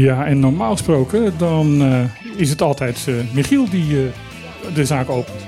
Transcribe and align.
Ja, 0.00 0.26
en 0.26 0.40
normaal 0.40 0.72
gesproken 0.72 1.34
dan 1.38 1.82
eh, 1.82 2.38
is 2.40 2.50
het 2.50 2.62
altijd 2.62 3.04
eh, 3.08 3.14
Michiel 3.32 3.70
die 3.70 3.96
eh, 3.98 4.74
de 4.74 4.84
zaak 4.84 5.08
opent. 5.10 5.38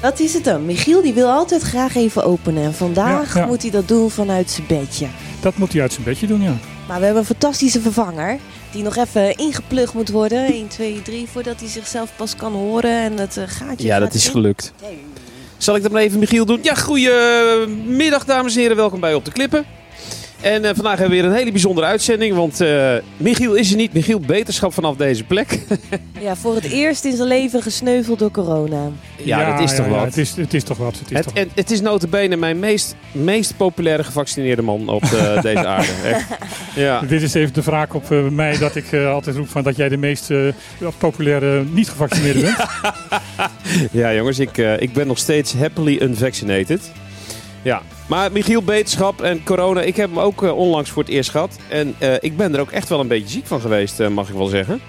Dat 0.00 0.20
is 0.20 0.34
het 0.34 0.44
dan. 0.44 0.66
Michiel 0.66 1.02
die 1.02 1.12
wil 1.12 1.28
altijd 1.30 1.62
graag 1.62 1.94
even 1.96 2.24
openen. 2.24 2.62
En 2.62 2.74
vandaag 2.74 3.34
Ja, 3.34 3.40
ja. 3.40 3.46
moet 3.46 3.62
hij 3.62 3.70
dat 3.70 3.88
doen 3.88 4.10
vanuit 4.10 4.50
zijn 4.50 4.66
bedje. 4.66 5.06
Dat 5.40 5.56
moet 5.56 5.72
hij 5.72 5.82
uit 5.82 5.92
zijn 5.92 6.04
bedje 6.04 6.26
doen, 6.26 6.42
ja. 6.42 6.52
Maar 6.88 6.98
we 6.98 7.04
hebben 7.04 7.22
een 7.22 7.28
fantastische 7.28 7.80
vervanger. 7.80 8.38
Die 8.72 8.82
nog 8.82 8.96
even 8.96 9.36
ingeplucht 9.36 9.94
moet 9.94 10.08
worden. 10.10 10.46
1, 10.46 10.68
2, 10.68 11.02
3. 11.02 11.26
Voordat 11.32 11.60
hij 11.60 11.68
zichzelf 11.68 12.12
pas 12.16 12.36
kan 12.36 12.52
horen. 12.52 12.90
En 13.02 13.18
het 13.18 13.38
gaatje 13.46 13.86
Ja, 13.86 13.92
gaat 13.94 14.02
dat 14.04 14.14
is 14.14 14.26
in. 14.26 14.30
gelukt. 14.32 14.72
Zal 15.56 15.76
ik 15.76 15.82
dat 15.82 15.92
maar 15.92 16.02
even 16.02 16.18
Michiel 16.18 16.44
doen? 16.46 16.58
Ja, 16.62 16.74
goedemiddag 16.74 18.24
dames 18.24 18.54
en 18.54 18.60
heren. 18.60 18.76
Welkom 18.76 19.00
bij 19.00 19.14
Op 19.14 19.24
de 19.24 19.32
Klippen. 19.32 19.64
En 20.40 20.64
eh, 20.64 20.70
vandaag 20.74 20.98
hebben 20.98 21.16
we 21.16 21.22
weer 21.22 21.30
een 21.30 21.36
hele 21.36 21.50
bijzondere 21.50 21.86
uitzending. 21.86 22.34
Want 22.34 22.60
eh, 22.60 22.94
Michiel 23.16 23.54
is 23.54 23.70
er 23.70 23.76
niet. 23.76 23.92
Michiel, 23.92 24.20
beterschap 24.20 24.72
vanaf 24.72 24.96
deze 24.96 25.24
plek. 25.24 25.58
Ja, 26.20 26.36
voor 26.36 26.54
het 26.54 26.64
eerst 26.64 27.04
in 27.04 27.16
zijn 27.16 27.28
leven 27.28 27.62
gesneuveld 27.62 28.18
door 28.18 28.30
corona. 28.30 28.90
ja, 29.16 29.50
dat 29.50 29.70
is 29.70 29.76
toch 29.76 29.86
ja, 29.86 29.92
wat. 29.92 30.04
Het 30.04 30.16
is, 30.16 30.36
het 30.36 30.54
is 30.54 30.64
toch 30.64 30.78
wat. 30.78 30.98
Het 30.98 31.10
is 31.10 31.16
Het, 31.16 31.26
toch 31.26 31.34
en, 31.34 31.50
het 31.54 31.70
is 31.70 31.80
notabene 31.80 32.36
mijn 32.36 32.58
meest, 32.58 32.94
meest 33.12 33.56
populaire 33.56 34.04
gevaccineerde 34.04 34.62
man 34.62 34.88
op 34.88 35.02
eh, 35.02 35.42
deze 35.48 35.66
aarde. 35.66 35.92
Echt. 36.04 36.26
Ja. 36.78 37.00
Dit 37.00 37.22
is 37.22 37.34
even 37.34 37.54
de 37.54 37.62
wraak 37.62 37.94
op 37.94 38.08
mij 38.30 38.58
dat 38.58 38.76
ik 38.76 38.92
eh, 38.92 39.12
altijd 39.12 39.36
roep 39.36 39.48
van 39.48 39.62
dat 39.62 39.76
jij 39.76 39.88
de 39.88 39.96
meest 39.96 40.30
eh, 40.30 40.38
populaire 40.98 41.64
niet-gevaccineerde 41.64 42.40
bent. 42.40 42.56
ja, 44.02 44.14
jongens, 44.14 44.38
ik, 44.38 44.58
eh, 44.58 44.80
ik 44.80 44.92
ben 44.92 45.06
nog 45.06 45.18
steeds 45.18 45.54
happily 45.54 45.98
unvaccinated. 46.02 46.90
Ja, 47.62 47.82
maar 48.08 48.32
Michiel, 48.32 48.62
beterschap 48.62 49.20
en 49.22 49.44
corona, 49.44 49.80
ik 49.80 49.96
heb 49.96 50.08
hem 50.08 50.18
ook 50.18 50.42
eh, 50.42 50.56
onlangs 50.56 50.90
voor 50.90 51.02
het 51.02 51.12
eerst 51.12 51.30
gehad. 51.30 51.56
En 51.68 51.94
eh, 51.98 52.14
ik 52.20 52.36
ben 52.36 52.54
er 52.54 52.60
ook 52.60 52.70
echt 52.70 52.88
wel 52.88 53.00
een 53.00 53.08
beetje 53.08 53.28
ziek 53.28 53.46
van 53.46 53.60
geweest, 53.60 54.00
eh, 54.00 54.08
mag 54.08 54.28
ik 54.28 54.34
wel 54.34 54.46
zeggen. 54.46 54.80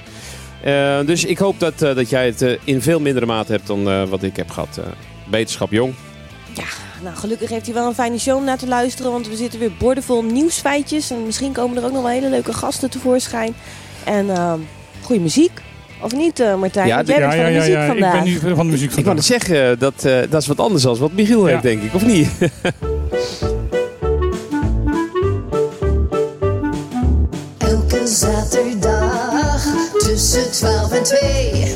Eh, 0.64 1.00
dus 1.06 1.26
ik 1.26 1.38
hoop 1.38 1.60
dat, 1.60 1.82
eh, 1.82 1.96
dat 1.96 2.10
jij 2.10 2.26
het 2.26 2.60
in 2.64 2.82
veel 2.82 3.00
mindere 3.00 3.26
mate 3.26 3.52
hebt 3.52 3.68
dan 3.68 3.90
eh, 3.90 4.04
wat 4.04 4.24
ik 4.24 4.36
heb 4.36 4.50
gehad. 4.50 4.78
Eh, 4.78 4.86
beterschap, 5.30 5.72
jong. 5.72 5.94
Nou, 7.04 7.16
gelukkig 7.16 7.50
heeft 7.50 7.66
hij 7.66 7.74
wel 7.74 7.88
een 7.88 7.94
fijne 7.94 8.20
show 8.20 8.38
om 8.38 8.44
naar 8.44 8.58
te 8.58 8.68
luisteren. 8.68 9.12
Want 9.12 9.28
we 9.28 9.36
zitten 9.36 9.60
weer 9.60 9.72
boordevol 9.80 10.24
nieuwsfeitjes. 10.24 11.12
En 11.12 11.26
misschien 11.26 11.52
komen 11.52 11.78
er 11.78 11.84
ook 11.84 11.92
nog 11.92 12.02
wel 12.02 12.12
hele 12.12 12.30
leuke 12.30 12.54
gasten 12.54 12.90
tevoorschijn. 12.90 13.56
En 14.04 14.30
ehm 14.30 14.60
goede 15.02 15.22
muziek. 15.22 15.62
Of 16.02 16.12
niet, 16.16 16.40
eh, 16.40 16.56
Martijn? 16.56 16.88
Ja, 16.88 17.02
jij 17.06 17.20
bent 17.20 17.34
van 17.34 17.44
de 17.46 17.52
muziek 17.52 17.76
Ik 17.78 17.88
vandaag. 17.88 18.14
ben 18.14 18.24
nu 18.24 18.40
van 18.56 18.66
de 18.66 18.72
muziek 18.72 18.88
Ik 18.90 18.94
vandaag. 18.94 19.04
wou 19.04 19.16
net 19.16 19.26
zeggen, 19.26 19.72
eh, 19.72 19.80
dat, 19.80 19.94
eh, 20.06 20.32
dat 20.32 20.42
is 20.42 20.48
wat 20.48 20.60
anders 20.60 20.84
dan 20.84 20.98
wat 20.98 21.12
Michiel 21.12 21.46
Ja. 21.48 21.52
heeft, 21.52 21.64
denk 21.64 21.82
ik, 21.82 21.94
of 21.94 22.06
niet? 22.06 22.30
Elke 27.58 28.08
zaterdag 28.08 29.64
tussen 29.98 30.52
12 30.52 30.92
en 30.92 31.04
2. 31.04 31.76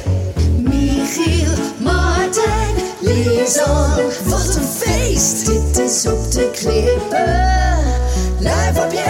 Michiel, 0.58 1.52
Martijn, 1.80 2.76
Lisan. 3.00 4.02
Wat 4.26 4.56
een 4.56 4.68
feest! 4.78 5.46
Dit 5.46 5.78
is 5.86 6.06
op 6.08 6.32
de 6.32 6.50
klippen. 6.52 7.42
Live 8.40 8.82
op 8.86 8.92
je 8.92 9.04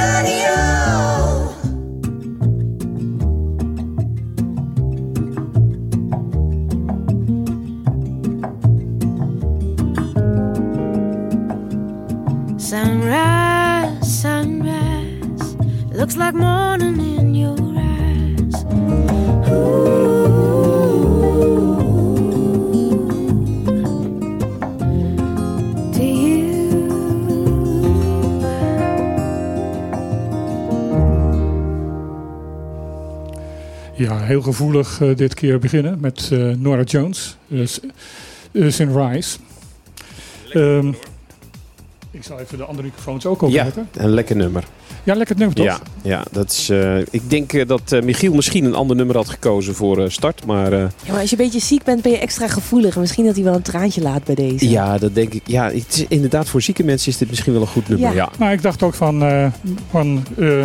looks 16.04 16.18
like 16.18 16.34
morning 16.34 17.00
in 17.18 17.34
your 17.34 17.58
eyes. 17.78 18.66
Ooh. 19.48 19.94
To 25.94 26.04
you. 26.04 26.72
Ja, 33.96 34.20
heel 34.20 34.42
gevoelig 34.42 35.02
eh, 35.02 35.16
dit 35.16 35.34
keer 35.34 35.60
beginnen 35.60 36.00
met 36.00 36.30
eh, 36.32 36.40
Nora 36.40 36.84
Jones, 36.84 37.38
uh, 37.48 37.66
Sunrise. 38.72 39.38
Ehm, 40.50 40.94
ik 42.14 42.24
zal 42.24 42.40
even 42.40 42.58
de 42.58 42.64
andere 42.64 42.88
microfoons 42.88 43.26
ook 43.26 43.42
Ja, 43.42 43.48
openzetten. 43.48 43.88
een 43.94 44.10
lekker 44.10 44.36
nummer. 44.36 44.64
Ja, 45.04 45.16
lekker 45.16 45.36
nummer 45.38 45.56
toch? 45.56 45.66
Ja, 45.66 45.80
ja 46.02 46.24
dat 46.32 46.52
is, 46.52 46.70
eh, 46.70 46.98
ik 47.00 47.30
denk 47.30 47.54
eh, 47.54 47.68
dat 47.68 47.92
eh, 47.92 48.02
Michiel 48.02 48.34
misschien 48.34 48.66
een 48.66 48.74
ander 48.76 48.96
nummer 48.96 49.16
had 49.16 49.30
gekozen 49.30 49.76
voor 49.76 50.04
eh, 50.04 50.10
start. 50.10 50.46
Maar 50.46 50.74
eh, 50.74 50.80
Ja, 50.80 51.12
maar 51.12 51.20
als 51.22 51.30
je 51.30 51.38
een 51.38 51.44
beetje 51.44 51.60
ziek 51.60 51.84
bent, 51.84 52.02
ben 52.02 52.12
je 52.12 52.18
extra 52.18 52.48
gevoelig. 52.48 52.96
Misschien 52.98 53.26
dat 53.26 53.36
hij 53.36 53.44
wel 53.44 53.54
een 53.56 53.62
traantje 53.62 54.02
laat 54.02 54.24
bij 54.24 54.36
deze. 54.36 54.70
ja, 54.70 54.98
dat 54.98 55.16
denk 55.16 55.34
ik. 55.34 55.48
Ja, 55.48 55.64
het 55.72 55.86
is, 55.90 56.06
inderdaad, 56.08 56.48
voor 56.50 56.62
zieke 56.62 56.84
mensen 56.84 57.12
is 57.12 57.18
dit 57.18 57.30
misschien 57.30 57.54
wel 57.54 57.62
een 57.62 57.68
goed 57.68 57.88
nummer. 57.90 58.10
Ja. 58.10 58.16
Ja. 58.16 58.30
Nou, 58.40 58.52
ik 58.52 58.62
dacht 58.62 58.84
ook 58.84 58.94
van, 58.94 59.24
eh, 59.24 59.48
van 59.90 60.24
eh, 60.38 60.64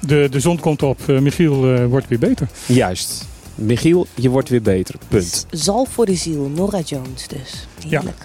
de, 0.00 0.26
de 0.30 0.40
zon 0.40 0.60
komt 0.60 0.82
op, 0.82 1.06
Michiel 1.06 1.86
wordt 1.88 2.08
weer 2.08 2.18
beter. 2.18 2.48
Juist. 2.66 3.26
Michiel, 3.54 4.06
je 4.14 4.28
wordt 4.28 4.48
weer 4.48 4.62
beter. 4.62 4.94
Punt. 5.08 5.46
Zalf 5.50 5.88
voor 5.88 6.06
de 6.06 6.14
ziel, 6.14 6.50
Nora 6.54 6.80
Jones 6.80 7.26
dus. 7.28 7.66
Heerlijk. 7.88 8.22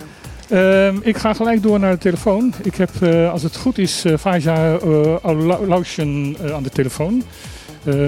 Ehm, 0.50 0.98
ik 1.02 1.18
ga 1.18 1.34
gelijk 1.34 1.64
door 1.64 1.80
naar 1.80 1.92
de 1.92 1.98
telefoon. 1.98 2.54
Ik 2.62 2.76
heb, 2.76 2.90
eh, 3.02 3.32
als 3.32 3.44
het 3.44 3.56
goed 3.56 3.78
is, 3.78 4.06
uh, 4.06 4.18
Faja 4.18 4.78
uh, 4.86 5.68
Lausjen 5.68 6.38
uh, 6.42 6.54
aan 6.54 6.64
de 6.64 6.70
telefoon. 6.70 7.24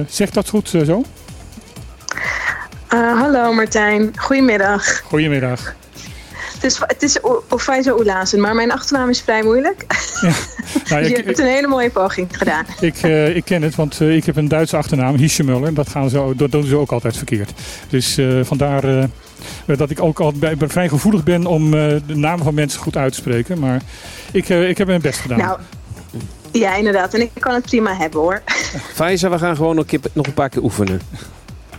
Zegt 0.07 0.33
dat 0.33 0.49
goed 0.49 0.69
zo? 0.69 1.03
Hallo 2.87 3.53
Martijn, 3.53 4.11
goedemiddag. 4.15 5.01
Goedemiddag. 5.01 5.75
Het 6.65 6.73
is, 6.73 6.79
het 6.87 7.03
is 7.03 7.19
Ofaiza 7.49 7.93
Oelazen, 7.93 8.41
maar 8.41 8.55
mijn 8.55 8.71
achternaam 8.71 9.09
is 9.09 9.21
vrij 9.21 9.43
moeilijk. 9.43 9.85
Ja. 10.21 10.31
Nou, 10.89 11.01
dus 11.01 11.09
je 11.11 11.17
ik, 11.17 11.25
hebt 11.25 11.39
een 11.39 11.45
hele 11.45 11.67
mooie 11.67 11.89
poging 11.89 12.27
gedaan. 12.31 12.65
Ik, 12.79 13.03
uh, 13.03 13.35
ik 13.35 13.45
ken 13.45 13.61
het, 13.61 13.75
want 13.75 13.99
uh, 13.99 14.15
ik 14.15 14.25
heb 14.25 14.35
een 14.35 14.47
Duitse 14.47 14.77
achternaam, 14.77 15.15
Hieschemuller. 15.15 15.73
Dat, 15.73 15.89
gaan 15.89 16.09
ze, 16.09 16.33
dat 16.35 16.51
doen 16.51 16.63
ze 16.63 16.77
ook 16.77 16.91
altijd 16.91 17.17
verkeerd. 17.17 17.51
Dus 17.89 18.17
uh, 18.17 18.43
vandaar 18.43 19.09
dat 19.65 19.89
ik 19.89 20.01
ook 20.01 20.19
altijd 20.19 20.57
bij, 20.57 20.69
vrij 20.69 20.89
gevoelig 20.89 21.23
ben 21.23 21.45
om 21.45 21.71
de 21.71 22.01
namen 22.05 22.43
van 22.43 22.53
mensen 22.53 22.79
goed 22.79 22.97
uit 22.97 23.11
te 23.11 23.17
spreken. 23.17 23.59
Maar 23.59 23.81
ik, 24.31 24.49
ik 24.49 24.77
heb 24.77 24.87
mijn 24.87 25.01
best 25.01 25.19
gedaan. 25.19 25.37
Nou, 25.37 25.59
ja, 26.51 26.75
inderdaad. 26.75 27.13
En 27.13 27.21
ik 27.21 27.31
kan 27.39 27.53
het 27.53 27.65
prima 27.65 27.95
hebben 27.95 28.19
hoor. 28.19 28.41
Faiza, 28.93 29.29
we 29.29 29.37
gaan 29.37 29.55
gewoon 29.55 29.75
nog 29.75 29.83
een, 29.83 29.99
keer, 29.99 30.11
nog 30.13 30.25
een 30.25 30.33
paar 30.33 30.49
keer 30.49 30.63
oefenen. 30.63 31.01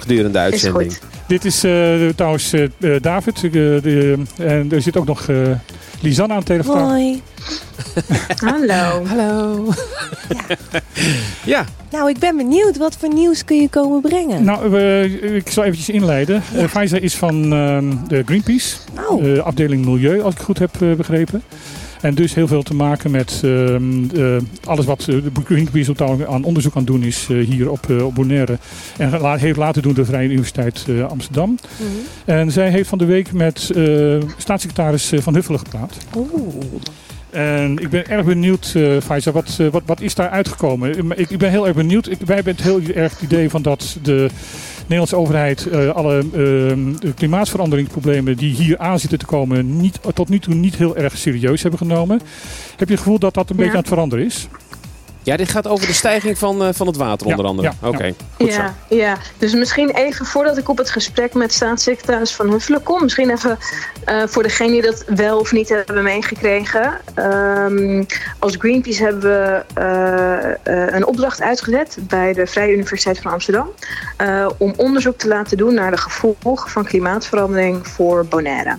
Gedurende 0.06 0.32
de 0.32 0.38
uitzending. 0.38 0.90
Is 0.90 0.94
goed. 0.94 1.08
Dit 1.26 1.44
is 1.44 1.64
uh, 1.64 2.08
trouwens 2.08 2.52
uh, 2.52 2.68
David. 3.00 3.42
Uh, 3.42 3.52
de, 3.52 4.18
en 4.36 4.72
er 4.72 4.82
zit 4.82 4.96
ook 4.96 5.06
nog 5.06 5.28
Lisanne 6.00 6.34
aan 6.34 6.40
de 6.40 6.46
telefoon. 6.46 6.90
Hoi. 6.90 7.22
Hallo. 8.50 9.06
Hallo. 9.06 9.64
Ja. 10.28 10.56
ja. 11.44 11.64
Nou, 11.90 12.10
ik 12.10 12.18
ben 12.18 12.36
benieuwd. 12.36 12.76
Wat 12.76 12.96
voor 12.98 13.14
nieuws 13.14 13.44
kun 13.44 13.60
je 13.60 13.68
komen 13.68 14.00
brengen? 14.00 14.44
Nou, 14.44 14.78
ik 15.34 15.50
zal 15.50 15.64
eventjes 15.64 15.88
inleiden. 15.88 16.42
Ja. 16.52 16.62
Uh, 16.62 16.68
Faiza 16.68 16.96
is 16.96 17.16
van 17.16 17.50
de 18.08 18.22
Greenpeace. 18.24 18.76
Oh. 19.08 19.38
afdeling 19.38 19.84
Milieu, 19.84 20.22
als 20.22 20.34
ik 20.34 20.40
goed 20.40 20.58
heb 20.58 20.70
begrepen. 20.96 21.42
En 22.06 22.14
dus 22.14 22.34
heel 22.34 22.46
veel 22.46 22.62
te 22.62 22.74
maken 22.74 23.10
met 23.10 23.42
uh, 23.44 24.36
alles 24.64 24.84
wat 24.84 25.00
de 25.00 25.22
Greenpeace 25.44 26.26
aan 26.28 26.44
onderzoek 26.44 26.76
aan 26.76 26.84
doen 26.84 27.02
is 27.02 27.26
uh, 27.30 27.46
hier 27.46 27.70
op, 27.70 27.90
op 28.02 28.14
Bonaire. 28.14 28.58
En 28.96 29.38
heeft 29.38 29.56
laten 29.56 29.82
doen 29.82 29.94
de 29.94 30.04
Vrije 30.04 30.28
Universiteit 30.28 30.86
Amsterdam. 31.08 31.48
Mm 31.48 31.56
Mhm. 31.56 31.88
-hmm. 31.92 32.34
En 32.34 32.50
zij 32.52 32.70
heeft 32.70 32.88
van 32.88 32.98
de 32.98 33.04
week 33.04 33.32
met 33.32 33.70
staatssecretaris 34.36 35.12
Van 35.14 35.34
Huffelen 35.34 35.60
gepraat. 35.60 35.96
Oeh. 36.16 36.30
En 37.30 37.78
ik 37.78 37.90
ben 37.90 38.06
erg 38.06 38.24
benieuwd, 38.24 38.72
uh, 38.76 38.96
wat, 39.32 39.58
uh, 39.60 39.68
wat, 39.68 39.82
wat 39.86 40.00
is 40.00 40.14
daar 40.14 40.28
uitgekomen? 40.28 41.18
Ik, 41.18 41.30
ik 41.30 41.38
ben 41.38 41.50
heel 41.50 41.66
erg 41.66 41.76
benieuwd. 41.76 42.08
Ik, 42.08 42.18
wij 42.24 42.34
hebben 42.34 42.54
het 42.54 42.64
heel 42.64 42.80
erg 42.94 43.12
het 43.12 43.22
idee 43.22 43.50
van 43.50 43.62
dat 43.62 43.98
de 44.02 44.28
Nederlandse 44.86 45.16
overheid 45.16 45.66
uh, 45.72 45.88
alle 45.88 46.24
klimaatveranderingsproblemen 47.14 48.36
die 48.36 48.54
hier 48.54 48.78
aan 48.78 48.98
zitten 48.98 49.18
te 49.18 49.26
komen, 49.26 49.76
niet, 49.80 50.00
tot 50.14 50.28
nu 50.28 50.38
toe 50.38 50.54
niet 50.54 50.76
heel 50.76 50.96
erg 50.96 51.16
serieus 51.16 51.62
hebben 51.62 51.78
genomen. 51.78 52.20
Heb 52.76 52.88
je 52.88 52.94
het 52.94 53.02
gevoel 53.02 53.18
dat 53.18 53.34
dat 53.34 53.50
een 53.50 53.56
ja. 53.56 53.62
beetje 53.62 53.76
aan 53.76 53.82
het 53.82 53.92
veranderen 53.92 54.24
is? 54.24 54.48
Ja, 55.26 55.36
dit 55.36 55.50
gaat 55.50 55.66
over 55.66 55.86
de 55.86 55.92
stijging 55.92 56.38
van, 56.38 56.62
uh, 56.62 56.68
van 56.72 56.86
het 56.86 56.96
water 56.96 57.26
onder 57.26 57.44
ja, 57.44 57.50
andere. 57.50 57.68
Ja, 57.68 57.88
Oké, 57.88 57.96
okay, 57.96 58.14
goed 58.34 58.52
ja, 58.52 58.74
zo. 58.88 58.96
Ja, 58.96 59.16
dus 59.38 59.54
misschien 59.54 59.90
even 59.90 60.26
voordat 60.26 60.58
ik 60.58 60.68
op 60.68 60.78
het 60.78 60.90
gesprek 60.90 61.34
met 61.34 61.52
staatssecretaris 61.52 62.34
Van 62.34 62.50
Huffelen 62.50 62.82
kom. 62.82 63.02
Misschien 63.02 63.30
even 63.30 63.58
uh, 64.08 64.22
voor 64.26 64.42
degenen 64.42 64.72
die 64.72 64.82
dat 64.82 65.04
wel 65.06 65.38
of 65.38 65.52
niet 65.52 65.68
hebben 65.68 66.02
meegekregen. 66.02 67.00
Um, 67.16 68.06
als 68.38 68.56
Greenpeace 68.58 69.02
hebben 69.02 69.20
we 69.20 70.58
uh, 70.64 70.94
een 70.94 71.06
opdracht 71.06 71.42
uitgezet 71.42 71.98
bij 72.00 72.32
de 72.32 72.46
Vrije 72.46 72.72
Universiteit 72.72 73.20
van 73.20 73.32
Amsterdam. 73.32 73.70
om 74.58 74.74
onderzoek 74.76 75.18
te 75.18 75.28
laten 75.28 75.56
doen 75.56 75.74
naar 75.74 75.90
de 75.90 75.96
gevolgen 75.96 76.70
van 76.70 76.84
klimaatverandering 76.84 77.88
voor 77.88 78.26
Bonaire. 78.26 78.76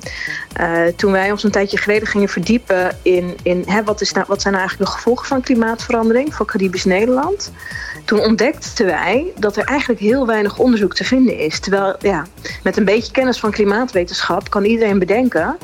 toen 0.95 1.11
wij 1.11 1.31
ons 1.31 1.43
een 1.43 1.51
tijdje 1.51 1.77
geleden 1.77 2.07
gingen 2.07 2.29
verdiepen 2.29 2.97
in, 3.01 3.35
in 3.43 3.63
hè, 3.65 3.83
wat, 3.83 4.01
is 4.01 4.11
nou, 4.11 4.25
wat 4.27 4.41
zijn 4.41 4.53
nou 4.53 4.65
eigenlijk 4.65 4.91
de 4.91 4.97
gevolgen 4.97 5.27
van 5.27 5.41
klimaatverandering 5.41 6.35
voor 6.37 6.45
Caribisch 6.45 6.85
Nederland. 6.85 7.51
toen 8.05 8.19
ontdekten 8.19 8.85
wij 8.85 9.25
dat 9.37 9.55
er 9.57 9.63
eigenlijk 9.63 9.99
heel 9.99 10.25
weinig 10.25 10.57
onderzoek 10.57 10.93
te 10.93 11.03
vinden 11.03 11.37
is. 11.37 11.59
Terwijl, 11.59 11.95
ja, 11.99 12.25
met 12.63 12.77
een 12.77 12.85
beetje 12.85 13.11
kennis 13.11 13.39
van 13.39 13.51
klimaatwetenschap 13.51 14.49
kan 14.49 14.63
iedereen 14.63 14.99
bedenken 14.99 15.57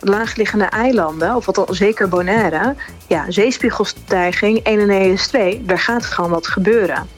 laagliggende 0.00 0.64
eilanden, 0.64 1.36
of 1.36 1.46
wat 1.46 1.58
al 1.58 1.74
zeker 1.74 2.08
Bonaire, 2.08 2.74
ja, 3.06 3.24
zeespiegelstijging 3.28 4.60
1 4.62 4.80
en 4.80 4.90
1 4.90 5.12
is 5.12 5.26
2, 5.26 5.62
daar 5.64 5.78
gaat 5.78 6.04
gewoon 6.04 6.30
wat 6.30 6.46
gebeuren. 6.46 7.08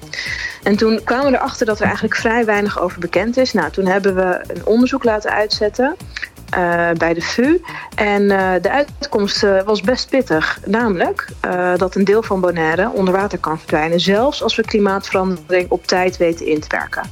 En 0.63 0.77
toen 0.77 1.01
kwamen 1.05 1.31
we 1.31 1.37
erachter 1.37 1.67
dat 1.67 1.79
er 1.79 1.85
eigenlijk 1.85 2.17
vrij 2.17 2.45
weinig 2.45 2.81
over 2.81 3.01
bekend 3.01 3.37
is. 3.37 3.53
Nou, 3.53 3.71
toen 3.71 3.87
hebben 3.87 4.15
we 4.15 4.45
een 4.47 4.67
onderzoek 4.67 5.05
laten 5.05 5.31
uitzetten 5.31 5.97
eh, 6.51 6.91
bij 6.97 7.15
de 7.15 7.21
VU. 7.21 7.61
En 7.95 8.31
eh, 8.31 8.63
de 8.63 8.71
uitkomst 8.71 9.43
eh, 9.43 9.63
was 9.63 9.81
best 9.81 10.09
pittig. 10.09 10.59
Namelijk 10.65 11.29
dat 11.77 11.95
een 11.95 12.05
deel 12.05 12.23
van 12.23 12.41
Bonaire 12.41 12.91
onder 12.91 13.15
water 13.15 13.39
kan 13.39 13.59
verdwijnen. 13.59 14.01
Zelfs 14.01 14.43
als 14.43 14.57
we 14.57 14.63
klimaatverandering 14.63 15.71
op 15.71 15.87
tijd 15.87 16.17
weten 16.17 16.47
in 16.47 16.61
te 16.61 16.67
werken. 16.69 17.03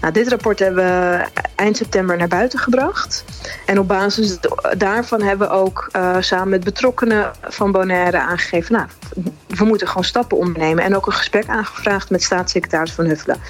Nou, 0.00 0.12
dit 0.12 0.28
rapport 0.28 0.58
hebben 0.58 0.84
we 0.84 1.24
eind 1.54 1.76
september 1.76 2.16
naar 2.16 2.28
buiten 2.28 2.58
gebracht. 2.58 3.24
En 3.66 3.78
op 3.78 3.88
basis 3.88 4.38
daarvan 4.76 5.22
hebben 5.22 5.48
we 5.48 5.54
ook 5.54 5.90
samen 6.20 6.48
met 6.48 6.64
betrokkenen 6.64 7.30
van 7.40 7.72
Bonaire 7.72 8.18
aangegeven... 8.18 8.72
Nou, 8.72 8.86
we 9.46 9.64
moeten 9.64 9.88
gewoon 9.88 10.04
stappen 10.04 10.38
ondernemen. 10.38 10.84
En 10.84 10.96
ook 10.96 11.06
een 11.06 11.12
gesprek 11.12 11.46
aangevraagd 11.46 12.10
met 12.10 12.22
staatssecretaris 12.22 12.92
Van 12.92 13.04
Huffelen. 13.04 13.40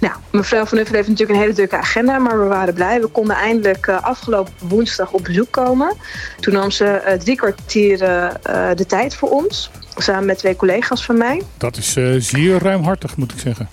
Nou, 0.00 0.14
mevrouw 0.30 0.64
Van 0.64 0.78
Huffelen 0.78 1.00
heeft 1.00 1.08
natuurlijk 1.08 1.38
een 1.38 1.44
hele 1.44 1.56
drukke 1.56 1.76
agenda... 1.76 2.18
maar 2.18 2.38
we 2.38 2.46
waren 2.46 2.74
blij. 2.74 3.00
We 3.00 3.06
konden 3.06 3.36
eindelijk 3.36 3.88
afgelopen 3.88 4.52
woensdag 4.58 4.87
woensdag 4.88 5.12
op 5.12 5.24
bezoek 5.24 5.50
komen. 5.50 5.94
Toen 6.40 6.54
nam 6.54 6.70
ze 6.70 7.02
uh, 7.06 7.12
drie 7.12 7.36
kwartier 7.36 8.02
uh, 8.02 8.30
de 8.74 8.86
tijd 8.86 9.14
voor 9.14 9.30
ons. 9.30 9.70
Samen 9.96 10.24
met 10.24 10.38
twee 10.38 10.56
collega's 10.56 11.04
van 11.04 11.18
mij. 11.18 11.42
Dat 11.56 11.76
is 11.76 11.96
uh, 11.96 12.14
zeer 12.18 12.58
ruimhartig, 12.58 13.16
moet 13.16 13.32
ik 13.32 13.38
zeggen. 13.38 13.68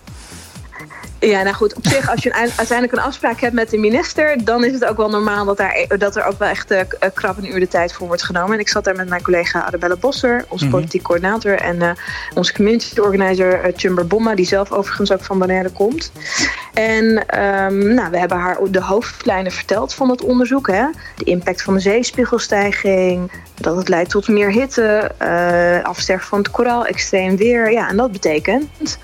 Ja, 1.26 1.44
nou 1.44 1.56
goed, 1.56 1.76
op 1.76 1.88
zich, 1.88 2.10
als 2.10 2.24
je 2.24 2.34
uiteindelijk 2.34 2.92
een 2.92 3.04
afspraak 3.04 3.40
hebt 3.40 3.54
met 3.54 3.70
de 3.70 3.78
minister, 3.78 4.44
dan 4.44 4.64
is 4.64 4.74
het 4.74 4.86
ook 4.86 4.98
wel 4.98 5.10
normaal 5.10 5.46
dat, 5.46 5.58
daar, 5.58 5.86
dat 5.98 6.16
er 6.16 6.26
ook 6.26 6.40
wel 6.40 6.50
echt 6.50 6.72
uh, 6.72 6.80
krap 7.14 7.38
een 7.38 7.54
uur 7.54 7.60
de 7.60 7.68
tijd 7.68 7.94
voor 7.94 8.08
wordt 8.08 8.24
genomen. 8.24 8.54
En 8.54 8.60
ik 8.60 8.70
zat 8.70 8.84
daar 8.84 8.96
met 8.96 9.10
mijn 9.10 9.22
collega 9.22 9.64
Arabella 9.64 9.96
Bosser, 9.96 10.46
onze 10.48 10.66
mm 10.66 10.72
politiek 10.72 11.02
coördinator, 11.02 11.60
en 11.60 11.76
uh, 11.76 11.90
onze 12.34 12.54
community 12.54 13.00
organizer 13.00 13.66
uh, 13.66 13.74
Chumber 13.76 14.08
Bomma, 14.08 14.36
die 14.36 14.46
zelf 14.46 14.72
overigens 14.72 15.12
ook 15.12 15.24
van 15.24 15.40
Bonaire 15.40 15.70
komt. 15.70 16.12
En 16.74 17.06
um, 17.06 17.94
nou, 17.94 18.12
we 18.12 18.20
hebben 18.20 18.38
haar 18.38 18.58
de 18.70 18.82
hoofdlijnen 18.82 19.52
verteld 19.52 19.94
van 19.94 20.10
het 20.10 20.22
onderzoek. 20.22 20.68
Hè? 20.68 20.86
De 21.16 21.24
impact 21.24 21.62
van 21.62 21.74
de 21.74 21.80
zeespiegelstijging, 21.80 23.32
dat 23.62 23.76
het 23.76 23.90
leidt 23.90 24.10
tot 24.10 24.28
meer 24.28 24.52
hitte, 24.52 25.12
afsterven 25.84 26.28
van 26.28 26.38
het 26.38 26.52
koraal, 26.52 26.86
extreem 26.86 27.38
weer. 27.38 27.72
Ja, 27.72 27.90
en 27.90 27.98
dat 27.98 28.12
betekent 28.12 28.98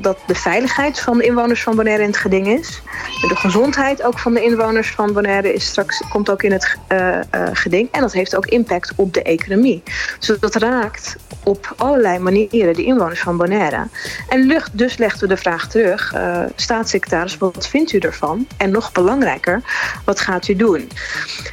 dat 0.00 0.18
de 0.26 0.34
veiligheid 0.34 1.00
van 1.00 1.18
de 1.18 1.24
inwoners 1.24 1.62
van 1.62 1.76
Bonaire 1.76 2.02
in 2.02 2.08
het 2.08 2.18
geding 2.18 2.46
is. 2.46 2.82
De 3.28 3.36
gezondheid 3.36 4.02
ook 4.02 4.18
van 4.18 4.34
de 4.34 4.42
inwoners 4.42 4.90
van 4.90 5.12
Bonaire 5.12 5.52
is 5.52 5.66
straks, 5.66 6.02
komt 6.08 6.30
ook 6.30 6.42
in 6.42 6.52
het 6.52 6.76
uh, 6.92 7.08
uh, 7.08 7.18
geding. 7.52 7.88
En 7.92 8.00
dat 8.00 8.12
heeft 8.12 8.36
ook 8.36 8.46
impact 8.46 8.92
op 8.96 9.14
de 9.14 9.22
economie. 9.22 9.82
Dus 10.18 10.38
dat 10.40 10.54
raakt 10.54 11.16
op 11.44 11.74
allerlei 11.76 12.18
manieren 12.18 12.74
de 12.74 12.84
inwoners 12.84 13.20
van 13.20 13.36
Bonaire. 13.36 13.86
En 14.28 14.62
dus 14.72 14.96
legden 14.96 15.20
we 15.20 15.26
de 15.26 15.36
vraag 15.36 15.68
terug. 15.68 16.14
Staatssecretaris, 16.56 17.38
wat 17.38 17.68
vindt 17.68 17.92
u 17.92 17.98
ervan? 17.98 18.46
En 18.56 18.70
nog 18.70 18.92
belangrijker, 18.92 19.62
wat 20.04 20.20
gaat 20.20 20.48
u 20.48 20.56
doen? 20.56 20.90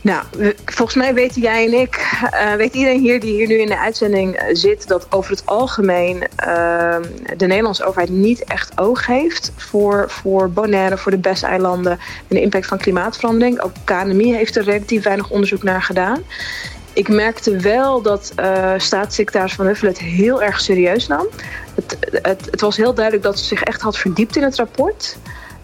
Nou, 0.04 0.24
volgens 0.66 0.98
mij 0.98 1.14
weten 1.14 1.42
jij 1.42 1.66
en 1.66 1.74
ik, 1.74 2.22
weet 2.58 2.74
iedereen 2.74 3.00
hier 3.00 3.20
die 3.20 3.34
hier 3.34 3.48
nu 3.48 3.60
in 3.60 3.68
de 3.68 3.80
uitzending 3.80 4.44
zit... 4.52 4.88
dat 4.88 5.12
over 5.12 5.32
het 5.32 5.46
algemeen 5.46 6.24
de 7.38 7.46
Nederlandse 7.46 7.86
overheid 7.86 8.10
niet 8.22 8.44
echt 8.44 8.80
oog 8.80 9.06
heeft... 9.06 9.52
voor 9.56 10.06
voor, 10.08 10.50
Bonaire, 10.50 10.98
voor 10.98 11.12
de 11.12 11.18
Bes-eilanden 11.18 11.92
en 11.92 12.00
de 12.28 12.42
impact 12.42 12.66
van 12.66 12.78
klimaatverandering. 12.78 13.62
Ook 13.62 13.72
KNMI 13.84 14.34
heeft 14.34 14.56
er 14.56 14.64
relatief 14.64 15.04
weinig 15.04 15.30
onderzoek 15.30 15.64
naar 15.64 15.82
gedaan. 15.82 16.24
Ik 16.94 17.08
merkte 17.08 17.58
wel 17.58 18.02
dat 18.02 18.34
uh, 18.40 18.74
staatssecretaris 18.78 19.54
Van 19.54 19.66
Huffelen 19.66 19.94
het 19.94 20.02
heel 20.02 20.44
erg 20.44 20.62
serieus 20.62 21.08
nam. 21.08 21.28
Het, 21.76 21.98
het, 22.22 22.46
het, 22.52 22.62
was 22.62 22.78
heel 22.78 22.94
duidelijk 22.94 23.26
dat 23.26 23.40
ze 23.40 23.46
zich 23.46 23.64
echt 23.64 23.82
had 23.82 23.98
verdiept 23.98 24.36
in 24.36 24.44
het 24.44 24.56
rapport. 24.56 25.18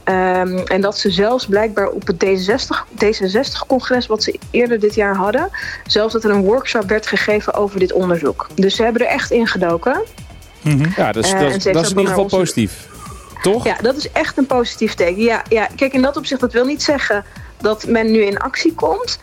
Um, 0.10 0.58
en 0.58 0.82
dat 0.82 0.98
ze 0.98 1.12
zelfs 1.12 1.46
blijkbaar 1.46 1.88
op 1.88 2.08
het 2.08 2.26
D66-congres, 2.26 4.08
wat 4.08 4.24
ze 4.24 4.40
eerder 4.52 4.80
dit 4.80 4.96
jaar 4.96 5.16
hadden, 5.16 5.50
zelfs 5.88 6.14
dat 6.14 6.24
er 6.24 6.30
een 6.30 6.44
workshop 6.44 6.90
werd 6.90 7.08
gegeven 7.08 7.54
over 7.54 7.80
dit 7.80 7.94
onderzoek. 7.94 8.48
Dus 8.56 8.76
ze 8.76 8.84
hebben 8.84 9.02
er 9.02 9.08
echt 9.08 9.32
in 9.32 9.48
gedoken. 9.48 10.04
Mm 10.66 10.82
-hmm. 10.82 10.94
Ja, 10.96 11.12
dus, 11.12 11.34
uh, 11.34 11.40
dat, 11.40 11.64
dat 11.64 11.86
is 11.86 11.92
in 11.92 11.98
ieder 11.98 12.14
geval 12.14 12.26
positief. 12.26 12.88
Toch? 13.42 13.64
Ja, 13.66 13.78
dat 13.82 13.96
is 13.96 14.12
echt 14.12 14.38
een 14.38 14.46
positief 14.46 14.94
teken. 14.94 15.24
Ja, 15.24 15.44
ja, 15.50 15.68
kijk, 15.76 15.94
in 15.94 16.02
dat 16.02 16.18
opzicht, 16.18 16.42
dat 16.42 16.54
wil 16.54 16.66
niet 16.66 16.84
zeggen 16.84 17.26
dat 17.58 17.88
men 17.88 18.12
nu 18.12 18.22
in 18.22 18.38
actie 18.38 18.74
komt. 18.74 19.20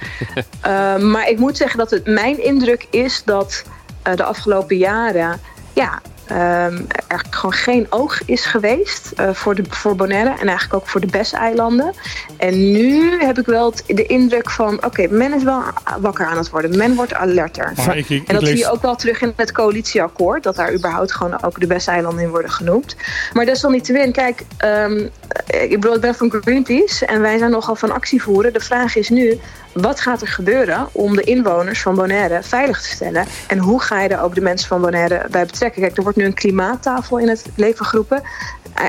uh, 0.67 0.97
maar 1.13 1.29
ik 1.29 1.39
moet 1.39 1.57
zeggen 1.57 1.79
dat 1.79 1.91
het 1.91 2.07
mijn 2.07 2.45
indruk 2.45 2.87
is 2.91 3.23
dat 3.25 3.63
uh, 4.09 4.17
de 4.17 4.25
afgelopen 4.25 4.77
jaren... 4.77 5.41
ja, 5.73 6.01
um, 6.31 6.87
er 7.09 7.25
gewoon 7.31 7.53
geen 7.53 7.87
oog 7.91 8.25
is 8.25 8.45
geweest 8.45 9.13
uh, 9.21 9.31
voor, 9.31 9.55
de, 9.55 9.63
voor 9.69 9.97
Bonaire 9.97 10.31
en 10.31 10.49
eigenlijk 10.49 10.75
ook 10.75 10.89
voor 10.89 11.01
de 11.01 11.07
Bes-eilanden. 11.07 11.95
En 12.37 12.73
nu 12.73 13.21
heb 13.21 13.39
ik 13.39 13.47
wel 13.47 13.75
de 13.87 14.07
indruk 14.07 14.51
van, 14.51 14.75
oké, 14.75 14.87
okay, 14.87 15.07
men 15.07 15.35
is 15.35 15.43
wel 15.43 15.63
wakker 16.01 16.27
aan 16.27 16.37
het 16.37 16.51
worden. 16.51 16.77
Men 16.77 16.95
wordt 16.95 17.15
alerter. 17.15 17.73
Maar 17.77 17.97
ik, 17.97 18.09
ik, 18.09 18.29
en 18.29 18.35
dat 18.35 18.43
lees... 18.43 18.53
zie 18.53 18.59
je 18.59 18.71
ook 18.71 18.83
wel 18.83 18.97
terug 18.97 19.21
in 19.21 19.33
het 19.37 19.53
coalitieakkoord, 19.53 20.43
dat 20.43 20.57
daar 20.57 20.73
überhaupt 20.73 21.13
gewoon 21.13 21.43
ook 21.43 21.61
de 21.61 21.67
Bes-eilanden 21.67 22.25
in 22.25 22.31
worden 22.31 22.51
genoemd. 22.51 22.97
Maar 23.33 23.45
desalniettemin, 23.45 24.13
kijk, 24.13 24.43
um, 24.65 25.11
ik 25.47 25.81
bedoel, 25.81 25.95
ik 25.95 26.01
ben 26.01 26.15
van 26.15 26.31
Greenpeace 26.31 27.07
en 27.07 27.21
wij 27.21 27.39
zijn 27.39 27.51
nogal 27.51 27.75
van 27.75 27.93
actie 27.93 28.23
voeren. 28.23 28.53
De 28.53 28.61
vraag 28.61 28.97
is 28.97 29.09
nu, 29.09 29.41
wat 29.73 30.01
gaat 30.01 30.21
er 30.21 30.29
gebeuren 30.29 30.89
om 30.93 31.17
de 31.17 31.23
inwoners 31.23 31.83
van 31.83 31.95
Bonaire 31.95 32.43
veilig 32.43 32.83
te 32.83 32.89
stellen? 32.89 33.27
En 33.47 33.59
hoe 33.59 33.81
ga 33.81 34.03
je 34.03 34.09
daar 34.09 34.23
ook 34.25 34.35
de 34.35 34.41
mensen 34.41 34.69
van 34.69 34.81
Bonaire 34.81 35.27
bij 35.31 35.47
betrekken? 35.47 35.83
Kijk, 35.83 35.97
er 35.97 36.03
wordt 36.03 36.19
nu 36.19 36.25
een 36.25 36.35
klimaattafel 36.35 37.19
in 37.19 37.29
het 37.29 37.45
leven 37.57 37.87
geroepen. 37.87 38.23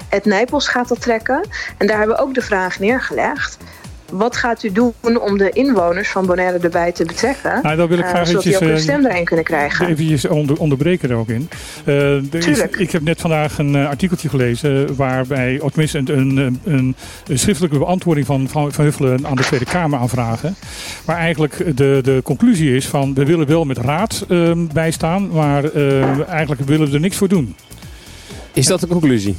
Het 0.10 0.26
Nijpels 0.26 0.68
gaat 0.68 0.88
dat 0.88 1.02
trekken. 1.02 1.48
En 1.78 1.88
daar 1.88 1.98
hebben 1.98 2.16
we 2.16 2.22
ook 2.22 2.34
de 2.34 2.42
vraag 2.42 2.80
neergelegd. 2.80 3.58
Wat 4.14 4.36
gaat 4.36 4.64
u 4.64 4.72
doen 4.72 4.94
om 5.22 5.38
de 5.38 5.50
inwoners 5.50 6.10
van 6.10 6.26
Bonaire 6.26 6.58
erbij 6.58 6.92
te 6.92 7.06
betrekken? 7.06 7.60
Nou, 7.64 7.76
dan 7.76 7.88
wil 7.88 7.98
ik 7.98 8.06
graag 8.06 8.22
uh, 8.22 8.26
zodat 8.26 8.44
die 8.44 8.56
ook 8.56 8.62
een 8.62 8.80
stem 8.80 9.06
erin 9.06 9.26
kunnen 9.26 9.46
krijgen. 9.46 9.88
Even 9.88 10.32
onder, 10.32 10.60
onderbreken 10.60 11.10
er 11.10 11.16
ook 11.16 11.30
in. 11.30 11.50
Uh, 11.86 12.34
er 12.34 12.48
is, 12.48 12.60
ik 12.60 12.92
heb 12.92 13.02
net 13.02 13.22
vandaag 13.22 13.58
een 13.58 13.76
uh, 13.76 13.88
artikeltje 13.88 14.30
gelezen 14.30 14.96
waarbij, 14.96 15.60
of 15.60 15.70
tenminste 15.70 15.98
een, 15.98 16.38
een, 16.38 16.60
een, 16.64 16.96
een 17.28 17.40
schriftelijke 17.40 17.78
beantwoording 17.78 18.26
van, 18.26 18.50
van, 18.50 18.74
van 18.74 18.84
Huffelen 18.84 19.28
aan 19.28 19.36
de 19.36 19.44
Tweede 19.44 19.66
Kamer 19.66 20.00
aanvragen. 20.00 20.56
Waar 21.06 21.18
eigenlijk 21.18 21.78
de, 21.78 22.00
de 22.04 22.22
conclusie 22.24 22.76
is 22.76 22.88
van 22.88 23.14
we 23.14 23.26
willen 23.26 23.48
wel 23.48 23.66
met 23.66 23.78
raad 23.78 24.26
uh, 24.30 24.52
bijstaan, 24.74 25.28
maar 25.28 25.74
eigenlijk 26.28 26.62
willen 26.62 26.88
we 26.88 26.94
er 26.94 27.00
niks 27.00 27.18
voor 27.18 27.28
doen. 27.28 27.56
Is 28.54 28.66
dat 28.66 28.80
de 28.80 28.88
conclusie? 28.88 29.36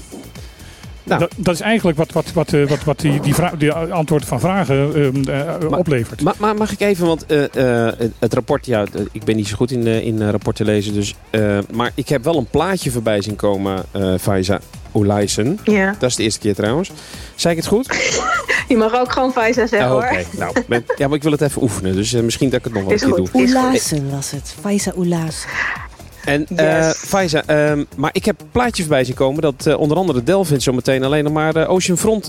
Nou. 1.04 1.20
Dat, 1.20 1.32
dat, 1.36 1.54
is 1.54 1.60
eigenlijk 1.60 1.98
wat, 1.98 2.12
wat, 2.12 2.32
wat, 2.32 2.50
wat, 2.50 2.84
wat 2.84 3.00
die, 3.00 3.20
die, 3.20 3.34
vraag, 3.34 3.56
die 3.56 3.72
antwoorden 3.72 4.28
van 4.28 4.40
vragen 4.40 4.98
uh, 4.98 5.04
uh, 5.04 5.68
maar, 5.70 5.78
oplevert. 5.78 6.22
Maar, 6.22 6.34
maar, 6.38 6.54
mag 6.54 6.72
ik 6.72 6.80
even, 6.80 7.06
want 7.06 7.24
uh, 7.32 7.88
het 8.18 8.34
rapport, 8.34 8.66
ja, 8.66 8.84
ik 9.12 9.24
ben 9.24 9.36
niet 9.36 9.48
zo 9.48 9.56
goed 9.56 9.70
in, 9.70 9.86
in 9.86 10.30
rapporten 10.30 10.66
lezen, 10.66 10.94
dus, 10.94 11.14
maar 11.72 11.92
ik 11.94 12.08
heb 12.08 12.24
wel 12.24 12.36
een 12.36 12.50
plaatje 12.50 12.90
voorbij 12.90 13.22
zien 13.22 13.36
komen, 13.36 13.84
Faiza 14.20 14.60
Oelijsen. 14.92 15.58
Ja. 15.64 15.94
Dat 15.98 16.10
is 16.10 16.16
de 16.16 16.22
eerste 16.22 16.40
keer 16.40 16.54
trouwens. 16.54 16.90
Zei 17.34 17.54
ik 17.56 17.60
het 17.60 17.68
goed? 17.68 17.86
Je 18.68 18.76
mag 18.76 18.94
ook 18.94 19.12
gewoon 19.12 19.32
Faiza 19.32 19.66
zeggen 19.66 19.96
oh, 19.96 20.10
hoor. 20.10 20.24
Nou, 20.38 20.56
ben, 20.68 20.84
ja, 20.96 21.06
maar 21.06 21.16
ik 21.16 21.22
wil 21.22 21.32
het 21.32 21.40
even 21.40 21.62
oefenen, 21.62 21.94
dus 21.94 22.12
misschien 22.12 22.50
dat 22.50 22.58
ik 22.58 22.64
het 22.64 22.74
nog 22.74 22.82
wel 22.82 22.92
een 22.92 22.98
keer 22.98 23.08
goed. 23.08 23.32
doe. 23.32 23.42
Oelazen 23.42 24.10
was 24.10 24.30
het. 24.30 24.54
Faiza 24.60 24.92
Oelazen. 24.96 25.50
En 26.24 26.46
yes. 26.48 26.60
uh, 26.60 26.90
Faiza, 26.90 27.70
um, 27.70 27.86
maar 27.96 28.10
ik 28.12 28.24
heb 28.24 28.40
een 28.40 28.50
plaatje 28.52 28.82
voorbij 28.82 29.04
zien 29.04 29.14
komen 29.14 29.42
dat 29.42 29.66
uh, 29.66 29.78
onder 29.78 29.96
andere 29.96 30.22
Delvin 30.22 30.60
zo 30.60 30.72
meteen 30.72 31.04
alleen 31.04 31.24
nog 31.24 31.32
maar 31.32 31.56
uh, 31.56 31.70
Oceanfront 31.70 32.24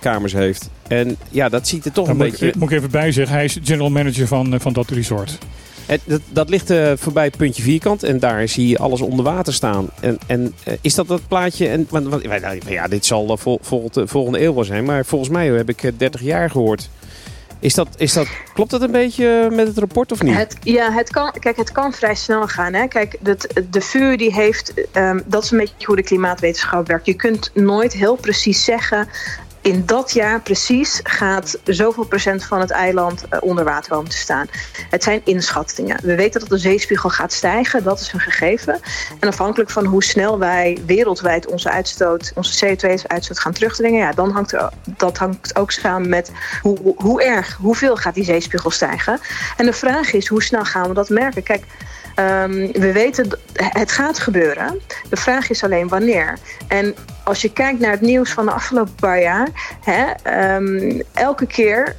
kamers 0.00 0.32
heeft. 0.32 0.70
En 0.88 1.16
ja, 1.30 1.48
dat 1.48 1.68
ziet 1.68 1.84
er 1.84 1.92
toch 1.92 2.06
Dan 2.06 2.14
een 2.14 2.20
moet 2.20 2.30
beetje... 2.30 2.46
Ik, 2.46 2.54
moet 2.54 2.70
ik 2.70 2.76
even 2.76 2.90
bij 2.90 3.12
zeggen, 3.12 3.34
hij 3.36 3.44
is 3.44 3.58
general 3.62 3.90
manager 3.90 4.26
van, 4.26 4.60
van 4.60 4.72
dat 4.72 4.90
resort. 4.90 5.38
Het, 5.86 6.00
dat, 6.04 6.20
dat, 6.32 6.48
ligt 6.48 6.72
voorbij 6.94 7.30
puntje 7.30 7.62
vierkant 7.62 8.02
en 8.02 8.18
daar 8.18 8.48
zie 8.48 8.68
je 8.68 8.78
alles 8.78 9.00
onder 9.00 9.24
water 9.24 9.52
staan. 9.52 9.90
En, 10.00 10.18
en 10.26 10.54
is 10.80 10.94
dat 10.94 11.08
dat 11.08 11.28
plaatje? 11.28 11.68
En, 11.68 11.86
want, 11.90 12.06
want, 12.06 12.22
ja, 12.68 12.88
dit 12.88 13.06
zal 13.06 13.36
vol, 13.36 13.58
vol, 13.62 13.90
volgende 13.92 14.42
eeuw 14.42 14.54
wel 14.54 14.64
zijn, 14.64 14.84
maar 14.84 15.04
volgens 15.04 15.30
mij 15.30 15.46
heb 15.46 15.68
ik 15.68 15.92
30 15.96 16.20
jaar 16.22 16.50
gehoord. 16.50 16.90
Is 17.62 17.74
dat, 17.74 17.88
is 17.96 18.12
dat, 18.12 18.26
klopt 18.54 18.70
dat 18.70 18.82
een 18.82 18.90
beetje 18.90 19.48
met 19.52 19.66
het 19.66 19.78
rapport 19.78 20.12
of 20.12 20.22
niet? 20.22 20.36
Het, 20.36 20.56
ja, 20.62 20.92
het 20.92 21.10
kan, 21.10 21.32
kijk, 21.38 21.56
het 21.56 21.72
kan 21.72 21.92
vrij 21.92 22.14
snel 22.14 22.48
gaan. 22.48 22.72
Hè? 22.72 22.86
Kijk, 22.86 23.16
de, 23.20 23.36
de 23.70 23.80
VU 23.80 24.16
die 24.16 24.34
heeft, 24.34 24.72
um, 24.92 25.22
dat 25.26 25.44
is 25.44 25.50
een 25.50 25.58
beetje 25.58 25.86
hoe 25.86 25.96
de 25.96 26.02
klimaatwetenschap 26.02 26.86
werkt. 26.86 27.06
Je 27.06 27.14
kunt 27.14 27.50
nooit 27.54 27.92
heel 27.92 28.16
precies 28.16 28.64
zeggen 28.64 29.08
in 29.62 29.86
dat 29.86 30.12
jaar 30.12 30.40
precies 30.40 31.00
gaat 31.02 31.58
zoveel 31.64 32.04
procent 32.04 32.44
van 32.44 32.60
het 32.60 32.70
eiland 32.70 33.24
eh, 33.28 33.38
onder 33.42 33.64
water 33.64 33.90
komen 33.90 34.10
te 34.10 34.16
staan. 34.16 34.46
Het 34.90 35.02
zijn 35.02 35.20
inschattingen. 35.24 35.98
We 36.02 36.14
weten 36.14 36.40
dat 36.40 36.48
de 36.48 36.58
zeespiegel 36.58 37.10
gaat 37.10 37.32
stijgen, 37.32 37.82
dat 37.82 38.00
is 38.00 38.12
een 38.12 38.20
gegeven. 38.20 38.80
En 39.20 39.28
afhankelijk 39.28 39.70
van 39.70 39.84
hoe 39.84 40.04
snel 40.04 40.38
wij 40.38 40.78
wereldwijd 40.86 41.46
onze 41.46 41.70
uitstoot, 41.70 42.32
onze 42.34 42.66
CO2-uitstoot 42.66 43.40
gaan 43.40 43.52
terugdringen, 43.52 44.00
ja, 44.00 44.12
dan 44.12 44.30
hangt 44.30 44.52
er, 44.52 44.70
dat 44.96 45.18
hangt 45.18 45.56
ook 45.58 45.70
samen 45.70 46.08
met 46.08 46.32
hoe, 46.62 46.94
hoe 46.96 47.22
erg, 47.22 47.56
hoeveel 47.56 47.96
gaat 47.96 48.14
die 48.14 48.24
zeespiegel 48.24 48.70
stijgen. 48.70 49.20
En 49.56 49.66
de 49.66 49.72
vraag 49.72 50.12
is, 50.12 50.28
hoe 50.28 50.42
snel 50.42 50.64
gaan 50.64 50.88
we 50.88 50.94
dat 50.94 51.08
merken? 51.08 51.42
Kijk, 51.42 51.64
Ehm, 52.14 52.72
we 52.72 52.92
weten, 52.92 53.38
het 53.54 53.92
gaat 53.92 54.18
gebeuren. 54.18 54.80
De 55.08 55.16
vraag 55.16 55.50
is 55.50 55.64
alleen 55.64 55.88
wanneer. 55.88 56.38
En 56.68 56.94
als 57.24 57.42
je 57.42 57.52
kijkt 57.52 57.80
naar 57.80 57.90
het 57.90 58.00
nieuws 58.00 58.30
van 58.32 58.44
de 58.44 58.52
afgelopen 58.52 58.94
paar 58.94 59.20
jaar... 59.20 59.48
Hè, 59.80 60.04
ehm, 60.22 61.00
elke 61.12 61.46
keer 61.46 61.96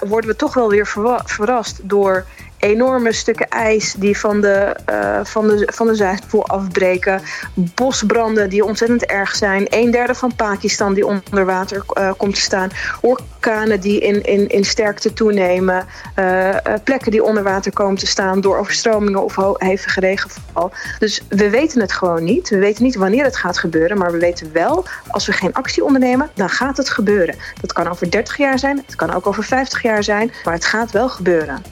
worden 0.00 0.30
we 0.30 0.36
toch 0.36 0.54
wel 0.54 0.68
weer 0.68 0.86
verrast 1.24 1.80
door 1.82 2.26
enorme 2.62 3.12
stukken 3.12 3.48
ijs 3.48 3.94
die 3.98 4.18
van 4.18 4.40
de, 4.40 4.76
eh, 4.84 5.20
van 5.22 5.46
de, 5.46 5.68
van 5.72 5.86
de 5.86 5.94
Zuidpool 5.94 6.46
afbreken. 6.46 7.20
Bosbranden 7.54 8.50
die 8.50 8.64
ontzettend 8.64 9.04
erg 9.04 9.34
zijn. 9.34 9.66
Een 9.68 9.90
derde 9.90 10.14
van 10.14 10.34
Pakistan 10.36 10.94
die 10.94 11.06
onder 11.06 11.44
water 11.44 11.84
eh, 11.86 12.10
komt 12.16 12.34
te 12.34 12.40
staan. 12.40 12.70
Orkanen 13.00 13.80
die 13.80 14.00
in, 14.00 14.22
in, 14.22 14.48
in 14.48 14.64
sterkte 14.64 15.12
toenemen. 15.12 15.86
Eh, 16.14 16.56
plekken 16.84 17.10
die 17.10 17.24
onder 17.24 17.42
water 17.42 17.72
komen 17.72 17.98
te 17.98 18.06
staan 18.06 18.40
door 18.40 18.58
overstromingen 18.58 19.24
of 19.24 19.36
hevige 19.56 20.00
regenval. 20.00 20.72
Dus 20.98 21.22
we 21.28 21.50
weten 21.50 21.80
het 21.80 21.92
gewoon 21.92 22.24
niet. 22.24 22.48
We 22.48 22.58
weten 22.58 22.84
niet 22.84 22.96
wanneer 22.96 23.24
het 23.24 23.36
gaat 23.36 23.58
gebeuren. 23.58 23.98
Maar 23.98 24.12
we 24.12 24.18
weten 24.18 24.52
wel, 24.52 24.84
als 25.08 25.26
we 25.26 25.32
geen 25.32 25.52
actie 25.52 25.84
ondernemen, 25.84 26.30
dan 26.34 26.48
gaat 26.48 26.76
het 26.76 26.90
gebeuren. 26.90 27.34
Dat 27.60 27.72
kan 27.72 27.88
over 27.88 28.10
30 28.10 28.36
jaar 28.36 28.58
zijn. 28.58 28.82
Het 28.86 28.96
kan 28.96 29.12
ook 29.12 29.26
over 29.26 29.44
50 29.44 29.82
jaar 29.82 30.04
zijn. 30.04 30.32
Maar 30.44 30.54
het 30.54 30.64
gaat 30.64 30.90
wel 30.90 31.08
gebeuren. 31.08 31.62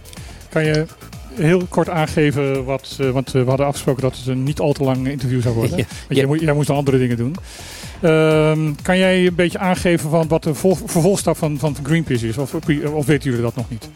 Kan 0.50 0.64
je 0.64 0.86
heel 1.34 1.62
kort 1.68 1.88
aangeven 1.88 2.64
wat, 2.64 2.96
eh, 3.00 3.10
want 3.10 3.26
eh, 3.34 3.42
we 3.42 3.48
hadden 3.48 3.66
afgesproken 3.66 4.02
dat 4.02 4.16
het 4.16 4.26
een 4.26 4.42
niet 4.42 4.60
al 4.60 4.72
te 4.72 4.82
lang 4.84 5.08
interview 5.08 5.42
zou 5.42 5.54
worden. 5.54 5.76
Ja, 5.78 5.84
Want 6.08 6.20
ja. 6.40 6.44
jij, 6.44 6.54
moest 6.54 6.68
nog 6.68 6.76
andere 6.76 6.98
dingen 6.98 7.16
doen. 7.16 7.34
Ehm, 8.00 8.72
kan 8.82 8.98
jij 8.98 9.26
een 9.26 9.34
beetje 9.34 9.58
aangeven 9.58 10.10
van 10.10 10.28
wat 10.28 10.42
de 10.42 10.54
vol- 10.54 10.78
vervolgstap 10.84 11.36
van, 11.36 11.58
van 11.58 11.76
Greenpeace 11.82 12.28
is? 12.28 12.38
Of, 12.38 12.54
of 12.94 13.06
weten 13.06 13.24
jullie 13.30 13.44
dat 13.44 13.56
nog 13.56 13.70
niet? 13.70 13.88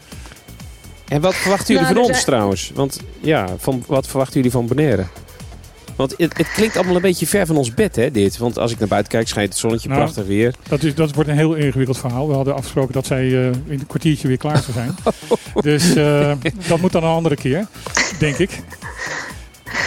En 1.07 1.21
wat 1.21 1.35
verwachten 1.35 1.73
jullie 1.73 1.81
Nou, 1.89 1.93
van 1.95 2.03
ons 2.05 2.13
zijn- 2.13 2.25
trouwens? 2.25 2.71
Want 2.75 2.99
ja, 3.21 3.47
van, 3.57 3.83
wat 3.87 4.07
verwachten 4.07 4.35
jullie 4.35 4.51
van 4.51 4.67
Bonaire? 4.67 5.05
Want 5.95 6.13
het, 6.17 6.37
het 6.37 6.51
klinkt 6.51 6.75
allemaal 6.75 6.95
een 6.95 7.01
beetje 7.01 7.27
ver 7.27 7.45
van 7.45 7.57
ons 7.57 7.73
bed, 7.73 7.95
hè, 7.95 8.11
dit. 8.11 8.37
Want 8.37 8.57
als 8.59 8.71
ik 8.71 8.79
naar 8.79 8.87
buiten 8.87 9.11
kijk, 9.11 9.27
schijnt 9.27 9.49
het 9.49 9.57
zonnetje 9.57 9.89
Nou, 9.89 10.01
prachtig 10.01 10.25
weer. 10.25 10.53
Dat, 10.69 10.83
is, 10.83 10.95
dat 10.95 11.13
wordt 11.13 11.29
een 11.29 11.37
heel 11.37 11.53
ingewikkeld 11.53 11.97
verhaal. 11.97 12.27
We 12.27 12.33
hadden 12.33 12.55
afgesproken 12.55 12.93
dat 12.93 13.05
zij 13.05 13.23
eh, 13.23 13.45
in 13.45 13.61
een 13.67 13.87
kwartiertje 13.87 14.27
weer 14.27 14.37
klaar 14.37 14.57
zou 14.63 14.71
zijn. 14.73 14.95
dus 15.71 15.95
eh, 15.95 16.31
dat 16.67 16.79
moet 16.79 16.91
dan 16.91 17.03
een 17.03 17.09
andere 17.09 17.35
keer, 17.35 17.67
denk 18.19 18.37
ik. 18.37 18.59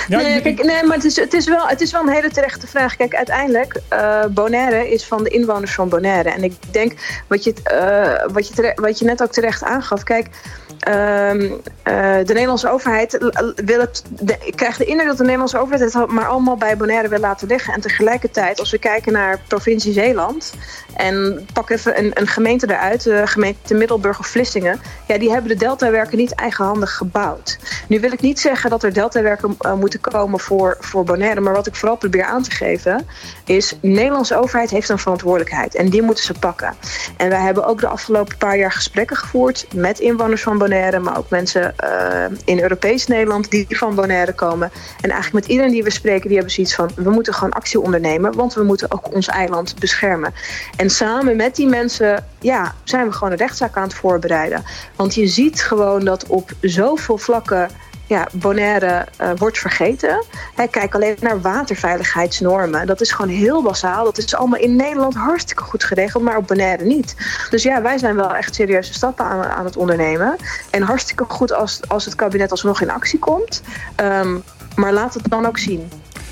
Ja, 0.09 0.21
nee, 0.21 0.41
kijk, 0.41 0.65
nee, 0.65 0.85
maar 0.85 0.97
het 0.97 1.05
is, 1.05 1.17
het, 1.17 1.33
is 1.35 1.47
wel, 1.49 1.67
het 1.67 1.81
is 1.81 1.93
wel 1.93 2.03
een 2.03 2.13
hele 2.13 2.31
terechte 2.31 2.67
vraag. 2.67 2.97
Kijk, 2.97 3.15
uiteindelijk, 3.15 3.81
eh 3.89 4.25
Bonaire 4.31 4.91
is 4.91 5.05
van 5.05 5.25
de 5.25 5.31
inwoners 5.31 5.75
van 5.75 5.89
Bonaire. 5.89 6.31
En 6.31 6.43
ik 6.43 6.53
denk, 6.71 7.23
wat 7.27 7.45
je, 7.45 7.55
eh, 7.63 8.33
wat 8.33 8.49
je, 8.49 8.55
tere- 8.55 8.73
wat 8.75 8.99
je 8.99 9.05
net 9.05 9.23
ook 9.23 9.33
terecht 9.33 9.63
aangaf... 9.63 10.03
Kijk, 10.03 10.29
de 10.79 12.33
Nederlandse 12.35 12.71
overheid 12.71 13.19
wil 13.65 13.81
het... 13.81 14.03
De, 14.09 14.37
de 14.79 14.85
indruk 14.85 15.07
dat 15.07 15.17
de 15.17 15.23
Nederlandse 15.23 15.59
overheid 15.59 15.95
het 15.95 16.07
maar 16.07 16.27
allemaal 16.27 16.57
bij 16.57 16.77
Bonaire 16.77 17.09
wil 17.09 17.19
laten 17.19 17.49
liggen. 17.49 17.75
En 17.75 17.81
tegelijkertijd, 17.81 18.61
als 18.61 18.71
we 18.71 18.79
kijken 18.79 19.13
naar 19.13 19.41
provincie 19.49 19.93
Zeeland... 19.93 20.55
en 20.95 21.47
pak 21.53 21.71
even 21.71 21.99
een, 21.99 22.11
een 22.15 22.27
gemeente 22.27 22.71
eruit, 22.71 23.03
de 23.03 23.27
gemeente 23.27 23.75
Middelburg 23.75 24.19
of 24.19 24.27
Vlissingen... 24.27 24.81
ja, 25.07 25.19
die 25.19 25.31
hebben 25.31 25.51
de 25.51 25.57
deltawerken 25.57 26.19
niet 26.19 26.35
eigenhandig 26.35 26.95
gebouwd. 26.97 27.59
Nu 27.89 28.01
wil 28.01 28.13
ik 28.13 28.21
niet 28.21 28.41
zeggen 28.41 28.71
dat 28.71 28.83
er 28.83 28.93
deltawerken 28.93 29.57
eh, 29.59 29.75
moeten 29.75 30.01
komen 30.01 30.41
voor, 30.41 30.77
voor 30.81 31.05
Bonaire. 31.05 31.41
Maar 31.41 31.55
wat 31.55 31.67
ik 31.67 31.75
vooral 31.75 31.97
probeer 31.97 32.25
aan 32.25 32.43
te 32.43 32.51
geven 32.51 33.07
is... 33.45 33.69
de 33.81 33.89
Nederlandse 33.89 34.37
overheid 34.37 34.71
heeft 34.71 34.89
een 34.89 34.99
verantwoordelijkheid. 34.99 35.75
En 35.75 35.89
die 35.89 36.03
moeten 36.03 36.25
ze 36.25 36.35
pakken. 36.39 36.75
En 37.17 37.29
wij 37.29 37.41
hebben 37.41 37.67
ook 37.67 37.81
de 37.81 37.89
afgelopen 37.89 38.37
paar 38.37 38.59
jaar 38.59 38.73
gesprekken 38.73 39.17
gevoerd... 39.17 39.67
met 39.75 39.99
inwoners 39.99 40.43
van 40.43 40.53
Bonaire. 40.53 40.67
Maar 40.69 41.19
ook 41.19 41.31
mensen 41.31 41.77
eh, 41.77 42.37
in 42.45 42.61
Europees 42.61 43.07
Nederland 43.07 43.51
die 43.51 43.67
van 43.69 43.95
Bonaire 43.95 44.33
komen. 44.33 44.71
En 45.01 45.11
eigenlijk 45.11 45.33
met 45.33 45.47
iedereen 45.47 45.73
die 45.73 45.83
we 45.83 45.91
spreken... 45.91 46.29
die 46.29 46.37
hebben 46.37 46.55
zoiets 46.55 46.75
van... 46.75 46.91
we 46.95 47.11
moeten 47.11 47.35
gewoon 47.35 47.53
actie 47.53 47.81
ondernemen. 47.81 48.35
Want 48.35 48.55
we 48.55 48.63
moeten 48.63 48.91
ook 48.91 49.15
ons 49.15 49.27
eiland 49.27 49.75
beschermen. 49.79 50.35
En 50.77 50.91
samen 50.91 51.37
met 51.37 51.57
die 51.57 51.67
mensen... 51.67 52.25
ja, 52.41 52.75
zijn 52.85 53.07
we 53.07 53.13
gewoon 53.13 53.33
een 53.33 53.39
rechtszaak 53.39 53.77
aan 53.77 53.83
het 53.83 53.95
voorbereiden. 53.95 54.65
Want 54.97 55.15
je 55.15 55.27
ziet 55.27 55.63
gewoon 55.63 56.05
dat 56.05 56.27
op 56.27 56.53
zoveel 56.61 57.19
vlakken 57.19 57.69
ja, 58.09 58.27
Bonaire 58.33 59.07
eh, 59.17 59.31
wordt 59.37 59.59
vergeten. 59.59 60.25
Hè, 60.55 60.67
kijk 60.67 60.95
alleen 60.95 61.17
naar 61.21 61.41
waterveiligheidsnormen. 61.41 62.87
Dat 62.87 63.01
is 63.01 63.11
gewoon 63.13 63.31
heel 63.31 63.63
basaal. 63.63 64.05
Dat 64.05 64.19
is 64.19 64.35
allemaal 64.35 64.61
in 64.61 64.77
Nederland 64.77 65.15
hartstikke 65.15 65.63
goed 65.63 65.85
geregeld, 65.85 66.23
maar 66.23 66.37
op 66.37 66.47
Bonaire 66.47 66.85
niet. 66.85 67.17
Dus 67.51 67.63
ja, 67.63 67.83
wij 67.83 67.99
zijn 67.99 68.17
wel 68.17 68.35
echt 68.35 68.55
serieuze 68.55 68.93
stappen 68.93 69.25
aan, 69.25 69.45
aan 69.45 69.65
het 69.65 69.77
ondernemen. 69.77 70.37
En 70.71 70.83
hartstikke 70.83 71.25
goed 71.29 71.53
als, 71.53 71.81
als 71.89 72.05
het 72.05 72.15
kabinet 72.15 72.51
alsnog 72.51 72.81
in 72.81 72.91
actie 72.91 73.19
komt. 73.19 73.63
Ehm, 73.95 74.37
maar 74.77 74.93
laat 74.93 75.15
het 75.15 75.23
dan 75.31 75.47
ook 75.47 75.59
zien. 75.59 75.89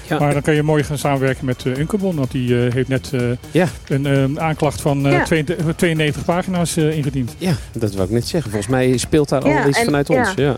Ja. 0.09 0.18
Maar 0.18 0.33
dan 0.33 0.42
kan 0.42 0.54
je 0.54 0.62
mooi 0.62 0.83
gaan 0.85 0.99
samenwerken 0.99 1.45
met 1.45 1.64
uh, 1.64 1.76
Unkebon. 1.78 2.16
Want 2.16 2.30
die 2.30 2.49
uh, 2.66 2.73
heeft 2.73 2.88
net 2.88 3.11
uh, 3.14 3.30
Ja. 3.50 3.66
een 3.88 4.06
eh, 4.37 4.42
aanklacht 4.45 4.80
van 4.80 5.00
Ja. 5.00 5.23
92, 5.25 5.75
92 5.76 6.25
pagina's 6.25 6.76
eh, 6.76 6.97
ingediend. 6.97 7.35
Ja, 7.38 7.52
dat 7.73 7.92
wil 7.95 8.04
ik 8.04 8.11
net 8.11 8.26
zeggen. 8.28 8.50
Volgens 8.50 8.73
mij 8.73 8.97
speelt 8.97 9.28
daar 9.28 9.49
Ja, 9.49 9.62
al 9.62 9.68
iets 9.68 9.78
en- 9.78 9.85
vanuit 9.85 10.09
ja. 10.09 10.18
ons. 10.18 10.33
Ja. 10.37 10.56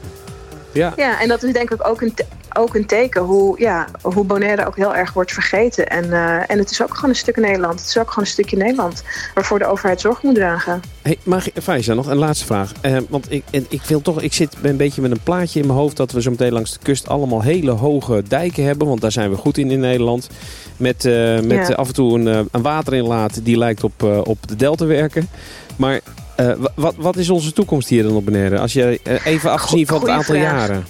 Ja. 0.72 0.92
Ja, 0.96 1.20
en 1.20 1.28
dat 1.28 1.42
is 1.42 1.52
denk 1.52 1.70
ik 1.70 1.88
ook 1.88 2.00
een, 2.00 2.14
ook 2.56 2.74
een 2.74 2.86
teken 2.86 3.22
hoe, 3.22 3.60
ja, 3.60 3.86
hoe 4.02 4.24
Bonaire 4.24 4.66
ook 4.66 4.76
heel 4.76 4.94
erg 4.94 5.12
wordt 5.12 5.32
vergeten. 5.32 5.88
En, 5.88 6.12
eh, 6.12 6.50
en 6.50 6.58
het 6.58 6.70
is 6.70 6.82
ook 6.82 6.94
gewoon 6.94 7.10
een 7.10 7.16
stuk 7.16 7.36
Nederland. 7.36 7.80
Het 7.80 7.88
is 7.88 7.98
ook 7.98 8.08
gewoon 8.08 8.24
een 8.24 8.30
stukje 8.30 8.56
Nederland 8.56 9.02
waarvoor 9.34 9.58
de 9.58 9.66
overheid 9.66 10.00
zorg 10.00 10.22
moet 10.22 10.34
dragen. 10.34 10.80
Hey, 11.02 11.18
maar 11.22 11.46
Faisa, 11.62 11.94
nog 11.94 12.06
een 12.06 12.16
laatste 12.16 12.46
vraag. 12.46 12.72
Eh, 12.80 12.96
want 13.08 13.32
ik, 13.32 13.42
en 13.50 13.66
ik, 13.68 13.82
wil 13.82 14.02
toch, 14.02 14.22
ik 14.22 14.32
zit 14.32 14.56
een 14.62 14.76
beetje 14.76 15.02
met 15.02 15.10
een 15.10 15.20
plaatje 15.22 15.60
in 15.60 15.66
mijn 15.66 15.78
hoofd 15.78 15.96
dat 15.96 16.12
we 16.12 16.22
zo 16.22 16.30
meteen 16.30 16.52
langs 16.52 16.72
de 16.72 16.78
kust 16.82 17.08
allemaal 17.08 17.42
hele 17.42 17.70
hoge 17.70 18.22
dijken 18.28 18.64
hebben. 18.64 18.88
Want 18.88 19.00
daar 19.00 19.12
zijn 19.12 19.30
we 19.30 19.36
goed 19.36 19.58
in 19.58 19.70
in 19.70 19.80
Nederland. 19.80 20.28
Met, 20.76 21.04
eh, 21.04 21.40
met 21.40 21.68
Ja. 21.68 21.74
af 21.74 21.88
en 21.88 21.94
toe 21.94 22.18
een, 22.18 22.48
een 22.52 22.62
waterinlaat 22.62 23.44
die 23.44 23.56
lijkt 23.58 23.84
op, 23.84 24.02
op 24.24 24.48
de 24.48 24.56
deltawerken. 24.56 25.28
Maar 25.76 26.00
eh, 26.38 26.52
wa- 26.58 26.72
wat, 26.74 26.94
wat 26.96 27.16
is 27.16 27.30
onze 27.30 27.52
toekomst 27.52 27.88
hier 27.88 28.02
dan 28.02 28.12
op 28.16 28.24
Bonaire? 28.24 28.58
Als 28.58 28.72
je 28.72 29.00
eh, 29.02 29.26
even 29.26 29.50
afgezien 29.50 29.86
van 29.86 30.00
het 30.00 30.08
aantal 30.08 30.34
vraag. 30.34 30.42
jaren. 30.42 30.86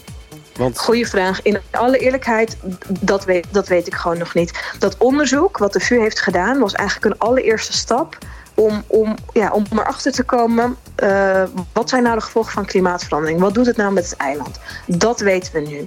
Want 0.57 0.79
Goeie 0.79 1.07
vraag. 1.09 1.43
In 1.43 1.59
alle 1.71 1.99
eerlijkheid, 1.99 2.57
dat 3.01 3.25
weet, 3.25 3.47
dat 3.51 3.69
weet 3.69 3.87
ik 3.87 3.95
gewoon 3.95 4.19
nog 4.19 4.35
niet. 4.35 4.61
Dat 4.79 4.97
onderzoek 4.99 5.59
wat 5.59 5.73
de 5.73 5.81
VU 5.81 6.01
heeft 6.01 6.21
gedaan 6.21 6.59
was 6.59 6.73
eigenlijk 6.73 7.15
een 7.15 7.19
allereerste 7.29 7.73
stap 7.73 8.19
om, 8.55 8.83
om, 8.87 9.15
ja, 9.33 9.51
om 9.53 9.65
erachter 9.73 10.13
te 10.13 10.23
komen. 10.23 10.77
eh, 10.95 11.43
wat 11.73 11.89
zijn 11.89 12.03
nou 12.03 12.15
de 12.17 12.23
gevolgen 12.23 12.53
van 12.53 12.65
klimaatverandering? 12.65 13.41
Wat 13.41 13.55
doet 13.55 13.67
het 13.67 13.77
nou 13.77 13.93
met 13.93 14.05
het 14.05 14.17
eiland? 14.17 14.59
Dat 14.87 15.21
weten 15.21 15.53
we 15.53 15.61
nu. 15.61 15.87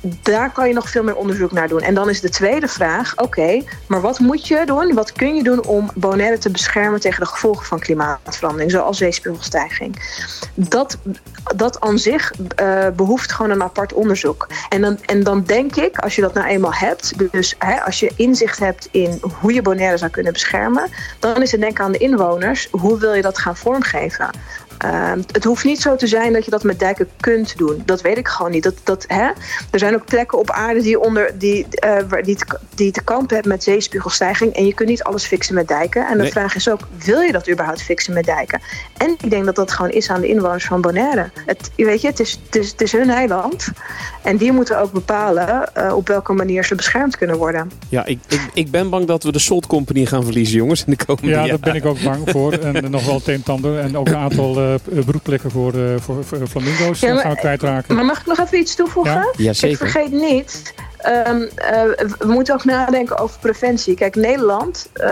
Daar 0.00 0.52
kan 0.52 0.68
je 0.68 0.74
nog 0.74 0.90
veel 0.90 1.02
meer 1.02 1.16
onderzoek 1.16 1.52
naar 1.52 1.68
doen. 1.68 1.80
En 1.80 1.94
dan 1.94 2.08
is 2.08 2.20
de 2.20 2.28
tweede 2.28 2.68
vraag: 2.68 3.16
oké, 3.16 3.62
maar 3.86 4.00
wat 4.00 4.18
moet 4.18 4.46
je 4.48 4.62
doen? 4.66 4.94
Wat 4.94 5.12
kun 5.12 5.34
je 5.34 5.42
doen 5.42 5.66
om 5.66 5.90
Bonaire 5.94 6.38
te 6.38 6.50
beschermen 6.50 7.00
tegen 7.00 7.20
de 7.20 7.26
gevolgen 7.26 7.66
van 7.66 7.78
klimaatverandering, 7.78 8.70
zoals 8.70 8.98
zeespiegelstijging? 8.98 10.02
Dat, 10.54 10.98
dat 11.56 11.80
aan 11.80 11.98
zich 11.98 12.32
eh, 12.54 12.88
behoeft 12.96 13.32
gewoon 13.32 13.50
een 13.50 13.62
apart 13.62 13.92
onderzoek. 13.92 14.48
En 14.68 14.80
dan, 14.80 14.98
en 15.04 15.22
dan 15.22 15.42
denk 15.42 15.76
ik, 15.76 15.98
als 15.98 16.16
je 16.16 16.22
dat 16.22 16.34
nou 16.34 16.46
eenmaal 16.46 16.74
hebt, 16.74 17.32
dus 17.32 17.54
hè, 17.58 17.80
als 17.80 18.00
je 18.00 18.12
inzicht 18.16 18.58
hebt 18.58 18.88
in 18.90 19.20
hoe 19.40 19.54
je 19.54 19.62
Bonaire 19.62 19.96
zou 19.96 20.10
kunnen 20.10 20.32
beschermen, 20.32 20.88
dan 21.18 21.42
is 21.42 21.52
het 21.52 21.60
denken 21.60 21.84
aan 21.84 21.92
de 21.92 21.98
inwoners: 21.98 22.68
hoe 22.70 22.98
wil 22.98 23.12
je 23.14 23.22
dat 23.22 23.38
gaan 23.38 23.56
vormgeven? 23.56 24.30
Uh, 24.84 25.12
het 25.32 25.44
hoeft 25.44 25.64
niet 25.64 25.80
zo 25.80 25.96
te 25.96 26.06
zijn 26.06 26.32
dat 26.32 26.44
je 26.44 26.50
dat 26.50 26.62
met 26.62 26.78
dijken 26.78 27.08
kunt 27.20 27.56
doen. 27.56 27.82
Dat 27.84 28.00
weet 28.00 28.18
ik 28.18 28.28
gewoon 28.28 28.50
niet. 28.50 28.62
Dat, 28.62 28.74
dat, 28.84 29.04
hè? 29.08 29.24
Er 29.70 29.78
zijn 29.78 29.94
ook 29.94 30.04
plekken 30.04 30.38
op 30.38 30.50
aarde 30.50 30.80
die, 30.82 31.00
onder, 31.00 31.38
die, 31.38 31.66
uh, 31.84 31.96
waar 32.08 32.22
die, 32.22 32.36
te, 32.36 32.58
die 32.74 32.90
te 32.92 33.02
kampen 33.02 33.34
hebben 33.34 33.52
met 33.52 33.62
zeespiegelstijging. 33.62 34.52
En 34.54 34.66
je 34.66 34.74
kunt 34.74 34.88
niet 34.88 35.02
alles 35.02 35.24
fixen 35.24 35.54
met 35.54 35.68
dijken. 35.68 36.06
En 36.06 36.16
de 36.16 36.22
Nee. 36.22 36.30
vraag 36.30 36.54
is 36.54 36.70
ook, 36.70 36.80
wil 37.04 37.20
je 37.20 37.32
dat 37.32 37.48
überhaupt 37.50 37.82
fixen 37.82 38.14
met 38.14 38.24
dijken? 38.24 38.60
En 38.96 39.16
ik 39.22 39.30
denk 39.30 39.44
dat 39.44 39.56
dat 39.56 39.72
gewoon 39.72 39.90
is 39.90 40.10
aan 40.10 40.20
de 40.20 40.28
inwoners 40.28 40.64
van 40.64 40.80
Bonaire. 40.80 41.30
Het, 41.46 41.70
je 41.74 41.84
weet 41.84 42.00
je, 42.00 42.06
het 42.08 42.20
is, 42.20 42.40
het, 42.46 42.56
is, 42.56 42.70
het 42.70 42.80
is 42.80 42.92
hun 42.92 43.10
eiland. 43.10 43.68
En 44.22 44.36
die 44.36 44.52
moeten 44.52 44.78
ook 44.80 44.92
bepalen 44.92 45.70
uh, 45.78 45.96
op 45.96 46.08
welke 46.08 46.32
manier 46.32 46.64
ze 46.64 46.74
beschermd 46.74 47.16
kunnen 47.16 47.36
worden. 47.36 47.70
ja, 47.88 48.04
ik, 48.06 48.18
ik, 48.28 48.40
ik 48.54 48.70
ben 48.70 48.90
bang 48.90 49.06
dat 49.06 49.22
we 49.22 49.32
de 49.32 49.38
Salt 49.38 49.66
Company 49.66 50.06
gaan 50.06 50.24
verliezen, 50.24 50.56
jongens, 50.56 50.84
in 50.86 50.94
de 50.98 51.04
komende 51.04 51.30
Ja, 51.30 51.46
daar 51.46 51.58
ben 51.58 51.74
ik 51.74 51.84
ook 51.86 52.02
bang 52.02 52.30
voor. 52.30 52.52
En 52.52 52.90
nog 52.90 53.04
wel 53.04 53.14
het 53.14 53.28
een 53.28 53.34
en 53.34 53.52
ander. 53.52 53.78
En 53.78 53.96
ook 53.96 54.08
een 54.08 54.16
aantal 54.16 54.56
eh, 54.60 54.67
broedplekken 55.04 55.50
voor, 55.50 55.72
eh, 55.74 55.80
voor, 56.00 56.24
voor 56.24 56.46
flamingo's 56.46 57.00
Ja, 57.00 57.08
eh, 57.08 57.14
maar- 57.14 57.22
gaan 57.22 57.32
we 57.32 57.38
kwijtraken. 57.38 57.94
Maar 57.94 58.04
mag 58.04 58.20
ik 58.20 58.26
nog 58.26 58.38
even 58.38 58.58
iets 58.58 58.74
toevoegen? 58.74 59.12
Ja? 59.12 59.32
Ja, 59.36 59.50
Ik 59.50 59.56
zeker. 59.56 59.76
vergeet 59.78 60.10
niet, 60.10 60.74
ehm, 60.98 61.42
eh, 61.54 61.82
we 62.18 62.26
moeten 62.26 62.54
ook 62.54 62.64
nadenken 62.64 63.18
over 63.18 63.38
preventie. 63.40 63.94
Kijk, 63.94 64.14
Nederland, 64.14 64.88
eh, 64.92 65.08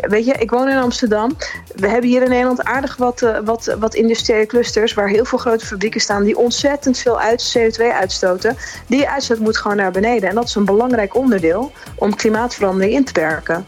weet 0.00 0.24
je, 0.26 0.32
ik 0.38 0.50
woon 0.50 0.68
in 0.68 0.76
Amsterdam. 0.78 1.36
We 1.76 1.88
hebben 1.88 2.10
hier 2.10 2.22
in 2.22 2.28
Nederland 2.28 2.64
aardig 2.64 2.96
wat, 2.96 3.22
eh, 3.22 3.38
wat, 3.44 3.76
wat 3.78 3.94
industriële 3.94 4.46
clusters 4.46 4.94
waar 4.94 5.08
heel 5.08 5.24
veel 5.24 5.38
grote 5.38 5.66
fabrieken 5.66 6.00
staan 6.00 6.24
die 6.24 6.36
ontzettend 6.36 6.98
veel 6.98 7.20
uit, 7.20 7.52
CO2 7.56 7.92
uitstoten. 7.92 8.56
Die 8.86 9.08
uitstoot 9.08 9.38
moet 9.38 9.56
gewoon 9.56 9.76
naar 9.76 9.90
beneden. 9.92 10.28
En 10.28 10.34
dat 10.34 10.44
is 10.44 10.54
een 10.54 10.64
belangrijk 10.64 11.14
onderdeel 11.14 11.72
om 11.94 12.14
klimaatverandering 12.14 12.92
in 12.94 13.04
te 13.04 13.12
perken. 13.12 13.66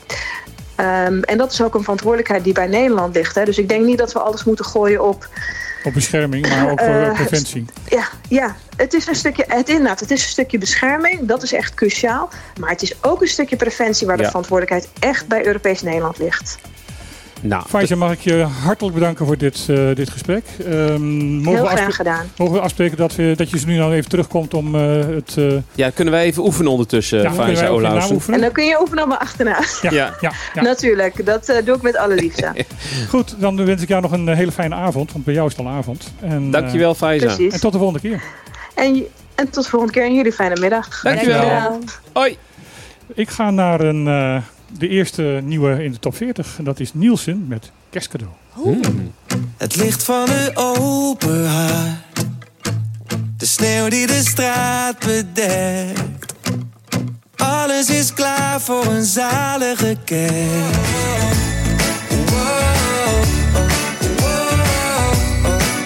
Ehm, 0.77 1.21
en 1.23 1.39
dat 1.39 1.53
is 1.53 1.63
ook 1.63 1.75
een 1.75 1.81
verantwoordelijkheid 1.83 2.45
die 2.45 2.53
bij 2.53 2.67
Nederland 2.67 3.15
ligt. 3.15 3.35
Hè. 3.35 3.45
Dus 3.45 3.59
ik 3.59 3.69
denk 3.69 3.85
niet 3.85 3.99
dat 3.99 4.13
we 4.13 4.19
alles 4.19 4.45
moeten 4.45 4.65
gooien 4.65 5.05
op 5.05 5.29
Op 5.85 5.93
bescherming, 5.93 6.49
maar 6.49 6.71
ook 6.71 6.81
voor 6.81 6.89
Eh, 6.89 7.13
preventie. 7.15 7.65
ja, 7.89 8.09
ja, 8.29 8.57
het 8.77 8.93
is 8.95 9.07
een 9.07 9.15
stukje, 9.15 9.45
het 9.49 9.69
inderdaad, 9.69 10.01
het 10.01 10.11
is 10.11 10.23
een 10.23 10.29
stukje 10.29 10.59
bescherming. 10.59 11.27
Dat 11.27 11.43
is 11.43 11.53
echt 11.53 11.75
cruciaal. 11.75 12.29
Maar 12.61 12.71
het 12.71 12.83
is 12.83 12.95
ook 13.01 13.21
een 13.23 13.29
stukje 13.29 13.57
preventie 13.57 14.07
waar 14.07 14.17
de 14.17 14.25
verantwoordelijkheid 14.25 14.89
echt 14.99 15.27
bij 15.27 15.47
Europees 15.47 15.83
Nederland 15.83 16.19
ligt. 16.19 16.59
Nou, 17.43 17.97
mag 17.97 18.13
ik 18.13 18.21
je 18.21 18.47
hartelijk 18.63 18.95
bedanken 18.95 19.27
voor 19.27 19.37
dit, 19.37 19.67
eh, 19.71 19.95
dit 19.95 20.11
gesprek. 20.11 20.45
Ehm, 20.67 21.35
mogen, 21.37 21.53
Heel 21.61 21.69
we 21.69 21.77
graag 21.77 21.97
gedaan. 21.97 22.27
mogen 22.37 22.55
we 22.55 22.61
afspreken 22.61 22.97
dat, 22.97 23.15
we, 23.15 23.33
dat 23.37 23.51
je 23.51 23.59
ze 23.59 23.67
nu 23.67 23.77
nou 23.77 23.95
even 23.95 24.11
terugkomt 24.11 24.55
om 24.55 24.75
eh, 24.75 24.81
het... 25.07 25.35
eh 25.37 25.55
ja, 25.75 25.91
kunnen 25.91 26.15
wij 26.15 26.25
even 26.25 26.45
oefenen 26.45 26.71
ondertussen, 26.71 27.19
ja, 27.19 27.25
ja, 27.25 27.31
kunnen 27.31 27.47
wij 27.47 27.57
Faiza 27.57 27.73
ook 27.73 27.77
je 27.81 27.83
naam 27.83 27.93
Olausen? 27.93 28.15
oefenen? 28.15 28.37
En 28.39 28.45
dan 28.45 28.53
kun 28.53 28.65
je 28.65 28.81
oefenen 28.81 29.05
op 29.05 29.11
achterna. 29.11 29.63
Ja, 29.83 29.91
Ja. 29.91 30.15
ja. 30.21 30.33
ja. 30.55 30.63
Natuurlijk, 30.73 31.27
dat 31.27 31.49
eh, 31.49 31.65
doe 31.65 31.77
ik 31.77 31.83
met 31.83 31.97
alle 31.97 32.15
liefde. 32.15 32.53
Goed, 33.09 33.35
dan 33.39 33.65
wens 33.65 33.83
ik 33.83 33.89
jou 33.89 34.03
nog 34.03 34.13
een 34.13 34.29
hele 34.29 34.53
fijne 34.53 34.75
avond, 34.75 35.13
want 35.13 35.25
bij 35.25 35.35
jou 35.35 35.47
is 35.49 35.57
het 35.57 35.67
al 35.67 35.73
avond. 35.73 36.13
En, 36.21 36.51
Dankjewel, 36.51 36.95
Faiza. 36.95 37.27
Precies. 37.27 37.53
en 37.53 37.61
tot 37.61 37.73
de 37.73 37.79
volgende 37.79 38.09
keer. 38.09 38.23
En, 38.75 39.03
en 39.35 39.51
tot 39.51 39.65
de 39.65 39.71
volgende 39.71 39.95
keer 39.95 40.05
en 40.05 40.15
jullie 40.15 40.33
fijne 40.33 40.61
middag. 40.61 41.03
Dankjewel. 41.03 41.41
Dankjewel. 41.41 41.79
Hoi. 42.13 42.37
Ik 43.15 43.29
ga 43.29 43.51
naar 43.51 43.81
een, 43.81 44.07
eh, 44.07 44.37
de 44.79 44.89
eerste 44.89 45.41
nieuwe 45.45 45.85
in 45.85 45.93
de 45.93 45.99
top 45.99 46.17
40. 46.17 46.59
En 46.59 46.65
dat 46.65 46.81
is 46.81 46.95
Nielsen 46.95 47.47
met 47.49 47.71
Kerstcadeau. 47.91 48.33
Hmm. 48.53 49.13
Het 49.57 49.77
licht 49.77 50.03
van 50.03 50.29
een 50.29 50.51
open 50.57 51.47
haard. 51.47 52.27
De 53.37 53.47
sneeuw 53.47 53.89
die 53.89 54.07
de 54.07 54.21
straat 54.25 54.99
bedekt. 54.99 56.35
Alles 57.37 57.91
is 57.91 58.15
klaar 58.15 58.61
voor 58.61 58.87
een 58.87 59.05
zalige 59.05 59.97
kerst. 60.05 60.81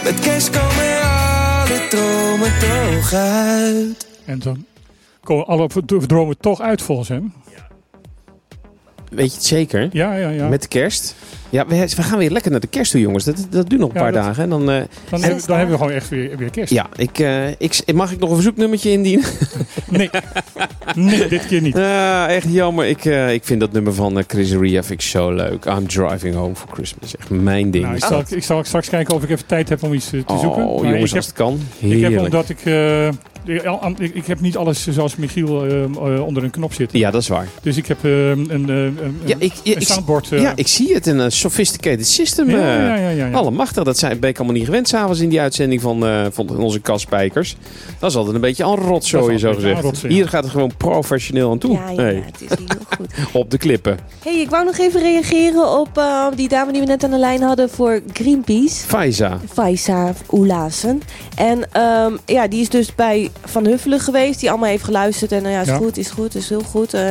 Met 0.04 0.20
kerst 0.20 0.50
komen 0.50 1.02
alle 1.02 1.86
dromen 1.88 2.52
toch 2.58 3.12
uit. 3.12 4.06
En 4.24 4.38
dan 4.38 4.64
komen 5.22 5.46
alle 5.46 5.68
dromen 6.06 6.38
toch 6.38 6.60
uit 6.60 6.82
volgens 6.82 7.08
hem. 7.08 7.32
Weet 9.10 9.30
je 9.30 9.34
het 9.36 9.44
zeker? 9.44 9.88
Ja, 9.92 10.14
ja, 10.14 10.28
ja. 10.28 10.48
Met 10.48 10.62
de 10.62 10.68
kerst? 10.68 11.14
Ja, 11.50 11.66
we, 11.66 11.76
we 11.96 12.02
gaan 12.02 12.18
weer 12.18 12.30
lekker 12.30 12.50
naar 12.50 12.60
de 12.60 12.66
kerst 12.66 12.90
toe, 12.90 13.00
jongens. 13.00 13.24
Dat, 13.24 13.46
dat 13.50 13.68
duurt 13.68 13.80
nog 13.80 13.90
een 13.90 13.94
Ja, 13.96 14.02
paar 14.02 14.12
dat- 14.12 14.22
dagen. 14.24 14.42
En 14.42 14.48
dan, 14.50 14.60
eh, 14.70 14.82
dan, 15.10 15.22
hebben, 15.22 15.46
dan 15.46 15.56
hebben 15.56 15.76
we 15.76 15.82
gewoon 15.82 15.96
echt 15.96 16.08
weer, 16.08 16.36
weer 16.36 16.50
kerst. 16.50 16.72
ja, 16.72 16.86
ik, 16.96 17.18
eh, 17.18 17.48
ik, 17.48 17.92
mag 17.94 18.12
ik 18.12 18.18
nog 18.18 18.28
een 18.28 18.34
verzoeknummertje 18.34 18.90
indienen? 18.90 19.24
Nee. 19.90 20.10
nee, 20.94 21.28
dit 21.28 21.46
keer 21.46 21.60
niet. 21.60 21.76
Echt 22.28 22.46
jammer. 22.52 22.86
Ik, 22.86 23.04
eh, 23.04 23.32
ik 23.32 23.44
vind 23.44 23.60
dat 23.60 23.72
nummer 23.72 23.94
van 23.94 24.24
Chris 24.26 24.52
Ria 24.52 24.82
vind 24.82 25.00
ik 25.02 25.06
zo 25.06 25.32
leuk. 25.32 25.64
I'm 25.64 25.86
driving 25.86 26.34
home 26.34 26.54
for 26.54 26.68
Christmas. 26.72 27.16
Echt 27.16 27.30
mijn 27.30 27.70
ding. 27.70 27.84
Nou, 27.84 27.96
ik, 27.96 28.04
zal, 28.04 28.22
ik 28.28 28.42
zal 28.44 28.64
straks 28.64 28.88
kijken 28.88 29.14
of 29.14 29.22
ik 29.22 29.30
even 29.30 29.46
tijd 29.46 29.68
heb 29.68 29.82
om 29.82 29.92
iets 29.92 30.10
te 30.10 30.22
oh, 30.26 30.40
zoeken. 30.40 30.64
Maar 30.64 30.74
jongens, 30.74 30.94
ik 30.94 31.06
heb, 31.08 31.16
als 31.16 31.26
het 31.26 31.34
kan. 31.34 31.54
ik 31.54 31.60
Heerlijk. 31.88 32.14
heb 32.14 32.24
omdat 32.24 32.48
ik, 32.48 32.60
ik, 33.98 34.14
ik 34.14 34.26
heb 34.26 34.40
niet 34.40 34.56
alles 34.56 34.86
zoals 34.90 35.16
Michiel 35.16 35.48
onder 36.26 36.44
een 36.44 36.50
knop 36.50 36.72
zitten. 36.72 36.98
Ja, 36.98 37.10
dat 37.10 37.22
is 37.22 37.28
waar. 37.28 37.48
Dus 37.62 37.76
ik 37.76 37.86
heb 37.86 37.98
een, 38.02 38.46
een, 38.48 38.68
een, 38.68 38.98
Ja, 39.24 39.36
ik, 39.38 39.52
ja, 39.62 39.74
een 39.74 39.80
ik, 39.80 39.86
soundboard. 39.86 40.28
ja, 40.28 40.52
ik 40.54 40.68
zie 40.68 40.94
het. 40.94 41.06
Een 41.06 41.20
eh, 41.20 41.30
sophisticated 41.36 42.06
system. 42.06 42.50
ja, 42.50 42.56
eh. 42.56 42.62
ja, 42.62 42.96
ja, 42.96 43.08
ja, 43.08 43.26
ja. 43.26 43.32
Allemachtig, 43.32 43.84
dat 43.84 43.98
zijn, 43.98 44.18
ben 44.20 44.30
ik 44.30 44.36
allemaal 44.36 44.56
niet 44.56 44.64
gewend 44.64 44.88
s'avons 44.88 45.20
in 45.20 45.28
die 45.28 45.40
uitzending 45.40 45.80
van, 45.80 46.06
eh, 46.06 46.26
van 46.30 46.58
onze. 46.58 46.80
Dat 47.98 48.10
is 48.10 48.16
altijd 48.16 48.34
een 48.34 48.40
beetje 48.40 48.64
een 48.64 48.74
rotzooi, 48.74 49.38
zo 49.38 49.52
gezegd. 49.54 49.80
rotzooi, 49.82 50.12
ja. 50.12 50.18
Hier 50.18 50.28
gaat 50.28 50.42
het 50.42 50.52
gewoon 50.52 50.72
professioneel 50.76 51.50
aan 51.50 51.58
toe. 51.58 51.72
Ja, 51.72 51.88
ja, 51.88 52.02
Hey, 52.02 52.22
het 52.26 52.40
is 52.40 52.48
heel 52.48 52.76
goed. 52.96 53.08
op 53.42 53.50
de 53.50 53.58
klippen. 53.58 53.98
hey, 54.24 54.40
ik 54.40 54.50
wou 54.50 54.64
nog 54.64 54.78
even 54.78 55.00
reageren 55.00 55.78
op 55.78 55.98
eh, 55.98 56.26
die 56.34 56.48
dame 56.48 56.72
die 56.72 56.80
we 56.80 56.86
net 56.86 57.04
aan 57.04 57.10
de 57.10 57.18
lijn 57.18 57.42
hadden 57.42 57.70
voor 57.70 58.00
Greenpeace. 58.12 58.86
Faiza. 58.86 59.38
Faisa 59.52 60.12
Oelassen. 60.32 61.02
En 61.36 61.72
ehm, 61.72 62.16
ja, 62.26 62.48
die 62.48 62.60
is 62.60 62.68
dus 62.68 62.94
bij 62.94 63.30
Van 63.44 63.66
Huffelen 63.66 64.00
geweest. 64.00 64.40
Die 64.40 64.50
allemaal 64.50 64.68
heeft 64.68 64.84
geluisterd. 64.84 65.32
En 65.32 65.42
nou 65.42 65.54
ja, 65.54 65.60
is 65.60 65.66
Ja. 65.66 65.76
goed, 65.76 65.96
is 65.96 66.10
goed, 66.10 66.34
is 66.34 66.48
heel 66.48 66.60
goed. 66.60 66.94
Eh, 66.94 67.02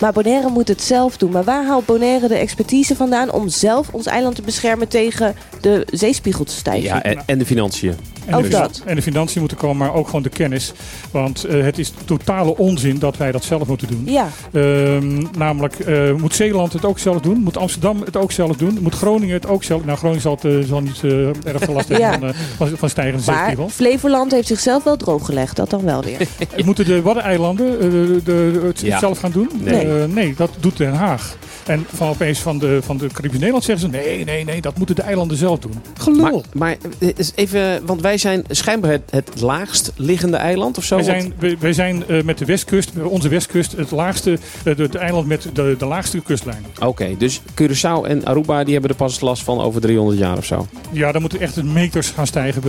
maar 0.00 0.12
Bonaire 0.12 0.48
moet 0.48 0.68
het 0.68 0.82
zelf 0.82 1.16
doen. 1.16 1.30
Maar 1.30 1.44
waar 1.44 1.66
haalt 1.66 1.86
Bonaire 1.86 2.28
de 2.28 2.34
expertise 2.34 2.96
vandaan 2.96 3.32
om 3.32 3.48
zelf 3.48 3.69
ons 3.90 4.06
eiland 4.06 4.34
te 4.34 4.42
beschermen 4.42 4.88
tegen 4.88 5.34
de 5.60 5.86
zeespiegel 5.92 6.44
te 6.44 6.52
stijgen? 6.52 6.82
Ja, 6.82 7.02
en, 7.02 7.22
en 7.26 7.38
de 7.38 7.46
financiën. 7.46 7.94
En 8.26 8.34
Ook 8.36 8.42
de, 8.42 8.48
dat. 8.48 8.82
en 8.86 8.94
de 8.94 9.02
financiën 9.02 9.40
moeten 9.40 9.58
komen, 9.58 9.76
maar 9.76 9.94
ook 9.94 10.06
gewoon 10.06 10.22
de 10.22 10.28
kennis. 10.28 10.72
Want 11.10 11.44
eh, 11.44 11.62
het 11.62 11.78
is 11.78 11.92
totale 12.04 12.56
onzin 12.56 12.98
dat 12.98 13.16
wij 13.16 13.32
dat 13.32 13.44
zelf 13.44 13.66
moeten 13.68 13.86
doen. 13.88 14.02
Ja, 14.04 14.28
Ehm, 14.52 15.22
namelijk, 15.38 15.78
eh, 15.78 16.12
moet 16.12 16.34
Zeeland 16.34 16.72
het 16.72 16.84
ook 16.84 16.98
zelf 16.98 17.20
doen? 17.20 17.38
Moet 17.42 17.56
Amsterdam 17.56 18.02
het 18.04 18.16
ook 18.16 18.32
zelf 18.32 18.56
doen? 18.56 18.78
Moet 18.80 18.94
Groningen 18.94 19.34
het 19.34 19.46
ook 19.46 19.64
zelf 19.64 19.84
Nou, 19.84 19.98
Groningen 19.98 20.22
zal, 20.22 20.34
het, 20.34 20.44
eh, 20.44 20.58
zal 20.68 20.80
niet 20.80 21.00
eh, 21.04 21.26
erg 21.28 21.62
veel 21.64 21.74
last 21.74 21.88
hebben 21.98 22.08
Ja. 22.08 22.18
van, 22.18 22.34
van, 22.56 22.76
van 22.78 22.88
stijgende 22.90 23.22
maar 23.26 23.36
zeespiegel. 23.36 23.68
Flevoland 23.68 24.30
heeft 24.32 24.46
zichzelf 24.48 24.84
wel 24.84 24.96
drooggelegd. 24.96 25.56
Dat 25.56 25.70
dan 25.70 25.84
wel 25.84 26.02
weer. 26.02 26.18
Moeten 26.64 26.84
de 26.84 27.02
Waddeneilanden 27.02 27.80
de, 27.80 28.20
de, 28.24 28.60
het 28.66 28.80
Ja. 28.80 28.98
zelf 28.98 29.18
gaan 29.18 29.30
doen? 29.32 29.48
Nee. 29.58 29.88
Eh, 29.88 30.04
nee, 30.08 30.34
dat 30.36 30.50
doet 30.60 30.76
Den 30.76 30.92
Haag. 30.94 31.36
En 31.66 31.86
van 31.94 32.08
opeens 32.08 32.38
van 32.38 32.58
de, 32.58 32.78
van 32.82 32.96
de 32.96 33.06
Caribisch 33.12 33.40
Nederland 33.66 33.92
zeggen 33.92 34.02
ze... 34.02 34.10
nee, 34.10 34.24
nee, 34.24 34.44
nee, 34.44 34.60
dat 34.60 34.76
moeten 34.76 34.94
de 34.94 35.02
eilanden 35.02 35.36
zelf 35.36 35.58
doen. 35.58 35.82
Gelul. 35.98 36.22
Maar, 36.22 36.42
maar 36.52 36.76
eh, 36.98 37.08
is 37.16 37.32
even, 37.34 37.86
want 37.86 38.00
wij 38.00 38.18
zijn 38.18 38.44
schijnbaar 38.48 38.90
het, 38.90 39.02
het 39.10 39.40
laagst 39.40 39.92
liggende 39.96 40.36
eiland 40.36 40.78
of 40.78 40.84
zo. 40.84 40.94
Wij 40.94 41.04
zijn, 41.04 41.34
wij, 41.38 41.56
wij 41.58 41.72
zijn 41.72 42.06
eh, 42.08 42.22
met 42.22 42.38
de 42.38 42.44
westkust, 42.44 42.92
onze 43.02 43.28
westkust, 43.28 43.72
het 43.72 43.90
laagste, 43.90 44.38
eh, 44.64 44.76
de, 44.76 44.88
de 44.88 44.98
eiland 44.98 45.26
met 45.26 45.48
de, 45.52 45.74
de 45.78 45.86
laagste 45.86 46.20
kustlijn. 46.20 46.64
Oké, 46.80 47.16
dus 47.18 47.40
Curaçao 47.40 48.06
en 48.06 48.24
Aruba 48.24 48.64
die 48.64 48.72
hebben 48.72 48.90
er 48.90 48.96
pas 48.96 49.20
last 49.20 49.42
van 49.42 49.60
over 49.60 49.80
300 49.80 50.18
jaar 50.18 50.36
of 50.36 50.44
zo. 50.44 50.66
Ja, 50.92 51.12
dan 51.12 51.20
moeten 51.20 51.40
echt 51.40 51.54
de 51.54 51.64
meters 51.64 52.08
gaan 52.08 52.26
stijgen. 52.26 52.62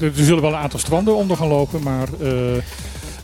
Er 0.00 0.10
zullen 0.14 0.42
wel 0.42 0.52
een 0.52 0.58
aantal 0.58 0.78
stranden 0.78 1.16
onder 1.16 1.36
gaan 1.36 1.48
lopen, 1.48 1.82
maar 1.82 2.08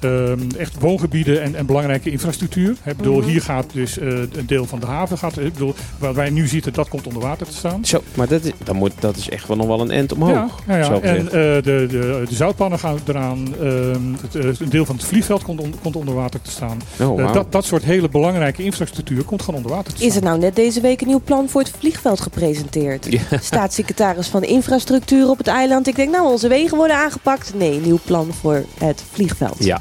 ehm, 0.00 0.38
echt 0.58 0.74
woongebieden 0.80 1.42
en, 1.42 1.54
en 1.54 1.66
belangrijke 1.66 2.10
infrastructuur. 2.10 2.70
Ik 2.84 2.96
bedoel, 2.96 3.18
Mhm. 3.18 3.28
Hier 3.28 3.42
gaat 3.42 3.66
dus 3.72 3.98
eh, 3.98 4.08
een 4.08 4.46
deel 4.46 4.64
van 4.66 4.80
de 4.80 4.86
haven, 4.86 5.18
gaat, 5.18 5.38
ik 5.38 5.52
bedoel, 5.52 5.74
waar 5.98 6.14
wij 6.14 6.30
nu 6.30 6.46
zitten, 6.46 6.72
dat 6.72 6.88
komt 6.88 7.06
onder 7.06 7.22
water 7.22 7.46
te 7.46 7.52
staan. 7.56 7.84
Zo, 7.84 8.02
maar 8.14 8.28
dat 8.28 8.44
is, 8.44 8.52
dan 8.64 8.76
moet, 8.76 8.92
dat 9.00 9.16
is 9.16 9.28
echt 9.28 9.48
wel 9.48 9.56
nog 9.56 9.66
wel 9.66 9.80
een 9.80 9.90
end 9.90 10.12
omhoog. 10.12 10.32
Ja, 10.32 10.50
ja, 10.66 10.76
ja. 10.76 10.84
zo 10.84 10.98
en 11.00 11.18
eh, 11.26 11.32
de, 11.32 11.60
de, 11.62 12.22
de 12.28 12.34
zoutpannen 12.34 12.78
gaan 12.78 12.98
eraan. 13.08 13.54
ehm, 13.60 14.00
het, 14.20 14.34
eh, 14.34 14.44
een 14.60 14.68
deel 14.68 14.84
van 14.84 14.96
het 14.96 15.04
vliegveld 15.04 15.42
komt, 15.42 15.60
on- 15.60 15.74
komt 15.82 15.96
onder 15.96 16.14
water 16.14 16.42
te 16.42 16.50
staan. 16.50 16.80
oh, 17.00 17.20
Eh, 17.20 17.32
dat, 17.32 17.52
dat 17.52 17.64
soort 17.64 17.82
hele 17.84 18.08
belangrijke 18.08 18.62
infrastructuur 18.64 19.24
komt 19.24 19.42
gewoon 19.42 19.60
onder 19.60 19.76
water 19.76 19.92
te 19.92 19.96
staan. 19.98 20.08
Is 20.08 20.16
er 20.16 20.22
nou 20.22 20.38
net 20.38 20.56
deze 20.56 20.80
week 20.80 21.00
een 21.00 21.06
nieuw 21.08 21.20
plan 21.24 21.48
voor 21.48 21.60
het 21.60 21.72
vliegveld 21.78 22.20
gepresenteerd? 22.20 23.06
Ja. 23.10 23.20
Staatssecretaris 23.40 24.26
van 24.28 24.42
Infrastructuur 24.42 25.28
op 25.28 25.38
het 25.38 25.46
eiland. 25.46 25.86
Ik 25.86 25.96
denk, 25.96 26.10
nou, 26.10 26.30
onze 26.30 26.48
wegen 26.48 26.76
worden 26.76 26.96
aangepakt. 26.96 27.52
Nee, 27.56 27.80
nieuw 27.80 27.98
plan 28.04 28.28
voor 28.40 28.64
het 28.78 29.02
vliegveld. 29.12 29.56
Ja, 29.64 29.80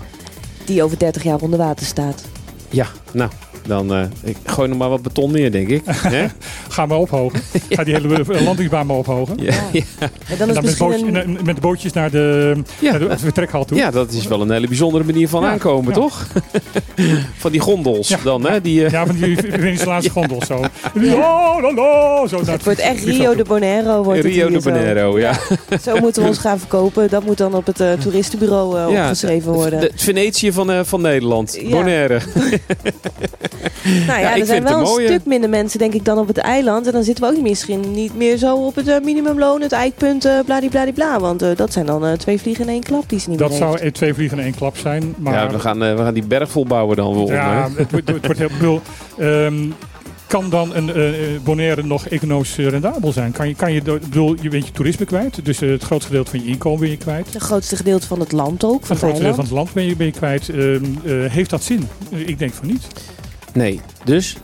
Die 0.65 0.83
over 0.83 0.97
30 0.97 1.23
jaar 1.23 1.41
onder 1.41 1.59
water 1.59 1.85
staat. 1.85 2.23
Ja, 2.73 2.87
nou, 3.11 3.29
dan 3.67 3.93
eh, 3.93 4.01
ik 4.23 4.37
gooi 4.45 4.69
nog 4.69 4.77
maar 4.77 4.89
wat 4.89 5.01
beton 5.01 5.31
neer, 5.31 5.51
denk 5.51 5.67
ik. 5.67 5.81
Hè? 5.85 6.25
Ga 6.69 6.85
maar 6.85 6.97
ophogen. 6.97 7.39
Ga 7.69 7.83
die 7.83 7.93
hele 7.93 8.25
landingsbaan 8.43 8.85
maar 8.85 8.95
ophogen. 8.97 9.35
Ja, 9.39 9.53
ja. 9.71 9.81
En 9.99 10.37
dan 10.37 10.49
En 10.49 10.49
is 10.49 10.53
dan 10.53 10.63
met, 10.63 10.77
bootjes, 10.77 11.01
een... 11.01 11.15
en, 11.15 11.37
met 11.45 11.59
bootjes 11.59 11.93
naar 11.93 12.11
de, 12.11 12.53
naar 12.81 12.99
de 12.99 13.05
Ja. 13.05 13.17
vertrekhal 13.17 13.65
toe. 13.65 13.77
ja, 13.77 13.91
dat 13.91 14.11
is 14.11 14.27
wel 14.27 14.41
een 14.41 14.51
hele 14.51 14.67
bijzondere 14.67 15.03
manier 15.03 15.29
van 15.29 15.41
Ja, 15.43 15.49
aankomen, 15.49 15.93
ja. 15.93 15.99
toch? 15.99 16.27
van 17.43 17.51
die 17.51 17.59
gondels 17.59 18.07
Ja. 18.07 18.17
dan, 18.23 18.45
hè? 18.45 18.61
Die, 18.61 18.85
eh, 18.85 18.91
Ja, 18.91 19.05
van 19.05 19.15
die 19.15 19.37
Venezolaanse 19.37 20.09
gondels 20.09 20.45
zo. 20.47 20.59
La, 20.93 21.61
la, 21.61 21.73
la, 21.73 22.27
zo 22.27 22.45
Het 22.45 22.63
wordt 22.63 22.79
echt 22.79 23.03
Rio 23.03 23.35
de. 23.35 23.43
Bonaire. 23.43 24.03
Wordt 24.03 24.23
het 24.23 24.33
Rio 24.33 24.47
hier 24.47 24.61
de 24.61 24.69
Janeiro, 24.69 25.19
ja. 25.19 25.33
Zo. 25.81 25.97
moeten 25.99 26.21
we 26.21 26.27
ons 26.27 26.37
gaan 26.37 26.59
verkopen. 26.59 27.09
Dat 27.09 27.23
moet 27.25 27.37
dan 27.37 27.53
op 27.53 27.65
het 27.65 27.79
eh, 27.79 27.91
toeristenbureau 27.93 28.91
ja 28.91 29.01
opgeschreven 29.03 29.51
worden. 29.51 29.79
De, 29.79 29.85
het 29.85 30.01
Venetië 30.01 30.51
van, 30.51 30.71
eh, 30.71 30.79
van 30.83 31.01
Nederland. 31.01 31.57
Ja. 31.61 31.69
Bonaire. 31.69 32.19
nou 34.07 34.19
ja, 34.19 34.37
er 34.37 34.45
zijn 34.45 34.63
wel 34.63 34.73
een 34.77 34.83
mooie. 34.83 35.07
stuk 35.07 35.25
minder 35.25 35.49
mensen 35.49 35.79
denk 35.79 35.93
ik 35.93 36.05
dan 36.05 36.17
op 36.17 36.27
het 36.27 36.37
eiland. 36.37 36.85
En 36.85 36.91
dan 36.91 37.03
zitten 37.03 37.23
we 37.29 37.35
ook 37.35 37.41
misschien 37.41 37.91
niet 37.91 38.15
meer 38.15 38.37
zo 38.37 38.55
op 38.55 38.75
het 38.75 38.87
eh, 38.87 38.99
minimumloon, 39.03 39.61
het 39.61 39.71
eikpunt, 39.71 40.25
uh, 40.25 40.39
bladibladibla. 40.45 41.19
Want 41.19 41.41
eh, 41.41 41.49
dat 41.55 41.73
zijn 41.73 41.85
dan 41.85 42.05
eh, 42.05 42.11
twee 42.13 42.39
vliegen 42.39 42.63
in 42.65 42.69
één 42.71 42.83
klap 42.83 43.09
die 43.09 43.19
ze 43.19 43.29
niet 43.29 43.39
Dat 43.39 43.49
meer 43.49 43.57
zou 43.57 43.79
eh, 43.79 43.91
twee 43.91 44.13
vliegen 44.13 44.37
in 44.37 44.43
één 44.43 44.55
klap 44.55 44.77
zijn. 44.77 45.13
Maar 45.17 45.33
Ja, 45.33 45.49
we 45.49 45.59
gaan, 45.59 45.79
we 45.79 45.95
gaan 45.97 46.13
die 46.13 46.23
berg 46.25 46.51
volbouwen 46.51 46.95
dan 46.95 47.13
volgens 47.13 47.37
Ja, 47.37 47.69
het, 47.75 47.91
wordt- 47.91 48.07
het 48.07 48.25
wordt 48.25 48.39
heel... 48.39 48.47
Ik 48.49 48.57
bedoel, 48.57 48.81
ehm, 49.17 49.53
kan 50.39 50.49
dan 50.49 50.75
een 50.75 50.93
eh, 50.93 51.11
Bonaire 51.43 51.83
nog 51.83 52.07
economisch 52.07 52.57
eh, 52.57 52.67
rendabel 52.67 53.11
zijn? 53.11 53.31
Kan 53.31 53.47
je, 53.47 53.55
kan 53.55 53.73
je, 53.73 53.81
bedoel, 53.81 54.35
je 54.41 54.49
bent 54.49 54.65
je 54.67 54.71
toerisme 54.71 55.05
kwijt, 55.05 55.45
dus 55.45 55.61
eh, 55.61 55.69
het 55.69 55.83
grootste 55.83 56.07
gedeelte 56.09 56.29
van 56.31 56.39
je 56.43 56.45
inkomen 56.45 56.79
ben 56.79 56.89
je 56.89 56.97
kwijt. 56.97 57.33
Het 57.33 57.41
grootste 57.43 57.75
gedeelte 57.75 58.07
van 58.07 58.19
het 58.19 58.31
land 58.31 58.63
ook, 58.63 58.85
van 58.85 58.89
Het 58.95 58.97
grootste 59.05 59.23
deel 59.23 59.33
van 59.35 59.43
het 59.43 59.53
land 59.53 59.73
ben 59.73 59.85
je, 59.85 59.95
ben 59.95 60.05
je 60.05 60.11
kwijt. 60.11 60.49
Ehm, 60.49 60.83
eh, 61.05 61.31
heeft 61.31 61.49
dat 61.49 61.63
zin? 61.63 61.87
Eh, 62.11 62.27
ik 62.27 62.39
denk 62.39 62.53
van 62.53 62.67
niet. 62.67 62.87
Nee, 63.53 63.81
dus 64.03 64.35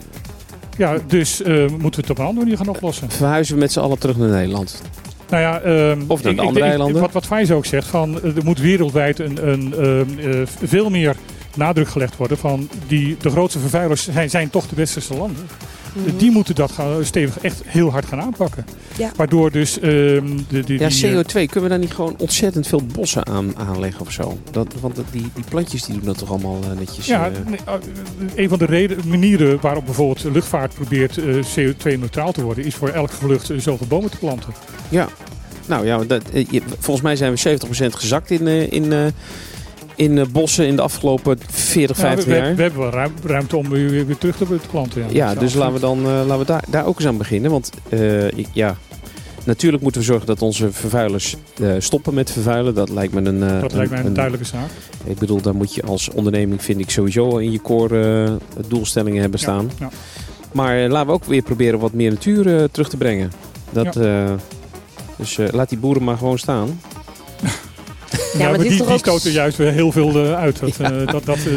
Ja, 0.76 0.96
dus 1.06 1.42
eh, 1.42 1.54
moeten 1.56 1.80
we 1.80 2.00
het 2.00 2.10
op 2.10 2.18
een 2.18 2.24
andere 2.24 2.44
manier 2.44 2.56
gaan 2.56 2.68
oplossen. 2.68 3.10
verhuizen 3.10 3.54
we 3.54 3.60
met 3.60 3.72
z'n 3.72 3.80
allen 3.80 3.98
terug 3.98 4.16
naar 4.16 4.28
Nederland. 4.28 4.82
Nou 5.30 5.42
ja, 5.42 5.60
ehm, 5.60 6.00
Of 6.06 6.22
naar 6.22 6.32
ik- 6.32 6.36
de 6.38 6.42
ik 6.42 6.48
andere 6.48 6.64
eilanden. 6.66 7.00
Wat, 7.00 7.12
wat 7.12 7.26
Fijs 7.26 7.50
ook 7.50 7.64
zegt, 7.66 7.86
van, 7.88 8.22
eh, 8.22 8.36
er 8.36 8.44
moet 8.44 8.58
wereldwijd 8.60 9.18
een, 9.18 9.48
een, 9.48 9.74
ehm, 9.74 10.30
eh, 10.30 10.40
veel 10.64 10.90
meer 10.90 11.16
nadruk 11.56 11.88
gelegd 11.88 12.16
worden 12.16 12.38
van 12.38 12.68
die, 12.86 13.16
de 13.20 13.30
grootste 13.30 13.58
vervuilers 13.58 14.04
zijn, 14.12 14.30
zijn 14.30 14.50
toch 14.50 14.66
de 14.68 14.76
westerse 14.76 15.14
landen. 15.16 15.46
Mhm. 15.92 16.16
Die 16.16 16.30
moeten 16.30 16.54
dat 16.54 16.72
gaan, 16.72 17.04
stevig 17.04 17.38
echt 17.38 17.62
heel 17.66 17.90
hard 17.90 18.06
gaan 18.06 18.20
aanpakken. 18.20 18.64
Ja. 18.98 19.10
Waardoor 19.16 19.50
dus 19.50 19.78
ehm, 19.80 19.88
de, 20.48 20.60
de, 20.64 20.78
Ja, 20.78 20.88
die, 20.88 21.06
eh, 21.08 21.18
CO2, 21.18 21.32
kunnen 21.32 21.62
we 21.62 21.68
daar 21.68 21.78
niet 21.78 21.94
gewoon 21.94 22.14
ontzettend 22.18 22.66
veel 22.66 22.82
bossen 22.94 23.26
aan 23.26 23.56
aanleggen 23.56 24.00
of 24.00 24.12
zo? 24.12 24.38
Dat, 24.50 24.74
want 24.80 24.96
die, 25.10 25.30
die 25.34 25.44
plantjes 25.48 25.82
die 25.84 25.94
doen 25.94 26.04
dat 26.04 26.18
toch 26.18 26.30
allemaal 26.30 26.58
eh, 26.70 26.78
netjes? 26.78 27.06
Ja, 27.06 27.30
eh, 27.30 27.52
eh, 27.74 27.80
een 28.34 28.48
van 28.48 28.58
de 28.58 28.64
reden, 28.66 29.08
manieren 29.08 29.58
waarop 29.60 29.84
bijvoorbeeld 29.84 30.24
luchtvaart 30.34 30.74
probeert 30.74 31.18
eh, 31.18 31.34
CO2-neutraal 31.56 32.32
te 32.32 32.42
worden, 32.42 32.64
is 32.64 32.74
voor 32.74 32.88
elke 32.88 33.14
vlucht 33.14 33.50
zoveel 33.56 33.86
bomen 33.86 34.10
te 34.10 34.16
planten. 34.18 34.52
ja. 34.88 35.08
Nou 35.66 35.86
ja, 35.86 35.98
dat, 35.98 36.22
je- 36.32 36.62
volgens 36.78 37.00
mij 37.00 37.16
zijn 37.16 37.32
we 37.34 37.38
70% 37.38 37.94
gezakt 37.96 38.30
in, 38.30 38.46
in, 38.70 38.92
eh, 38.92 39.04
in 40.00 40.18
eh, 40.18 40.26
bossen 40.32 40.66
in 40.66 40.76
de 40.76 40.82
afgelopen 40.82 41.38
40, 41.50 41.96
Ja, 41.96 42.02
we, 42.02 42.08
50 42.08 42.24
we- 42.24 42.34
jaar. 42.40 42.54
we 42.54 42.62
hebben 42.62 42.80
wel 42.80 42.90
ruim- 42.90 43.14
ruimte 43.24 43.56
om 43.56 43.68
weer, 43.68 44.06
weer 44.06 44.18
terug 44.18 44.36
te, 44.36 44.44
te 44.46 44.68
planten. 44.70 45.04
Ja, 45.12 45.34
dus 45.34 45.54
laten 45.54 45.74
we, 45.74 45.80
dan, 45.80 45.98
eh, 45.98 46.04
laten 46.04 46.38
we 46.38 46.44
daar, 46.44 46.64
daar 46.68 46.86
ook 46.86 46.98
eens 46.98 47.06
aan 47.08 47.16
beginnen. 47.16 47.50
Want 47.50 47.70
eh, 47.88 48.28
ja, 48.52 48.76
natuurlijk 49.44 49.82
moeten 49.82 50.00
we 50.00 50.06
zorgen 50.06 50.26
dat 50.26 50.42
onze 50.42 50.72
vervuilers 50.72 51.36
stoppen 51.78 52.14
met 52.14 52.30
vervuilen. 52.30 52.74
Dat 52.74 52.88
lijkt 52.88 53.12
me 53.12 53.20
een... 53.24 53.42
eh, 53.42 53.60
Dat 53.60 53.72
lijkt 53.72 53.90
mij 53.90 54.00
een 54.00 54.06
een- 54.06 54.12
duidelijke 54.14 54.46
zaak. 54.46 54.70
Ik 55.04 55.18
bedoel, 55.18 55.40
daar 55.42 55.54
moet 55.54 55.74
je 55.74 55.82
als 55.82 56.10
onderneming, 56.10 56.62
vind 56.62 56.80
ik, 56.80 56.90
sowieso 56.90 57.36
in 57.36 57.52
je 57.52 57.60
core 57.60 58.36
doelstellingen 58.68 59.20
hebben 59.20 59.40
staan. 59.40 59.70
Ja. 59.78 59.88
Maar 60.52 60.88
laten 60.88 61.06
we 61.06 61.12
ook 61.12 61.24
weer 61.24 61.42
proberen 61.42 61.78
wat 61.78 61.92
meer 61.92 62.10
natuur 62.10 62.70
terug 62.70 62.88
te 62.88 62.96
brengen. 62.96 63.32
Dat, 63.70 63.98
dus 65.16 65.38
laat 65.50 65.68
die 65.68 65.78
boeren 65.78 66.04
maar 66.04 66.16
gewoon 66.16 66.38
staan. 66.38 66.80
Ja, 68.38 68.48
maar 68.48 68.58
die, 68.58 68.70
die 68.70 68.86
ook- 68.88 68.98
stoten 68.98 69.30
juist 69.32 69.56
weer 69.56 69.72
heel 69.72 69.92
veel 69.92 70.24
eh, 70.24 70.34
uit. 70.34 70.60
Dat, 70.60 70.76
Ja. 70.76 70.90
eh, 70.92 71.06
dat, 71.06 71.24
dat, 71.24 71.36
eh, 71.36 71.52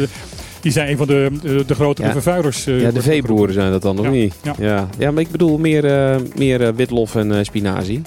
die 0.60 0.72
zijn 0.72 0.90
een 0.90 0.96
van 0.96 1.06
de, 1.06 1.30
de, 1.42 1.64
de 1.66 1.74
grotere 1.74 2.06
Ja. 2.06 2.12
vervuilers. 2.12 2.66
eh, 2.66 2.80
ja, 2.80 2.90
de 2.90 3.02
veeboeren 3.02 3.54
zijn 3.54 3.70
dat 3.70 3.82
dan, 3.82 3.98
of 3.98 4.04
Ja, 4.04 4.10
niet? 4.10 4.34
ja. 4.42 4.54
Ja. 4.58 4.88
Ja, 4.98 5.10
maar 5.10 5.22
ik 5.22 5.30
bedoel 5.30 5.58
meer, 5.58 5.84
eh, 5.84 6.16
meer 6.36 6.74
witlof 6.74 7.14
en 7.14 7.32
eh, 7.38 7.44
spinazie. 7.44 8.02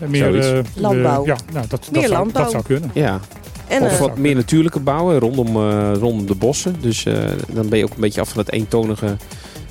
En 0.00 0.10
meer, 0.10 0.38
eh, 0.56 0.58
Landbouw. 0.74 1.26
ja, 1.26 1.36
nou, 1.52 1.66
dat, 1.68 1.80
Meer 1.80 1.92
dat, 1.92 2.02
zou, 2.02 2.14
landbouw. 2.14 2.42
dat 2.42 2.50
zou 2.50 2.62
kunnen. 2.64 2.90
Ja, 2.94 3.20
En 3.68 3.82
of 3.82 3.98
wat 3.98 4.16
meer 4.18 4.34
natuurlijke 4.34 4.80
bouwen 4.80 5.18
rondom, 5.18 5.46
eh, 5.56 5.90
rondom 5.98 6.26
de 6.26 6.34
bossen. 6.34 6.74
Dus 6.80 7.04
eh, 7.06 7.14
dan 7.52 7.68
ben 7.68 7.78
je 7.78 7.84
ook 7.84 7.94
een 7.94 8.00
beetje 8.00 8.20
af 8.20 8.28
van 8.28 8.38
het 8.38 8.52
eentonige 8.52 9.16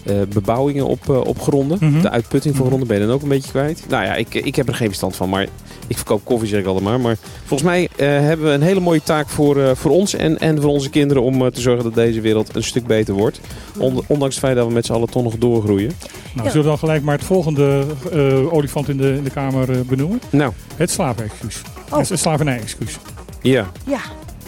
eh, 0.05 0.15
bebouwingen 0.33 0.87
op, 0.87 1.09
eh, 1.09 1.19
op 1.19 1.41
gronden. 1.41 1.77
Mhm. 1.81 2.01
De 2.01 2.09
uitputting 2.09 2.55
van 2.55 2.65
Mhm. 2.65 2.67
gronden 2.67 2.87
ben 2.87 2.99
je 2.99 3.05
dan 3.05 3.15
ook 3.15 3.21
een 3.21 3.27
beetje 3.29 3.49
kwijt. 3.51 3.83
Nou 3.89 4.03
ja, 4.05 4.15
ik, 4.15 4.33
ik 4.33 4.55
heb 4.55 4.67
er 4.67 4.75
geen 4.75 4.87
verstand 4.87 5.15
van. 5.15 5.29
Maar 5.29 5.47
ik 5.87 5.95
verkoop 5.97 6.21
koffie, 6.25 6.47
zeg 6.49 6.59
ik 6.59 6.65
altijd 6.65 6.83
maar. 6.85 6.99
Maar 6.99 7.17
volgens 7.45 7.69
mij 7.69 7.89
eh, 7.95 8.07
hebben 8.07 8.45
we 8.47 8.51
een 8.53 8.61
hele 8.61 8.79
mooie 8.79 9.03
taak 9.03 9.29
voor, 9.29 9.59
eh, 9.61 9.71
voor 9.75 9.91
ons 9.91 10.13
en, 10.15 10.39
en 10.39 10.61
voor 10.61 10.69
onze 10.71 10.89
kinderen... 10.89 11.23
om 11.23 11.41
eh, 11.45 11.51
te 11.51 11.61
zorgen 11.61 11.83
dat 11.83 11.93
deze 11.93 12.21
wereld 12.21 12.55
een 12.55 12.63
stuk 12.63 12.87
beter 12.87 13.13
wordt. 13.13 13.39
On- 13.77 14.03
ondanks 14.07 14.35
het 14.35 14.43
feit 14.43 14.55
dat 14.55 14.67
we 14.67 14.73
met 14.73 14.85
z'n 14.85 14.93
allen 14.93 15.09
toch 15.09 15.23
nog 15.23 15.37
doorgroeien. 15.37 15.91
Nou, 16.33 16.45
Ja. 16.47 16.51
zullen 16.51 16.63
we 16.65 16.69
dan 16.69 16.77
gelijk 16.79 17.03
maar 17.03 17.15
het 17.15 17.23
volgende 17.25 17.85
eh, 18.11 18.53
olifant 18.53 18.89
in 18.89 18.97
de, 18.97 19.13
in 19.17 19.23
de 19.23 19.29
kamer 19.29 19.71
eh, 19.71 19.79
benoemen? 19.79 20.21
Nou, 20.29 20.51
Het 20.75 20.91
slavenexcuus. 20.91 21.61
Oh. 21.91 21.97
Het 21.97 22.19
slavernij-excuus. 22.19 22.97
ja. 23.41 23.65
ja. 23.87 23.99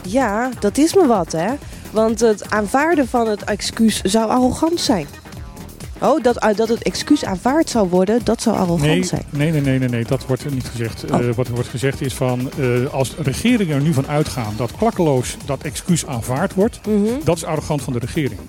ja, 0.03 0.49
dat 0.59 0.77
is 0.77 0.93
me 0.95 1.05
wat, 1.07 1.31
hè. 1.31 1.47
Want 1.91 2.19
het 2.19 2.49
aanvaarden 2.49 3.07
van 3.07 3.27
het 3.27 3.43
excuus 3.43 4.01
zou 4.01 4.29
arrogant 4.29 4.79
zijn. 4.79 5.05
Oh, 6.01 6.23
dat, 6.23 6.43
uh, 6.43 6.55
dat 6.55 6.67
het 6.67 6.81
excuus 6.83 7.25
aanvaard 7.25 7.69
zou 7.69 7.89
worden, 7.89 8.19
dat 8.23 8.41
zou 8.41 8.55
arrogant 8.55 8.81
Nee, 8.81 9.03
zijn. 9.03 9.23
nee, 9.29 9.51
nee, 9.51 9.61
nee, 9.61 9.79
nee, 9.79 9.89
nee, 9.89 10.03
dat 10.05 10.25
wordt 10.25 10.53
niet 10.53 10.67
gezegd. 10.67 11.05
Oh. 11.11 11.19
Eh, 11.19 11.33
wat 11.35 11.47
er 11.47 11.53
wordt 11.53 11.69
gezegd 11.69 12.01
is 12.01 12.13
van, 12.13 12.49
eh, 12.59 12.93
als 12.93 13.15
regeringen 13.23 13.75
er 13.75 13.81
nu 13.81 13.93
van 13.93 14.07
uitgaan 14.07 14.53
dat 14.57 14.71
klakkeloos 14.77 15.37
dat 15.45 15.61
excuus 15.61 16.05
aanvaard 16.05 16.53
wordt, 16.53 16.79
Mhm. 16.87 17.03
dat 17.23 17.35
is 17.37 17.43
arrogant 17.45 17.81
van 17.81 17.93
de 17.93 17.99
regering. 17.99 18.39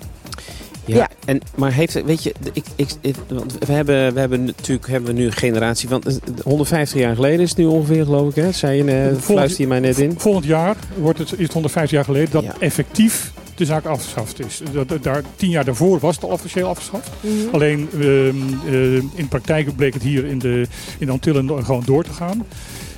Ja, 0.85 0.95
Ja. 0.95 1.07
En, 1.25 1.39
maar 1.55 1.73
heeft, 1.73 2.03
weet 2.03 2.23
je, 2.23 2.33
ik, 2.53 2.65
ik, 2.75 2.89
ik- 3.01 3.15
want 3.27 3.55
we 3.65 3.73
hebben, 3.73 4.13
we 4.13 4.19
hebben 4.19 4.43
natuurlijk 4.43 4.87
hebben 4.87 5.13
we 5.13 5.19
nu 5.19 5.25
een 5.25 5.31
generatie 5.31 5.89
van, 5.89 6.03
eh, 6.03 6.13
150 6.43 6.99
jaar 6.99 7.15
geleden 7.15 7.39
is 7.39 7.49
het 7.49 7.57
nu 7.57 7.65
ongeveer 7.65 8.03
geloof 8.05 8.29
ik 8.29 8.35
hè? 8.43 8.51
Zei 8.51 8.83
je, 8.83 8.91
eh 8.91 9.01
Volgend- 9.03 9.23
fluister 9.23 9.61
je 9.61 9.67
mij 9.67 9.79
net 9.79 9.99
in? 9.99 10.13
Volgend 10.17 10.45
jaar 10.45 10.75
wordt 10.97 11.19
het, 11.19 11.31
is 11.33 11.43
het 11.43 11.53
150 11.53 11.91
jaar 11.97 12.05
geleden 12.05 12.31
dat 12.31 12.43
Ja. 12.43 12.55
effectief 12.59 13.31
de 13.59 13.65
zaak 13.65 13.85
afgeschaft 13.85 14.39
is. 14.39 14.61
Dat, 14.71 15.03
daar, 15.03 15.21
tien 15.35 15.49
jaar 15.49 15.65
daarvoor 15.65 15.99
was 15.99 16.15
het 16.15 16.23
al 16.23 16.29
officieel 16.29 16.67
afgeschaft. 16.67 17.09
Mhm. 17.21 17.33
Alleen 17.51 17.89
ehm, 17.93 18.03
eh, 18.67 18.93
in 19.13 19.27
praktijk 19.29 19.75
bleek 19.75 19.93
het 19.93 20.03
hier 20.03 20.25
in 20.25 20.39
de, 20.39 20.65
in 20.97 21.05
de 21.05 21.11
Antillen 21.11 21.65
gewoon 21.65 21.83
door 21.85 22.03
te 22.03 22.13
gaan. 22.13 22.45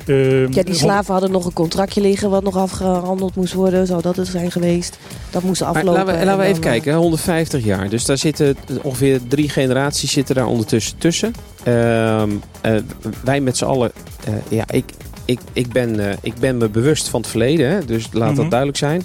Ehm, 0.06 0.54
Ja, 0.54 0.63
die 0.63 0.74
slaven 0.76 1.12
hadden 1.12 1.32
nog 1.32 1.45
een 1.45 1.54
contractje 1.54 2.02
liggen 2.02 2.30
wat 2.30 2.43
nog 2.43 2.58
afgehandeld 2.58 3.36
moest 3.36 3.54
worden. 3.54 3.88
Zou 3.88 4.02
dat 4.02 4.15
het 4.15 4.28
zijn 4.28 4.52
geweest? 4.52 4.97
Dat 5.30 5.43
moest 5.43 5.62
Maar 5.62 5.69
aflopen. 5.69 5.93
laten 5.93 6.13
we, 6.13 6.19
en 6.19 6.26
laten 6.26 6.39
we 6.39 6.43
dan, 6.45 6.52
even 6.54 6.63
eh, 6.63 6.69
kijken, 6.71 6.91
hè, 6.91 6.97
150 6.97 7.63
jaar. 7.63 7.89
Dus 7.89 8.06
daar 8.06 8.17
zitten 8.17 8.56
ongeveer 8.82 9.19
drie 9.28 9.50
generaties 9.50 10.12
zitten 10.12 10.36
daar 10.36 10.45
ondertussen 10.47 10.97
tussen. 10.97 11.34
Ehm, 11.63 12.30
eh, 12.62 12.76
wij 13.24 13.41
met 13.41 13.58
z'n 13.58 13.65
allen, 13.65 13.91
eh, 14.26 14.34
ja, 14.50 14.63
ik, 14.71 14.86
ik, 15.26 15.39
ik, 15.54 15.71
ben, 15.71 16.10
eh, 16.10 16.17
ik 16.21 16.34
ben 16.39 16.58
me 16.58 16.69
bewust 16.69 17.08
van 17.08 17.21
het 17.21 17.30
verleden, 17.30 17.69
hè, 17.69 17.86
dus 17.86 18.08
laat 18.12 18.28
Mhm. 18.32 18.41
dat 18.41 18.50
duidelijk 18.50 18.78
zijn. 18.80 19.04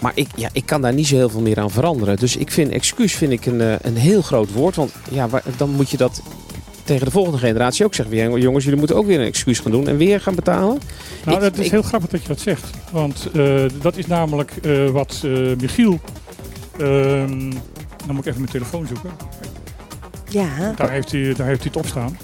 Maar 0.00 0.12
ik, 0.14 0.28
ja, 0.34 0.48
ik 0.52 0.66
kan 0.66 0.80
daar 0.82 0.92
niet 0.92 1.06
zo 1.06 1.16
heel 1.16 1.28
veel 1.30 1.40
meer 1.40 1.60
aan 1.60 1.70
veranderen. 1.70 2.16
Dus 2.16 2.36
ik 2.36 2.50
vind 2.50 2.70
excuus 2.72 3.14
vind 3.14 3.32
ik 3.32 3.46
een, 3.46 3.60
eh, 3.60 3.74
een 3.82 3.96
heel 3.96 4.22
groot 4.22 4.52
woord. 4.52 4.76
Want 4.76 4.92
ja, 5.10 5.28
waar- 5.28 5.42
dan 5.56 5.70
moet 5.70 5.90
je 5.90 5.96
dat 5.96 6.22
tegen 6.84 7.04
de 7.04 7.10
volgende 7.10 7.38
generatie 7.38 7.84
ook 7.84 7.94
zeggen. 7.94 8.40
Jongens, 8.40 8.64
jullie 8.64 8.78
moeten 8.78 8.96
ook 8.96 9.06
weer 9.06 9.20
een 9.20 9.26
excuus 9.26 9.58
gaan 9.58 9.70
doen 9.70 9.88
en 9.88 9.96
weer 9.96 10.20
gaan 10.20 10.34
betalen. 10.34 10.78
Nou, 11.24 11.36
Ik- 11.36 11.42
dat 11.42 11.58
is 11.58 11.64
ik- 11.64 11.70
heel 11.70 11.82
grappig 11.82 12.10
dat 12.10 12.22
je 12.22 12.28
dat 12.28 12.40
zegt. 12.40 12.64
Want 12.92 13.28
eh, 13.34 13.64
dat 13.80 13.96
is 13.96 14.06
namelijk 14.06 14.52
eh, 14.62 14.88
wat 14.90 15.20
eh, 15.24 15.30
Michiel... 15.60 16.00
ehm, 16.78 17.50
dan 18.06 18.14
moet 18.14 18.18
ik 18.18 18.26
even 18.26 18.40
mijn 18.40 18.52
telefoon 18.52 18.86
zoeken. 18.86 19.10
Ja, 20.28 20.72
Daar 20.76 20.90
heeft 20.90 21.12
hij, 21.12 21.34
daar 21.36 21.46
heeft 21.46 21.62
hij 21.64 21.72
het 21.74 21.76
op 21.76 21.86
staan. 21.86 22.16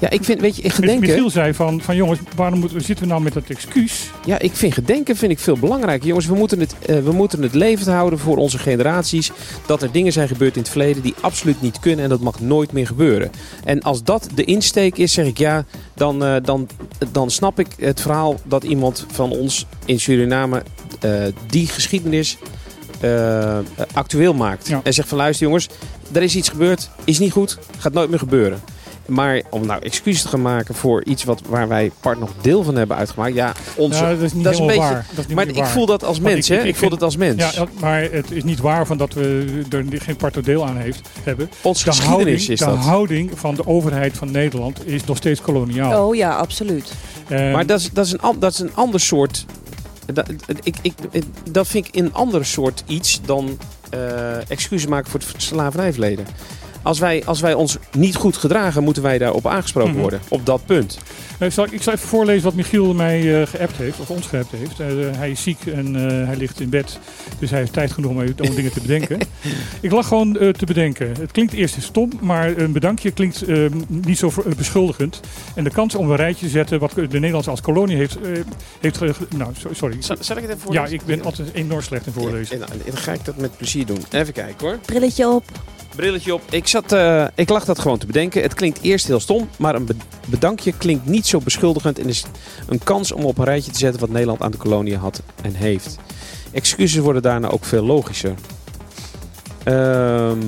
Ja, 0.00 0.10
ik 0.10 0.24
vind, 0.24 0.40
weet 0.40 0.56
je, 0.56 0.70
gedenken... 0.70 1.08
Michiel 1.08 1.30
zei 1.30 1.54
van, 1.54 1.80
van 1.80 1.96
jongens, 1.96 2.18
waarom 2.36 2.58
moeten, 2.58 2.80
zitten 2.80 3.04
we 3.04 3.10
nou 3.10 3.22
met 3.22 3.32
dat 3.32 3.44
excuus? 3.48 4.10
Ja, 4.24 4.38
ik 4.38 4.52
vind 4.54 4.74
gedenken 4.74 5.16
vind 5.16 5.32
ik 5.32 5.38
veel 5.38 5.56
belangrijker. 5.58 6.06
Jongens, 6.06 6.26
we 6.26 6.34
moeten, 6.34 6.60
het, 6.60 6.74
eh, 6.86 6.98
we 6.98 7.12
moeten 7.12 7.42
het 7.42 7.54
levend 7.54 7.88
houden 7.88 8.18
voor 8.18 8.36
onze 8.36 8.58
generaties. 8.58 9.32
Dat 9.66 9.82
er 9.82 9.92
dingen 9.92 10.12
zijn 10.12 10.28
gebeurd 10.28 10.54
in 10.54 10.60
het 10.60 10.70
verleden 10.70 11.02
die 11.02 11.14
absoluut 11.20 11.60
niet 11.60 11.78
kunnen. 11.78 12.04
En 12.04 12.10
dat 12.10 12.20
mag 12.20 12.40
nooit 12.40 12.72
meer 12.72 12.86
gebeuren. 12.86 13.30
En 13.64 13.80
als 13.80 14.04
dat 14.04 14.28
de 14.34 14.44
insteek 14.44 14.98
is, 14.98 15.12
zeg 15.12 15.26
ik 15.26 15.38
ja. 15.38 15.64
Dan, 15.94 16.24
eh, 16.24 16.36
dan, 16.42 16.68
dan 17.12 17.30
snap 17.30 17.58
ik 17.58 17.66
het 17.78 18.00
verhaal 18.00 18.40
dat 18.44 18.64
iemand 18.64 19.06
van 19.10 19.30
ons 19.30 19.66
in 19.84 20.00
Suriname 20.00 20.62
eh, 21.00 21.12
die 21.46 21.66
geschiedenis 21.66 22.38
actueel 23.92 24.34
maakt. 24.34 24.68
Ja. 24.68 24.80
En 24.82 24.94
zegt 24.94 25.08
van 25.08 25.18
luister 25.18 25.46
jongens, 25.46 25.68
er 26.12 26.22
is 26.22 26.36
iets 26.36 26.48
gebeurd. 26.48 26.90
Is 27.04 27.18
niet 27.18 27.32
goed. 27.32 27.58
Gaat 27.78 27.92
nooit 27.92 28.10
meer 28.10 28.18
gebeuren. 28.18 28.60
Maar 29.08 29.42
om 29.50 29.66
nou 29.66 29.82
excuses 29.82 30.22
te 30.22 30.28
gaan 30.28 30.42
maken 30.42 30.74
voor 30.74 31.04
iets 31.04 31.24
wat, 31.24 31.40
waar 31.48 31.68
wij 31.68 31.90
part 32.00 32.18
nog 32.20 32.30
deel 32.40 32.62
van 32.62 32.76
hebben 32.76 32.96
uitgemaakt. 32.96 33.34
Ja, 33.34 33.52
onze, 33.76 34.02
Ja, 34.04 34.10
dat 34.10 34.20
is 34.22 34.32
niet 34.32 34.44
dat 34.44 34.52
is 34.52 34.58
een 34.58 34.66
beetje- 34.66 34.80
waar. 34.80 35.06
Dat 35.10 35.18
is 35.18 35.26
niet 35.26 35.36
maar 35.36 35.46
ik 35.48 35.54
waar. 35.54 35.68
voel 35.68 35.86
dat 35.86 36.04
als 36.04 36.20
mens, 36.20 36.48
hè? 36.48 36.54
ik- 36.54 36.60
Ik, 36.62 36.66
ik 36.68 36.76
voel 36.76 36.90
het 36.90 37.02
als 37.02 37.16
mens. 37.16 37.54
Ja, 37.54 37.66
maar 37.80 38.02
het 38.02 38.30
is 38.30 38.44
niet 38.44 38.58
waar 38.60 38.86
van 38.86 38.96
dat 38.96 39.12
we 39.14 39.46
er 39.70 39.84
geen 39.90 40.16
parto 40.16 40.40
deel 40.40 40.66
aan 40.66 40.76
heeft, 40.76 41.00
hebben. 41.22 41.50
Onze 41.62 41.84
De 41.84 41.90
geschiedenis 41.90 42.16
houding, 42.24 42.48
is 42.48 42.58
de 42.58 42.64
dat. 42.64 42.76
houding 42.76 43.30
van 43.34 43.54
de 43.54 43.66
overheid 43.66 44.16
van 44.16 44.30
Nederland 44.30 44.86
is 44.86 45.04
nog 45.04 45.16
steeds 45.16 45.40
koloniaal. 45.40 46.06
oh 46.08 46.14
ja, 46.14 46.30
absoluut. 46.36 46.92
En- 47.28 47.50
Maar 47.52 47.66
dat 47.66 47.80
is, 47.80 47.90
dat, 47.92 48.06
is 48.06 48.12
een, 48.12 48.36
dat 48.38 48.52
is 48.52 48.58
een 48.58 48.74
ander 48.74 49.00
soort... 49.00 49.44
Dat, 50.12 50.28
ik, 50.62 50.76
ik, 50.82 50.92
dat 51.50 51.66
vind 51.66 51.86
ik 51.86 51.96
een 51.96 52.14
ander 52.14 52.46
soort 52.46 52.82
iets 52.86 53.20
dan 53.24 53.58
eh 53.90 54.50
excuses 54.50 54.88
maken 54.88 55.10
voor 55.10 55.20
het 55.20 55.42
slavernijverleden. 55.42 56.26
Als 56.88 56.98
wij, 56.98 57.22
als 57.24 57.40
wij 57.40 57.54
ons 57.54 57.76
niet 57.92 58.14
goed 58.14 58.36
gedragen, 58.36 58.82
moeten 58.84 59.02
wij 59.02 59.18
daarop 59.18 59.46
aangesproken 59.46 59.90
Mhm. 59.92 60.00
worden. 60.00 60.20
Op 60.28 60.46
dat 60.46 60.66
punt. 60.66 60.98
Eh, 61.38 61.50
zal 61.50 61.64
ik, 61.64 61.70
ik 61.72 61.82
zal 61.82 61.92
even 61.92 62.08
voorlezen 62.08 62.44
wat 62.44 62.54
Michiel 62.54 62.94
mij 62.94 63.40
eh, 63.40 63.46
geappt 63.46 63.76
heeft, 63.76 64.00
of 64.00 64.10
ons 64.10 64.26
geappt 64.26 64.50
heeft. 64.52 64.80
Eh, 64.80 64.86
hij 65.18 65.30
is 65.30 65.42
ziek 65.42 65.58
en 65.66 65.96
eh, 65.96 66.26
hij 66.26 66.36
ligt 66.36 66.60
in 66.60 66.68
bed, 66.68 66.98
dus 67.38 67.50
hij 67.50 67.58
heeft 67.58 67.72
tijd 67.72 67.92
genoeg 67.92 68.10
om, 68.10 68.18
om 68.20 68.54
dingen 68.54 68.72
te 68.72 68.80
bedenken. 68.80 69.18
ik 69.80 69.90
lag 69.90 70.06
gewoon 70.08 70.38
eh, 70.38 70.48
te 70.48 70.66
bedenken. 70.66 71.12
Het 71.20 71.32
klinkt 71.32 71.52
eerst 71.52 71.76
stom, 71.82 72.10
maar 72.20 72.56
een 72.56 72.72
bedankje 72.72 73.10
klinkt 73.10 73.42
eh, 73.42 73.64
niet 73.88 74.18
zo 74.18 74.32
beschuldigend. 74.56 75.20
En 75.54 75.64
de 75.64 75.70
kans 75.70 75.94
om 75.94 76.10
een 76.10 76.16
rijtje 76.16 76.44
te 76.46 76.50
zetten 76.52 76.78
wat 76.78 76.92
de 76.94 77.06
Nederlandse 77.10 77.50
als 77.50 77.60
kolonie 77.60 77.96
heeft... 77.96 78.20
eh, 78.20 78.30
heeft 78.80 79.00
nou, 79.36 79.52
so- 79.58 79.68
sorry. 79.72 79.96
Zal, 79.98 80.16
zal 80.20 80.36
ik 80.36 80.42
het 80.42 80.50
even 80.52 80.72
Ja, 80.72 80.74
voorlezen? 80.78 80.94
ik 80.98 81.04
ben 81.04 81.24
altijd 81.24 81.48
enorm 81.52 81.82
slecht 81.82 82.06
in 82.06 82.12
voorlezen. 82.12 82.58
Ja, 82.58 82.64
en, 82.64 82.80
dan 82.86 82.96
ga 82.96 83.12
ik 83.12 83.24
dat 83.24 83.36
met 83.36 83.56
plezier 83.56 83.86
doen. 83.86 83.98
Even 84.10 84.32
kijken 84.32 84.66
hoor. 84.66 84.78
Brilletje 84.86 85.28
op. 85.28 85.44
Brilletje 85.96 86.34
op. 86.34 86.42
Ik, 86.50 86.66
zat, 86.80 86.92
eh, 86.92 87.24
ik 87.34 87.48
lag 87.48 87.64
dat 87.64 87.78
gewoon 87.78 87.98
te 87.98 88.06
bedenken. 88.06 88.42
Het 88.42 88.54
klinkt 88.54 88.78
eerst 88.82 89.06
heel 89.06 89.20
stom, 89.20 89.48
maar 89.58 89.74
een 89.74 89.84
be- 89.84 89.94
bedankje 90.26 90.72
klinkt 90.72 91.06
niet 91.06 91.26
zo 91.26 91.38
beschuldigend 91.40 91.98
en 91.98 92.08
is 92.08 92.24
een 92.68 92.78
kans 92.84 93.12
om 93.12 93.24
op 93.24 93.38
een 93.38 93.44
rijtje 93.44 93.70
te 93.70 93.78
zetten 93.78 94.00
wat 94.00 94.10
Nederland 94.10 94.42
aan 94.42 94.50
de 94.50 94.56
kolonie 94.56 94.96
had 94.96 95.22
en 95.42 95.54
heeft. 95.54 95.96
Excuses 96.52 97.02
worden 97.02 97.22
daarna 97.22 97.48
ook 97.48 97.64
veel 97.64 97.84
logischer. 97.84 98.34
Ehm, 99.64 100.40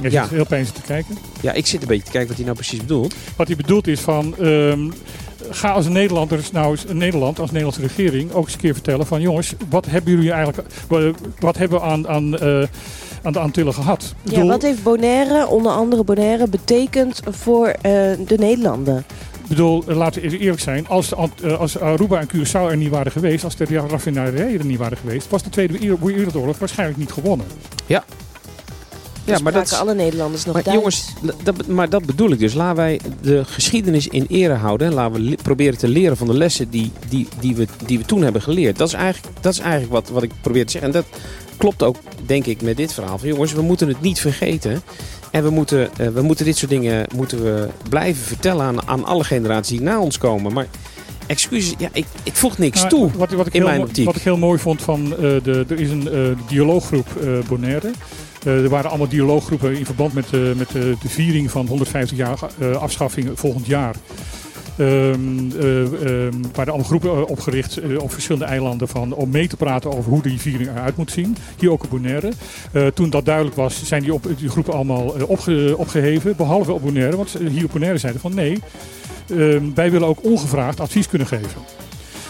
Je 0.00 0.10
ja. 0.10 0.22
zit 0.22 0.30
heel 0.32 0.46
pijnlijk 0.46 0.74
te 0.74 0.82
kijken. 0.82 1.18
ja, 1.40 1.52
ik 1.52 1.66
zit 1.66 1.80
een 1.82 1.88
beetje 1.88 2.04
te 2.04 2.10
kijken 2.10 2.28
wat 2.28 2.36
hij 2.36 2.44
nou 2.46 2.56
precies 2.58 2.78
bedoelt. 2.80 3.14
Wat 3.36 3.46
hij 3.46 3.56
bedoelt 3.56 3.86
is 3.86 4.00
van... 4.00 4.36
ehm, 4.38 4.90
ga 5.50 5.70
als 5.70 5.88
Nederlanders, 5.88 6.50
nou 6.52 6.70
eens- 6.70 6.84
Nederland 6.92 7.38
als 7.38 7.50
Nederlandse 7.50 7.80
regering 7.82 8.32
ook 8.32 8.44
eens 8.44 8.54
een 8.54 8.60
keer 8.60 8.74
vertellen 8.74 9.06
van... 9.06 9.20
jongens, 9.20 9.54
wat 9.70 9.86
hebben 9.86 10.12
jullie 10.12 10.32
eigenlijk... 10.32 10.68
Wat, 10.88 11.02
wat 11.40 11.56
hebben 11.56 11.78
we 11.78 11.84
aan, 11.84 12.08
aan, 12.08 12.38
eh, 12.38 12.62
aan 13.28 13.34
de 13.34 13.38
Antillen 13.38 13.74
gehad? 13.74 14.02
Ik 14.02 14.30
Ja, 14.30 14.34
bedoel- 14.34 14.48
wat 14.50 14.62
heeft 14.62 14.82
Bonaire, 14.82 15.46
onder 15.46 15.72
andere 15.72 16.04
Bonaire, 16.04 16.48
betekend 16.48 17.20
voor 17.30 17.66
eh, 17.66 17.82
de 18.26 18.36
Nederlanden? 18.38 18.96
Ik 19.42 19.48
bedoel, 19.48 19.84
eh, 19.86 19.96
laten 19.96 20.20
we 20.20 20.26
even 20.26 20.38
eerlijk 20.40 20.60
zijn. 20.60 20.88
Als, 20.88 21.12
eh, 21.42 21.58
als 21.58 21.78
Aruba 21.80 22.20
en 22.20 22.28
Curaçao 22.36 22.70
er 22.70 22.76
niet 22.76 22.90
waren 22.90 23.12
geweest, 23.12 23.44
als 23.44 23.56
de 23.56 23.64
raffinaderijen 23.88 24.58
er 24.58 24.64
niet 24.64 24.78
waren 24.78 24.96
geweest, 24.98 25.28
was 25.30 25.42
de 25.42 25.50
Tweede 25.50 25.78
Wereld- 25.78 26.00
Wereldoorlog 26.02 26.58
waarschijnlijk 26.58 26.98
niet 26.98 27.12
gewonnen. 27.12 27.46
Ja, 27.86 28.04
Dus 29.24 29.42
maar 29.42 29.52
dat, 29.52 29.72
alle 29.80 29.94
Nederlanders 29.94 30.44
nog 30.44 30.54
maar 30.54 30.62
Duits. 30.62 30.78
jongens, 30.78 31.12
dat, 31.42 31.66
maar 31.66 31.88
dat 31.88 32.04
bedoel 32.04 32.30
ik 32.30 32.38
dus. 32.38 32.54
Laten 32.54 32.76
wij 32.76 33.00
de 33.20 33.44
geschiedenis 33.44 34.08
in 34.08 34.26
ere 34.28 34.54
houden. 34.54 34.86
En 34.86 34.92
laten 34.94 35.22
we 35.30 35.36
proberen 35.42 35.78
te 35.78 35.88
leren 35.88 36.16
van 36.16 36.26
de 36.26 36.34
lessen 36.34 36.70
die, 36.70 36.92
die, 37.08 37.28
die, 37.40 37.56
we, 37.56 37.66
die 37.86 37.98
we 37.98 38.04
toen 38.04 38.22
hebben 38.22 38.42
geleerd. 38.42 38.78
Dat 38.78 38.88
is 38.88 38.94
eigenlijk, 38.94 39.34
dat 39.40 39.52
is 39.52 39.58
eigenlijk 39.58 39.92
wat, 39.92 40.08
wat 40.08 40.22
ik 40.22 40.30
probeer 40.40 40.64
te 40.66 40.70
zeggen. 40.72 40.92
En 40.94 40.96
dat 41.00 41.20
klopt 41.58 41.82
ook, 41.82 41.96
denk 42.26 42.46
ik, 42.46 42.62
met 42.62 42.76
dit 42.76 42.92
verhaal. 42.94 43.18
Van, 43.18 43.28
jongens, 43.28 43.52
we 43.52 43.62
moeten 43.62 43.88
het 43.88 44.00
niet 44.00 44.20
vergeten. 44.20 44.82
En 45.30 45.42
we 45.42 45.50
moeten, 45.50 45.90
eh, 45.96 46.08
we 46.08 46.22
moeten 46.22 46.44
dit 46.44 46.56
soort 46.56 46.70
dingen 46.70 47.06
moeten 47.14 47.42
we 47.42 47.68
blijven 47.88 48.22
vertellen 48.24 48.64
aan, 48.64 48.88
aan 48.88 49.04
alle 49.04 49.24
generaties 49.24 49.76
die 49.78 49.86
na 49.86 50.00
ons 50.00 50.18
komen. 50.18 50.52
Maar 50.52 50.66
excuses, 51.26 51.74
ja, 51.78 51.88
ik, 51.92 52.06
ik 52.22 52.34
voeg 52.36 52.58
niks 52.58 52.76
Nou, 52.78 52.88
toe. 52.88 53.10
Wat, 53.16 53.30
wat, 53.30 53.46
ik 53.46 53.54
in 53.54 53.60
heel, 53.60 53.68
mijn 53.68 53.80
mo- 53.80 53.86
optiek. 53.86 54.04
wat 54.04 54.16
ik 54.16 54.22
heel 54.22 54.36
mooi 54.36 54.58
vond 54.58 54.82
van, 54.82 55.12
eh, 55.12 55.18
de, 55.18 55.64
er 55.68 55.80
is 55.80 55.90
een 55.90 56.10
eh, 56.10 56.20
dialooggroep 56.48 57.06
eh, 57.22 57.28
Bonaire. 57.48 57.90
Er 58.44 58.68
waren 58.68 58.88
allemaal 58.90 59.08
dialooggroepen 59.08 59.76
in 59.78 59.84
verband 59.84 60.12
met, 60.12 60.30
met 60.56 60.70
de 60.72 60.96
viering 61.08 61.50
van 61.50 61.66
150 61.66 62.16
jaar 62.16 62.38
afschaffing 62.78 63.30
volgend 63.34 63.66
jaar. 63.66 63.94
Ehm, 64.78 65.48
waren 66.54 66.72
allemaal 66.72 66.84
groepen 66.86 67.10
eh, 67.10 67.22
opgericht 67.30 67.76
eh, 67.76 67.98
op 68.02 68.12
verschillende 68.12 68.46
eilanden 68.46 68.88
van, 68.88 69.12
om 69.12 69.30
mee 69.30 69.48
te 69.48 69.56
praten 69.56 69.92
over 69.96 70.10
hoe 70.10 70.22
die 70.22 70.40
viering 70.40 70.70
eruit 70.70 70.96
moet 70.96 71.10
zien. 71.10 71.36
Hier 71.58 71.70
ook 71.70 71.82
op 71.84 71.90
Bonaire. 71.90 72.30
Eh, 72.72 72.86
toen 72.86 73.10
dat 73.10 73.24
duidelijk 73.24 73.56
was, 73.56 73.84
zijn 73.84 74.02
die, 74.02 74.14
op, 74.14 74.26
die 74.38 74.48
groepen 74.48 74.72
allemaal 74.74 75.16
eh, 75.16 75.28
opge- 75.28 75.74
opgeheven. 75.76 76.36
Behalve 76.36 76.72
op 76.72 76.82
Bonaire, 76.82 77.16
want 77.16 77.36
hier 77.48 77.64
op 77.64 77.72
Bonaire 77.72 77.98
zeiden 77.98 78.20
van 78.20 78.34
nee, 78.34 78.58
ehm, 79.30 79.62
wij 79.74 79.90
willen 79.90 80.08
ook 80.08 80.24
ongevraagd 80.24 80.80
advies 80.80 81.08
kunnen 81.08 81.26
geven. 81.28 81.60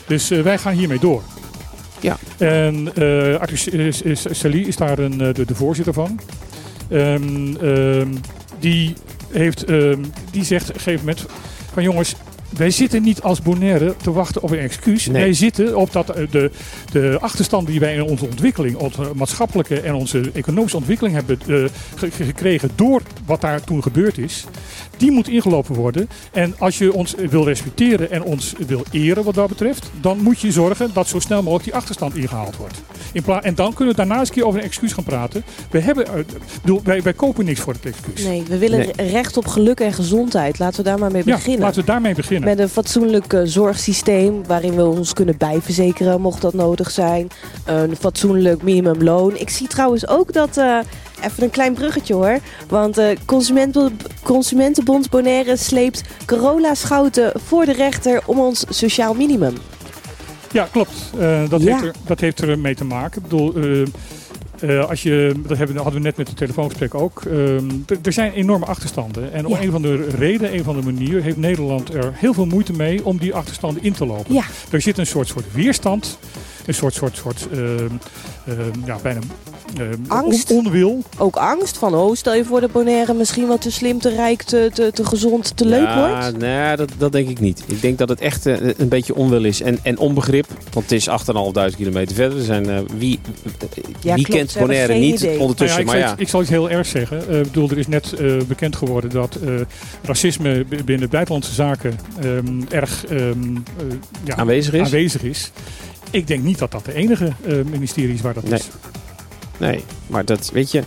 Dus 0.06 0.28
wij 0.28 0.58
gaan 0.58 0.74
hiermee 0.74 0.98
door. 0.98 1.22
Ja. 2.00 2.16
En 2.38 2.88
Arthur 3.40 3.92
S- 3.92 4.26
Sally 4.30 4.60
is 4.62 4.76
daar 4.76 4.98
een, 4.98 5.18
de, 5.18 5.44
de 5.46 5.54
voorzitter 5.54 5.92
van. 5.94 6.20
Ehm, 6.90 7.56
ehm, 7.56 8.08
die, 8.58 8.94
heeft, 9.30 9.64
die 10.30 10.44
zegt 10.44 10.68
op 10.68 10.74
een 10.74 10.80
gegeven 10.80 11.06
moment 11.06 11.26
van 11.72 11.82
jongens, 11.82 12.14
wij 12.56 12.70
zitten 12.70 13.02
niet 13.02 13.22
als 13.22 13.42
Bonaire 13.42 13.94
te 14.02 14.12
wachten 14.12 14.42
op 14.42 14.50
een 14.50 14.58
excuus. 14.58 15.06
Nee. 15.06 15.22
Wij 15.22 15.32
zitten 15.32 15.76
op 15.76 15.92
dat, 15.92 16.10
eh, 16.10 16.26
de, 16.30 16.50
de 16.92 17.16
achterstanden 17.20 17.70
die 17.70 17.80
wij 17.80 17.94
in 17.94 18.02
onze 18.02 18.24
ontwikkeling, 18.24 18.76
onze 18.76 19.10
maatschappelijke 19.14 19.80
en 19.80 19.94
onze 19.94 20.30
economische 20.34 20.76
ontwikkeling 20.76 21.14
hebben 21.14 21.38
eh, 21.40 21.46
ge- 21.96 22.10
ge- 22.10 22.24
gekregen 22.24 22.70
door 22.74 23.02
wat 23.26 23.40
daar 23.40 23.64
toen 23.64 23.82
gebeurd 23.82 24.18
is. 24.18 24.44
Die 24.98 25.10
moet 25.10 25.28
ingelopen 25.28 25.74
worden. 25.74 26.08
En 26.32 26.54
als 26.58 26.78
je 26.78 26.92
ons 26.92 27.14
wil 27.30 27.44
respecteren 27.44 28.10
en 28.10 28.22
ons 28.22 28.54
wil 28.66 28.82
eren 28.90 29.24
wat 29.24 29.34
dat 29.34 29.48
betreft, 29.48 29.90
dan 30.00 30.18
moet 30.22 30.40
je 30.40 30.52
zorgen 30.52 30.90
dat 30.92 31.08
zo 31.08 31.18
snel 31.18 31.42
mogelijk 31.42 31.64
die 31.64 31.74
achterstand 31.74 32.16
ingehaald 32.16 32.56
wordt. 32.56 32.82
In 33.12 33.22
pla- 33.22 33.42
en 33.42 33.54
dan 33.54 33.74
kunnen 33.74 33.94
we 33.94 34.00
daarna 34.00 34.18
eens 34.18 34.28
een 34.28 34.34
keer 34.34 34.46
over 34.46 34.58
een 34.60 34.66
excuus 34.66 34.92
gaan 34.92 35.04
praten. 35.04 35.44
We 35.70 35.80
hebben, 35.80 36.06
eh, 36.06 36.12
bedoel, 36.60 36.80
wij, 36.84 37.02
wij 37.02 37.12
kopen 37.12 37.44
niks 37.44 37.60
voor 37.60 37.72
het 37.72 37.84
excuus. 37.86 38.22
Nee, 38.24 38.42
we 38.48 38.58
willen 38.58 38.78
Nee. 38.96 39.10
recht 39.10 39.36
op 39.36 39.46
geluk 39.46 39.80
en 39.80 39.92
gezondheid. 39.92 40.58
Laten 40.58 40.76
we 40.76 40.90
daar 40.90 40.98
maar 40.98 41.10
mee 41.10 41.22
ja, 41.24 41.34
beginnen. 41.34 41.60
laten 41.60 41.80
we 41.80 41.86
daarmee 41.86 42.14
beginnen. 42.14 42.48
Met 42.48 42.58
een 42.58 42.68
fatsoenlijk 42.68 43.32
eh, 43.32 43.40
zorgsysteem 43.44 44.46
waarin 44.46 44.74
we 44.76 44.84
ons 44.86 45.12
kunnen 45.12 45.36
bijverzekeren 45.38 46.20
mocht 46.20 46.40
dat 46.40 46.54
nodig 46.54 46.90
zijn. 46.90 47.28
Een 47.64 47.96
fatsoenlijk 47.96 48.62
minimumloon. 48.62 49.36
Ik 49.36 49.50
zie 49.50 49.68
trouwens 49.68 50.08
ook 50.08 50.32
dat, 50.32 50.56
eh, 50.56 50.78
even 51.24 51.42
een 51.42 51.50
klein 51.50 51.74
bruggetje 51.74 52.14
hoor. 52.14 52.38
Want 52.68 52.98
eh 52.98 53.16
Consumenten, 53.24 53.98
Consumentenbond 54.22 55.10
Bonaire 55.10 55.56
sleept 55.56 56.02
Corolla 56.26 56.74
Schouten 56.74 57.32
voor 57.46 57.64
de 57.64 57.72
rechter 57.72 58.22
om 58.26 58.38
ons 58.38 58.64
sociaal 58.68 59.14
minimum. 59.14 59.54
Ja, 60.52 60.68
klopt. 60.72 60.92
Eh, 61.18 61.42
dat, 61.48 61.62
Ja. 61.62 61.72
Heeft 61.72 61.84
er, 61.84 61.94
dat 62.06 62.20
heeft 62.20 62.40
er 62.40 62.58
mee 62.58 62.74
te 62.74 62.84
maken. 62.84 63.22
Ik 63.22 63.28
bedoel, 63.28 63.54
eh, 63.54 63.82
eh, 64.80 64.88
als 64.88 65.02
je, 65.02 65.34
dat 65.46 65.58
hebben, 65.58 65.76
hadden 65.76 65.94
we 65.94 66.00
net 66.00 66.16
met 66.16 66.28
het 66.28 66.36
telefoongesprek 66.36 66.94
ook. 66.94 67.22
Ehm, 67.24 67.70
er- 68.02 68.12
zijn 68.12 68.32
enorme 68.32 68.64
achterstanden. 68.66 69.32
En 69.32 69.46
om 69.46 69.52
een 69.60 69.70
van 69.70 69.82
de 69.82 70.08
reden, 70.18 70.54
een 70.54 70.64
van 70.64 70.76
de 70.80 70.82
manieren, 70.92 71.22
heeft 71.22 71.36
Nederland 71.36 71.94
er 71.94 72.12
heel 72.14 72.34
veel 72.34 72.46
moeite 72.46 72.72
mee 72.72 73.04
om 73.04 73.18
die 73.18 73.34
achterstanden 73.34 73.82
in 73.82 73.92
te 73.92 74.06
lopen. 74.06 74.34
Ja, 74.34 74.42
Er 74.70 74.80
zit 74.80 74.98
een 74.98 75.06
soort, 75.06 75.28
soort 75.28 75.52
weerstand. 75.52 76.18
Een 76.68 76.74
soort, 76.74 76.94
soort, 76.94 77.16
soort 77.16 77.46
ehm, 77.52 77.62
ehm, 78.46 78.58
ja, 78.86 78.96
bijna 79.02 79.20
ehm, 79.76 79.94
Angst. 80.08 80.50
on- 80.50 80.66
onwil. 80.66 81.02
ook 81.18 81.36
angst 81.36 81.78
van, 81.78 81.94
oh 81.94 82.14
stel 82.14 82.34
je 82.34 82.44
voor 82.44 82.60
dat 82.60 82.72
Bonaire 82.72 83.14
misschien 83.14 83.46
wat 83.46 83.60
te 83.60 83.70
slim, 83.70 83.98
te 84.00 84.08
rijk, 84.08 84.42
te, 84.42 84.70
te, 84.74 84.90
te 84.94 85.04
gezond, 85.04 85.56
te 85.56 85.64
leuk 85.64 85.82
ja, 85.86 86.08
wordt. 86.22 86.38
Nee, 86.38 86.76
dat, 86.76 86.90
dat 86.98 87.12
denk 87.12 87.28
ik 87.28 87.40
niet. 87.40 87.62
Ik 87.66 87.80
denk 87.82 87.98
dat 87.98 88.08
het 88.08 88.20
echt 88.20 88.46
eh, 88.46 88.56
een 88.76 88.88
beetje 88.88 89.14
onwil 89.14 89.44
is 89.44 89.60
en, 89.60 89.78
en 89.82 89.98
onbegrip. 89.98 90.46
Want 90.72 90.90
het 90.90 90.92
is 90.92 91.08
8.500 91.70 91.76
kilometer 91.76 92.14
verder. 92.16 92.38
Er 92.38 92.44
zijn, 92.44 92.68
eh, 92.70 92.78
wie 92.98 93.18
Ja, 94.00 94.14
wie 94.14 94.24
klopt, 94.24 94.40
kent 94.40 94.58
Bonaire 94.58 94.94
niet 94.94 95.20
idee. 95.20 95.38
ondertussen? 95.40 95.84
Nou 95.84 95.98
ja, 95.98 96.02
ik, 96.04 96.08
maar 96.08 96.16
zal, 96.16 96.20
ik 96.24 96.28
zal 96.28 96.40
iets 96.40 96.50
heel 96.50 96.70
ergs 96.70 96.90
zeggen. 96.90 97.28
Eh, 97.28 97.36
Ik 97.38 97.42
bedoel, 97.42 97.70
er 97.70 97.78
is 97.78 97.86
net 97.86 98.12
eh, 98.12 98.36
bekend 98.48 98.76
geworden 98.76 99.10
dat 99.10 99.34
eh, 99.44 99.50
racisme 100.02 100.64
binnen 100.84 101.08
buitenlandse 101.08 101.54
zaken 101.54 101.98
ehm, 102.20 102.62
erg 102.70 103.04
ehm, 103.06 103.20
eh, 103.20 103.62
ja, 104.24 104.36
aanwezig 104.36 104.74
is. 104.74 104.80
aanwezig 104.80 105.22
is. 105.22 105.50
Ik 106.10 106.26
denk 106.26 106.42
niet 106.42 106.58
dat 106.58 106.70
dat 106.70 106.84
de 106.84 106.94
enige 106.94 107.32
eh, 107.46 107.54
ministerie 107.70 108.14
is 108.14 108.20
waar 108.20 108.34
dat 108.34 108.44
Nee. 108.44 108.58
is. 108.58 108.68
Nee, 109.58 109.84
maar 110.06 110.24
dat 110.24 110.50
weet 110.52 110.70
je. 110.70 110.82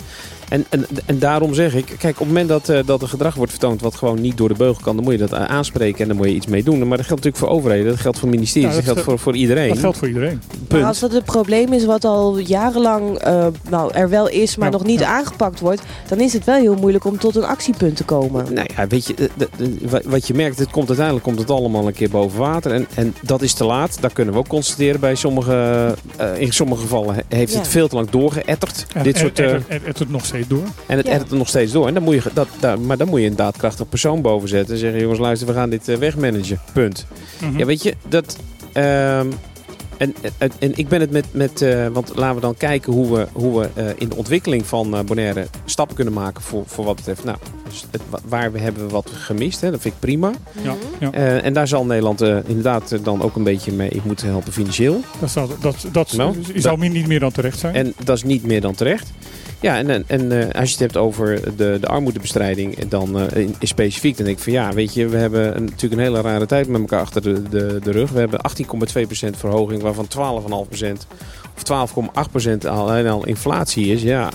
En, 0.52 0.66
en, 0.70 0.86
en 1.06 1.20
daarom 1.20 1.54
zeg 1.54 1.76
ik, 1.76 1.86
kijk, 1.86 2.14
op 2.14 2.20
het 2.20 2.28
moment 2.28 2.48
dat, 2.50 2.70
eh, 2.70 2.80
dat 2.86 3.02
er 3.02 3.08
gedrag 3.08 3.36
wordt 3.36 3.52
vertoond 3.52 3.82
wat 3.82 3.96
gewoon 3.96 4.22
niet 4.22 4.38
door 4.38 4.48
de 4.48 4.54
beugel 4.58 4.82
kan, 4.84 4.96
dan 4.96 5.04
moet 5.04 5.14
je 5.14 5.20
dat 5.20 5.32
eh, 5.34 5.44
aanspreken 5.44 6.02
en 6.02 6.08
dan 6.08 6.18
moet 6.18 6.26
je 6.28 6.34
iets 6.34 6.48
mee 6.48 6.64
doen. 6.64 6.78
Maar 6.88 6.98
dat 6.98 7.06
geldt 7.06 7.24
natuurlijk 7.24 7.38
voor 7.38 7.48
overheden, 7.60 7.88
dat 7.92 8.00
geldt 8.00 8.20
voor 8.20 8.30
ministeries, 8.30 8.68
dat, 8.68 8.76
dat 8.76 8.86
geldt 8.86 9.02
voor, 9.02 9.20
voor 9.20 9.36
iedereen. 9.36 9.70
Dat 9.70 9.78
geldt 9.80 9.98
voor 9.98 10.08
iedereen. 10.08 10.42
Maar 10.48 10.68
Punt. 10.68 10.84
als 10.84 11.00
dat 11.00 11.12
het 11.12 11.26
probleem 11.26 11.74
is 11.74 11.86
wat 11.86 12.06
al 12.06 12.38
jarenlang 12.38 13.18
eh, 13.18 13.48
nou, 13.70 13.94
er 13.94 14.10
wel 14.10 14.30
is, 14.30 14.56
maar 14.56 14.72
Ja, 14.72 14.78
nog 14.78 14.86
niet 14.86 15.00
ja. 15.00 15.18
aangepakt 15.18 15.60
wordt, 15.60 15.82
dan 16.08 16.20
is 16.20 16.34
het 16.34 16.44
wel 16.46 16.56
heel 16.60 16.76
moeilijk 16.76 17.06
om 17.06 17.18
tot 17.18 17.36
een 17.36 17.46
actiepunt 17.46 17.96
te 17.96 18.04
komen. 18.04 18.54
Nou 18.54 18.68
ja, 18.76 18.88
weet 18.88 19.08
je, 19.08 19.30
wat 20.06 20.28
je 20.28 20.34
merkt, 20.34 20.60
het 20.60 20.72
komt 20.72 20.88
uiteindelijk 20.88 21.26
komt 21.26 21.40
het 21.40 21.50
allemaal 21.50 21.88
een 21.88 21.94
keer 21.94 22.10
boven 22.10 22.40
water. 22.40 22.72
En, 22.72 22.88
en 22.96 23.16
dat 23.22 23.42
is 23.42 23.54
te 23.54 23.66
laat. 23.66 23.98
Dat 24.02 24.14
kunnen 24.14 24.34
we 24.34 24.40
ook 24.40 24.48
constateren 24.48 25.00
bij 25.00 25.16
sommige, 25.16 25.96
eh, 26.18 26.40
in 26.40 26.52
sommige 26.54 26.82
gevallen 26.82 27.16
he- 27.16 27.22
heeft 27.38 27.54
het 27.54 27.68
veel 27.68 27.88
te 27.88 27.96
lang 27.96 28.10
doorgeëtterd. 28.10 28.86
En, 28.94 29.04
dit 29.04 29.18
soort, 29.18 29.40
eh, 29.40 29.56
het 29.68 30.00
er 30.00 30.06
nog 30.10 30.26
steeds 30.26 30.41
door. 30.48 30.64
en 30.86 30.98
het 30.98 31.08
Ja. 31.08 31.14
edit 31.14 31.32
er 31.32 31.38
nog 31.38 31.48
steeds 31.48 31.72
door. 31.72 31.88
En 31.88 31.94
dan 31.94 32.04
moet 32.04 32.14
je, 32.24 32.30
dat, 32.34 32.48
daar, 32.60 32.80
maar 32.80 32.98
dan 32.98 33.08
moet 33.10 33.20
je 33.22 33.26
een 33.28 33.36
daadkrachtig 33.36 33.90
persoon 33.90 34.22
boven 34.22 34.50
zetten. 34.50 34.74
En 34.74 34.80
zeggen, 34.80 35.00
jongens, 35.00 35.20
luister, 35.20 35.48
we 35.48 35.54
gaan 35.54 35.70
dit 35.70 35.88
eh, 35.88 35.96
wegmanagen. 35.98 36.60
Punt. 36.74 37.06
Mhm. 37.42 37.58
Ja, 37.58 37.66
weet 37.66 37.84
je, 37.84 37.94
dat. 38.08 38.38
ehm, 38.74 39.28
en, 39.98 40.16
en, 40.38 40.52
en 40.60 40.72
ik 40.76 40.88
ben 40.88 41.00
het 41.00 41.12
met. 41.12 41.26
met 41.32 41.62
eh, 41.62 41.88
want 41.88 42.12
laten 42.16 42.36
we 42.36 42.42
dan 42.42 42.56
kijken 42.58 42.94
hoe 42.94 43.16
we, 43.18 43.28
hoe 43.32 43.60
we 43.60 43.70
eh, 43.74 43.86
in 43.98 44.10
de 44.10 44.16
ontwikkeling 44.16 44.66
van 44.66 44.96
eh, 44.96 45.04
Bonaire 45.04 45.48
stappen 45.66 45.96
kunnen 45.96 46.14
maken 46.14 46.44
voor, 46.44 46.64
voor 46.66 46.86
wat 46.86 46.96
betreft. 46.96 47.24
Nou, 47.24 47.38
dus 47.70 47.86
het, 47.92 48.02
waar 48.28 48.52
we 48.52 48.60
hebben 48.60 48.86
we 48.86 48.90
wat 48.92 49.10
gemist, 49.14 49.62
hè, 49.62 49.72
dat 49.72 49.82
vind 49.82 49.94
ik 49.94 50.00
prima. 50.00 50.32
Ja, 50.64 50.76
ja. 51.00 51.12
Eh, 51.12 51.46
en 51.46 51.54
daar 51.54 51.68
zal 51.68 51.86
Nederland 51.86 52.22
inderdaad 52.22 53.00
dan 53.04 53.22
ook 53.22 53.36
een 53.36 53.44
beetje 53.44 53.72
mee 53.72 54.02
moeten 54.04 54.28
helpen 54.28 54.54
financieel. 54.54 55.02
Dat 55.20 55.30
zou, 55.32 55.50
dat, 55.62 55.86
dat 55.92 56.14
Nou, 56.14 56.36
zou 56.56 56.90
niet 56.90 57.08
meer 57.08 57.20
dan 57.20 57.32
terecht 57.32 57.60
zijn. 57.60 57.76
En 57.76 57.94
dat 58.04 58.18
is 58.18 58.24
niet 58.24 58.44
meer 58.46 58.62
dan 58.62 58.76
terecht. 58.76 59.12
Ja, 59.62 59.78
en, 59.78 60.04
en, 60.08 60.32
eh, 60.32 60.60
als 60.60 60.66
je 60.68 60.72
het 60.72 60.80
hebt 60.80 60.98
over 60.98 61.42
de, 61.58 61.78
de 61.82 61.88
armoedebestrijding, 61.88 62.78
dan 62.88 63.20
eh, 63.20 63.42
in, 63.42 63.56
in 63.60 63.68
specifiek, 63.68 64.16
dan 64.18 64.26
denk 64.26 64.38
ik 64.38 64.44
van 64.44 64.54
ja, 64.54 64.74
weet 64.74 64.94
je, 64.94 65.08
we 65.08 65.18
hebben 65.18 65.56
een, 65.56 65.64
natuurlijk 65.66 65.94
een 65.94 66.08
hele 66.08 66.22
rare 66.22 66.46
tijd 66.46 66.68
met 66.68 66.82
elkaar 66.82 67.00
achter 67.00 67.22
de, 67.22 67.42
de, 67.50 67.80
de 67.84 67.92
rug. 67.92 68.12
We 68.12 68.20
hebben 68.20 68.40
18,2% 69.34 69.38
verhoging, 69.38 69.82
waarvan 69.82 70.08
12,5% 70.18 70.86
of 71.70 71.90
12,8% 72.62 72.68
al, 72.68 72.90
alleen 72.90 73.08
al 73.08 73.26
inflatie 73.26 73.88
is. 73.94 74.02
Ja, 74.02 74.30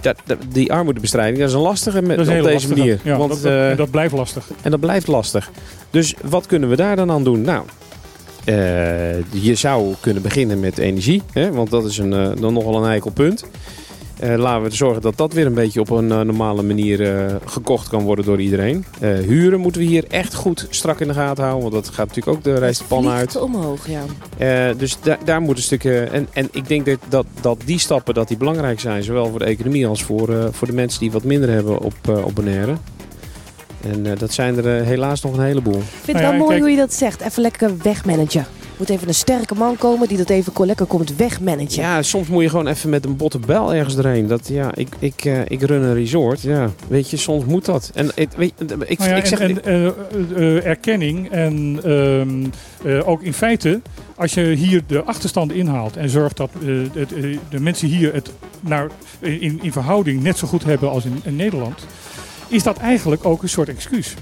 dat, 0.00 0.16
dat- 0.26 0.38
die 0.48 0.72
armoedebestrijding, 0.72 1.38
dat 1.38 1.48
is 1.48 1.54
een 1.54 1.60
lastige 1.60 2.02
met, 2.02 2.18
op 2.18 2.24
deze 2.24 2.40
lastige. 2.52 2.74
manier. 2.76 3.00
Ja, 3.02 3.16
Want, 3.16 3.30
dat, 3.30 3.42
dat, 3.42 3.70
eh, 3.70 3.76
dat 3.76 3.90
blijft 3.90 4.14
lastig. 4.14 4.48
en 4.62 4.70
dat 4.70 4.80
blijft 4.80 5.06
lastig. 5.06 5.50
Dus 5.90 6.14
wat 6.24 6.46
kunnen 6.46 6.68
we 6.68 6.76
daar 6.76 6.96
dan 6.96 7.10
aan 7.10 7.24
doen? 7.24 7.40
Nou, 7.40 7.64
je 9.30 9.54
zou 9.54 9.94
kunnen 10.00 10.22
beginnen 10.22 10.60
met 10.60 10.78
energie. 10.78 11.22
Hè? 11.32 11.52
Want 11.52 11.70
dat 11.70 11.84
is 11.84 11.98
een, 11.98 12.10
dan 12.40 12.52
nogal 12.52 12.76
een 12.76 12.88
heikel 12.88 13.10
punt. 13.10 13.44
Eh, 14.20 14.34
laten 14.36 14.62
we 14.62 14.74
zorgen 14.74 15.02
dat 15.02 15.16
dat 15.16 15.32
weer 15.32 15.46
een 15.46 15.54
beetje 15.54 15.80
op 15.80 15.90
een 15.90 16.10
eh, 16.12 16.20
normale 16.20 16.62
manier 16.62 17.14
eh, 17.16 17.34
gekocht 17.44 17.88
kan 17.88 18.02
worden 18.02 18.24
door 18.24 18.40
iedereen. 18.40 18.84
Eh, 19.00 19.12
huren 19.18 19.60
moeten 19.60 19.80
we 19.80 19.86
hier 19.86 20.04
echt 20.08 20.34
goed 20.34 20.66
strak 20.70 21.00
in 21.00 21.08
de 21.08 21.14
gaten 21.14 21.44
houden. 21.44 21.70
Want 21.70 21.84
dat 21.84 21.94
gaat 21.94 22.06
natuurlijk 22.08 22.36
ook 22.36 22.44
de 22.44 22.54
reis 22.58 22.78
de 22.78 22.84
pan 22.84 23.08
uit. 23.08 23.36
Omhoog, 23.40 23.86
ja. 23.88 24.02
Eh, 24.38 24.76
dus 24.78 24.96
da- 25.02 25.18
daar 25.24 25.40
moet 25.40 25.56
een 25.56 25.62
stukje. 25.62 26.00
En, 26.00 26.28
en 26.32 26.48
ik 26.52 26.68
denk 26.68 26.86
dat, 26.86 26.98
dat, 27.08 27.26
dat 27.40 27.60
die 27.64 27.78
stappen 27.78 28.14
dat 28.14 28.28
die 28.28 28.36
belangrijk 28.36 28.80
zijn, 28.80 29.02
zowel 29.02 29.30
voor 29.30 29.38
de 29.38 29.44
economie 29.44 29.86
als 29.86 30.02
voor, 30.02 30.28
eh, 30.34 30.44
voor 30.50 30.66
de 30.68 30.74
mensen 30.74 31.00
die 31.00 31.10
wat 31.12 31.24
minder 31.24 31.48
hebben 31.50 31.78
op, 31.78 31.94
op 32.24 32.34
Bonaire. 32.34 32.74
En 33.90 34.06
eh, 34.06 34.18
dat 34.18 34.32
zijn 34.32 34.64
er 34.64 34.84
helaas 34.84 35.22
nog 35.22 35.36
een 35.36 35.44
heleboel. 35.44 35.74
Ik 35.78 35.80
vind 36.02 36.06
het 36.06 36.14
Nou 36.16 36.22
wel 36.26 36.32
ja, 36.32 36.38
mooi 36.38 36.48
kijk- 36.50 36.60
hoe 36.60 36.70
je 36.70 36.76
dat 36.76 36.92
zegt. 36.94 37.20
Even 37.20 37.42
lekker 37.42 37.70
wegmanagen. 37.82 38.46
Moet 38.80 38.88
even 38.88 39.08
een 39.08 39.14
sterke 39.14 39.54
man 39.54 39.76
komen 39.76 40.08
die 40.08 40.16
dat 40.16 40.30
even 40.30 40.66
lekker 40.66 40.86
komt 40.86 41.16
wegmanagen. 41.16 41.82
Ja, 41.82 42.02
soms 42.02 42.28
moet 42.28 42.42
je 42.42 42.48
gewoon 42.48 42.66
even 42.66 42.90
met 42.90 43.04
een 43.04 43.16
botte 43.16 43.38
bel 43.38 43.74
ergens 43.74 43.96
erheen. 43.96 44.26
Dat, 44.26 44.48
ja, 44.48 44.74
ik, 44.74 44.88
ik, 44.98 45.24
eh, 45.24 45.40
ik 45.48 45.62
run 45.62 45.82
een 45.82 45.94
resort. 45.94 46.40
Ja, 46.40 46.70
weet 46.88 47.10
je, 47.10 47.16
soms 47.16 47.44
moet 47.44 47.64
dat. 47.64 47.90
En 47.94 48.10
ik, 48.14 48.28
weet, 48.36 48.52
ik, 48.86 48.98
Nou 48.98 49.10
ja, 49.10 49.16
ik 49.16 49.26
zeg. 49.26 49.40
en, 49.40 49.64
en, 49.64 49.64
eh, 49.64 49.86
eh, 49.86 49.94
eh, 50.36 50.66
erkenning 50.66 51.30
en 51.30 51.80
ehm, 51.84 52.46
eh, 52.84 53.08
ook 53.08 53.22
in 53.22 53.34
feite, 53.34 53.80
als 54.14 54.34
je 54.34 54.44
hier 54.44 54.82
de 54.86 55.02
achterstanden 55.02 55.56
inhaalt 55.56 55.96
en 55.96 56.08
zorgt 56.08 56.36
dat 56.36 56.50
eh, 56.62 56.68
het, 56.92 57.12
eh, 57.14 57.38
de 57.50 57.60
mensen 57.60 57.88
hier 57.88 58.14
het 58.14 58.32
naar, 58.60 58.90
in, 59.18 59.58
in 59.62 59.72
verhouding 59.72 60.22
net 60.22 60.38
zo 60.38 60.46
goed 60.46 60.64
hebben 60.64 60.90
als 60.90 61.04
in, 61.04 61.20
in 61.24 61.36
Nederland, 61.36 61.86
is 62.48 62.62
dat 62.62 62.76
eigenlijk 62.76 63.24
ook 63.24 63.42
een 63.42 63.48
soort 63.48 63.68
excuus. 63.68 64.14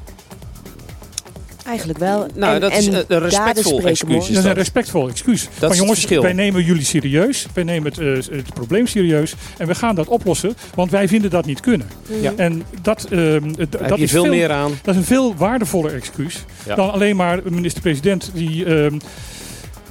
Eigenlijk 1.69 1.99
wel. 1.99 2.27
Nou, 2.35 2.55
En- 2.55 2.61
dat 2.61 2.73
is 2.73 2.87
en 2.87 2.93
een- 2.93 2.99
een 2.99 3.05
daden 3.09 3.29
respectvol 3.29 3.83
excuus. 3.87 4.27
Dat 4.27 4.37
is 4.37 4.45
een 4.45 4.53
respectvol 4.53 5.09
excuus. 5.09 5.49
het 5.61 5.77
jongens, 5.77 6.05
wij 6.05 6.33
nemen 6.33 6.65
jullie 6.65 6.85
serieus, 6.85 7.47
wij 7.55 7.65
nemen 7.65 7.93
het, 7.93 7.99
eh, 8.29 8.37
het 8.37 8.55
probleem 8.55 8.87
serieus 8.87 9.35
en 9.59 9.67
we 9.67 9.75
gaan 9.75 9.95
dat 9.95 10.07
oplossen, 10.09 10.55
want 10.75 10.91
wij 10.91 11.09
vinden 11.09 11.31
dat 11.31 11.47
niet 11.47 11.61
kunnen. 11.61 11.87
Ja. 12.21 12.33
En 12.37 12.63
dat, 12.83 13.05
ehm, 13.05 13.53
d- 13.53 13.57
Daar 13.57 13.81
heb 13.81 13.89
dat 13.89 13.99
je 13.99 14.05
is 14.05 14.11
veel 14.11 14.23
veel 14.23 14.33
meer 14.33 14.51
aan. 14.51 14.71
Dat 14.83 14.95
is 14.95 15.01
een 15.01 15.07
veel 15.07 15.35
waardevoller 15.37 15.95
excuus 15.95 16.45
Ja. 16.67 16.75
dan 16.75 16.93
alleen 16.93 17.17
maar 17.17 17.39
een 17.45 17.55
minister-president 17.55 18.31
die. 18.35 18.65
ehm, 18.65 18.99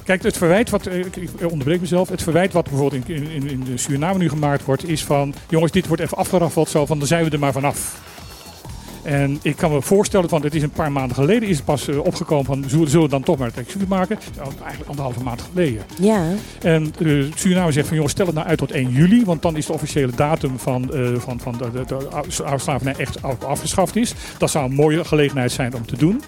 kijk, 0.04 0.22
het 0.22 0.36
verwijt 0.36 0.70
wat. 0.70 0.86
eh, 0.86 0.98
Ik 0.98 1.50
onderbreek 1.50 1.80
mezelf. 1.80 2.08
Het 2.08 2.22
verwijt 2.22 2.52
wat 2.52 2.68
bijvoorbeeld 2.68 3.08
in, 3.08 3.30
in, 3.30 3.50
in 3.50 3.64
de 3.64 3.76
Suriname 3.78 4.18
nu 4.18 4.28
gemaakt 4.28 4.64
wordt, 4.64 4.88
is 4.88 5.04
van. 5.04 5.34
Jongens, 5.48 5.72
dit 5.72 5.86
wordt 5.86 6.02
even 6.02 6.16
afgeraffeld, 6.16 6.68
zo 6.68 6.86
van 6.86 6.98
dan 6.98 7.06
zijn 7.08 7.24
we 7.24 7.30
er 7.30 7.38
maar 7.38 7.52
vanaf. 7.52 8.00
En 9.08 9.38
ik 9.42 9.56
kan 9.56 9.70
me 9.72 9.82
voorstellen, 9.82 10.28
want 10.28 10.44
het 10.44 10.54
is 10.54 10.62
een 10.62 10.70
paar 10.70 10.92
maanden 10.92 11.16
geleden 11.16 11.48
is 11.48 11.56
het 11.56 11.64
pas 11.64 11.88
eh, 11.88 11.98
opgekomen 12.04 12.44
van 12.44 12.64
zullen 12.68 13.02
we 13.02 13.08
dan 13.08 13.22
toch 13.22 13.38
maar 13.38 13.46
het 13.48 13.56
excuus 13.56 13.86
maken? 13.88 14.18
Nou, 14.36 14.52
eigenlijk 14.60 14.88
anderhalve 14.88 15.22
maand 15.22 15.42
geleden. 15.52 15.82
Ja, 16.00 16.24
En 16.60 16.92
eh 17.04 17.24
Suriname 17.34 17.72
zegt 17.72 17.86
van 17.86 17.96
jongens, 17.96 18.14
stel 18.14 18.26
het 18.26 18.34
nou 18.34 18.46
uit 18.46 18.58
tot 18.58 18.70
1 18.70 18.90
juli. 18.90 19.24
Want 19.24 19.42
dan 19.42 19.56
is 19.56 19.66
de 19.66 19.72
officiële 19.72 20.12
datum 20.16 20.58
van, 20.58 20.94
eh, 20.94 21.14
van, 21.18 21.40
van 21.40 21.54
de, 21.58 21.70
de, 21.72 21.84
de 21.86 21.94
oude 22.08 22.58
slavernij 22.60 22.94
echt 22.96 23.22
af- 23.22 23.44
afgeschaft 23.44 23.96
is. 23.96 24.14
Dat 24.38 24.50
zou 24.50 24.64
een 24.68 24.74
mooie 24.74 25.04
gelegenheid 25.04 25.52
zijn 25.52 25.74
om 25.74 25.86
te 25.86 25.96
doen. 25.96 26.22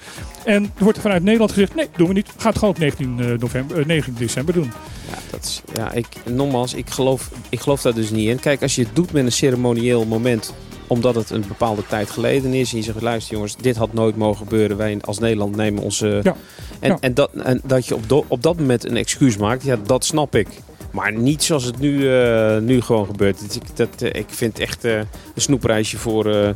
En 0.45 0.63
er 0.63 0.71
wordt 0.83 0.97
er 0.97 1.03
vanuit 1.03 1.23
Nederland 1.23 1.53
gezegd, 1.53 1.75
nee, 1.75 1.89
doen 1.97 2.09
we 2.09 2.13
niet. 2.15 2.29
Ga 2.37 2.49
het 2.49 2.59
gewoon 2.59 2.75
op 2.75 2.79
19, 2.81 3.17
eh, 3.19 3.27
november, 3.39 3.87
19 3.87 4.15
december 4.19 4.55
doen. 4.55 4.73
Ja, 5.11 5.19
dat 5.31 5.45
is, 5.45 5.63
ja 5.75 5.93
ik, 5.93 6.07
nogmaals, 6.31 6.75
ik 6.75 6.91
geloof, 6.91 7.31
ik 7.49 7.61
geloof 7.61 7.83
daar 7.83 7.95
dus 7.95 8.11
niet 8.11 8.29
in. 8.29 8.41
Kijk, 8.41 8.63
als 8.63 8.75
je 8.75 8.83
het 8.83 8.97
doet 8.97 9.13
met 9.13 9.25
een 9.25 9.33
ceremonieel 9.33 10.05
moment, 10.07 10.55
omdat 10.91 11.15
het 11.15 11.31
een 11.31 11.45
bepaalde 11.49 11.83
tijd 11.87 12.11
geleden 12.11 12.55
is. 12.55 12.71
En 12.73 12.77
je 12.79 12.83
zegt, 12.85 13.01
luister 13.01 13.35
jongens, 13.35 13.57
dit 13.57 13.77
had 13.77 13.93
nooit 13.93 14.17
mogen 14.17 14.37
gebeuren. 14.47 14.77
Wij 14.77 14.99
als 15.01 15.19
Nederland 15.19 15.57
nemen 15.57 15.83
onze... 15.83 16.21
Ja. 16.23 16.37
En, 16.81 16.89
Ja. 16.91 16.97
en, 17.01 17.15
dat, 17.15 17.31
en 17.33 17.61
dat 17.65 17.87
je 17.87 17.95
op, 17.95 18.09
do- 18.09 18.25
op 18.29 18.43
dat 18.43 18.57
moment 18.59 18.85
een 18.87 18.97
excuus 18.97 19.37
maakt, 19.37 19.63
ja, 19.65 19.77
dat 19.87 20.05
snap 20.05 20.35
ik. 20.35 20.49
Maar 20.91 21.13
niet 21.13 21.43
zoals 21.43 21.65
het 21.65 21.79
nu, 21.79 22.13
eh, 22.21 22.59
nu 22.59 22.81
gewoon 22.81 23.07
gebeurt. 23.07 23.55
Ik, 23.55 23.77
dat, 23.77 23.89
eh, 24.03 24.21
ik 24.21 24.27
vind 24.29 24.53
het 24.59 24.63
echt 24.69 24.85
eh, 24.85 24.97
een 24.99 25.07
snoepreisje 25.35 25.99
voor, 25.99 26.55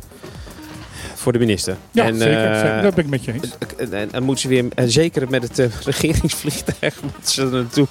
voor 1.25 1.33
de 1.33 1.39
minister. 1.39 1.75
Ja, 1.91 2.05
en, 2.05 2.17
zeker, 2.17 2.51
eh, 2.51 2.59
zeker. 2.59 2.81
Dat 2.81 2.93
ben 2.95 3.03
ik 3.03 3.09
met 3.09 3.25
je 3.25 3.33
eens. 3.33 3.49
en, 3.77 3.93
en, 3.93 4.09
en 4.11 4.23
moet 4.23 4.39
ze 4.39 4.47
weer, 4.47 4.65
en 4.75 4.89
zeker 4.91 5.29
met 5.29 5.43
het 5.43 5.59
eh, 5.59 5.65
regeringsvliegtuig, 5.91 7.01
moeten 7.01 7.31
ze 7.31 7.41
er 7.41 7.51
naartoe 7.51 7.87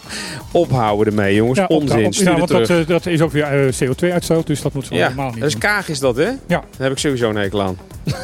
ophouden 0.53 1.07
ermee, 1.07 1.35
jongens. 1.35 1.59
Ja, 1.59 1.67
Onzin, 1.67 2.07
op- 2.07 2.13
ja, 2.13 2.37
want 2.37 2.49
dat, 2.49 2.71
eh, 2.71 2.87
dat 2.87 3.07
is 3.07 3.21
ook 3.21 3.33
weer 3.33 3.45
eh, 3.45 3.73
CO2-uitstoot, 3.73 4.47
dus 4.47 4.63
dat 4.63 4.73
moeten 4.73 4.93
we 4.93 4.99
ja, 4.99 5.05
helemaal 5.09 5.31
niet 5.31 5.41
dat 5.41 5.49
is 5.49 5.59
kaag 5.59 5.89
is 5.89 5.99
dat, 5.99 6.17
hè? 6.17 6.23
Ja. 6.25 6.37
Daar 6.47 6.61
heb 6.79 6.93
ik 6.93 6.99
sowieso 6.99 7.29
een 7.31 7.37
hekel 7.37 7.63
aan. 7.63 7.79
dus 8.05 8.15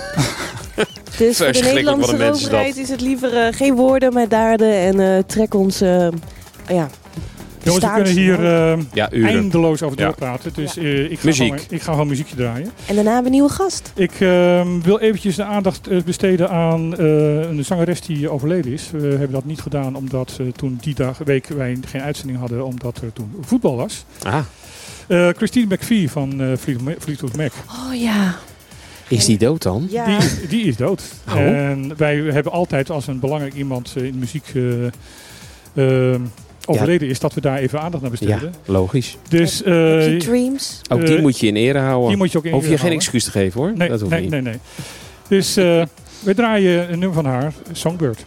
voor 1.17 1.17
de 1.19 1.35
Verschrikkelijk, 1.35 1.65
Nederlandse 1.65 2.11
wat 2.11 2.21
een 2.21 2.27
mens 2.27 2.37
is 2.37 2.43
dat. 2.43 2.53
overheid 2.53 2.77
is 2.77 2.89
het 2.89 3.01
liever 3.01 3.55
geen 3.55 3.75
woorden, 3.75 4.13
maar 4.13 4.29
daden. 4.29 4.73
En 4.73 5.01
eh, 5.01 5.23
trek 5.27 5.55
ons, 5.55 5.81
eh, 5.81 6.09
ja... 6.69 6.89
Jongens, 7.63 7.85
we 7.85 7.91
kunnen 7.93 8.13
hier 8.13 8.45
eh, 8.45 8.79
Ja, 8.93 9.11
eindeloos 9.11 9.83
over 9.83 9.99
Ja. 9.99 10.05
doorpraten. 10.05 10.53
Dus 10.55 10.77
eh, 10.77 11.11
ik, 11.11 11.19
ga 11.21 11.27
Muziek. 11.27 11.47
Gewoon, 11.47 11.61
ik 11.69 11.83
ga 11.83 11.93
gewoon 11.93 12.07
muziekje 12.09 12.37
draaien. 12.37 12.71
En 12.87 12.95
daarna 12.95 13.13
hebben 13.13 13.21
we 13.21 13.27
een 13.27 13.31
nieuwe 13.45 13.49
gast. 13.63 13.93
Ik 13.95 14.13
ehm, 14.21 14.81
wil 14.81 14.99
eventjes 15.01 15.37
de 15.37 15.45
aandacht 15.45 15.87
eh, 15.89 16.03
besteden 16.03 16.51
aan 16.51 16.97
eh, 16.97 17.41
een 17.41 17.65
zangeres 17.65 18.01
die 18.01 18.31
overleden 18.31 18.73
is. 18.73 18.91
We 18.93 18.99
hebben 19.07 19.31
dat 19.33 19.45
niet 19.45 19.61
gedaan 19.61 19.95
omdat 19.97 20.37
eh, 20.41 20.47
toen 20.57 20.79
die 20.81 20.95
dag, 20.95 21.19
week 21.25 21.47
wij 21.47 21.79
geen 21.87 22.01
uitzending 22.03 22.39
hadden, 22.39 22.65
omdat 22.65 23.01
er 23.03 23.13
toen 23.13 23.31
voetbal 23.41 23.77
was. 23.77 24.05
Ah, 24.23 24.39
Eh, 25.07 25.29
Christine 25.37 25.75
McVie 25.75 26.11
van 26.11 26.41
eh, 26.41 26.47
Fleetwood 26.99 27.37
Mac. 27.37 27.53
Oh 27.69 27.95
ja. 28.01 28.35
is 29.09 29.25
die 29.25 29.39
dood 29.39 29.63
dan? 29.63 29.87
Ja. 29.91 30.05
Die, 30.05 30.17
is- 30.17 30.49
die 30.49 30.65
is 30.65 30.77
dood. 30.77 31.03
Oh. 31.29 31.37
En 31.37 31.93
wij 31.97 32.17
hebben 32.17 32.53
altijd 32.53 32.91
als 32.91 33.07
een 33.07 33.19
belangrijk 33.21 33.55
iemand 33.55 33.93
in 33.97 34.19
muziek 34.19 34.45
eh, 34.55 36.13
ehm, 36.13 36.21
overleden 36.71 37.09
is, 37.09 37.21
dat 37.21 37.35
we 37.35 37.41
daar 37.41 37.59
even 37.59 37.81
aandacht 37.81 38.03
naar 38.03 38.13
Ja, 38.13 38.19
besteden. 38.27 38.55
logisch. 38.65 39.17
Dus 39.29 39.63
eh, 39.63 39.75
Heb 39.75 40.11
je 40.11 40.17
dreams? 40.17 40.81
Ook 40.89 41.07
die 41.07 41.17
Eh, 41.17 41.23
moet 41.23 41.39
je 41.39 41.47
in 41.47 41.57
ere 41.57 41.79
houden. 41.79 42.09
die 42.09 42.17
moet 42.17 42.33
je 42.33 42.39
ook 42.39 42.45
in 42.45 42.53
Hoef 42.53 42.69
je 42.69 42.79
geen 42.79 42.93
excuus 42.93 43.25
te 43.25 43.31
geven 43.31 43.61
hoor. 43.61 43.73
Nee, 43.77 43.89
dat 43.89 44.01
hoeft 44.01 44.13
nee, 44.13 44.21
niet. 44.21 44.31
nee, 44.31 44.41
nee. 44.43 44.57
Dus 45.29 45.57
eh, 45.57 45.83
we 46.25 46.35
draaien 46.35 46.93
een 46.93 46.99
nummer 46.99 47.15
van 47.23 47.25
haar, 47.25 47.53
Songbird. 47.73 48.25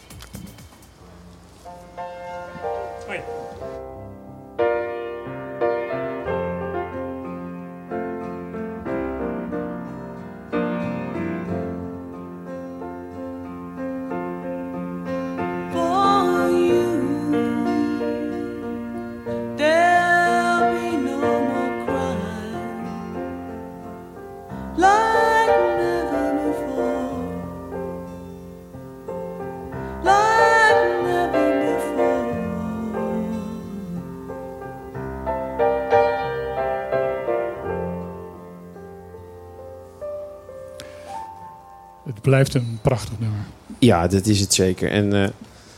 Blijft 42.34 42.54
een 42.54 42.80
prachtig 42.82 43.20
nummer. 43.20 43.40
Ja, 43.80 44.08
dat 44.08 44.26
is 44.26 44.40
het 44.40 44.54
zeker. 44.54 44.92
En 44.92 45.24
eh, 45.24 45.30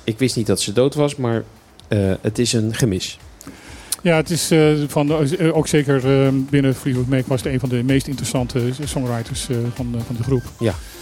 ik 0.04 0.20
wist 0.20 0.36
niet 0.36 0.48
dat 0.48 0.62
ze 0.62 0.74
dood 0.74 0.96
was, 0.96 1.16
maar 1.16 1.44
eh, 1.88 2.14
het 2.22 2.40
is 2.40 2.54
een 2.54 2.74
gemis. 2.74 3.20
Ja, 4.02 4.16
het 4.16 4.30
is 4.30 4.52
eh, 4.52 4.74
van, 4.88 5.08
de- 5.08 5.54
ook 5.54 5.68
zeker 5.68 6.02
binnen 6.50 6.76
Fleetwood 6.76 7.08
Mac 7.08 7.26
was 7.26 7.44
het 7.44 7.54
een 7.54 7.60
van 7.60 7.70
de 7.70 7.84
meest 7.84 8.08
interessante 8.08 8.70
songwriters 8.84 9.48
van, 9.74 9.92
de, 9.92 9.98
van 10.06 10.16
de 10.16 10.24
groep. 10.24 10.44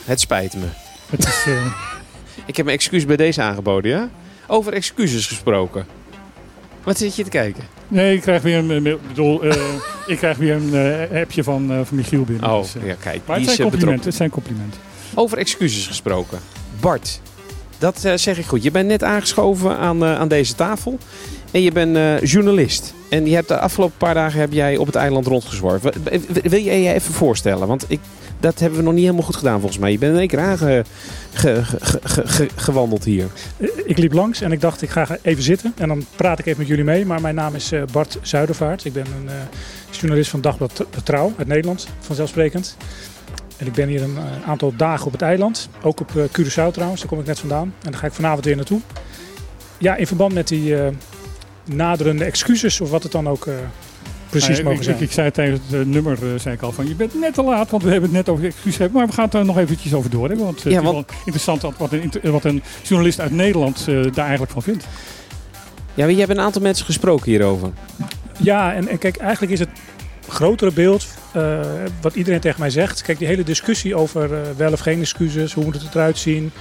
Het 0.06 0.20
spijt 0.20 0.54
me. 0.54 0.66
Het 1.10 1.26
is, 1.26 1.46
Ik 2.46 2.56
heb 2.56 2.66
mijn 2.66 2.78
excuus 2.78 3.06
bij 3.06 3.18
deze 3.18 3.42
aangeboden, 3.42 3.92
ja? 3.92 4.10
Over 4.48 4.74
excuses 4.74 5.28
gesproken. 5.28 5.86
Wat 6.84 6.98
zit 6.98 7.16
je 7.16 7.24
te 7.24 7.30
kijken? 7.30 7.64
nee, 7.88 8.16
ik 8.16 8.22
krijg 8.22 8.42
weer 8.42 8.58
een, 8.58 9.00
bedoel, 9.08 9.46
ik 10.14 10.18
krijg 10.18 10.38
weer 10.38 10.56
een 10.56 10.74
eh, 11.10 11.22
appje 11.22 11.44
van, 11.44 11.72
eh, 11.72 11.80
van 11.84 11.98
Michiel 11.98 12.24
binnen. 12.24 12.52
Oh, 12.52 12.62
dus, 12.62 12.74
ja, 12.84 12.96
kijk. 13.00 13.22
maar 13.26 13.38
die 13.38 13.46
het 13.46 13.56
zijn 13.56 13.70
complimenten. 13.70 14.06
Het 14.06 14.16
zijn 14.16 14.30
complimenten. 14.30 14.80
Over 15.16 15.38
excuses 15.38 15.88
gesproken. 15.88 16.40
Bart, 16.80 17.22
dat 17.78 18.06
eh, 18.06 18.14
zeg 18.16 18.38
ik 18.38 18.46
goed. 18.46 18.64
Je 18.64 18.72
bent 18.72 18.88
net 18.88 19.04
aangeschoven 19.04 19.78
aan, 19.78 20.04
eh, 20.04 20.20
aan 20.20 20.28
deze 20.28 20.56
tafel. 20.56 20.98
En 21.52 21.62
je 21.62 21.72
bent 21.72 21.96
eh, 21.96 22.22
journalist. 22.22 22.94
En 23.10 23.26
je 23.26 23.36
hebt 23.36 23.48
de 23.48 23.60
afgelopen 23.60 23.98
paar 23.98 24.14
dagen 24.14 24.40
heb 24.40 24.54
jij 24.54 24.78
op 24.78 24.86
het 24.86 24.96
eiland 24.96 25.28
rondgezworven. 25.28 25.94
Wil 26.44 26.60
je 26.60 26.82
je 26.82 26.94
even 26.94 27.14
voorstellen? 27.14 27.68
Want 27.68 27.86
ik, 27.88 28.00
dat 28.44 28.60
hebben 28.60 28.80
we 28.80 28.86
nog 28.86 28.94
niet 28.94 29.04
helemaal 29.04 29.26
goed 29.26 29.36
gedaan 29.36 29.60
volgens 29.60 29.80
mij. 29.80 29.92
Je 29.92 29.98
bent 29.98 30.14
in 30.14 30.20
één 30.20 30.28
keer 30.28 30.86
aangewandeld 31.36 33.04
hier. 33.04 33.28
Ik 33.86 33.98
liep 33.98 34.14
langs 34.14 34.42
en 34.42 34.52
ik 34.52 34.62
dacht 34.62 34.82
ik 34.82 34.90
ga 34.90 35.18
even 35.22 35.44
zitten 35.44 35.74
en 35.78 35.88
dan 35.88 36.06
praat 36.16 36.40
ik 36.40 36.46
even 36.46 36.60
met 36.60 36.68
jullie 36.68 36.84
mee. 36.84 37.06
Maar 37.06 37.22
mijn 37.22 37.36
naam 37.36 37.56
is 37.56 37.72
eh, 37.72 37.84
Bart 37.92 38.18
Zuidervaart. 38.22 38.86
Ik 38.86 38.94
ben 38.94 39.06
een 39.06 39.30
eh, 39.30 39.36
journalist 39.92 40.30
van 40.30 40.42
Dagblad 40.42 40.86
Trouw 41.04 41.34
uit 41.38 41.48
Nederland, 41.48 41.88
vanzelfsprekend. 42.00 42.78
En 43.64 43.70
ik 43.70 43.76
ben 43.76 43.88
hier 43.88 44.02
een 44.02 44.18
eh, 44.18 44.50
aantal 44.50 44.74
dagen 44.78 45.06
op 45.06 45.12
het 45.12 45.22
eiland. 45.22 45.70
Ook 45.82 46.00
op 46.00 46.10
eh, 46.16 46.24
Curaçao 46.24 46.72
trouwens, 46.72 47.00
daar 47.00 47.10
kom 47.10 47.20
ik 47.20 47.26
net 47.26 47.40
vandaan. 47.40 47.74
En 47.84 47.92
daar 47.92 48.00
ga 48.00 48.08
ik 48.08 48.14
vanavond 48.14 48.46
weer 48.46 48.56
naartoe. 48.56 48.80
Ja, 49.78 49.96
in 49.96 50.08
verband 50.08 50.34
met 50.34 50.48
die 50.48 50.76
eh, 50.78 50.88
naderende 51.66 52.24
excuses 52.24 52.82
of 52.82 52.90
wat 52.90 53.04
het 53.04 53.12
dan 53.12 53.28
ook 53.30 53.46
eh, 53.48 53.54
precies 54.30 54.50
Nou, 54.50 54.64
mogen 54.64 54.78
ik, 54.78 54.84
zijn. 54.84 54.96
Ik, 54.96 55.02
ik 55.02 55.12
zei 55.12 55.32
tijdens 55.32 55.60
het 55.70 55.88
nummer 55.88 56.18
zei 56.38 56.56
ik 56.56 56.62
al 56.62 56.72
van 56.72 56.88
je 56.88 56.96
bent 56.96 57.20
net 57.20 57.34
te 57.34 57.44
laat, 57.44 57.70
want 57.70 57.84
we 57.84 57.90
hebben 57.92 58.10
het 58.10 58.18
net 58.18 58.30
over 58.30 58.46
excuses. 58.46 58.90
Maar 58.92 59.08
we 59.08 59.14
gaan 59.14 59.26
het 59.26 59.34
er 59.34 59.46
nog 59.46 59.58
eventjes 59.58 59.94
over 59.94 60.10
door 60.10 60.28
hebben. 60.28 60.46
Want 60.46 60.62
Ja, 60.62 60.70
het 60.70 60.78
is 60.78 60.84
want- 60.84 60.94
wel 61.08 61.18
interessant 61.18 61.62
wat- 61.62 61.74
wat 61.78 61.92
een, 61.92 62.12
wat 62.32 62.44
een 62.44 62.64
journalist 62.84 63.20
uit 63.20 63.32
Nederland 63.32 63.86
eh, 63.88 64.02
daar 64.14 64.24
eigenlijk 64.26 64.52
van 64.52 64.62
vindt. 64.62 64.88
Ja, 65.94 66.06
je 66.06 66.18
hebt 66.18 66.30
een 66.32 66.40
aantal 66.40 66.62
mensen 66.62 66.86
gesproken 66.86 67.26
hierover. 67.32 67.70
Ja, 68.40 68.74
en, 68.74 68.88
en 68.88 68.98
kijk, 68.98 69.18
eigenlijk 69.18 69.52
is 69.52 69.60
het 69.60 69.70
grotere 70.28 70.72
beeld 70.72 71.06
eh, 71.32 71.60
wat 72.02 72.16
iedereen 72.16 72.40
tegen 72.40 72.60
mij 72.60 72.70
zegt. 72.70 73.02
Kijk, 73.02 73.18
die 73.18 73.28
hele 73.28 73.44
discussie 73.44 73.96
over 73.96 74.34
eh, 74.34 74.40
wel 74.58 74.72
of 74.72 74.80
geen 74.80 75.00
excuses, 75.00 75.54
hoe 75.54 75.64
moet 75.64 75.82
het 75.82 75.96
eruit 75.96 76.18
zien. 76.18 76.52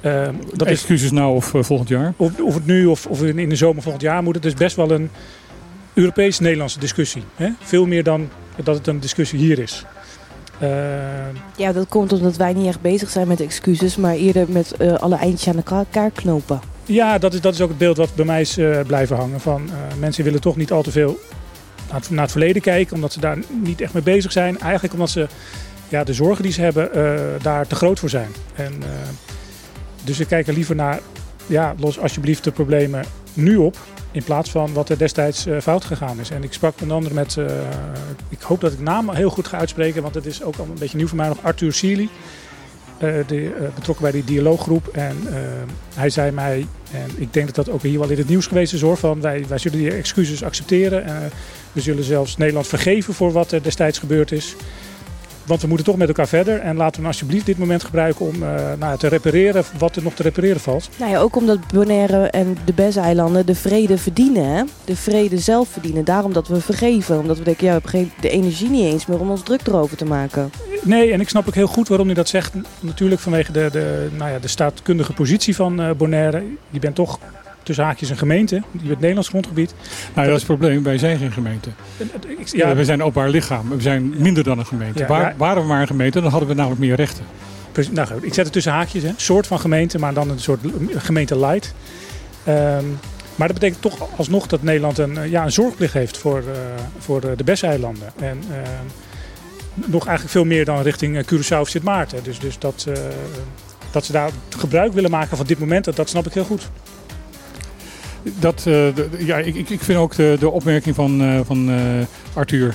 eh, 0.00 0.28
dat 0.54 0.66
is, 0.68 0.72
Excuses 0.72 1.10
nou 1.10 1.34
of 1.34 1.54
eh, 1.54 1.62
volgend 1.62 1.88
jaar. 1.88 2.12
of, 2.16 2.40
of 2.40 2.54
het 2.54 2.66
nu 2.66 2.86
of, 2.86 3.06
of 3.06 3.22
in 3.22 3.38
in 3.38 3.48
de 3.48 3.56
zomer 3.56 3.82
volgend 3.82 4.02
jaar 4.04 4.22
moet. 4.22 4.34
Het 4.34 4.44
is 4.44 4.54
best 4.54 4.76
wel 4.76 4.90
een 4.90 5.10
Europees-Nederlandse 5.94 6.78
discussie. 6.78 7.22
Hè? 7.36 7.48
Veel 7.62 7.86
meer 7.86 8.02
dan 8.02 8.28
dat 8.62 8.76
het 8.76 8.86
een 8.86 9.00
discussie 9.00 9.38
hier 9.38 9.58
is. 9.58 9.84
Eh, 10.58 10.68
Ja, 11.56 11.72
dat 11.72 11.88
komt 11.88 12.12
omdat 12.12 12.36
wij 12.36 12.52
niet 12.52 12.66
echt 12.66 12.80
bezig 12.80 13.10
zijn 13.10 13.28
met 13.28 13.40
excuses, 13.40 13.96
maar 13.96 14.14
eerder 14.14 14.44
met 14.48 14.72
eh, 14.76 14.94
alle 14.94 15.16
eindjes 15.16 15.48
aan 15.48 15.56
elkaar 15.56 16.10
knopen. 16.10 16.60
Ja, 16.84 17.18
dat 17.18 17.34
is, 17.34 17.40
dat 17.40 17.54
is 17.54 17.60
ook 17.60 17.68
het 17.68 17.78
beeld 17.78 17.96
wat 17.96 18.14
bij 18.14 18.24
mij 18.24 18.40
is 18.40 18.58
eh, 18.58 18.80
blijven 18.86 19.16
hangen. 19.16 19.40
Van, 19.40 19.62
eh, 19.70 19.98
mensen 19.98 20.24
willen 20.24 20.40
toch 20.40 20.56
niet 20.56 20.72
al 20.72 20.82
te 20.82 20.90
veel 20.90 21.18
naar 22.10 22.22
het, 22.22 22.30
verleden 22.30 22.62
kijken, 22.62 22.94
omdat 22.94 23.12
ze 23.12 23.20
daar 23.20 23.38
niet 23.62 23.80
echt 23.80 23.92
mee 23.92 24.02
bezig 24.02 24.32
zijn. 24.32 24.60
Eigenlijk 24.60 24.92
omdat 24.92 25.10
ze 25.10 25.26
ja, 25.88 26.04
de 26.04 26.12
zorgen 26.12 26.42
die 26.42 26.52
ze 26.52 26.60
hebben 26.60 26.92
eh, 26.92 27.42
daar 27.42 27.66
te 27.66 27.74
groot 27.74 27.98
voor 27.98 28.08
zijn. 28.08 28.30
En, 28.54 28.72
eh, 28.82 28.88
dus 30.04 30.16
ze 30.16 30.24
kijken 30.24 30.54
liever 30.54 30.74
naar, 30.74 31.00
ja, 31.46 31.74
los 31.78 31.98
alsjeblieft 31.98 32.44
de 32.44 32.50
problemen 32.50 33.04
nu 33.34 33.56
op. 33.56 33.76
In 34.10 34.24
plaats 34.24 34.50
van 34.50 34.72
wat 34.72 34.88
er 34.88 34.98
destijds 34.98 35.46
eh, 35.46 35.60
fout 35.60 35.84
gegaan 35.84 36.20
is. 36.20 36.30
En 36.30 36.42
ik 36.42 36.52
sprak 36.52 36.80
onder 36.80 36.96
andere 36.96 37.14
met, 37.14 37.38
ik 38.28 38.40
hoop 38.40 38.60
dat 38.60 38.72
ik 38.72 38.80
naam 38.80 39.10
heel 39.10 39.30
goed 39.30 39.48
ga 39.48 39.58
uitspreken, 39.58 40.02
want 40.02 40.14
het 40.14 40.26
is 40.26 40.42
ook 40.42 40.56
al 40.56 40.64
een 40.64 40.78
beetje 40.78 40.96
nieuw 40.96 41.06
voor 41.06 41.16
mij 41.16 41.28
nog, 41.28 41.42
Arthur 41.42 41.72
Sealy. 41.72 42.08
Eh, 42.98 43.18
eh, 43.18 43.52
betrokken 43.74 44.04
bij 44.04 44.12
die 44.12 44.24
dialooggroep. 44.24 44.86
En 44.86 45.16
eh, 45.26 45.34
hij 45.94 46.10
zei 46.10 46.30
mij, 46.30 46.66
en 46.92 47.10
ik 47.16 47.32
denk 47.32 47.46
dat 47.46 47.54
dat 47.54 47.74
ook 47.74 47.82
hier 47.82 47.98
wel 47.98 48.10
in 48.10 48.18
het 48.18 48.28
nieuws 48.28 48.46
geweest 48.46 48.72
is 48.72 48.80
hoor, 48.80 48.96
van 48.96 49.20
wij, 49.20 49.44
wij 49.48 49.58
zullen 49.58 49.78
die 49.78 49.90
excuses 49.90 50.44
accepteren. 50.44 51.30
We 51.72 51.80
zullen 51.80 52.04
zelfs 52.04 52.36
Nederland 52.36 52.66
vergeven 52.66 53.14
voor 53.14 53.32
wat 53.32 53.52
er 53.52 53.62
destijds 53.62 53.98
gebeurd 53.98 54.32
is. 54.32 54.56
Want 55.46 55.60
we 55.60 55.66
moeten 55.66 55.86
toch 55.86 55.96
met 55.96 56.08
elkaar 56.08 56.28
verder. 56.28 56.60
En 56.60 56.76
laten 56.76 57.00
we 57.00 57.06
alsjeblieft 57.06 57.46
dit 57.46 57.58
moment 57.58 57.84
gebruiken 57.84 58.26
om 58.26 58.42
eh, 58.42 58.72
nou, 58.78 58.98
te 58.98 59.08
repareren 59.08 59.64
wat 59.78 59.96
er 59.96 60.02
nog 60.02 60.14
te 60.14 60.22
repareren 60.22 60.60
valt. 60.60 60.88
Nou 60.98 61.10
ja, 61.10 61.18
ook 61.18 61.36
omdat 61.36 61.72
Bonaire 61.72 62.26
en 62.30 62.56
de 62.64 62.72
Besseilanden 62.72 63.46
de 63.46 63.54
vrede 63.54 63.98
verdienen. 63.98 64.44
Hè? 64.44 64.62
De 64.84 64.96
vrede 64.96 65.38
zelf 65.38 65.68
verdienen. 65.68 66.04
Daarom 66.04 66.32
dat 66.32 66.48
we 66.48 66.60
vergeven. 66.60 67.18
Omdat 67.18 67.38
we 67.38 67.44
denken, 67.44 67.66
ja, 67.66 67.74
we 67.74 67.80
hebben 67.80 67.90
geen, 67.90 68.12
de 68.20 68.30
energie 68.30 68.70
niet 68.70 68.84
eens 68.84 69.06
meer 69.06 69.20
om 69.20 69.30
ons 69.30 69.42
druk 69.42 69.66
erover 69.66 69.96
te 69.96 70.04
maken. 70.04 70.50
Nee, 70.82 71.12
en 71.12 71.20
ik 71.20 71.28
snap 71.28 71.48
ook 71.48 71.54
heel 71.54 71.66
goed 71.66 71.88
waarom 71.88 72.06
hij 72.06 72.14
dat 72.14 72.28
zegt. 72.28 72.52
Natuurlijk 72.80 73.20
vanwege 73.20 73.52
de, 73.52 73.68
de, 73.72 74.08
nou 74.16 74.30
ja, 74.30 74.38
de 74.38 74.48
staatkundige 74.48 75.12
positie 75.12 75.56
van 75.56 75.80
eh, 75.80 75.90
Bonaire. 75.96 76.42
Je 76.70 76.78
bent 76.78 76.94
toch 76.94 77.18
tussen 77.66 77.84
haakjes 77.84 78.10
een 78.10 78.16
gemeente. 78.18 78.54
Je 78.72 78.86
bent 78.88 79.00
Nederlands 79.00 79.28
grondgebied. 79.28 79.74
Nou, 80.14 80.26
dat 80.26 80.36
is 80.40 80.42
het 80.48 80.58
probleem. 80.58 80.82
Wij 80.82 80.98
zijn 80.98 81.18
geen 81.18 81.32
gemeente. 81.32 81.70
En, 81.98 82.10
ik- 82.38 82.46
Ja, 82.48 82.68
ja, 82.68 82.74
we 82.74 82.84
zijn 82.84 82.98
een 83.00 83.06
openbaar 83.06 83.30
lichaam. 83.30 83.68
We 83.68 83.80
zijn 83.80 84.14
minder 84.18 84.44
dan 84.44 84.58
een 84.58 84.66
gemeente. 84.66 84.98
Ja, 84.98 85.06
Waar. 85.06 85.34
Waren 85.36 85.62
we 85.62 85.68
maar 85.68 85.80
een 85.80 85.86
gemeente, 85.86 86.20
dan 86.20 86.30
hadden 86.30 86.48
we 86.48 86.54
namelijk 86.54 86.80
meer 86.80 86.94
rechten. 86.96 87.24
Nou 87.90 88.08
ik 88.20 88.34
zet 88.34 88.44
het 88.44 88.52
tussen 88.52 88.72
haakjes. 88.72 89.02
Hè. 89.02 89.10
soort 89.16 89.46
van 89.46 89.60
gemeente, 89.60 89.98
maar 89.98 90.14
dan 90.14 90.30
een 90.30 90.38
soort 90.40 90.60
gemeente 90.96 91.38
light. 91.38 91.74
Ehm, 92.44 92.84
maar 93.34 93.46
dat 93.48 93.58
betekent 93.58 93.82
toch 93.82 94.08
alsnog 94.16 94.46
dat 94.46 94.62
Nederland 94.62 94.98
een, 94.98 95.18
eh, 95.18 95.30
ja, 95.30 95.44
een 95.44 95.52
zorgplicht 95.52 95.92
heeft 95.92 96.18
voor, 96.18 96.38
eh, 96.38 96.44
voor 96.98 97.22
eh, 97.22 97.30
de 97.36 97.44
Besseilanden. 97.44 98.08
En 98.20 98.38
ehm, 98.50 99.90
nog 99.90 100.02
eigenlijk 100.06 100.30
veel 100.30 100.44
meer 100.44 100.64
dan 100.64 100.82
richting 100.82 101.24
Curaçao 101.26 101.60
of 101.60 101.68
Sint 101.68 101.84
Maarten. 101.84 102.22
Dus, 102.22 102.38
dus 102.38 102.58
dat, 102.58 102.86
dat 103.90 104.04
ze 104.04 104.12
daar 104.12 104.30
gebruik 104.56 104.92
willen 104.92 105.10
maken 105.10 105.36
van 105.36 105.46
dit 105.46 105.58
moment, 105.58 105.84
dat, 105.84 105.96
dat 105.96 106.08
snap 106.08 106.26
ik 106.26 106.32
heel 106.32 106.44
goed. 106.44 106.68
Dat, 108.38 108.64
eh, 108.66 109.26
ja, 109.26 109.38
ik, 109.38 109.54
ik 109.70 109.80
vind 109.80 109.98
ook 109.98 110.14
de, 110.14 110.36
de 110.40 110.50
opmerking 110.50 110.94
van, 110.94 111.22
eh, 111.22 111.40
van 111.44 111.70
eh, 111.70 111.76
Arthur. 112.34 112.74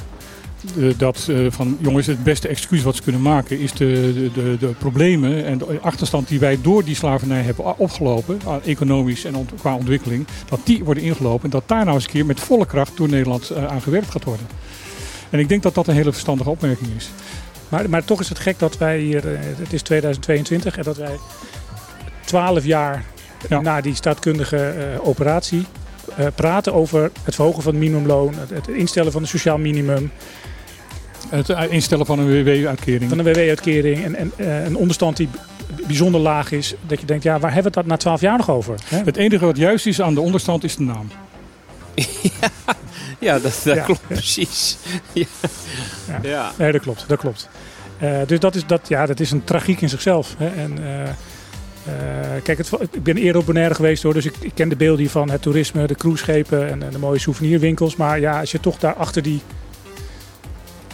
dat 0.97 1.29
van 1.49 1.77
jongens, 1.79 2.07
het 2.07 2.23
beste 2.23 2.47
excuus 2.47 2.83
wat 2.83 2.95
ze 2.95 3.01
kunnen 3.01 3.21
maken 3.21 3.59
is 3.59 3.73
de, 3.73 4.29
de, 4.33 4.57
de, 4.59 4.67
problemen 4.67 5.45
en 5.45 5.57
de 5.57 5.79
achterstand 5.81 6.27
die 6.27 6.39
wij 6.39 6.57
door 6.61 6.83
die 6.83 6.95
slavernij 6.95 7.41
hebben 7.41 7.77
opgelopen, 7.77 8.39
economisch 8.65 9.25
en 9.25 9.47
qua 9.59 9.75
ontwikkeling, 9.75 10.27
dat 10.49 10.59
die 10.63 10.83
worden 10.83 11.03
ingelopen 11.03 11.43
en 11.43 11.49
dat 11.49 11.63
daar 11.65 11.83
nou 11.83 11.95
eens 11.95 12.05
een 12.05 12.11
keer 12.11 12.25
met 12.25 12.39
volle 12.39 12.65
kracht 12.65 12.97
door 12.97 13.09
Nederland 13.09 13.55
aan 13.55 13.81
gewerkt 13.81 14.11
gaat 14.11 14.23
worden. 14.23 14.45
En 15.29 15.39
ik 15.39 15.49
denk 15.49 15.63
dat 15.63 15.75
dat 15.75 15.87
een 15.87 15.95
hele 15.95 16.11
verstandige 16.11 16.49
opmerking 16.49 16.89
is. 16.97 17.09
Maar, 17.69 17.89
maar 17.89 18.05
toch 18.05 18.19
is 18.19 18.29
het 18.29 18.39
gek 18.39 18.59
dat 18.59 18.77
wij 18.77 18.99
hier, 18.99 19.23
het 19.57 19.73
is 19.73 19.81
2022, 19.81 20.77
en 20.77 20.83
dat 20.83 20.97
wij 20.97 21.17
12 22.25 22.65
jaar 22.65 23.05
Ja. 23.49 23.61
na 23.61 23.81
die 23.81 23.95
staatkundige 23.95 24.57
eh, 24.67 25.07
operatie 25.07 25.65
eh, 26.15 26.25
praten 26.35 26.73
over 26.73 27.11
het 27.23 27.35
verhogen 27.35 27.63
van 27.63 27.71
het 27.71 27.81
minimumloon, 27.81 28.33
het, 28.37 28.49
het 28.49 28.67
instellen 28.67 29.11
van 29.11 29.21
een 29.21 29.27
sociaal 29.27 29.57
minimum, 29.57 30.11
Het 31.29 31.49
eh, 31.49 31.71
instellen 31.71 32.05
van 32.05 32.19
een 32.19 32.43
WW-uitkering. 32.43 33.09
van 33.09 33.19
een 33.19 33.25
WW-uitkering 33.33 34.03
en, 34.03 34.15
en 34.15 34.31
eh, 34.37 34.65
een 34.65 34.75
onderstand 34.75 35.17
die 35.17 35.29
bijzonder 35.87 36.21
laag 36.21 36.51
is. 36.51 36.73
Dat 36.87 36.99
je 36.99 37.05
denkt, 37.05 37.23
ja, 37.23 37.39
waar 37.39 37.53
hebben 37.53 37.71
we 37.71 37.77
het 37.79 37.87
dat 37.87 37.97
na 37.97 37.97
12 38.01 38.21
jaar 38.21 38.37
nog 38.37 38.49
over? 38.49 38.75
Hè? 38.85 38.97
Het 39.05 39.17
enige 39.17 39.45
wat 39.45 39.57
juist 39.57 39.85
is 39.85 40.01
aan 40.01 40.13
de 40.13 40.21
onderstand 40.21 40.63
is 40.63 40.75
de 40.75 40.83
naam. 40.83 41.07
Ja, 43.19 43.39
dat, 43.39 43.61
dat 43.63 43.75
Ja. 43.75 43.83
klopt 43.83 44.07
precies. 44.07 44.77
Ja. 45.13 45.25
Ja. 46.07 46.19
Ja. 46.21 46.51
Nee, 46.57 46.71
dat 46.71 46.81
klopt, 46.81 47.03
dat 47.07 47.19
klopt. 47.19 47.49
Eh, 47.97 48.17
dus 48.25 48.39
dat 48.39 48.55
is, 48.55 48.65
dat, 48.65 48.87
ja, 48.87 49.05
dat 49.05 49.19
is 49.19 49.31
een 49.31 49.43
tragiek 49.43 49.81
in 49.81 49.89
zichzelf. 49.89 50.35
Hè? 50.37 50.47
En, 50.47 50.77
eh, 50.83 51.09
eh, 51.85 52.41
kijk, 52.43 52.57
het, 52.57 52.71
ik 52.91 53.03
ben 53.03 53.17
eerder 53.17 53.41
op 53.41 53.45
Bonaire 53.47 53.75
geweest 53.75 54.03
hoor, 54.03 54.13
dus 54.13 54.25
ik, 54.25 54.33
ik 54.39 54.51
ken 54.53 54.69
de 54.69 54.75
beelden 54.75 55.09
van 55.09 55.29
het 55.29 55.41
toerisme, 55.41 55.87
de 55.87 55.95
cruiseschepen 55.95 56.69
en, 56.69 56.83
en 56.83 56.91
de 56.91 56.97
mooie 56.99 57.19
souvenirwinkels. 57.19 57.95
Maar 57.95 58.19
ja, 58.19 58.39
als 58.39 58.51
je 58.51 58.59
toch 58.59 58.77
daar 58.77 58.93
achter 58.93 59.21
die... 59.21 59.41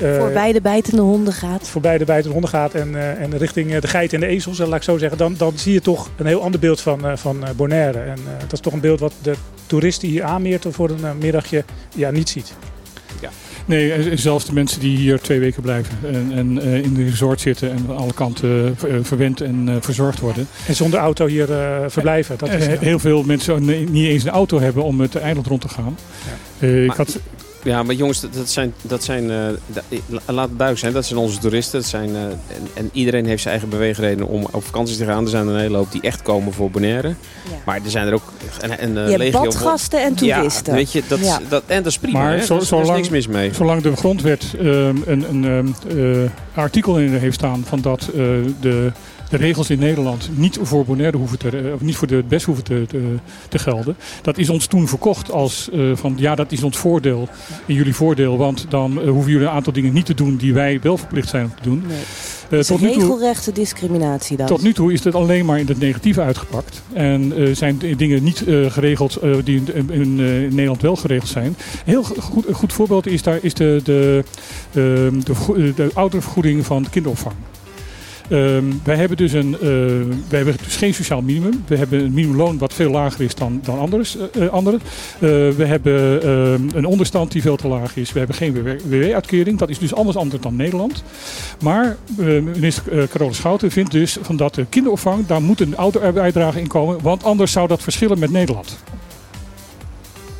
eh, 0.01 0.17
Voorbij 0.17 0.51
de 0.51 0.61
bijtende 0.61 1.01
honden 1.01 1.33
gaat. 1.33 1.67
voorbij 1.67 1.97
de 1.97 2.05
bijtende 2.05 2.31
honden 2.31 2.49
gaat 2.49 2.73
en, 2.73 2.95
eh, 2.95 3.21
en 3.21 3.37
richting 3.37 3.77
de 3.77 3.87
geiten 3.87 4.21
en 4.21 4.27
de 4.27 4.33
ezels, 4.35 4.57
laat 4.57 4.75
ik 4.75 4.83
zo 4.83 4.97
zeggen, 4.97 5.17
dan, 5.17 5.35
dan 5.37 5.53
zie 5.55 5.73
je 5.73 5.81
toch 5.81 6.09
een 6.17 6.25
heel 6.25 6.41
ander 6.41 6.59
beeld 6.59 6.81
van, 6.81 7.05
eh, 7.05 7.17
van 7.17 7.45
eh, 7.45 7.49
Bonaire. 7.55 7.99
En 7.99 8.17
eh, 8.17 8.39
dat 8.39 8.53
is 8.53 8.59
toch 8.59 8.73
een 8.73 8.79
beeld 8.79 8.99
wat 8.99 9.13
de 9.21 9.33
toerist 9.65 10.01
die 10.01 10.09
hier 10.09 10.23
aanmeert 10.23 10.65
voor 10.69 10.89
een 10.89 11.17
middagje 11.17 11.63
ja, 11.95 12.11
niet 12.11 12.29
ziet. 12.29 12.53
Nee, 13.67 14.17
zelfs 14.17 14.45
de 14.45 14.53
mensen 14.53 14.79
die 14.79 14.97
hier 14.97 15.19
twee 15.19 15.39
weken 15.39 15.61
blijven 15.61 15.97
en, 16.13 16.31
en 16.33 16.61
eh, 16.61 16.83
in 16.83 16.93
de 16.93 17.03
resort 17.03 17.41
zitten 17.41 17.71
en 17.71 17.85
aan 17.89 17.97
alle 17.97 18.13
kanten 18.13 18.75
eh, 18.87 18.93
verwend 19.01 19.41
en 19.41 19.63
eh, 19.69 19.75
verzorgd 19.79 20.19
worden. 20.19 20.47
En 20.67 20.75
zonder 20.75 20.99
auto 20.99 21.25
hier 21.25 21.51
eh, 21.51 21.83
verblijven. 21.87 22.37
Dat 22.37 22.49
is, 22.49 22.65
Eh, 22.65 22.73
ja. 22.73 22.79
Heel 22.79 22.99
veel 22.99 23.23
mensen 23.23 23.65
niet 23.91 24.07
eens 24.07 24.23
een 24.23 24.29
auto 24.29 24.59
hebben 24.59 24.83
om 24.83 24.99
het 25.01 25.15
eiland 25.15 25.47
rond 25.47 25.61
te 25.61 25.69
gaan. 25.69 25.97
Eh, 26.59 26.81
ik 26.81 26.87
Maar- 26.87 26.97
had, 26.97 27.19
Ja, 27.67 27.83
maar 27.83 27.95
jongens, 27.95 28.21
dat, 28.21 28.49
zijn, 28.49 28.73
dat 28.81 29.03
zijn 29.03 29.31
eh, 29.31 29.37
laat 30.07 30.25
het 30.25 30.57
duidelijk 30.57 30.77
zijn, 30.79 30.93
dat 30.93 31.05
zijn 31.05 31.19
onze 31.19 31.37
toeristen. 31.39 31.79
Dat 31.79 31.89
zijn, 31.89 32.15
eh, 32.15 32.21
en, 32.23 32.37
en 32.73 32.89
iedereen 32.93 33.25
heeft 33.25 33.41
zijn 33.41 33.53
eigen 33.53 33.69
beweegredenen 33.71 34.27
om 34.27 34.47
op 34.51 34.63
vakantie 34.63 34.97
te 34.97 35.05
gaan. 35.05 35.23
Er 35.23 35.29
zijn 35.29 35.47
er 35.47 35.53
een 35.53 35.59
hele 35.59 35.77
hoop 35.77 35.91
die 35.91 36.01
echt 36.01 36.21
komen 36.21 36.53
voor 36.53 36.71
Bonaire. 36.71 37.07
Ja. 37.07 37.15
Maar 37.65 37.79
er 37.83 37.89
zijn 37.91 38.07
er 38.07 38.13
ook 38.13 38.31
een, 38.61 38.71
een 38.83 38.97
eh, 38.97 39.03
Je 39.03 39.09
hebt 39.09 39.17
legio... 39.17 39.41
badgasten 39.41 40.01
en 40.03 40.13
toeristen. 40.15 40.73
Ja, 40.73 40.79
weet 40.79 40.91
je, 40.91 41.03
dat, 41.07 41.19
Ja. 41.19 41.39
dat, 41.49 41.63
en 41.65 41.83
dat 41.83 41.91
is 41.91 41.97
prima. 41.99 42.19
Maar 42.19 42.31
hè? 42.37 42.45
zo- 42.45 42.59
Daar 42.69 42.81
is- 42.81 42.89
niks 42.89 43.09
mis 43.09 43.27
mee. 43.27 43.53
zolang 43.53 43.81
de 43.81 43.95
grondwet 43.95 44.53
ehm, 44.59 44.65
een, 45.05 45.25
een 45.29 45.45
ehm, 45.45 45.97
eh, 46.23 46.29
artikel 46.55 46.99
in 46.99 47.13
heeft 47.13 47.35
staan 47.35 47.63
van 47.67 47.81
dat 47.81 48.01
eh, 48.01 48.13
de 48.61 48.91
de 49.29 49.37
regels 49.37 49.69
in 49.69 49.79
Nederland 49.79 50.29
niet 50.35 50.59
voor 50.61 50.85
Bonaire 50.85 51.17
hoeven 51.17 51.37
te, 51.39 51.49
eh, 51.49 51.73
of 51.73 51.81
niet 51.81 51.95
voor 51.95 52.07
de 52.07 52.23
best 52.27 52.45
hoeven 52.45 52.63
te, 52.63 52.85
te, 52.87 53.15
te 53.49 53.59
gelden. 53.59 53.95
Dat 54.21 54.37
is 54.37 54.49
ons 54.49 54.65
toen 54.65 54.87
verkocht 54.87 55.31
als 55.31 55.69
eh, 55.73 55.79
van 55.93 56.13
ja, 56.17 56.35
dat 56.35 56.51
is 56.51 56.63
ons 56.63 56.77
voordeel 56.77 57.27
en 57.65 57.73
jullie 57.73 57.95
voordeel, 57.95 58.37
want 58.37 58.65
dan 58.69 59.01
eh, 59.01 59.09
hoeven 59.09 59.31
jullie 59.31 59.47
een 59.47 59.53
aantal 59.53 59.73
dingen 59.73 59.93
niet 59.93 60.05
te 60.05 60.13
doen 60.13 60.35
die 60.35 60.53
wij 60.53 60.79
wel 60.81 60.97
verplicht 60.97 61.29
zijn 61.29 61.43
om 61.43 61.51
te 61.55 61.63
doen. 61.63 61.83
Nee. 61.87 62.63
Tot 62.63 62.81
nu 62.81 62.91
toe 62.91 63.01
regelrechte 63.01 63.51
discriminatie 63.51 64.37
dan. 64.37 64.47
tot 64.47 64.61
nu 64.61 64.73
toe 64.73 64.93
is 64.93 65.03
het 65.03 65.15
alleen 65.15 65.45
maar 65.45 65.59
in 65.59 65.67
het 65.67 65.79
negatieve 65.79 66.21
uitgepakt. 66.21 66.81
En 66.93 67.33
zijn 67.55 67.77
dingen 67.97 68.23
niet 68.23 68.43
geregeld 68.67 69.19
die 69.43 69.61
in, 69.73 69.91
in, 69.91 70.19
in 70.19 70.55
Nederland 70.55 70.81
wel 70.81 70.95
geregeld 70.95 71.29
zijn. 71.29 71.45
Een 71.45 71.55
heel 71.83 72.03
go- 72.03 72.21
goed, 72.21 72.45
goed 72.51 72.73
voorbeeld 72.73 73.07
is 73.07 73.21
daar 73.23 73.39
is 73.41 73.53
de, 73.53 73.79
de, 73.83 74.23
ehm, 74.73 75.19
de, 75.19 75.73
de 75.75 75.89
oudervergoeding 75.93 76.65
van 76.65 76.83
de 76.83 76.89
kinderopvang. 76.89 77.35
Ehm, 78.29 78.63
wij 78.83 78.95
hebben 78.95 79.17
dus 79.17 79.31
een, 79.33 79.53
eh, 79.53 79.59
wij 80.29 80.37
hebben 80.39 80.55
dus 80.63 80.75
geen 80.75 80.93
sociaal 80.93 81.21
minimum. 81.21 81.63
We 81.67 81.77
hebben 81.77 81.99
een 81.99 82.13
minimumloon 82.13 82.57
wat 82.57 82.73
veel 82.73 82.89
lager 82.91 83.21
is 83.21 83.35
dan, 83.35 83.59
dan 83.63 83.79
anders, 83.79 84.17
eh, 84.17 84.45
eh, 84.45 84.51
anderen. 84.51 84.79
Eh, 85.13 85.19
we 85.29 85.65
hebben 85.65 86.21
ehm, 86.23 86.77
een 86.77 86.85
onderstand 86.85 87.31
die 87.31 87.41
veel 87.41 87.55
te 87.55 87.67
laag 87.67 87.95
is. 87.95 88.11
We 88.13 88.17
hebben 88.19 88.35
geen 88.37 88.53
WW-uitkering. 88.89 89.57
Dat 89.59 89.69
is 89.69 89.79
dus 89.79 89.93
anders 89.93 90.17
anders 90.17 90.41
dan 90.41 90.55
Nederland. 90.55 91.03
Maar 91.61 91.97
minister 92.17 92.93
uh, 92.93 93.03
Carola 93.07 93.33
Schouten 93.33 93.71
vindt 93.71 93.91
dus 93.91 94.17
van 94.21 94.35
dat 94.37 94.55
de 94.55 94.65
kinderopvang, 94.69 95.25
daar 95.25 95.41
moet 95.41 95.61
een 95.61 95.77
ouderbijdrage 95.77 96.59
in 96.59 96.67
komen. 96.67 97.01
Want 97.01 97.23
anders 97.23 97.51
zou 97.51 97.67
dat 97.67 97.81
verschillen 97.81 98.19
met 98.19 98.31
Nederland. 98.31 98.77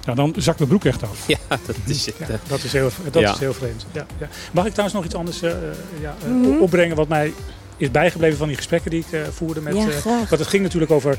Ja, 0.06 0.14
dan 0.14 0.34
zakt 0.38 0.58
mijn 0.58 0.70
broek 0.70 0.86
echt 0.86 1.04
af. 1.04 1.28
Ja, 1.28 1.38
dat 1.50 1.76
is 1.86 2.06
het. 2.06 2.16
Ja, 2.20 2.26
hè. 2.26 2.36
dat 2.48 2.64
is 2.64 2.74
heel, 2.74 2.90
dat 3.12 3.22
Ja. 3.22 3.34
is 3.34 3.40
heel 3.40 3.54
vreemd. 3.54 3.86
Ja, 3.92 4.06
ja. 4.20 4.28
Mag 4.52 4.66
ik 4.66 4.72
trouwens 4.72 4.96
nog 4.98 5.06
iets 5.06 5.16
anders 5.16 5.40
ja, 6.02 6.16
Mhm. 6.28 6.58
opbrengen 6.62 6.96
wat 6.96 7.08
mij 7.08 7.34
is 7.78 7.92
bijgebleven 7.92 8.38
van 8.38 8.48
die 8.48 8.58
gesprekken 8.58 8.92
die 8.92 9.04
ik 9.08 9.12
eh, 9.12 9.22
voerde 9.32 9.62
met... 9.62 9.76
ja, 9.76 9.88
eh, 9.88 10.04
want 10.04 10.30
het 10.30 10.48
ging 10.48 10.64
natuurlijk 10.64 10.92
over 10.92 11.18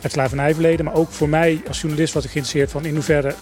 het 0.00 0.12
slavernijverleden, 0.12 0.84
maar 0.84 0.94
ook 0.94 1.10
voor 1.10 1.28
mij 1.28 1.62
als 1.68 1.80
journalist 1.80 2.14
was 2.14 2.24
ik 2.24 2.30
geïnteresseerd 2.30 2.70
van 2.70 2.84
in 2.84 2.94
hoeverre 2.94 3.34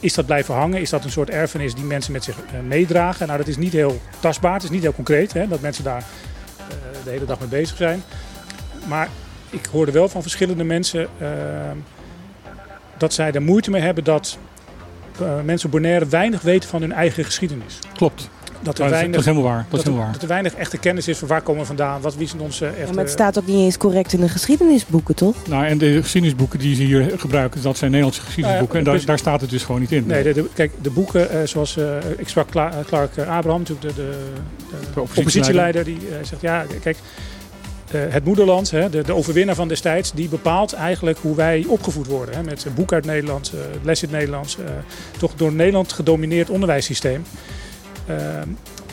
is 0.00 0.14
dat 0.14 0.26
blijven 0.26 0.54
hangen? 0.54 0.80
Is 0.80 0.90
dat 0.90 1.04
een 1.04 1.10
soort 1.10 1.30
erfenis 1.30 1.74
die 1.74 1.84
mensen 1.84 2.12
met 2.12 2.24
zich 2.24 2.36
eh, 2.36 2.60
meedragen? 2.60 3.26
Nou, 3.26 3.38
dat 3.38 3.48
is 3.48 3.56
niet 3.56 3.72
heel 3.72 4.00
tastbaar, 4.20 4.54
het 4.54 4.62
is 4.62 4.70
niet 4.70 4.82
heel 4.82 4.92
concreet, 4.92 5.32
hè, 5.32 5.48
dat 5.48 5.60
mensen 5.60 5.84
daar 5.84 6.04
eh, 6.58 6.64
de 7.04 7.10
hele 7.10 7.24
dag 7.24 7.40
mee 7.40 7.48
bezig 7.48 7.76
zijn. 7.76 8.02
Maar 8.86 9.08
ik 9.50 9.66
hoorde 9.66 9.92
wel 9.92 10.08
van 10.08 10.22
verschillende 10.22 10.64
mensen 10.64 11.08
dat 12.96 13.12
zij 13.12 13.32
er 13.32 13.42
moeite 13.42 13.70
mee 13.70 13.82
hebben 13.82 14.04
dat 14.04 14.38
mensen 15.44 15.66
op 15.66 15.72
Bonaire 15.72 16.06
weinig 16.06 16.42
weten 16.42 16.68
van 16.68 16.80
hun 16.80 16.92
eigen 16.92 17.24
geschiedenis. 17.24 17.78
Klopt. 17.94 18.28
Dat 18.62 18.78
er 18.78 18.84
is, 18.84 18.90
weinig, 18.90 19.10
dat 19.10 19.20
is 19.20 19.26
helemaal 19.26 19.48
waar. 19.50 19.62
Dat, 19.62 19.70
dat 19.70 19.80
is 19.80 19.84
er, 19.86 19.90
helemaal 19.90 20.04
waar. 20.04 20.12
dat 20.12 20.22
er 20.22 20.28
weinig 20.28 20.54
echte 20.54 20.78
kennis 20.78 21.08
is 21.08 21.18
van 21.18 21.28
waar 21.28 21.42
komen 21.42 21.60
we 21.60 21.66
vandaan, 21.66 22.00
wat 22.00 22.16
wie 22.16 22.28
zijn 22.28 22.40
onze 22.40 22.64
Ja, 22.64 22.70
echte... 22.70 22.92
maar 22.94 23.04
het 23.04 23.12
staat 23.12 23.38
ook 23.38 23.46
niet 23.46 23.56
eens 23.64 23.76
correct 23.76 24.12
in 24.12 24.20
de 24.20 24.28
geschiedenisboeken, 24.28 25.14
toch? 25.14 25.46
Nou, 25.48 25.66
en 25.66 25.78
de 25.78 26.02
geschiedenisboeken 26.02 26.58
die 26.58 26.74
ze 26.74 26.82
hier 26.82 27.12
gebruiken, 27.16 27.62
dat 27.62 27.76
zijn 27.76 27.90
Nederlandse 27.90 28.22
geschiedenisboeken. 28.24 28.78
en 28.78 29.04
daar, 29.04 29.18
staat 29.18 29.40
het 29.40 29.50
dus 29.50 29.62
gewoon 29.62 29.80
niet 29.80 29.92
in. 29.92 30.06
Nee, 30.06 30.22
de, 30.22 30.32
de- 30.32 30.48
kijk, 30.54 30.72
de 30.82 30.90
boeken 30.90 31.30
eh, 31.30 31.38
zoals 31.44 31.76
eh, 31.76 31.84
ik 32.16 32.28
sprak 32.28 32.54
eh, 32.54 32.68
Clark 32.86 33.18
Abraham, 33.18 33.58
natuurlijk 33.58 33.96
de, 33.96 34.02
de, 34.02 34.10
de 34.94 35.00
oppositieleider. 35.00 35.80
oppositieleider, 35.80 35.84
die 35.84 35.98
zegt 36.22 36.42
ja, 36.42 36.64
kijk, 36.82 36.96
eh, 37.90 38.00
het 38.08 38.24
moederland, 38.24 38.70
hè, 38.70 38.90
de, 38.90 39.02
de 39.02 39.14
overwinnaar 39.14 39.54
van 39.54 39.68
destijds, 39.68 40.12
die 40.12 40.28
bepaalt 40.28 40.72
eigenlijk 40.72 41.18
hoe 41.18 41.36
wij 41.36 41.64
opgevoed 41.68 42.06
worden. 42.06 42.34
Hè, 42.34 42.42
met 42.42 42.64
een 42.64 42.74
boek 42.74 42.92
uit 42.92 43.04
Nederland, 43.06 43.52
les 43.82 44.02
in 44.02 44.08
het 44.08 44.18
Nederlands, 44.18 44.56
toch 45.18 45.32
door 45.36 45.52
Nederland 45.52 45.92
gedomineerd 45.92 46.50
onderwijssysteem. 46.50 47.22
Ehm, 48.18 48.48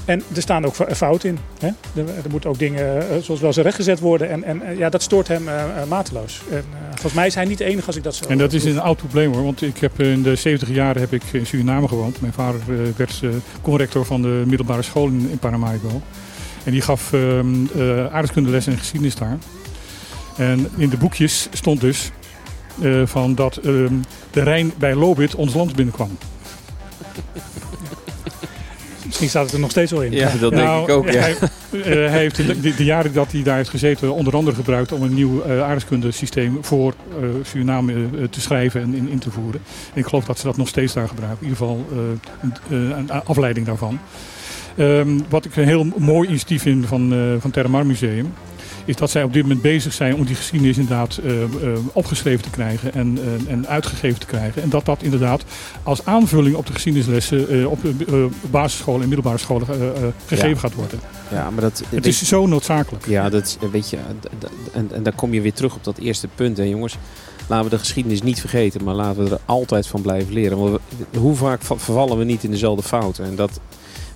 en 0.05 0.23
er 0.35 0.41
staan 0.41 0.65
ook 0.65 0.75
fo- 0.75 0.93
fouten 0.93 1.29
in. 1.29 1.37
Hè? 1.59 1.67
Er, 2.01 2.07
er 2.23 2.29
moeten 2.29 2.49
ook 2.49 2.59
dingen, 2.59 3.09
eh, 3.09 3.17
zoals 3.21 3.39
wel 3.39 3.49
eens 3.49 3.57
rechtgezet 3.57 3.99
worden. 3.99 4.29
En, 4.29 4.43
en 4.43 4.61
eh, 4.61 4.77
ja, 4.77 4.89
dat 4.89 5.01
stoort 5.01 5.27
hem 5.27 5.47
eh, 5.47 5.63
mateloos. 5.87 6.41
En, 6.51 6.63
volgens 6.89 7.13
mij 7.13 7.27
is 7.27 7.35
hij 7.35 7.45
niet 7.45 7.57
de 7.57 7.63
enige 7.63 7.87
als 7.87 7.95
ik 7.95 8.03
dat 8.03 8.15
zo 8.15 8.25
En 8.27 8.37
dat 8.37 8.53
is 8.53 8.65
een 8.65 8.79
oud 8.79 8.97
probleem 8.97 9.33
hoor, 9.33 9.43
want 9.43 9.61
ik 9.61 9.77
heb 9.77 10.01
in 10.01 10.23
de 10.23 10.35
70 10.35 10.69
jaren 10.69 11.01
heb 11.01 11.13
ik 11.13 11.23
in 11.31 11.45
Suriname 11.45 11.87
gewoond. 11.87 12.21
Mijn 12.21 12.33
vader 12.33 12.59
werd 12.97 13.21
conrector 13.61 14.05
van 14.05 14.21
de 14.21 14.43
middelbare 14.45 14.81
school 14.81 15.07
in, 15.07 15.27
in 15.31 15.37
Paramaribo. 15.37 16.01
En 16.63 16.71
die 16.71 16.81
gaf 16.81 17.13
ehm 17.13 17.65
eh, 17.75 17.99
aardrijkskundeles 18.03 18.67
en 18.67 18.77
geschiedenis 18.77 19.15
daar. 19.15 19.37
En 20.37 20.69
in 20.77 20.89
de 20.89 20.97
boekjes 20.97 21.47
stond 21.53 21.81
dus 21.81 22.11
van 23.03 23.35
dat 23.35 23.57
ehm, 23.57 23.93
de 24.31 24.43
Rijn 24.43 24.71
bij 24.77 24.95
Lobit 24.95 25.35
ons 25.35 25.53
land 25.53 25.75
binnenkwam. 25.75 26.17
Misschien 29.19 29.39
staat 29.41 29.45
het 29.45 29.53
er 29.53 29.59
nog 29.59 29.71
steeds 29.71 29.91
wel 29.91 30.01
in. 30.01 30.11
Ja, 30.11 30.29
dat 30.39 30.51
denk 30.51 30.63
Nou, 30.63 30.83
ik 30.83 30.89
ook. 30.89 31.11
Ja. 31.11 31.19
Hij, 31.19 31.35
eh, 31.71 31.81
hij 31.93 32.19
heeft 32.19 32.35
de, 32.77 32.83
jaren 32.83 33.13
dat 33.13 33.31
hij 33.31 33.43
daar 33.43 33.55
heeft 33.55 33.69
gezeten 33.69 34.13
onder 34.13 34.35
andere 34.35 34.55
gebruikt 34.55 34.91
om 34.91 35.01
een 35.01 35.13
nieuw 35.13 35.43
uh, 35.45 35.61
aardrijkskundesysteem 35.61 36.57
voor 36.61 36.93
eh, 37.09 37.27
Suriname 37.43 37.93
te 38.29 38.41
schrijven 38.41 38.81
en 38.81 38.93
in, 38.93 39.09
in 39.09 39.19
te 39.19 39.31
voeren. 39.31 39.61
En 39.93 39.99
ik 39.99 40.05
geloof 40.05 40.25
dat 40.25 40.39
ze 40.39 40.45
dat 40.45 40.57
nog 40.57 40.67
steeds 40.67 40.93
daar 40.93 41.07
gebruiken. 41.07 41.45
In 41.45 41.49
ieder 41.49 41.65
geval 41.65 41.85
een, 42.41 42.97
een 42.97 43.11
afleiding 43.11 43.65
daarvan. 43.65 43.99
Ehm, 44.77 45.19
wat 45.29 45.45
ik 45.45 45.55
een 45.55 45.67
heel 45.67 45.87
mooi 45.97 46.27
initiatief 46.27 46.61
vind 46.61 46.85
van, 46.85 47.13
eh 47.13 47.19
van 47.39 47.51
Terramar 47.51 47.85
Museum 47.85 48.33
is 48.87 48.95
dat 48.95 49.09
zij 49.11 49.23
op 49.23 49.33
dit 49.33 49.41
moment 49.41 49.61
bezig 49.61 49.93
zijn 49.93 50.15
om 50.15 50.25
die 50.25 50.35
geschiedenis 50.35 50.77
inderdaad 50.77 51.17
eh, 51.17 51.43
eh, 51.43 51.49
opgeschreven 51.93 52.43
te 52.43 52.49
krijgen 52.49 52.93
en, 52.93 53.17
eh, 53.47 53.51
en 53.53 53.67
uitgegeven 53.67 54.19
te 54.19 54.25
krijgen. 54.25 54.61
En 54.61 54.69
dat 54.69 54.85
dat 54.85 55.03
inderdaad 55.03 55.43
als 55.83 56.05
aanvulling 56.05 56.55
op 56.55 56.65
de 56.65 56.73
geschiedenislessen 56.73 57.69
op 57.69 57.79
basisscholen 58.51 59.01
en 59.01 59.07
middelbare 59.07 59.37
scholen 59.37 59.67
gegeven 60.25 60.49
Ja. 60.49 60.55
gaat 60.55 60.73
worden. 60.73 60.99
Ja, 61.31 61.49
maar 61.49 61.61
dat, 61.61 61.83
Het 61.89 62.05
is 62.05 62.21
zo 62.23 62.47
noodzakelijk. 62.47 63.07
Ja, 63.07 63.29
dat 63.29 63.57
weet 63.71 63.89
je, 63.89 63.97
en, 64.73 64.89
en 64.93 65.03
daar 65.03 65.15
kom 65.15 65.33
je 65.33 65.41
weer 65.41 65.53
terug 65.53 65.75
op 65.75 65.83
dat 65.83 65.97
eerste 65.97 66.27
punt, 66.35 66.57
hè, 66.57 66.63
jongens. 66.63 66.97
Laten 67.47 67.63
we 67.65 67.71
de 67.71 67.79
geschiedenis 67.79 68.21
niet 68.21 68.39
vergeten, 68.39 68.83
maar 68.83 68.95
laten 68.95 69.23
we 69.23 69.29
er 69.29 69.39
altijd 69.45 69.87
van 69.87 70.01
blijven 70.01 70.33
leren. 70.33 70.57
Want 70.57 70.79
we- 71.11 71.19
hoe 71.19 71.35
vaak 71.35 71.61
va- 71.61 71.77
vervallen 71.77 72.17
we 72.17 72.23
niet 72.23 72.43
in 72.43 72.51
dezelfde 72.51 72.83
fouten? 72.83 73.25
En 73.25 73.35
dat, 73.35 73.59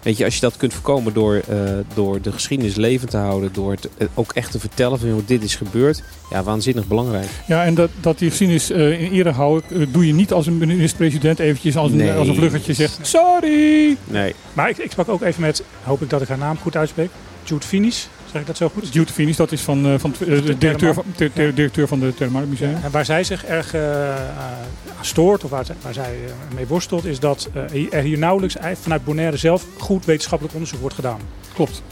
weet 0.02 0.18
je, 0.18 0.24
als 0.24 0.36
je 0.36 0.42
dat 0.42 0.58
kunt 0.58 0.74
voorkomen 0.74 1.14
door, 1.14 1.36
eh, 1.36 1.58
door 1.94 2.22
de 2.22 2.32
geschiedenis 2.32 2.76
levend 2.76 3.10
te 3.10 3.18
houden, 3.18 3.54
door 3.54 3.72
het 3.72 3.90
eh, 3.98 4.08
ook 4.14 4.32
echt 4.34 4.52
te 4.52 4.60
vertellen 4.60 5.00
van 5.00 5.10
hoe 5.10 5.26
dit 5.26 5.44
is 5.44 5.56
gebeurd, 5.56 6.04
ja, 6.30 6.44
waanzinnig 6.44 6.88
belangrijk. 6.88 7.30
Ja, 7.48 7.66
en 7.66 7.74
dat, 7.74 7.90
dat 8.00 8.18
die 8.18 8.30
geschiedenis 8.30 8.70
eh, 8.70 9.02
in 9.02 9.12
ere 9.12 9.32
houden, 9.32 9.92
doe 9.92 10.08
je 10.08 10.14
niet 10.14 10.32
als 10.34 10.48
een 10.48 10.58
minister-president 10.58 11.40
eventjes 11.40 11.78
als 11.78 11.92
een, 11.92 12.12
als 12.12 12.28
een 12.28 12.36
vluggertje 12.36 12.74
zegt, 12.74 13.00
sorry! 13.02 13.98
Nee, 14.08 14.36
Maar 14.54 14.70
ik, 14.70 14.78
ik 14.78 14.92
sprak 14.92 15.10
ook 15.10 15.22
even 15.22 15.42
met, 15.42 15.64
hoop 15.84 16.02
ik 16.02 16.10
dat 16.10 16.22
ik 16.22 16.28
haar 16.28 16.38
naam 16.38 16.58
goed 16.58 16.76
uitspreek, 16.76 17.10
Jude 17.44 17.66
Finis. 17.66 18.10
Zeg 18.32 18.42
ik 18.42 18.48
dat 18.48 18.58
zo 18.58 18.70
goed? 18.74 18.94
Jude 18.94 19.12
Finis, 19.14 19.36
dat 19.36 19.52
is 19.52 19.62
van, 19.62 19.86
eh, 19.86 19.94
van 19.98 20.14
eh, 20.20 20.28
de 20.28 20.58
directeur 20.58 20.94
van, 20.94 21.06
de, 21.16 21.32
directeur 21.34 21.88
van 21.88 22.00
de 22.00 22.14
Museum. 22.48 22.72
Ja, 22.72 22.80
en 22.84 22.92
waar 22.92 23.06
zij 23.06 23.24
zich 23.24 23.46
erg 23.46 23.74
eh, 23.74 24.10
aan 24.40 25.06
stoort, 25.06 25.44
of 25.44 25.50
waar, 25.50 25.66
zij- 25.66 25.76
waar 25.82 25.94
zij 25.94 26.16
mee 26.56 26.68
worstelt, 26.68 27.06
is 27.06 27.20
dat 27.20 27.50
er 27.92 28.02
hier 28.02 28.18
nauwelijks 28.18 28.56
vanuit 28.82 29.04
Bonaire 29.04 29.38
zelf 29.38 29.66
goed 29.78 30.06
wetenschappelijk 30.06 30.54
onderzoek 30.56 30.80
wordt 30.80 30.96
gedaan. 30.96 31.20
Klopt. 31.54 31.84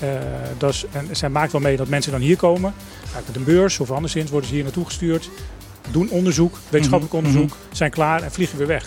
Dat 0.58 0.70
is, 0.74 0.86
en 0.92 1.08
zij 1.12 1.30
maakt 1.30 1.52
wel 1.52 1.62
mee 1.62 1.78
dat 1.78 1.88
mensen 1.88 2.12
dan 2.12 2.22
hier 2.22 2.38
komen, 2.38 2.74
vaak 3.12 3.22
met 3.28 3.36
een 3.36 3.44
beurs 3.44 3.80
of 3.80 3.92
anderszins 3.92 4.30
worden 4.32 4.50
ze 4.50 4.56
hier 4.56 4.64
naartoe 4.64 4.86
gestuurd, 4.86 5.30
doen 5.92 6.10
onderzoek, 6.10 6.58
wetenschappelijk 6.70 7.16
Mhm, 7.18 7.26
onderzoek, 7.26 7.58
zijn 7.72 7.92
klaar 7.92 8.22
en 8.24 8.32
vliegen 8.32 8.58
weer 8.58 8.68
weg. 8.68 8.86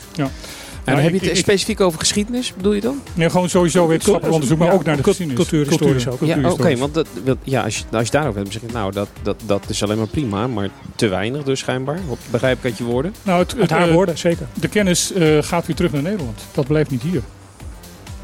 En 0.84 0.92
Nou, 0.92 1.04
heb 1.04 1.12
je 1.12 1.18
het 1.28 1.28
ik- 1.38 1.44
specifiek 1.44 1.80
over 1.80 1.98
geschiedenis, 1.98 2.52
bedoel 2.56 2.72
je 2.72 2.80
dan? 2.80 3.00
Nee, 3.14 3.30
gewoon 3.30 3.48
sowieso 3.48 3.86
wetenschappelijk 3.86 4.32
onderzoek, 4.34 4.58
maar 4.58 4.66
Ja, 4.68 4.72
ook 4.74 4.84
naar 4.84 4.96
de 4.96 5.02
geschiedenis. 5.02 5.40
cultuurhistorisch 5.48 6.08
ook. 6.08 6.20
Ja, 6.20 6.50
oké, 6.50 6.76
want 6.76 6.94
dat, 6.94 7.06
ja, 7.44 7.62
als, 7.62 7.78
je, 7.78 7.84
als 7.96 8.06
je 8.06 8.12
daarover 8.12 8.40
hebt, 8.40 8.52
dan 8.52 8.60
zeg 8.60 8.70
je, 8.70 8.76
nou, 8.76 8.92
dat, 8.92 9.08
dat, 9.22 9.36
dat 9.46 9.64
is 9.68 9.82
alleen 9.82 9.98
maar 9.98 10.06
prima, 10.06 10.46
maar 10.46 10.68
te 10.96 11.08
weinig 11.08 11.42
dus 11.42 11.58
schijnbaar. 11.58 11.98
Wat 12.08 12.18
begrijp 12.30 12.58
ik 12.58 12.64
uit 12.64 12.78
je 12.78 12.84
woorden? 12.84 13.14
Nou, 13.22 13.44
het, 13.56 13.70
haar 13.70 13.88
eh, 13.88 13.94
woorden, 13.94 14.18
zeker. 14.18 14.46
de 14.54 14.68
kennis 14.68 15.12
eh, 15.12 15.38
gaat 15.42 15.66
weer 15.66 15.76
terug 15.76 15.92
naar 15.92 16.02
Nederland. 16.02 16.40
Dat 16.52 16.66
blijft 16.66 16.90
niet 16.90 17.02
hier. 17.02 17.22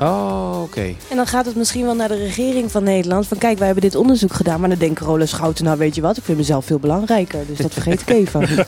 Oh, 0.01 0.61
oké. 0.63 0.95
En 1.11 1.17
dan 1.17 1.27
gaat 1.27 1.47
het 1.47 1.57
misschien 1.57 1.85
wel 1.85 1.95
naar 1.95 2.09
de 2.09 2.17
regering 2.17 2.71
van 2.71 2.83
Nederland. 2.83 3.27
Van 3.27 3.39
kijk, 3.39 3.57
wij 3.59 3.67
hebben 3.67 3.85
dit 3.85 3.95
onderzoek 3.97 4.33
gedaan. 4.33 4.61
Maar 4.61 4.69
dan 4.69 4.79
denkt 4.79 4.99
Carola 4.99 5.27
Schouten, 5.27 5.65
nou 5.65 5.79
weet 5.79 5.95
je 5.95 6.01
wat, 6.01 6.17
ik 6.17 6.25
vind 6.25 6.39
mezelf 6.39 6.65
veel 6.65 6.79
belangrijker. 6.79 7.47
Dus 7.47 7.59
dat 7.59 7.73
vergeet 7.73 8.01
ik 8.01 8.09
even. 8.11 8.49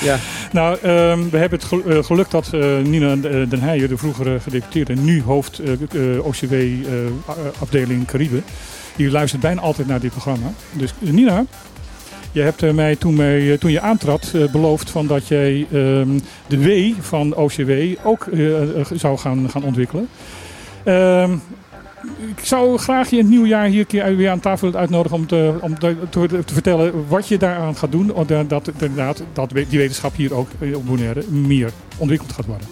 Ja, 0.00 0.16
Nou, 0.52 0.78
ehm, 0.82 1.28
we 1.30 1.38
hebben 1.38 1.58
het 1.60 1.86
eh, 1.86 2.04
geluk 2.04 2.30
dat 2.30 2.48
eh, 2.52 2.78
Nina 2.78 3.12
eh, 3.12 3.20
Den 3.20 3.60
Heijer, 3.60 3.88
de 3.88 3.96
vroegere 3.96 4.40
gedeputeerde, 4.40 4.94
nu 4.94 5.22
hoofd 5.22 5.58
eh, 5.58 5.72
eh, 5.72 6.26
OCW-afdeling 6.26 8.06
Caribe, 8.06 8.42
die 8.96 9.10
luistert 9.10 9.42
bijna 9.42 9.60
altijd 9.60 9.86
naar 9.86 10.00
dit 10.00 10.10
programma. 10.10 10.52
Dus 10.72 10.94
Nina, 10.98 11.44
je 12.32 12.40
hebt 12.40 12.72
mij 12.72 12.96
toen, 12.96 13.14
mij, 13.14 13.56
toen 13.58 13.70
je 13.70 13.80
aantrad 13.80 14.32
beloofd 14.52 14.90
van 14.90 15.06
dat 15.06 15.28
jij 15.28 15.66
ehm, 15.72 16.18
de 16.46 16.58
W 16.58 16.92
van 17.00 17.34
OCW 17.34 17.70
ook 18.04 18.26
zou 18.94 19.18
gaan, 19.18 19.50
gaan 19.50 19.64
ontwikkelen. 19.64 20.08
Ehm, 20.84 21.32
ik 22.36 22.44
zou 22.44 22.78
graag 22.78 23.10
je 23.10 23.16
in 23.16 23.22
het 23.22 23.30
nieuwe 23.30 23.48
jaar 23.48 23.66
hier 23.66 23.86
keer 23.86 24.16
weer 24.16 24.30
aan 24.30 24.40
tafel 24.40 24.74
uitnodigen 24.74 25.18
om, 25.18 25.26
te, 25.26 25.54
om 25.60 25.78
te, 25.78 25.96
te, 26.10 26.42
te 26.44 26.52
vertellen 26.52 27.08
wat 27.08 27.28
je 27.28 27.38
daaraan 27.38 27.76
gaat 27.76 27.92
doen. 27.92 28.12
om 28.12 28.26
Dat, 28.26 28.48
dat, 28.48 28.68
inderdaad, 28.68 29.22
dat 29.32 29.50
die 29.50 29.78
wetenschap 29.78 30.16
hier 30.16 30.34
ook 30.34 30.48
eh, 30.58 30.76
op 30.76 30.86
Bonaire 30.86 31.22
meer 31.28 31.70
ontwikkeld 31.96 32.32
gaat 32.32 32.46
worden. 32.46 32.66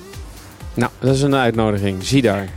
nou, 0.75 0.91
dat 0.99 1.15
is 1.15 1.23
een 1.23 1.35
uitnodiging. 1.35 2.03
Zie 2.03 2.23
daar. 2.23 2.49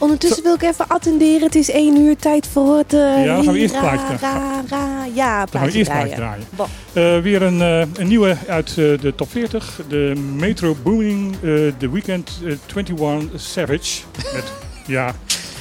Ondertussen 0.00 0.42
wil 0.42 0.54
ik 0.54 0.62
even 0.62 0.88
attenderen. 0.88 1.42
Het 1.42 1.54
is 1.54 1.70
één 1.70 1.96
uur 2.00 2.16
tijd 2.16 2.46
voor 2.52 2.76
het... 2.76 2.92
eh, 2.94 3.24
Ja, 3.24 3.34
dan 3.34 3.44
gaan 3.44 3.52
we 3.52 3.58
eerst 3.58 3.78
plaatje 3.78 4.16
ra, 4.20 4.62
ra, 4.70 5.04
Ja, 5.14 5.38
Dan 5.38 5.38
gaan 5.38 5.44
we 5.44 5.48
plaatje 5.50 5.78
eerst 5.78 5.90
draaien. 5.90 6.14
plaatje 6.16 6.44
draaien. 6.92 7.16
Eh, 7.16 7.22
weer 7.22 7.42
een, 7.42 7.60
eh, 7.62 7.80
een 8.00 8.08
nieuwe 8.08 8.36
uit 8.48 8.74
de 8.74 9.12
top 9.16 9.30
40. 9.30 9.80
De 9.88 10.12
Metro 10.36 10.76
Booming 10.82 11.34
eh 11.34 11.40
The 11.78 11.90
Weekend 11.92 12.30
eh, 12.44 12.52
21 12.76 13.40
Savage. 13.40 14.00
Met, 14.34 14.44
ja, 14.96 15.14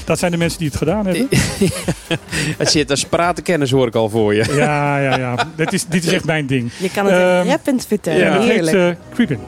dat 0.06 0.20
zijn 0.20 0.32
de 0.32 0.38
mensen 0.38 0.60
die 0.60 0.68
het 0.68 0.78
gedaan 0.78 1.06
hebben. 1.06 1.28
Het 2.58 2.72
zit 2.72 2.90
als 2.92 3.06
pratenkennis 3.06 3.72
hoor 3.72 3.88
ik 3.88 3.96
al 3.96 4.10
voor 4.10 4.34
je. 4.36 4.44
Ja, 4.56 5.00
ja, 5.00 5.18
ja. 5.18 5.36
Dit 5.56 5.74
is, 5.74 5.86
dit 5.86 6.04
is 6.06 6.12
echt 6.14 6.26
mijn 6.26 6.48
ding. 6.48 6.72
Je 6.78 6.90
kan 6.92 7.06
het 7.06 7.14
Ehm, 7.14 7.48
rappend 7.50 7.86
vertellen. 7.88 8.20
Ja, 8.20 8.32
het 8.34 8.42
heet 8.44 8.52
Heerlijk. 8.52 8.98
eh, 8.98 9.14
Creepin'. 9.14 9.40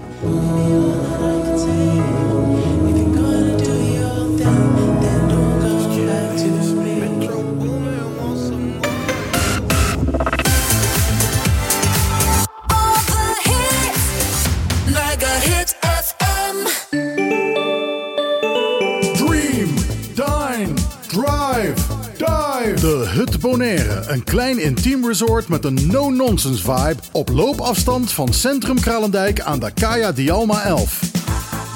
Een 24.12 24.24
klein 24.24 24.60
intiem 24.60 25.08
resort 25.08 25.48
met 25.48 25.66
een 25.66 25.88
no-nonsense 25.88 26.64
vibe. 26.64 26.96
Op 27.12 27.30
loopafstand 27.30 28.12
van 28.12 28.34
Centrum 28.34 28.80
Kralendijk 28.80 29.42
aan 29.42 29.60
de 29.60 29.72
Kaya 29.72 30.12
Dialma 30.12 30.64
11. 30.64 31.00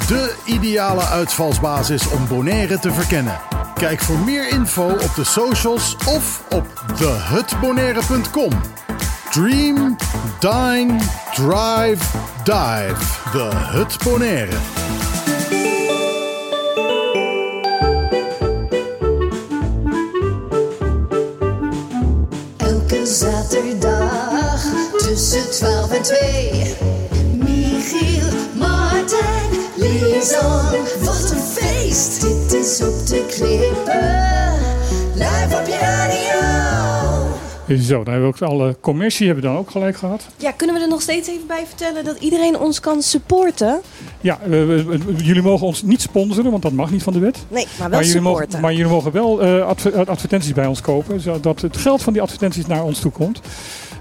De 0.08 0.36
ideale 0.46 1.02
uitvalsbasis 1.02 2.10
om 2.10 2.28
Bonaire 2.28 2.80
te 2.80 2.92
verkennen. 2.92 3.40
Kijk 3.74 4.00
voor 4.00 4.18
meer 4.18 4.50
info 4.50 4.88
op 4.88 5.12
de 5.16 5.24
socials 5.24 5.96
of 5.96 6.44
op 6.50 6.84
thehutbonaire.com. 6.96 8.52
Dream, 9.32 9.96
dine, 10.40 10.98
drive, 11.34 12.06
dive. 12.44 13.32
De 13.32 13.50
Hut 13.54 13.98
Bonaire. 14.04 14.58
12 25.60 25.92
en 25.92 26.02
2. 26.02 26.52
Michiel, 27.38 28.28
Martijn, 28.58 29.50
Lisan. 29.76 30.72
Wat 31.04 31.32
een 31.32 31.40
feest! 31.40 32.22
Dit 32.22 32.54
is 32.54 32.82
op 32.82 33.08
de 33.08 33.26
klippen. 33.30 34.54
Live 35.14 35.56
op 35.62 35.66
je 35.68 35.78
radio. 35.82 36.36
Zo, 37.82 38.04
dan 38.04 38.14
hebben 38.14 38.32
we 38.32 38.44
ook 38.44 38.50
alle 38.52 38.78
commercie 38.82 39.26
hebben 39.26 39.44
we 39.44 39.50
dan 39.50 39.60
ook 39.60 39.72
gelijk 39.72 39.98
gehad. 39.98 40.26
Ja, 40.38 40.52
kunnen 40.52 40.76
we 40.76 40.82
er 40.82 40.88
nog 40.88 41.02
steeds 41.02 41.28
even 41.30 41.48
bij 41.48 41.64
vertellen 41.68 42.04
dat 42.06 42.18
iedereen 42.20 42.60
ons 42.60 42.80
kan 42.80 43.02
supporten? 43.02 43.82
Ja, 44.22 44.40
eh, 44.44 44.50
we- 44.50 44.84
we- 44.84 45.14
jullie 45.24 45.42
mogen 45.42 45.68
ons 45.68 45.82
niet 45.84 46.02
sponsoren, 46.02 46.52
want 46.52 46.64
dat 46.64 46.72
mag 46.72 46.92
niet 46.92 47.04
van 47.04 47.14
de 47.14 47.20
wet. 47.20 47.38
Nee, 47.48 47.68
maar 47.80 47.90
wel 47.90 48.00
jullie 48.00 48.14
supporten. 48.16 48.46
mogen, 48.48 48.62
maar 48.62 48.74
jullie 48.74 48.92
mogen 48.92 49.12
wel 49.12 49.42
eh, 49.42 49.66
adver- 49.68 50.10
advertenties 50.10 50.54
bij 50.54 50.66
ons 50.66 50.82
kopen, 50.82 51.20
zodat 51.20 51.62
het 51.62 51.78
geld 51.78 52.02
van 52.02 52.14
die 52.14 52.22
advertenties 52.22 52.66
naar 52.66 52.84
ons 52.84 53.00
toe 53.00 53.12
komt. 53.12 53.40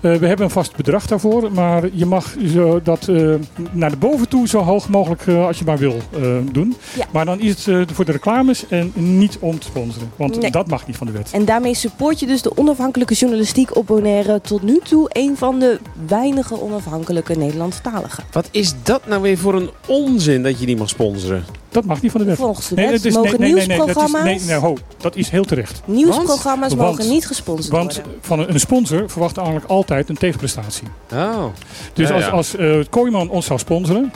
Eh, 0.04 0.14
we 0.14 0.26
hebben 0.26 0.44
een 0.46 0.50
vast 0.52 0.76
bedrag 0.76 1.06
daarvoor, 1.06 1.52
maar 1.52 1.82
je 1.92 2.06
mag 2.06 2.34
zo 2.54 2.80
dat 2.82 3.08
eh, 3.08 3.34
naar 3.72 3.90
de 3.90 3.96
boven 3.96 4.28
toe 4.28 4.48
zo 4.48 4.58
hoog 4.58 4.88
mogelijk 4.88 5.26
eh, 5.26 5.46
als 5.46 5.58
je 5.58 5.64
maar 5.64 5.78
wil 5.78 5.96
eh, 6.12 6.20
doen. 6.52 6.74
Ja. 6.96 7.04
Maar 7.10 7.24
dan 7.24 7.40
is 7.40 7.50
het 7.50 7.68
eh, 7.68 7.94
voor 7.94 8.04
de 8.04 8.12
reclames 8.12 8.68
en 8.68 8.92
niet 8.94 9.36
om 9.40 9.58
te 9.58 9.66
sponsoren, 9.66 10.10
want 10.16 10.40
Nee. 10.40 10.50
dat 10.50 10.66
mag 10.66 10.86
niet 10.86 10.96
van 10.96 11.06
de 11.06 11.12
wet. 11.12 11.30
En 11.32 11.44
daarmee 11.44 11.74
support 11.74 12.20
je 12.20 12.26
dus 12.26 12.42
de 12.42 12.56
onafhankelijke 12.56 13.14
journalistiek 13.14 13.76
op 13.76 13.86
Bonaire. 13.86 14.40
Tot 14.40 14.62
nu 14.62 14.80
toe 14.88 15.10
een 15.12 15.36
van 15.36 15.58
de 15.58 15.78
weinige 16.06 16.60
onafhankelijke 16.62 17.34
Nederlandstaligen. 17.34 18.24
Wat 18.32 18.48
is 18.50 18.74
dat 18.82 19.06
nou 19.06 19.22
weer 19.22 19.38
voor 19.38 19.54
een 19.54 19.70
onzin 19.86 20.42
dat 20.42 20.60
je 20.60 20.66
die 20.66 20.76
mag 20.76 20.88
sponsoren? 20.88 21.44
Dat 21.70 21.84
mag 21.84 22.02
niet 22.02 22.10
van 22.10 22.20
de 22.20 22.26
wet. 22.26 22.36
Volgens 22.36 22.68
de 22.68 22.74
wet 22.74 22.90
het 22.90 23.04
is- 23.04 23.14
mogen 23.14 23.30
dat 23.30 23.40
is- 23.40 23.46
nieuwsprogramma's, 23.66 24.22
nee, 24.22 24.40
nee, 24.46 24.56
ho, 24.56 24.76
dat 24.96 25.16
is 25.16 25.28
heel 25.28 25.44
terecht. 25.44 25.82
nieuwsprogramma's 25.84 26.74
Want- 26.74 26.90
mogen 26.98 27.08
niet 27.12 27.26
gesponsord 27.26 27.68
Want 27.68 27.94
worden. 27.94 28.12
van 28.20 28.38
een, 28.38 28.52
een 28.52 28.60
sponsor 28.60 29.10
verwacht 29.10 29.36
eigenlijk 29.36 29.66
altijd 29.70 29.93
een 30.08 30.16
tegenprestatie. 30.16 30.88
Oh. 31.12 31.44
Dus 31.92 32.08
Ja, 32.08 32.14
als, 32.14 32.30
als 32.30 32.56
eh 32.56 32.76
Kooiman 32.90 33.28
ons 33.30 33.46
zou 33.46 33.58
sponsoren, 33.58 34.12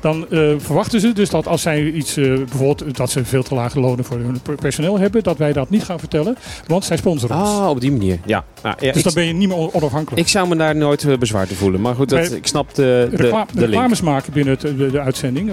dan 0.00 0.26
eh, 0.30 0.48
verwachten 0.58 1.00
ze 1.00 1.12
dus 1.12 1.30
dat 1.30 1.46
als 1.46 1.62
zij 1.62 1.90
iets, 1.90 2.16
eh, 2.16 2.24
bijvoorbeeld 2.36 2.96
dat 2.96 3.10
ze 3.10 3.24
veel 3.24 3.42
te 3.42 3.54
lage 3.54 3.80
lonen 3.80 4.04
voor 4.04 4.16
hun 4.18 4.40
per- 4.42 4.54
personeel 4.54 4.98
hebben, 4.98 5.22
dat 5.22 5.36
wij 5.38 5.52
dat 5.52 5.70
niet 5.70 5.84
gaan 5.84 5.98
vertellen, 5.98 6.36
want 6.66 6.84
zij 6.84 6.96
sponsoren 6.96 7.36
ons. 7.36 7.48
Ah, 7.48 7.68
op 7.68 7.80
die 7.80 7.92
manier. 7.92 8.18
Ja. 8.26 8.44
Nou, 8.62 8.76
ja, 8.80 8.92
dus 8.92 9.02
dan 9.02 9.14
ben 9.14 9.24
je 9.26 9.32
niet 9.32 9.48
meer 9.48 9.56
on- 9.56 9.70
onafhankelijk. 9.72 10.22
ik 10.22 10.28
zou 10.28 10.48
me 10.48 10.56
daar 10.56 10.76
nooit 10.76 11.18
bezwaar 11.18 11.46
te 11.46 11.54
voelen. 11.54 11.80
Maar 11.80 11.94
goed, 11.94 12.08
dat, 12.08 12.32
ik 12.32 12.46
snap 12.46 12.74
de, 12.74 13.08
de, 13.10 13.16
de 13.52 13.60
reclames 13.66 14.00
maken 14.00 14.32
binnen 14.32 14.52
het, 14.52 14.60
de, 14.78 14.90
de 14.90 15.00
uitzending, 15.00 15.52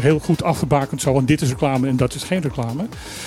heel 0.00 0.18
goed 0.18 0.42
afgebakend 0.42 1.00
zo, 1.00 1.18
en 1.18 1.24
dit 1.24 1.40
is 1.40 1.48
reclame 1.48 1.88
en 1.88 1.96
dat 1.96 2.14
is 2.14 2.22
geen 2.22 2.40
reclame. 2.40 2.84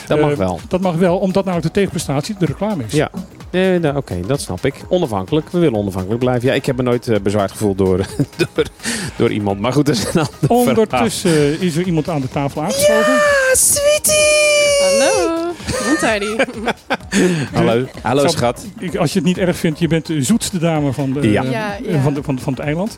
Dat 0.08 0.20
mag 0.20 0.36
wel. 0.36 0.60
Dat 0.68 0.82
mag 0.82 0.96
wel, 0.96 1.18
omdat 1.18 1.46
namelijk 1.46 1.68
de 1.68 1.74
tegenprestatie 1.80 2.36
de 2.40 2.46
reclame 2.46 2.84
is. 2.88 2.94
Ja. 2.94 3.10
Nee, 3.56 3.80
nou, 3.80 3.96
Oké, 3.98 4.20
dat 4.28 4.42
snap 4.42 4.66
ik. 4.66 4.74
Onafhankelijk. 4.88 5.50
We 5.50 5.60
willen 5.60 5.80
onafhankelijk 5.80 6.20
blijven. 6.20 6.48
Ja, 6.48 6.54
ik 6.54 6.66
heb 6.66 6.76
me 6.76 6.84
nooit 6.84 7.08
eh, 7.08 7.20
bezwaard 7.20 7.52
gevoeld 7.52 7.78
door, 7.78 7.98
door, 8.38 8.66
door 9.16 9.32
iemand. 9.32 9.60
Maar 9.60 9.74
goed, 9.74 9.86
dat 9.86 9.96
is 9.96 10.04
een 10.04 10.08
ander 10.22 10.28
verhaal. 10.40 10.58
Ondertussen 10.58 11.32
eh, 11.32 11.62
is 11.62 11.76
er 11.76 11.86
iemand 11.86 12.10
aan 12.10 12.22
de 12.22 12.30
tafel 12.30 12.62
aangeschoven. 12.64 13.14
Hallo, 14.80 15.52
Montidy. 15.88 16.44
Hallo, 17.54 17.86
hallo 18.02 18.22
Zal- 18.22 18.30
schat. 18.30 18.66
Ik, 18.80 18.96
als 18.96 19.14
je 19.14 19.20
het 19.20 19.28
niet 19.28 19.38
erg 19.38 19.58
vindt, 19.58 19.80
je 19.80 19.88
bent 19.88 20.06
de 20.06 20.22
zoetste 20.24 20.58
dame 20.60 20.94
van, 20.94 21.14
de, 21.14 21.32
Ja. 21.32 21.44
eh, 21.44 21.52
Ja, 21.52 21.78
eh, 21.78 21.94
ja. 21.94 22.02
Van, 22.02 22.14
de, 22.14 22.24
van, 22.24 22.40
van 22.40 22.54
het 22.54 22.62
eiland. 22.62 22.98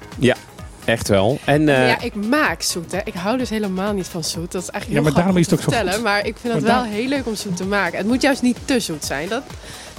Echt 0.86 1.08
wel. 1.08 1.40
En 1.46 1.70
eh, 1.70 1.88
ja, 1.88 2.02
ik 2.02 2.16
maak 2.16 2.62
zoet. 2.62 2.92
Hè. 2.92 2.98
Ik 3.04 3.14
hou 3.14 3.38
dus 3.38 3.50
helemaal 3.50 3.94
niet 3.94 4.08
van 4.08 4.24
zoet. 4.24 4.52
Dat 4.52 4.62
is 4.62 4.70
eigenlijk 4.70 5.04
Ja, 5.06 5.10
maar 5.12 5.20
daarom 5.22 5.38
is 5.38 5.46
het 5.46 5.54
ook 5.54 5.66
zo 5.66 5.72
vertellen. 5.72 6.02
Maar 6.02 6.26
ik 6.26 6.36
vind 6.42 6.54
het 6.54 6.64
wel 6.64 6.76
daar- 6.76 6.86
heel 6.92 7.08
leuk 7.08 7.28
om 7.28 7.36
zoet 7.36 7.58
te 7.58 7.66
maken. 7.66 7.98
Het 7.98 8.08
moet 8.08 8.22
juist 8.22 8.42
niet 8.42 8.58
te 8.66 8.80
zoet 8.80 9.06
zijn. 9.06 9.28
Dat, 9.30 9.44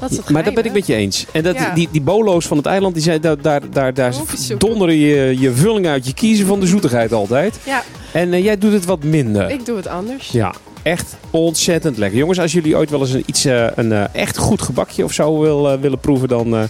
dat 0.01 0.11
is 0.11 0.17
het 0.17 0.31
maar 0.31 0.45
dat 0.45 0.55
ben 0.55 0.65
ik 0.65 0.73
met 0.73 0.87
je 0.87 0.95
eens. 0.95 1.27
En 1.33 1.43
dat, 1.43 1.55
Ja. 1.55 1.75
die, 1.75 1.89
die 1.91 2.01
bolo's 2.01 2.47
van 2.47 2.57
het 2.57 2.67
eiland, 2.67 2.95
die 2.95 3.03
zijn, 3.03 3.21
daar, 3.21 3.41
daar, 3.41 3.95
daar, 3.95 4.15
donderen 4.59 4.95
je, 4.97 5.37
je 5.41 5.53
vulling 5.53 5.87
uit. 5.87 6.07
Je 6.07 6.15
kiezen 6.15 6.47
van 6.47 6.61
de 6.61 6.67
zoetigheid 6.67 7.13
altijd. 7.13 7.59
Ja, 7.65 7.83
En 8.13 8.33
eh, 8.33 8.45
jij 8.45 8.59
doet 8.59 8.73
het 8.73 8.85
wat 8.85 9.03
minder. 9.03 9.51
ik 9.51 9.67
doe 9.67 9.77
het 9.77 9.87
anders. 9.87 10.29
Ja, 10.29 10.55
echt 10.83 11.17
ontzettend 11.31 11.97
lekker. 11.97 12.19
Jongens, 12.19 12.41
als 12.41 12.53
jullie 12.53 12.77
ooit 12.77 12.91
wel 12.91 13.01
eens 13.01 13.13
een, 13.13 13.23
iets, 13.27 13.45
eh, 13.45 13.67
een 13.75 13.93
eh, 13.93 14.05
echt 14.13 14.37
goed 14.37 14.63
gebakje 14.63 15.05
of 15.05 15.13
zo 15.13 15.41
wil, 15.41 15.79
willen 15.81 15.99
proeven, 15.99 16.29
dan 16.29 16.69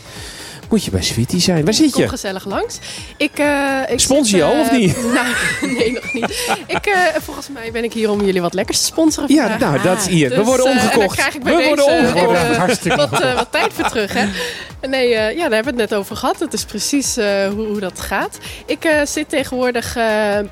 moet 0.70 0.84
je 0.84 0.90
bij 0.90 1.02
Sweetie 1.02 1.40
zijn. 1.40 1.64
Waar 1.64 1.74
zit 1.74 1.90
Kom 1.92 2.02
je? 2.02 2.08
gezellig 2.08 2.44
langs. 2.46 2.78
Ik, 3.16 3.38
eh 3.38 3.80
ik 3.88 4.00
Spons 4.00 4.30
je 4.30 4.44
al, 4.44 4.52
eh, 4.52 4.60
of 4.60 4.70
niet? 4.72 4.96
Nou, 5.18 5.72
nee, 5.74 5.92
nog 5.92 6.12
niet. 6.12 6.50
Ik, 6.66 6.86
eh, 6.86 7.02
volgens 7.22 7.48
mij 7.48 7.72
ben 7.72 7.84
ik 7.84 7.92
hier 7.92 8.10
om 8.10 8.24
jullie 8.24 8.40
wat 8.40 8.54
lekkers 8.54 8.78
te 8.78 8.84
sponsoren 8.84 9.34
Ja, 9.34 9.48
vandaag. 9.48 9.70
nou, 9.70 9.82
dat 9.82 9.98
is 9.98 10.06
hier. 10.06 10.28
We 10.28 10.34
Dus, 10.34 10.44
worden 10.44 10.66
en 10.66 10.72
omgekocht. 10.72 11.32
We 11.32 11.38
deze 11.44 11.66
worden 11.66 11.84
omgekocht. 11.84 12.38
even, 12.40 12.54
Hartstikke 12.56 12.96
wat, 12.96 13.20
eh, 13.20 13.34
wat 13.34 13.52
tijd 13.52 13.72
voor 13.72 13.88
terug, 13.88 14.12
hè? 14.12 14.26
Nee, 14.88 15.14
eh, 15.14 15.36
ja, 15.36 15.42
daar 15.42 15.54
hebben 15.54 15.74
we 15.74 15.80
het 15.80 15.90
net 15.90 15.98
over 15.98 16.16
gehad. 16.16 16.38
Het 16.40 16.52
is 16.52 16.64
precies 16.64 17.16
eh, 17.16 17.48
hoe, 17.48 17.66
hoe 17.66 17.80
dat 17.80 18.00
gaat. 18.00 18.38
Ik 18.66 18.84
eh, 18.84 19.00
zit 19.06 19.28
tegenwoordig 19.28 19.92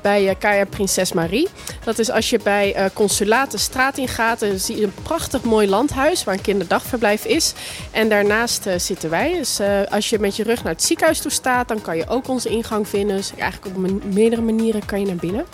bij 0.01 0.27
eh 0.27 0.35
Kaya 0.39 0.65
Prinses 0.65 1.13
Marie. 1.13 1.47
Dat 1.83 1.99
is 1.99 2.11
als 2.11 2.29
je 2.29 2.39
bij 2.43 2.73
eh 2.73 2.85
Consulaat 2.93 3.51
de 3.51 3.57
straat 3.57 3.97
in 3.97 4.07
gaat, 4.07 4.39
dan 4.39 4.59
zie 4.59 4.77
je 4.77 4.83
een 4.83 4.93
prachtig 5.03 5.41
mooi 5.43 5.69
landhuis 5.69 6.23
waar 6.23 6.33
een 6.33 6.41
kinderdagverblijf 6.41 7.25
is. 7.25 7.53
En 7.91 8.09
daarnaast 8.09 8.65
eh, 8.65 8.73
zitten 8.77 9.09
wij. 9.09 9.33
Dus 9.37 9.59
eh, 9.59 9.67
als 10.07 10.15
je 10.15 10.25
met 10.25 10.35
je 10.35 10.43
rug 10.43 10.63
naar 10.63 10.73
het 10.73 10.83
ziekenhuis 10.83 11.19
toe 11.19 11.31
staat, 11.31 11.67
dan 11.67 11.81
kan 11.81 11.97
je 11.97 12.07
ook 12.07 12.27
onze 12.27 12.49
ingang 12.49 12.87
vinden. 12.87 13.15
Dus 13.15 13.31
eigenlijk 13.37 13.75
op 13.75 14.03
meerdere 14.13 14.41
manieren 14.41 14.85
kan 14.85 14.99
je 14.99 15.05
naar 15.05 15.15
binnen. 15.15 15.45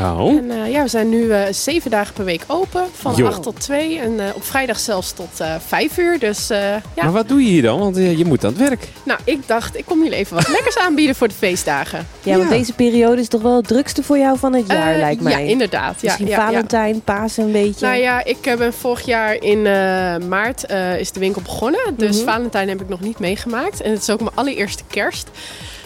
Oh. 0.00 0.28
En 0.36 0.50
eh, 0.50 0.70
ja, 0.72 0.82
we 0.82 0.88
zijn 0.88 1.08
nu 1.08 1.30
eh, 1.30 1.40
zeven 1.50 1.90
dagen 1.90 2.14
per 2.14 2.24
week 2.24 2.44
open. 2.46 2.84
Van 2.92 3.14
Jo. 3.16 3.26
8 3.26 3.42
tot 3.42 3.60
2 3.60 3.98
en 3.98 4.20
eh, 4.20 4.26
op 4.34 4.44
vrijdag 4.44 4.78
zelfs 4.78 5.12
tot 5.12 5.40
eh 5.40 5.54
5 5.66 5.98
uur. 5.98 6.18
Dus 6.18 6.50
eh, 6.50 6.58
ja, 6.70 6.80
Maar 7.02 7.12
wat 7.12 7.28
doe 7.28 7.42
je 7.42 7.48
hier 7.48 7.62
dan? 7.62 7.78
Want 7.78 7.96
je 7.96 8.24
moet 8.24 8.44
aan 8.44 8.50
het 8.50 8.68
werk. 8.68 8.88
nou, 9.04 9.20
ik 9.24 9.46
dacht, 9.48 9.76
ik 9.78 9.84
kom 9.84 10.02
jullie 10.02 10.18
even 10.18 10.36
wat 10.36 10.48
lekkers 10.56 10.78
aanbieden 10.78 11.14
voor 11.16 11.28
de 11.28 11.34
feestdagen. 11.34 12.06
Ja, 12.22 12.36
want 12.36 12.50
deze 12.50 12.72
periode 12.72 13.20
is 13.20 13.28
toch 13.28 13.42
wel 13.42 13.56
het 13.56 13.68
drukste 13.68 14.02
voor 14.02 14.18
jou 14.18 14.38
van 14.38 14.54
het 14.54 14.66
jaar, 14.66 14.96
lijkt 14.96 15.20
mij. 15.22 15.32
Ja, 15.32 15.38
inderdaad. 15.50 15.94
Ja, 15.94 15.98
Misschien 16.02 16.26
ja, 16.26 16.36
ja. 16.36 16.46
Valentijn, 16.46 17.00
Pasen 17.00 17.44
een 17.44 17.52
beetje. 17.52 17.86
Nou 17.86 17.98
ja, 17.98 18.24
ik 18.24 18.54
ben 18.58 18.72
vorig 18.72 19.04
jaar 19.04 19.34
in 19.34 19.66
eh, 19.66 20.16
maart 20.28 20.66
eh, 20.66 20.98
is 20.98 21.12
de 21.12 21.20
winkel 21.20 21.42
begonnen. 21.42 21.80
Dus 21.96 22.16
Mhm. 22.16 22.30
Valentijn 22.30 22.68
heb 22.68 22.80
ik 22.80 22.88
nog 22.88 23.00
niet 23.00 23.18
meegemaakt. 23.18 23.80
En 23.80 24.01
het 24.02 24.10
is 24.10 24.14
ook 24.14 24.30
mijn 24.30 24.46
allereerste 24.46 24.82
kerst. 24.88 25.28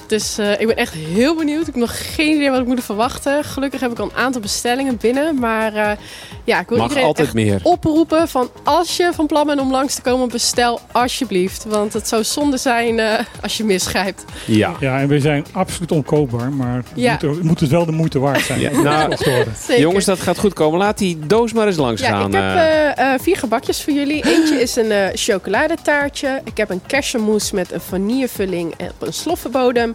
Dus 0.06 0.38
eh, 0.38 0.60
ik 0.60 0.66
ben 0.66 0.76
echt 0.76 0.92
heel 0.94 1.36
benieuwd. 1.36 1.60
Ik 1.60 1.66
heb 1.66 1.74
nog 1.74 2.14
geen 2.14 2.34
idee 2.36 2.50
wat 2.50 2.60
ik 2.60 2.66
moet 2.66 2.84
verwachten. 2.84 3.44
Gelukkig 3.44 3.80
heb 3.80 3.90
ik 3.90 3.98
al 3.98 4.04
een 4.04 4.16
aantal 4.16 4.40
bestellingen 4.40 4.96
binnen. 5.00 5.38
Maar 5.38 5.74
eh, 5.74 5.90
ja, 6.44 6.60
ik 6.60 6.68
wil 6.68 6.78
Mag 6.78 6.86
iedereen 6.86 7.08
altijd 7.08 7.26
echt 7.26 7.36
meer. 7.36 7.60
oproepen 7.62 8.28
van 8.28 8.50
als 8.64 8.96
je 8.96 9.10
van 9.14 9.26
plan 9.26 9.46
bent 9.46 9.60
om 9.60 9.70
langs 9.70 9.94
te 9.94 10.02
komen, 10.02 10.28
bestel 10.28 10.80
alsjeblieft. 10.92 11.64
Want 11.64 11.92
het 11.92 12.08
zou 12.08 12.24
zonde 12.24 12.56
zijn 12.56 12.98
eh, 12.98 13.18
als 13.42 13.56
je 13.56 13.64
misgrijpt. 13.64 14.24
Ja. 14.46 14.74
Ja, 14.80 15.00
en 15.00 15.08
we 15.08 15.20
zijn 15.20 15.44
absoluut 15.52 15.92
onkoopbaar, 15.92 16.52
maar 16.52 16.76
het 16.76 16.86
Ja. 16.94 17.18
moet, 17.22 17.42
moet 17.42 17.60
het 17.60 17.70
wel 17.70 17.86
de 17.86 17.92
moeite 17.92 18.18
waard 18.18 18.40
zijn. 18.44 18.60
Ja, 18.60 18.70
nou. 18.80 19.14
Jongens, 19.78 20.04
dat 20.04 20.20
gaat 20.20 20.38
goed 20.38 20.52
komen. 20.52 20.78
Laat 20.78 20.98
die 20.98 21.18
doos 21.26 21.52
maar 21.52 21.66
eens 21.66 21.76
langs 21.76 22.00
Ja, 22.02 22.08
gaan. 22.08 22.26
ik 22.26 22.32
heb 22.34 22.42
eh. 22.42 22.86
eh, 22.86 23.14
eh, 23.14 23.20
vier 23.20 23.36
gebakjes 23.36 23.82
voor 23.82 23.92
jullie. 23.92 24.24
Eentje 24.24 24.60
is 24.60 24.76
een 24.76 24.90
eh, 24.90 25.08
chocoladetaartje. 25.14 26.40
Ik 26.44 26.56
heb 26.56 26.70
een 26.70 26.80
cashewmousse 26.86 27.54
met 27.54 27.72
een 27.72 27.80
vanillevulling 27.80 28.74
en 28.76 28.90
op 29.00 29.06
een 29.06 29.12
sloffenbodem. 29.12 29.94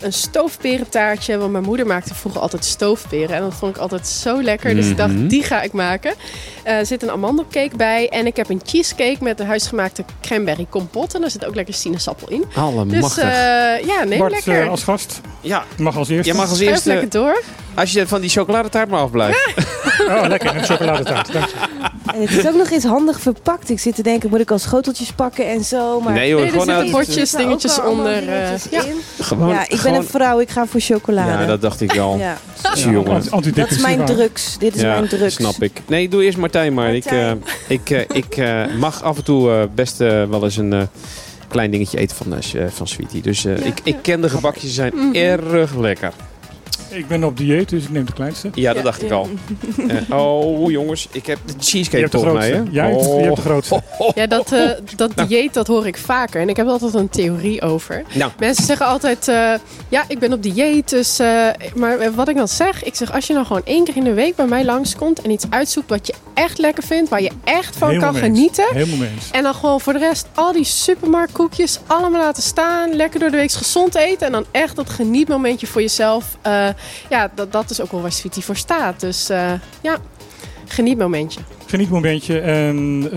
Een 0.00 0.12
stoofperentaartje, 0.12 1.38
want 1.38 1.52
mijn 1.52 1.64
moeder 1.64 1.86
maakte 1.86 2.14
vroeger 2.14 2.40
altijd 2.40 2.64
stoofperen. 2.64 3.36
En 3.36 3.42
dat 3.42 3.54
vond 3.54 3.74
ik 3.76 3.82
altijd 3.82 4.08
zo 4.08 4.42
lekker, 4.42 4.74
dus 4.74 4.86
ik 4.86 4.96
Mhm. 4.96 5.06
dacht, 5.08 5.30
die 5.30 5.42
ga 5.42 5.62
ik 5.62 5.72
maken. 5.72 6.14
Eh, 6.62 6.78
er 6.78 6.86
zit 6.86 7.02
een 7.02 7.10
amandelcake 7.10 7.76
bij 7.76 8.08
en 8.08 8.26
ik 8.26 8.36
heb 8.36 8.48
een 8.48 8.60
cheesecake 8.66 9.16
met 9.20 9.40
een 9.40 9.46
huisgemaakte 9.46 10.04
cranberry 10.20 10.66
kompot. 10.70 11.14
En 11.14 11.20
daar 11.20 11.30
zit 11.30 11.46
ook 11.46 11.54
lekker 11.54 11.74
sinaasappel 11.74 12.28
in. 12.28 12.44
Dus 12.48 12.56
Allemachtig. 12.56 13.22
eh, 13.22 13.30
ja, 13.86 14.04
nee, 14.06 14.18
Bart, 14.18 14.32
lekker. 14.32 14.62
eh, 14.62 14.68
als 14.70 14.82
gast, 14.82 15.20
ja, 15.40 15.64
mag 15.78 15.96
als 15.96 16.08
eerste. 16.08 16.30
jij 16.30 16.38
mag 16.40 16.48
als 16.48 16.58
Schuif 16.58 16.72
eerste... 16.72 16.88
lekker 16.88 17.08
door. 17.10 17.42
Als 17.74 17.92
je 17.92 18.06
van 18.06 18.20
die 18.20 18.30
chocoladetaart 18.30 18.88
maar 18.90 19.00
afblijft. 19.00 19.38
Oh, 20.08 20.24
lekker, 20.28 20.56
een 20.56 20.64
chocoladetaart. 20.64 21.32
Dank 21.32 21.44
je. 21.46 21.54
En 22.14 22.20
het 22.20 22.30
is 22.30 22.46
ook 22.48 22.54
nog 22.54 22.70
eens 22.70 22.84
handig 22.84 23.20
verpakt. 23.20 23.70
Ik 23.70 23.78
zit 23.78 23.94
te 23.94 24.02
denken, 24.02 24.30
moet 24.30 24.40
ik 24.40 24.50
al 24.50 24.58
schoteltjes 24.58 25.12
pakken 25.12 25.46
en 25.48 25.64
zo. 25.64 26.00
Maar 26.00 26.12
Nee 26.12 26.32
hoor, 26.32 26.40
Nee, 26.42 26.50
er 26.50 26.50
gewoon 26.60 26.66
zitten 26.66 26.82
uit... 26.84 26.90
bordjes, 26.92 27.30
dingetjes 27.30 27.80
onder, 27.80 28.28
eh, 28.28 28.46
dingetjes 28.46 28.70
ja. 28.70 28.82
Gewoon, 29.24 29.48
ja, 29.48 29.68
ik 29.68 29.80
ben 29.82 29.89
gewoon- 29.94 30.04
een 30.04 30.10
vrouw, 30.10 30.40
ik 30.40 30.50
ga 30.50 30.66
voor 30.66 30.80
chocolade. 30.80 31.30
Ja, 31.42 31.46
dat 31.46 31.60
dacht 31.60 31.80
ik 31.80 31.98
al. 31.98 32.18
Ja. 32.28 32.36
Jongen. 32.74 33.22
Dat 33.54 33.70
is 33.70 33.80
mijn 33.80 34.04
drugs. 34.04 34.58
Dit 34.58 34.74
is 34.74 34.80
Ja, 34.80 34.94
mijn 34.94 35.08
drugs. 35.08 35.34
snap 35.34 35.62
ik. 35.62 35.80
Nee, 35.88 36.08
doe 36.08 36.24
eerst 36.24 36.38
Martijn 36.38 36.74
maar. 36.74 36.94
Ik, 36.94 37.04
eh, 37.04 37.30
ik, 37.68 37.90
eh, 37.90 38.00
ik 38.12 38.36
eh, 38.36 38.62
mag 38.78 39.02
af 39.02 39.16
en 39.16 39.24
toe 39.24 39.68
best 39.74 39.98
wel 39.98 40.44
eens 40.44 40.56
een 40.56 40.72
eh, 40.72 40.82
klein 41.48 41.70
dingetje 41.70 41.98
eten 41.98 42.16
van, 42.16 42.34
eh, 42.34 42.40
van 42.68 42.86
Sweetie. 42.88 43.22
Dus 43.22 43.44
eh, 43.44 43.66
ik, 43.66 43.80
ik 43.84 43.96
ken 44.02 44.20
de 44.20 44.28
gebakjes, 44.28 44.62
ze 44.68 44.74
zijn 44.74 44.92
Mhm. 44.94 45.14
erg 45.16 45.76
lekker. 45.76 46.12
Ik 46.90 47.08
ben 47.08 47.24
op 47.24 47.36
dieet, 47.36 47.68
dus 47.68 47.82
ik 47.84 47.90
neem 47.90 48.04
de 48.04 48.12
kleinste. 48.12 48.50
Ja, 48.54 48.72
dat 48.72 48.82
dacht 48.84 49.02
ik 49.02 49.10
al. 49.10 49.28
Eh, 49.88 50.18
oh 50.18 50.70
jongens, 50.70 51.08
ik 51.12 51.26
heb 51.26 51.38
de 51.46 51.52
cheesecake 51.58 52.08
volgens 52.10 52.32
mij. 52.32 52.50
grootste. 52.50 52.70
Hè? 52.70 52.82
Jij 52.82 52.90
hebt, 52.90 53.06
oh. 53.06 53.18
je 53.18 53.24
hebt 53.24 53.36
de 53.36 53.42
grootste. 53.42 53.82
Ja, 54.14 54.26
dat, 54.26 54.52
eh, 54.52 54.70
dat 54.96 55.12
dieet, 55.28 55.54
dat 55.54 55.66
hoor 55.66 55.86
ik 55.86 55.96
vaker. 55.96 56.40
En 56.40 56.48
ik 56.48 56.56
heb 56.56 56.66
er 56.66 56.72
altijd 56.72 56.94
een 56.94 57.08
theorie 57.08 57.62
over. 57.62 58.02
Nou, 58.14 58.30
Mensen 58.38 58.64
zeggen 58.64 58.86
altijd, 58.86 59.28
eh, 59.28 59.52
ja, 59.88 60.04
ik 60.08 60.18
ben 60.18 60.32
op 60.32 60.42
dieet. 60.42 60.88
Dus, 60.88 61.18
eh, 61.18 61.46
maar 61.74 62.14
wat 62.14 62.28
ik 62.28 62.36
dan 62.36 62.48
zeg, 62.48 62.82
ik 62.82 62.94
zeg, 62.94 63.12
als 63.12 63.26
je 63.26 63.32
nou 63.32 63.46
gewoon 63.46 63.62
één 63.64 63.84
keer 63.84 63.96
in 63.96 64.04
de 64.04 64.14
week 64.14 64.36
bij 64.36 64.46
mij 64.46 64.64
langskomt 64.64 65.22
en 65.22 65.30
iets 65.30 65.44
uitzoekt 65.50 65.88
wat 65.88 66.06
je 66.06 66.14
echt 66.34 66.58
lekker 66.58 66.82
vindt, 66.82 67.10
waar 67.10 67.22
je 67.22 67.30
echt 67.44 67.76
van 67.76 67.88
Helemaal 67.88 68.12
kan 68.12 68.20
mee 68.20 68.30
eens. 68.30 68.38
genieten. 68.38 68.74
Helemaal 68.74 68.96
mee 68.98 69.08
eens. 69.14 69.30
En 69.30 69.42
dan 69.42 69.54
gewoon 69.54 69.80
voor 69.80 69.92
de 69.92 69.98
rest 69.98 70.26
al 70.34 70.52
die 70.52 70.64
supermarktkoekjes 70.64 71.78
allemaal 71.86 72.20
laten 72.20 72.42
staan. 72.42 72.94
Lekker 72.94 73.20
door 73.20 73.30
de 73.30 73.36
week 73.36 73.52
gezond 73.52 73.94
eten. 73.94 74.26
En 74.26 74.32
dan 74.32 74.44
echt 74.50 74.76
dat 74.76 74.90
genietmomentje 74.90 75.66
voor 75.66 75.80
jezelf. 75.80 76.36
Eh, 76.42 76.68
ja, 77.08 77.30
dat, 77.34 77.52
dat 77.52 77.70
is 77.70 77.80
ook 77.80 77.90
wel 77.90 78.02
waar 78.02 78.12
Sweetie 78.12 78.44
voor 78.44 78.56
staat. 78.56 79.00
Dus 79.00 79.28
eh, 79.28 79.52
ja, 79.80 79.96
genietmomentje. 80.66 81.40
Genietmomentje. 81.66 82.40
En 82.40 83.08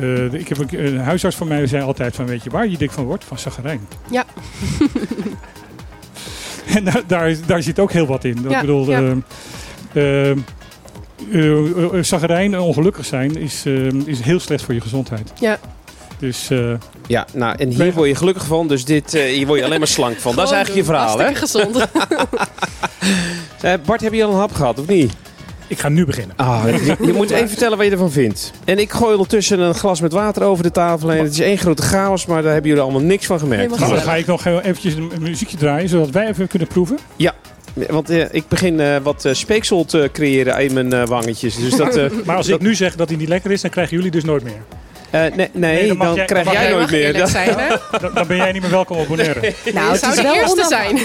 eh, 0.00 0.32
ik 0.32 0.48
heb 0.48 0.58
een, 0.58 0.86
een 0.86 0.98
huisarts 0.98 1.36
van 1.36 1.48
mij 1.48 1.66
zei 1.66 1.82
altijd 1.82 2.14
van, 2.14 2.26
weet 2.26 2.42
je 2.44 2.50
waar 2.50 2.68
je 2.68 2.76
dik 2.76 2.90
van 2.90 3.04
wordt? 3.04 3.24
Van 3.24 3.38
zagrijn. 3.38 3.88
Ja. 4.10 4.24
en 6.74 6.84
daar, 7.06 7.34
daar, 7.46 7.62
zit 7.62 7.78
ook 7.78 7.92
heel 7.92 8.06
wat 8.06 8.24
in. 8.24 8.36
Ik 8.44 8.50
Ja, 8.50 8.60
bedoel, 8.60 8.90
ja. 8.90 9.14
eh, 9.92 10.30
eh, 10.30 10.36
en 12.28 12.58
ongelukkig 12.58 13.04
zijn 13.04 13.36
is, 13.36 13.66
is 14.04 14.20
heel 14.20 14.40
slecht 14.40 14.64
voor 14.64 14.74
je 14.74 14.80
gezondheid. 14.80 15.32
Ja. 15.40 15.58
Dus 16.18 16.50
eh, 16.50 16.74
ja, 17.06 17.26
nou, 17.32 17.56
en 17.58 17.68
hier 17.68 17.92
word 17.92 18.08
je 18.08 18.14
gelukkig 18.14 18.44
van, 18.44 18.68
dus 18.68 18.84
dit, 18.84 19.14
eh, 19.14 19.22
hier 19.22 19.46
word 19.46 19.58
je 19.58 19.64
alleen 19.64 19.78
maar 19.78 19.88
slank 19.88 20.18
van. 20.18 20.36
dat 20.36 20.44
is 20.44 20.52
eigenlijk 20.52 20.86
je 20.86 20.92
verhaal, 20.92 21.18
hè? 21.18 21.34
Gezond. 21.34 21.76
Eh, 23.60 23.72
Bart, 23.86 24.00
heb 24.00 24.12
je 24.12 24.24
al 24.24 24.30
een 24.30 24.38
hap 24.38 24.52
gehad, 24.54 24.78
of 24.78 24.86
niet? 24.86 25.12
Ik 25.66 25.78
ga 25.78 25.88
nu 25.88 26.04
beginnen. 26.04 26.36
Ah, 26.36 26.62
je, 26.64 26.96
je 27.06 27.12
moet 27.20 27.30
even 27.30 27.48
vertellen 27.48 27.76
wat 27.76 27.86
je 27.86 27.92
ervan 27.92 28.10
vindt. 28.10 28.52
En 28.64 28.78
ik 28.78 28.92
gooi 28.92 29.12
ondertussen 29.12 29.60
een 29.60 29.74
glas 29.74 30.00
met 30.00 30.12
water 30.12 30.42
over 30.42 30.62
de 30.62 30.70
tafel 30.70 31.08
heen. 31.08 31.22
Het 31.22 31.32
is 31.32 31.40
één 31.40 31.58
grote 31.58 31.82
chaos, 31.82 32.26
maar 32.26 32.42
daar 32.42 32.52
hebben 32.52 32.68
jullie 32.70 32.84
allemaal 32.84 33.02
niks 33.02 33.26
van 33.26 33.38
gemerkt. 33.38 33.78
Nou, 33.78 33.92
dan 33.92 34.02
ga 34.02 34.14
ik 34.14 34.26
nog 34.26 34.44
eventjes 34.44 34.94
een 34.94 35.12
muziekje 35.20 35.56
draaien, 35.56 35.88
zodat 35.88 36.10
wij 36.10 36.28
even 36.28 36.48
kunnen 36.48 36.68
proeven. 36.68 36.98
Want 37.86 38.10
eh, 38.10 38.24
ik 38.30 38.48
begin 38.48 38.80
eh, 38.80 38.96
wat 39.02 39.28
speeksel 39.32 39.84
te 39.84 40.08
creëren 40.12 40.58
in 40.58 40.72
mijn 40.72 40.92
eh, 40.92 41.06
wangetjes. 41.06 41.56
Dus 41.56 41.76
dat, 41.76 41.96
eh, 41.96 42.10
Maar 42.24 42.36
als 42.36 42.48
ik 42.48 42.60
nu 42.60 42.74
zeg 42.74 42.96
dat 42.96 43.08
hij 43.08 43.18
niet 43.18 43.28
lekker 43.28 43.50
is, 43.50 43.60
dan 43.60 43.70
krijgen 43.70 43.96
jullie 43.96 44.10
dus 44.10 44.24
nooit 44.24 44.44
meer. 44.44 44.62
Eh, 45.10 45.20
nee, 45.34 45.48
nee, 45.52 45.88
dan 45.88 45.96
mag 45.96 46.06
dan 46.06 46.16
jij- 46.16 46.24
krijg 46.24 46.44
dan 46.44 46.52
jij 46.54 46.70
nooit 46.70 46.90
meer. 46.90 47.26
zijn, 47.26 47.54
hè? 47.58 47.68
Dan, 48.00 48.14
dan 48.14 48.26
ben 48.26 48.36
jij 48.36 48.52
niet 48.52 48.62
meer 48.62 48.70
welkom 48.70 48.96
op 48.98 49.08
Bonaire. 49.08 49.54
Nou, 49.74 49.90
het 49.90 50.00
zou 50.00 50.12
is 50.12 50.16
de 50.18 50.22
wel 50.22 50.34
eerste 50.34 50.64
zijn. 50.68 50.96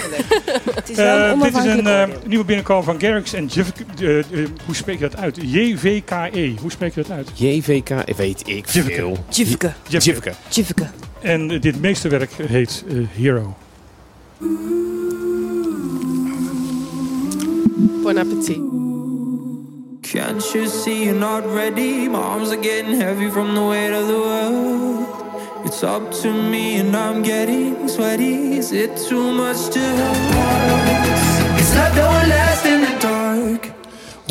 Het 0.74 0.90
is 0.90 0.96
wel 0.96 1.18
Eh, 1.18 1.42
dit 1.42 1.56
is 1.56 1.64
een 1.64 1.86
eh, 1.86 2.08
nieuwe 2.26 2.44
binnenkomen 2.44 2.84
van 2.84 3.00
Garrix 3.00 3.32
en 3.32 3.46
Jivke. 3.46 3.84
eh, 4.00 4.18
eh, 4.18 4.24
hoe 4.66 4.74
spreek 4.74 4.98
je 4.98 5.08
dat 5.08 5.16
uit? 5.20 5.38
JVKE. 5.42 6.54
Hoe 6.60 6.70
spreek 6.70 6.94
je 6.94 7.02
dat 7.02 7.10
uit? 7.10 7.30
JVK, 7.34 7.88
weet 8.16 8.42
ik 8.48 8.68
Jivke. 8.68 8.92
veel. 8.94 9.18
Jivke. 9.28 9.72
Jivke. 9.88 10.32
Jivke. 10.48 10.86
En 11.20 11.50
eh, 11.50 11.60
dit 11.60 11.80
meesterwerk 11.80 12.30
heet 12.46 12.84
eh, 12.88 12.96
Hero. 13.16 13.56
Bon 18.02 18.18
appetit. 18.18 18.58
Can't 20.04 20.44
you 20.54 20.66
see 20.68 21.06
you're 21.06 21.14
not 21.14 21.46
ready? 21.46 22.08
My 22.08 22.18
arms 22.18 22.52
are 22.52 22.60
getting 22.60 22.94
heavy 23.00 23.30
from 23.30 23.54
the 23.54 23.64
weight 23.64 23.90
of 23.90 24.06
the 24.06 24.18
world. 24.18 25.64
It's 25.64 25.82
up 25.82 26.12
to 26.22 26.30
me 26.30 26.76
and 26.76 26.94
I'm 26.94 27.22
getting 27.22 27.88
sweaty. 27.88 28.58
Is 28.58 28.70
it 28.70 28.98
too 28.98 29.32
much 29.32 29.70
to 29.70 29.80
hold? 29.80 30.18
It's 31.58 31.74
in 32.66 32.80
the 32.82 32.83
dark. 32.83 32.83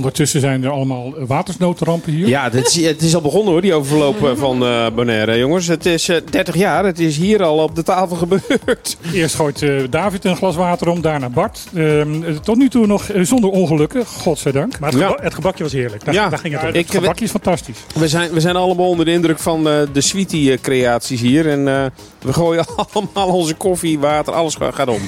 Ondertussen 0.04 0.40
zijn 0.40 0.64
er 0.64 0.70
allemaal 0.70 1.14
eh, 1.18 1.24
watersnoodrampen 1.28 2.12
hier. 2.14 2.28
Ja, 2.28 2.44
het 2.52 2.66
is, 2.68 2.86
het 2.86 3.02
is 3.02 3.16
al 3.16 3.22
begonnen 3.22 3.52
hoor, 3.52 3.62
die 3.62 3.74
overloop 3.74 4.24
eh, 4.26 4.32
van 4.36 4.66
eh 4.66 4.86
Bonaire. 4.96 5.38
Jongens, 5.38 5.68
het 5.68 5.86
is 5.86 6.10
eh, 6.10 6.18
30 6.30 6.56
jaar. 6.56 6.86
Het 6.86 7.00
is 7.00 7.18
hier 7.18 7.44
al 7.44 7.58
op 7.58 7.76
de 7.76 7.84
tafel 7.84 8.16
gebeurd. 8.16 8.98
Eerst 9.14 9.36
gooit 9.36 9.62
eh, 9.62 9.70
David 9.90 10.26
een 10.26 10.36
glas 10.36 10.56
water 10.56 10.90
om, 10.90 11.02
daarna 11.02 11.30
Bart. 11.30 11.60
Ehm, 11.76 12.24
eh, 12.24 12.36
tot 12.36 12.58
nu 12.58 12.70
toe 12.70 12.88
nog 12.88 13.10
eh, 13.10 13.22
zonder 13.22 13.50
ongelukken, 13.50 14.06
godzijdank. 14.06 14.80
Maar 14.80 14.90
het, 14.92 15.00
Ja. 15.00 15.08
geba- 15.08 15.24
het 15.24 15.34
gebakje 15.34 15.64
was 15.64 15.72
heerlijk. 15.74 16.06
Daar, 16.06 16.14
Ja. 16.14 16.30
daar 16.30 16.40
ging 16.40 16.54
het 16.54 16.62
om. 16.62 16.68
het 16.68 16.76
Ik- 16.78 16.92
gebakje 16.92 17.26
is 17.26 17.32
fantastisch. 17.32 17.78
We 17.96 18.08
zijn, 18.08 18.32
we 18.32 18.40
zijn 18.40 18.56
allemaal 18.56 18.88
onder 18.90 19.06
de 19.06 19.12
indruk 19.12 19.40
van 19.40 19.68
eh, 19.70 19.74
de 19.94 20.02
Sweetie-creaties 20.02 21.22
hier. 21.22 21.50
En 21.50 21.68
eh, 21.68 21.86
we 22.22 22.34
gooien 22.34 22.66
allemaal 22.94 23.28
onze 23.38 23.54
koffie, 23.54 24.00
water, 24.00 24.34
alles 24.34 24.56
ga- 24.56 24.72
gaat 24.72 24.88
om. 24.88 25.02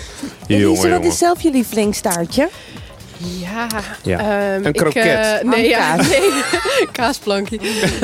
Elise, 0.47 0.89
wat 0.89 1.03
is 1.03 1.17
zelf 1.17 1.41
je 1.41 1.51
lievelingstaartje? 1.51 2.49
Ja, 3.17 3.67
Ja. 4.03 4.19
ehm, 4.19 4.29
Een 4.29 4.65
ik, 4.65 4.73
kroket. 4.73 5.05
eh, 5.05 5.41
nee, 5.49 5.67
ja, 5.69 5.95
Kaas. 5.95 6.07
nee, 6.19 6.31
kaasplankje. 6.91 7.59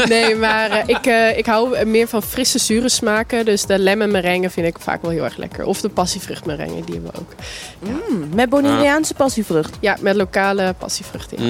Nee, 0.08 0.36
maar 0.36 0.70
eh, 0.72 0.84
ik, 0.86 1.06
eh, 1.06 1.38
ik 1.38 1.46
hou 1.46 1.86
meer 1.86 2.08
van 2.08 2.24
frisse, 2.24 2.60
zure 2.60 2.90
smaken. 2.90 3.46
Dus 3.46 3.66
de 3.66 3.80
lemon 3.80 4.12
merengue 4.12 4.50
vind 4.50 4.68
ik 4.68 4.76
vaak 4.80 5.02
wel 5.02 5.12
heel 5.12 5.24
erg 5.24 5.38
lekker. 5.38 5.66
Of 5.66 5.82
de 5.82 5.90
passievrucht 5.90 6.46
merengue, 6.46 6.84
die 6.86 6.94
hebben 6.94 7.12
we 7.14 7.20
ook. 7.20 7.34
Mm, 8.10 8.30
met 8.36 8.50
Bonaireaanse 8.50 9.14
passievrucht. 9.14 9.78
Ja, 9.80 9.98
met 10.00 10.16
lokale 10.16 10.76
passievruchten. 10.78 11.38
in. 11.38 11.44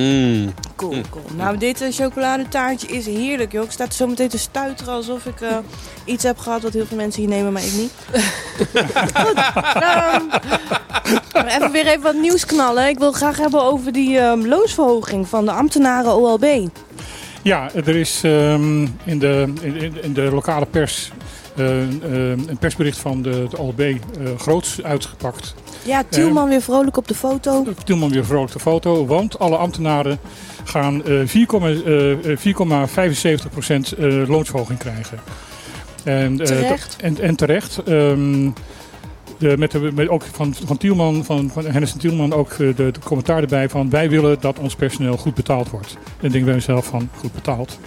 Mm. 0.43 0.53
Cool, 0.82 1.01
cool. 1.09 1.23
Nou, 1.36 1.57
dit 1.57 1.82
eh, 1.82 1.91
chocoladetaartje 1.91 2.88
is 2.88 3.05
heerlijk, 3.05 3.51
joh. 3.51 3.63
Ik 3.63 3.71
sta 3.71 3.89
zo 3.89 4.07
meteen 4.07 4.29
te 4.29 4.38
stuiteren 4.38 4.93
alsof 4.93 5.25
ik 5.25 5.41
eh, 5.41 5.57
iets 6.05 6.23
heb 6.23 6.38
gehad 6.38 6.61
wat 6.61 6.73
heel 6.73 6.86
veel 6.86 6.97
mensen 6.97 7.21
hier 7.21 7.29
nemen, 7.29 7.53
maar 7.53 7.63
ik 7.63 7.73
niet. 7.73 7.91
Goed. 9.23 9.38
ehm, 9.73 10.21
even 11.47 11.71
weer 11.71 11.88
even 11.88 12.01
wat 12.01 12.15
nieuws 12.15 12.45
knallen. 12.45 12.88
Ik 12.88 12.99
wil 12.99 13.11
graag 13.11 13.38
hebben 13.38 13.63
over 13.63 13.91
die 13.91 14.19
ehm, 14.19 14.45
loonsverhoging 14.45 15.27
van 15.27 15.45
de 15.45 15.51
ambtenaren 15.51 16.15
OLB. 16.15 16.67
Ja, 17.41 17.69
er 17.73 17.95
is 17.95 18.21
ehm, 18.23 18.88
in, 19.03 19.19
de, 19.19 19.53
in, 19.61 20.03
in 20.03 20.13
de 20.13 20.21
lokale 20.21 20.65
pers 20.65 21.11
een 21.56 22.58
persbericht 22.60 22.97
van 22.97 23.22
de, 23.22 23.45
de 23.49 23.58
OLB 23.58 23.80
eh, 23.80 23.95
groots 24.38 24.84
uitgepakt. 24.84 25.56
Ja, 25.84 26.04
Tielman 26.10 26.49
weer 26.49 26.62
vrolijk 26.62 26.97
op 26.97 27.08
de 27.08 27.16
foto. 27.16 27.66
Tilman 27.84 28.12
weer 28.12 28.26
vrolijk 28.26 28.54
de 28.54 28.60
foto, 28.60 29.06
want 29.06 29.39
alle 29.39 29.58
ambtenaren 29.58 30.20
gaan 30.64 31.06
eh, 31.06 31.28
4,75% 31.28 31.34
eh, 33.97 34.28
loonsverhoging 34.28 34.80
krijgen. 34.80 35.20
En, 36.04 36.39
eh, 36.39 36.45
Terecht. 36.45 36.95
en, 37.02 37.20
en 37.20 37.36
terecht. 37.36 37.84
ehm, 37.84 38.49
de, 39.38 39.58
met 39.58 39.72
de, 39.72 39.91
met 39.93 40.10
ook 40.10 40.24
van, 40.32 40.54
van 40.66 40.78
Tielman, 40.78 41.26
van, 41.26 41.49
van 41.49 41.66
Hennis 41.66 41.93
en 41.93 41.99
Tielman 41.99 42.34
ook 42.34 42.52
eh, 42.52 42.58
de, 42.58 42.74
de 42.74 42.93
commentaar 43.04 43.41
erbij 43.41 43.70
van 43.70 43.89
wij 43.89 44.10
willen 44.10 44.38
dat 44.39 44.60
ons 44.60 44.76
personeel 44.76 45.18
goed 45.18 45.34
betaald 45.34 45.70
wordt. 45.70 45.93
En 45.93 45.99
dan 46.20 46.32
denk 46.32 46.45
bij 46.45 46.54
mezelf 46.54 46.86
van 46.86 47.10
goed 47.16 47.34
betaald. 47.34 47.80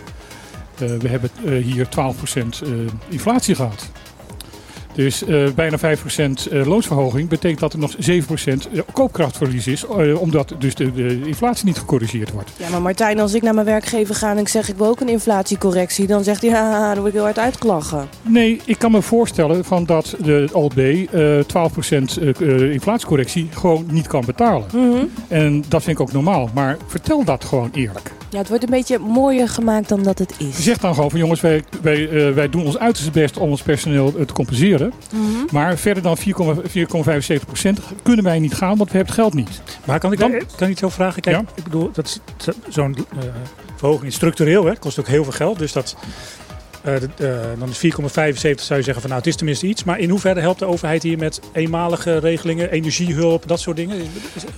Eh, 0.79 0.89
we 0.99 1.09
hebben 1.09 1.31
eh, 1.45 1.65
hier 1.65 1.89
12% 1.89 2.63
eh, 2.63 2.71
inflatie 3.09 3.55
gehad. 3.55 3.91
Dus 4.95 5.25
bijna 5.55 5.79
5% 5.79 6.49
eh, 6.51 6.67
loonsverhoging 6.67 7.29
betekent 7.29 7.61
dat 7.61 7.73
er 7.73 7.79
nog 7.79 7.95
7% 7.97 8.83
koopkrachtverlies 8.93 9.67
is. 9.67 9.87
omdat 10.19 10.55
dus 10.59 10.75
de, 10.75 10.93
de 10.93 11.21
inflatie 11.27 11.67
niet 11.67 11.79
gecorrigeerd 11.79 12.31
wordt. 12.31 12.51
Ja, 12.57 12.69
maar 12.69 12.83
Martijn, 12.83 13.21
als 13.21 13.35
ik 13.35 13.43
naar 13.43 13.55
mijn 13.55 13.67
werkgever 13.67 14.15
ga 14.15 14.31
en 14.31 14.39
ik 14.39 14.49
zeg 14.49 14.69
ik 14.69 14.77
wil 14.77 14.87
ook 14.87 15.01
een 15.01 15.09
inflatiecorrectie, 15.09 16.07
dan 16.07 16.25
zegt 16.25 16.43
hij, 16.43 16.51
ja, 16.51 16.87
dan 16.87 16.95
word 16.97 17.07
ik 17.07 17.13
heel 17.13 17.23
hard 17.23 17.39
uitgelachen. 17.39 18.09
Nee, 18.23 18.61
ik 18.65 18.79
kan 18.79 18.91
me 18.91 19.03
voorstellen 19.03 19.65
van 19.65 19.85
dat 19.85 20.17
de 20.23 20.49
OLB 20.53 20.79
eh 20.79 21.39
12% 21.41 22.19
eh, 22.21 22.29
eh, 22.41 22.73
inflatiecorrectie 22.73 23.49
gewoon 23.53 23.87
niet 23.91 24.07
kan 24.07 24.25
betalen. 24.27 24.67
Mhm. 24.73 25.05
En 25.29 25.65
dat 25.69 25.83
vind 25.83 25.99
ik 25.99 26.03
ook 26.03 26.13
normaal. 26.13 26.51
Maar 26.55 26.77
vertel 26.87 27.25
dat 27.25 27.45
gewoon 27.45 27.71
eerlijk. 27.73 28.13
Ja, 28.35 28.41
het 28.41 28.49
wordt 28.49 28.65
een 28.65 28.71
beetje 28.71 28.99
mooier 28.99 29.49
gemaakt 29.49 29.89
dan 29.89 30.03
dat 30.03 30.19
het 30.19 30.35
is. 30.39 30.63
Zeg 30.65 30.79
dan 30.79 30.95
gewoon 30.95 31.11
van 31.11 31.19
jongens, 31.19 31.41
wij, 31.41 31.65
wij, 31.83 32.09
eh, 32.29 32.35
wij 32.35 32.49
doen 32.49 32.65
ons 32.65 32.79
uiterste 32.79 33.11
best 33.11 33.37
om 33.37 33.51
ons 33.51 33.63
personeel 33.63 34.13
eh, 34.19 34.25
te 34.27 34.33
compenseren. 34.33 34.93
Mhm. 35.13 35.23
Maar 35.51 35.79
verder 35.79 36.03
dan 36.03 36.17
4,75% 36.19 37.81
kunnen 38.03 38.25
wij 38.25 38.39
niet 38.39 38.55
gaan, 38.55 38.77
want 38.77 38.91
we 38.91 38.97
hebben 38.97 39.15
het 39.15 39.23
geld 39.23 39.35
niet. 39.35 39.63
Maar 39.85 39.99
kan 39.99 40.13
ik, 40.13 40.19
Dan- 40.19 40.31
kan 40.57 40.67
ik 40.67 40.73
iets 40.73 40.83
over 40.83 40.97
vragen? 40.97 41.23
Kijk, 41.23 41.41
ik 41.55 41.65
bedoel, 41.65 41.91
dat 41.93 42.07
is 42.07 42.21
zo- 42.37 42.53
zo'n 42.69 42.97
eh, 42.97 43.19
verhoging 43.77 44.07
is 44.07 44.15
structureel, 44.15 44.65
hè? 44.65 44.77
kost 44.79 44.99
ook 44.99 45.07
heel 45.07 45.23
veel 45.25 45.33
geld. 45.33 45.59
Dus 45.59 45.73
dat, 45.73 45.97
dan 47.59 47.69
is 47.69 47.85
4,75 47.85 47.91
zou 48.65 48.79
je 48.79 48.85
zeggen 48.85 48.95
van 48.95 49.03
nou, 49.05 49.15
het 49.15 49.27
is 49.27 49.37
tenminste 49.37 49.67
iets. 49.67 49.85
Maar 49.85 49.99
in 49.99 50.11
hoeverre 50.11 50.41
helpt 50.41 50.59
de 50.59 50.65
overheid 50.65 51.03
hier 51.03 51.19
met 51.19 51.41
eenmalige 51.53 52.19
regelingen, 52.19 52.71
energiehulp, 52.71 53.43
dat 53.49 53.61
soort 53.61 53.77
dingen? 53.77 53.97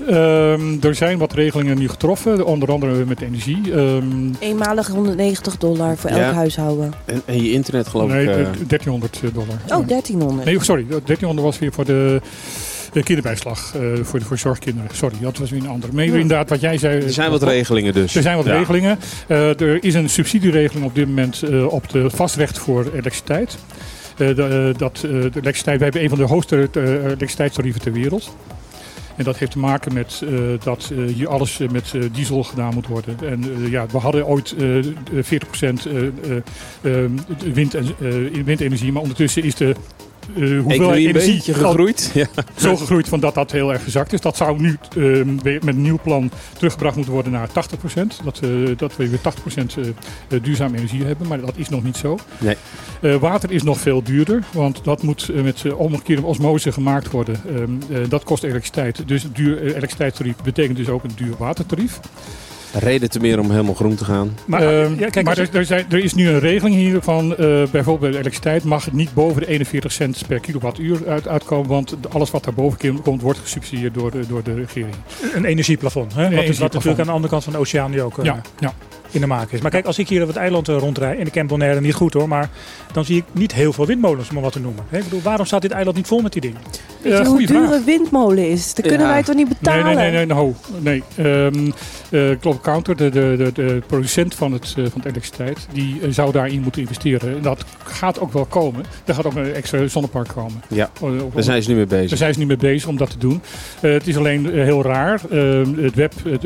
Ehm, 0.08 0.76
er 0.80 0.94
zijn 0.94 1.18
wat 1.18 1.32
regelingen 1.32 1.78
nu 1.78 1.88
getroffen, 1.88 2.46
onder 2.46 2.72
andere 2.72 3.04
met 3.04 3.20
energie. 3.20 3.72
Ehm, 3.74 4.04
Eenmalig 4.38 4.86
190 4.88 5.56
dollar 5.56 5.96
voor 5.96 6.10
Ja. 6.10 6.16
elk 6.26 6.34
huishouden. 6.34 6.92
En, 7.04 7.22
en 7.24 7.42
je 7.42 7.52
internet 7.52 7.86
geloof 7.88 8.10
nee, 8.10 8.22
ik. 8.22 8.28
eh, 8.28 8.40
eh, 8.40 8.46
1300 8.66 9.20
dollar. 9.32 9.56
Oh, 9.80 9.86
1300. 9.88 10.44
Nee, 10.44 10.64
sorry, 10.64 10.86
1300 10.88 11.46
was 11.46 11.58
weer 11.58 11.72
voor 11.72 11.84
de, 11.84 12.20
de 12.96 13.02
kinderbijslag, 13.02 13.74
eh, 13.74 13.80
voor, 14.02 14.18
de, 14.18 14.24
voor 14.24 14.38
zorgkinderen. 14.38 14.90
Sorry, 14.92 15.16
dat 15.20 15.38
was 15.38 15.50
weer 15.50 15.60
een 15.60 15.68
andere. 15.68 15.92
Maar 15.92 16.04
Ja. 16.04 16.12
inderdaad, 16.12 16.48
wat 16.48 16.60
jij 16.60 16.78
zei. 16.78 17.00
er 17.02 17.12
zijn 17.12 17.30
wat 17.30 17.42
regelingen 17.42 17.92
dus. 17.92 18.14
Er 18.16 18.22
zijn 18.22 18.36
wat 18.36 18.46
Ja. 18.46 18.56
regelingen. 18.56 18.98
Eh, 19.28 19.60
er 19.60 19.84
is 19.84 19.94
een 19.94 20.08
subsidieregeling 20.08 20.86
op 20.86 20.94
dit 20.94 21.06
moment 21.06 21.42
eh, 21.42 21.66
op 21.72 21.88
de 21.88 22.10
vastrecht 22.10 22.58
voor 22.58 22.84
elektriciteit. 22.92 23.58
Eh, 24.18 24.34
de, 24.36 24.42
eh, 24.72 24.78
dat, 24.78 24.94
eh, 24.96 25.02
de 25.10 25.16
elektriciteit. 25.18 25.78
We 25.78 25.84
hebben 25.84 26.02
een 26.02 26.08
van 26.08 26.18
de 26.18 26.24
hoogste 26.24 26.68
eh, 26.72 26.82
elektriciteitstarieven 27.04 27.80
ter 27.80 27.92
wereld. 27.92 28.36
En 29.16 29.24
dat 29.24 29.36
heeft 29.38 29.50
te 29.52 29.58
maken 29.58 29.92
met 29.94 30.22
eh, 30.24 30.30
dat 30.62 30.90
eh, 30.92 31.14
hier 31.14 31.28
alles 31.28 31.60
eh, 31.60 31.68
met 31.68 31.92
eh, 31.94 32.02
diesel 32.12 32.42
gedaan 32.44 32.74
moet 32.74 32.86
worden. 32.86 33.16
En 33.28 33.44
eh, 33.64 33.70
ja, 33.70 33.86
we 33.90 33.98
hadden 33.98 34.26
ooit 34.26 34.54
eh, 34.58 34.66
40% 35.22 35.86
eh, 35.86 36.02
eh, 36.82 37.04
eh, 37.04 37.10
wind 37.52 37.74
en, 37.74 37.84
eh, 37.84 38.42
windenergie, 38.44 38.92
maar 38.92 39.02
ondertussen 39.02 39.42
is 39.42 39.54
de 39.54 39.74
eh, 40.36 40.42
een 40.42 40.92
energie 40.92 41.40
gegroeid. 41.40 42.10
Ja. 42.14 42.26
zo 42.56 42.76
gegroeid 42.76 43.08
van 43.08 43.20
dat 43.20 43.34
dat 43.34 43.52
heel 43.52 43.72
erg 43.72 43.84
gezakt 43.84 44.12
is. 44.12 44.20
Dat 44.20 44.36
zou 44.36 44.60
nu 44.60 44.78
ehm, 44.96 45.36
weer 45.42 45.60
met 45.64 45.74
een 45.74 45.82
nieuw 45.82 45.98
plan 46.02 46.30
teruggebracht 46.58 46.96
moeten 46.96 47.14
worden 47.14 47.32
naar 47.32 47.48
80%. 47.48 48.20
Dat, 48.24 48.40
eh, 48.42 48.50
dat 48.76 48.96
we 48.96 49.08
weer 49.08 49.20
80% 49.20 49.76
eh, 49.76 50.42
duurzame 50.42 50.76
energie 50.76 51.04
hebben, 51.04 51.28
maar 51.28 51.40
dat 51.40 51.56
is 51.56 51.68
nog 51.68 51.82
niet 51.82 51.96
zo. 51.96 52.18
Nee. 52.38 52.56
Water 53.18 53.50
is 53.50 53.62
nog 53.62 53.78
veel 53.78 54.02
duurder, 54.02 54.44
want 54.52 54.84
dat 54.84 55.02
moet 55.02 55.30
met 55.42 55.64
uh, 55.64 55.78
omgekeerde 55.78 56.26
osmose 56.26 56.72
gemaakt 56.72 57.10
worden. 57.10 57.40
Ehm, 57.48 57.70
eh, 57.92 58.08
dat 58.08 58.24
kost 58.24 58.42
elektriciteit. 58.42 59.08
Dus 59.08 59.26
duur 59.32 59.62
elektriciteitstarief 59.62 60.36
betekent 60.44 60.76
dus 60.76 60.88
ook 60.88 61.04
een 61.04 61.10
duur 61.16 61.34
watertarief. 61.38 62.00
Reden 62.78 63.10
te 63.10 63.20
meer 63.20 63.38
om 63.38 63.50
helemaal 63.50 63.74
groen 63.74 63.94
te 63.94 64.04
gaan. 64.04 64.36
Maar, 64.44 64.60
Ehm, 64.62 64.98
ja, 64.98 65.08
kijk, 65.08 65.26
maar 65.26 65.38
er, 65.38 65.48
er, 65.52 65.64
zijn, 65.64 65.86
er 65.88 65.98
is 65.98 66.14
nu 66.14 66.28
een 66.28 66.38
regeling 66.38 66.74
hier 66.76 67.02
van 67.02 67.30
eh, 67.30 67.46
bijvoorbeeld 67.46 68.00
bij 68.00 68.10
de 68.10 68.18
elektriciteit 68.18 68.64
mag 68.64 68.84
het 68.84 68.94
niet 68.94 69.14
boven 69.14 69.40
de 69.40 69.48
41 69.48 69.92
cent 69.92 70.22
per 70.26 70.40
kilowattuur 70.40 71.08
uit, 71.08 71.28
uitkomen, 71.28 71.68
want 71.68 71.96
alles 72.08 72.30
wat 72.30 72.44
daarboven 72.44 73.02
komt 73.02 73.22
wordt 73.22 73.38
gesubsidieerd 73.38 73.94
door 73.94 74.10
de, 74.10 74.26
door 74.28 74.42
de 74.42 74.54
regering. 74.54 74.94
Een 75.34 75.44
energieplafond. 75.44 76.14
Hè? 76.14 76.22
Wat, 76.22 76.22
wat 76.22 76.32
energieplafond. 76.32 76.72
natuurlijk 76.72 77.00
aan 77.00 77.06
de 77.06 77.12
andere 77.12 77.32
kant 77.32 77.44
van 77.44 77.52
de 77.52 77.58
oceaan 77.58 77.90
nu 77.90 78.02
ook 78.02 78.18
eh, 78.18 78.24
Ja, 78.24 78.40
ja. 78.58 78.72
In 79.10 79.20
de 79.20 79.26
maak 79.26 79.50
is. 79.52 79.60
Maar 79.60 79.70
kijk, 79.70 79.86
als 79.86 79.98
ik 79.98 80.08
hier 80.08 80.22
op 80.22 80.28
het 80.28 80.36
eiland 80.36 80.68
eh, 80.68 80.76
rondrijd, 80.78 81.18
en 81.18 81.26
ik 81.26 81.32
ken 81.32 81.46
Bonaire 81.46 81.80
niet 81.80 81.94
goed 81.94 82.12
hoor, 82.12 82.28
maar 82.28 82.48
dan 82.92 83.04
zie 83.04 83.16
ik 83.16 83.24
niet 83.32 83.54
heel 83.54 83.72
veel 83.72 83.86
windmolens, 83.86 84.28
om 84.28 84.34
maar 84.34 84.42
wat 84.42 84.52
te 84.52 84.60
noemen. 84.60 84.84
Hè? 84.88 84.98
Ik 84.98 85.04
bedoel, 85.04 85.22
waarom 85.22 85.46
staat 85.46 85.62
dit 85.62 85.70
eiland 85.70 85.96
niet 85.96 86.06
vol 86.06 86.20
met 86.20 86.32
die 86.32 86.40
dingen? 86.40 86.60
Weet 87.02 87.12
je 87.12 87.18
Eh, 87.18 87.26
hoe 87.26 87.46
vraag. 87.46 87.70
een 87.70 87.84
windmolen 87.84 88.50
is? 88.50 88.74
Dat 88.74 88.86
kunnen 88.86 89.06
Ja. 89.06 89.12
wij 89.12 89.22
toch 89.22 89.34
niet 89.34 89.46
Nee, 89.48 89.56
betalen? 89.60 89.84
nee, 89.84 90.10
nee, 90.10 90.10
nee, 90.10 90.26
no, 90.26 90.54
nee. 90.80 91.02
Ehm 91.16 91.70
eh, 92.10 92.20
Global 92.40 92.60
Counter, 92.60 92.96
de, 92.96 93.10
de, 93.10 93.34
de, 93.38 93.52
de 93.52 93.82
producent 93.86 94.34
van, 94.34 94.52
het, 94.52 94.64
eh, 94.76 94.84
van 94.84 95.00
de 95.00 95.08
elektriciteit, 95.08 95.66
die 95.72 96.00
zou 96.08 96.32
daarin 96.32 96.60
moeten 96.60 96.80
investeren. 96.80 97.36
En 97.36 97.42
dat 97.42 97.64
gaat 97.84 98.20
ook 98.20 98.32
wel 98.32 98.44
komen. 98.44 98.84
Er 99.04 99.14
gaat 99.14 99.26
ook 99.26 99.34
een 99.34 99.54
extra 99.54 99.86
zonnepark 99.86 100.28
komen. 100.28 100.62
Ja, 100.68 100.90
daar 101.34 101.42
zijn 101.42 101.62
ze 101.62 101.68
nu 101.70 101.76
mee 101.76 101.86
bezig. 101.86 102.08
Daar 102.08 102.18
zijn 102.18 102.32
ze 102.32 102.38
nu 102.38 102.46
mee 102.46 102.56
bezig 102.56 102.88
om 102.88 102.96
dat 102.96 103.10
te 103.10 103.18
doen. 103.18 103.40
Eh, 103.80 103.92
het 103.92 104.06
is 104.06 104.16
alleen 104.16 104.50
heel 104.52 104.82
raar. 104.82 105.20
Eh, 105.30 105.60
het 105.76 105.94
WEB, 105.94 106.12
het 106.24 106.42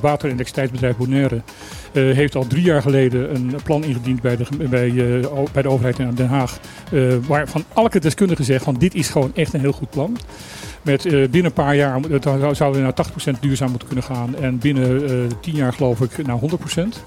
water- 0.00 0.28
en 0.28 0.34
elektriciteitsbedrijf 0.34 0.96
Bonaire, 0.96 1.40
heeft 1.98 2.34
al 2.34 2.46
drie 2.46 2.62
jaar 2.62 2.82
geleden 2.82 3.34
een 3.34 3.54
plan 3.64 3.84
ingediend 3.84 4.20
bij 4.20 4.36
de, 4.36 4.44
bij, 4.70 4.88
eh, 4.88 5.28
bij 5.52 5.62
de 5.62 5.68
overheid 5.68 5.98
in 5.98 6.14
Den 6.14 6.28
Haag. 6.28 6.58
eh, 6.92 7.00
waarvan 7.26 7.64
elke 7.74 8.00
deskundige 8.00 8.42
zegt 8.44 8.64
van 8.64 8.74
dit 8.74 8.94
is 8.94 9.08
gewoon 9.08 9.30
echt 9.34 9.52
een 9.54 9.60
heel 9.60 9.72
goed 9.72 9.90
plan. 9.90 10.16
Met 10.82 11.04
eh, 11.06 11.12
binnen 11.12 11.44
een 11.44 11.52
paar 11.52 11.76
jaar 11.76 12.00
zouden 12.52 12.72
we 12.72 12.78
naar 12.80 12.94
80% 12.94 13.40
duurzaam 13.40 13.70
moeten 13.70 13.88
kunnen 13.88 14.04
gaan. 14.04 14.34
En 14.40 14.58
binnen 14.58 15.08
eh 15.08 15.14
10 15.40 15.54
jaar 15.54 15.72
geloof 15.72 16.00
ik 16.00 16.26
naar 16.26 16.38
100%. 16.38 17.04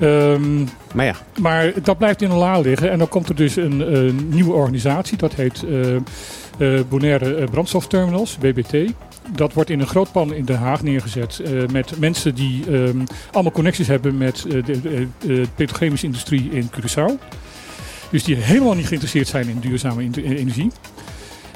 Ehm, 0.00 0.64
Maar 0.94 1.04
ja, 1.04 1.14
maar 1.40 1.72
dat 1.82 1.98
blijft 1.98 2.22
in 2.22 2.30
een 2.30 2.36
la 2.36 2.58
liggen. 2.60 2.90
En 2.90 2.98
dan 2.98 3.08
komt 3.08 3.28
er 3.28 3.34
dus 3.34 3.56
een, 3.56 3.86
eh, 3.86 4.12
nieuwe 4.34 4.52
organisatie. 4.52 5.16
Dat 5.18 5.34
heet 5.34 5.64
eh 5.70 5.94
eh, 6.58 6.80
Bonaire 6.88 7.34
eh, 7.34 7.48
Brandstofterminals, 7.50 8.38
BBT. 8.38 8.92
Dat 9.30 9.52
wordt 9.52 9.70
in 9.70 9.80
een 9.80 9.86
groot 9.86 10.12
plan 10.12 10.34
in 10.34 10.44
Den 10.44 10.56
Haag 10.56 10.82
neergezet. 10.82 11.40
eh, 11.44 11.52
met 11.72 11.98
mensen 11.98 12.34
die 12.34 12.64
ehm, 12.66 12.98
allemaal 13.32 13.52
connecties 13.52 13.86
hebben 13.86 14.16
met 14.18 14.44
eh, 14.44 14.64
de, 14.64 15.06
de, 15.20 15.46
petrochemische 15.54 16.06
industrie 16.06 16.50
in 16.50 16.70
Curaçao. 16.70 17.18
Dus 18.10 18.24
die 18.24 18.36
helemaal 18.36 18.74
niet 18.74 18.86
geïnteresseerd 18.86 19.28
zijn 19.28 19.48
in 19.48 19.58
duurzame 19.60 20.10
energie. 20.22 20.70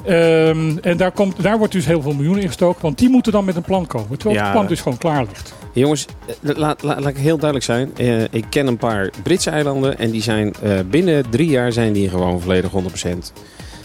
Ehm, 0.05 0.77
en 0.81 0.97
daar, 0.97 1.11
komt, 1.11 1.43
daar 1.43 1.57
wordt 1.57 1.73
dus 1.73 1.85
heel 1.85 2.01
veel 2.01 2.13
miljoenen 2.13 2.41
in 2.41 2.47
gestoken. 2.47 2.81
Want 2.81 2.97
die 2.97 3.09
moeten 3.09 3.31
dan 3.31 3.45
met 3.45 3.55
een 3.55 3.61
plan 3.61 3.87
komen. 3.87 4.17
Terwijl 4.17 4.35
Ja. 4.39 4.43
het 4.43 4.53
plan 4.53 4.67
dus 4.67 4.81
gewoon 4.81 4.97
klaar 4.97 5.25
ligt. 5.25 5.53
jongens, 5.73 6.05
eh, 6.27 6.55
laat, 6.55 6.83
laat, 6.83 6.99
laat 6.99 7.09
ik 7.09 7.17
heel 7.17 7.37
duidelijk 7.37 7.63
zijn. 7.65 7.91
Eh, 7.97 8.21
ik 8.23 8.45
ken 8.49 8.67
een 8.67 8.77
paar 8.77 9.09
Britse 9.23 9.49
eilanden 9.49 9.97
en 9.97 10.11
die 10.11 10.21
zijn 10.21 10.53
eh, 10.61 10.71
binnen 10.89 11.29
drie 11.29 11.49
jaar 11.49 11.71
zijn 11.71 11.93
die 11.93 12.09
gewoon 12.09 12.41
volledig 12.41 12.71
100% 12.71 13.33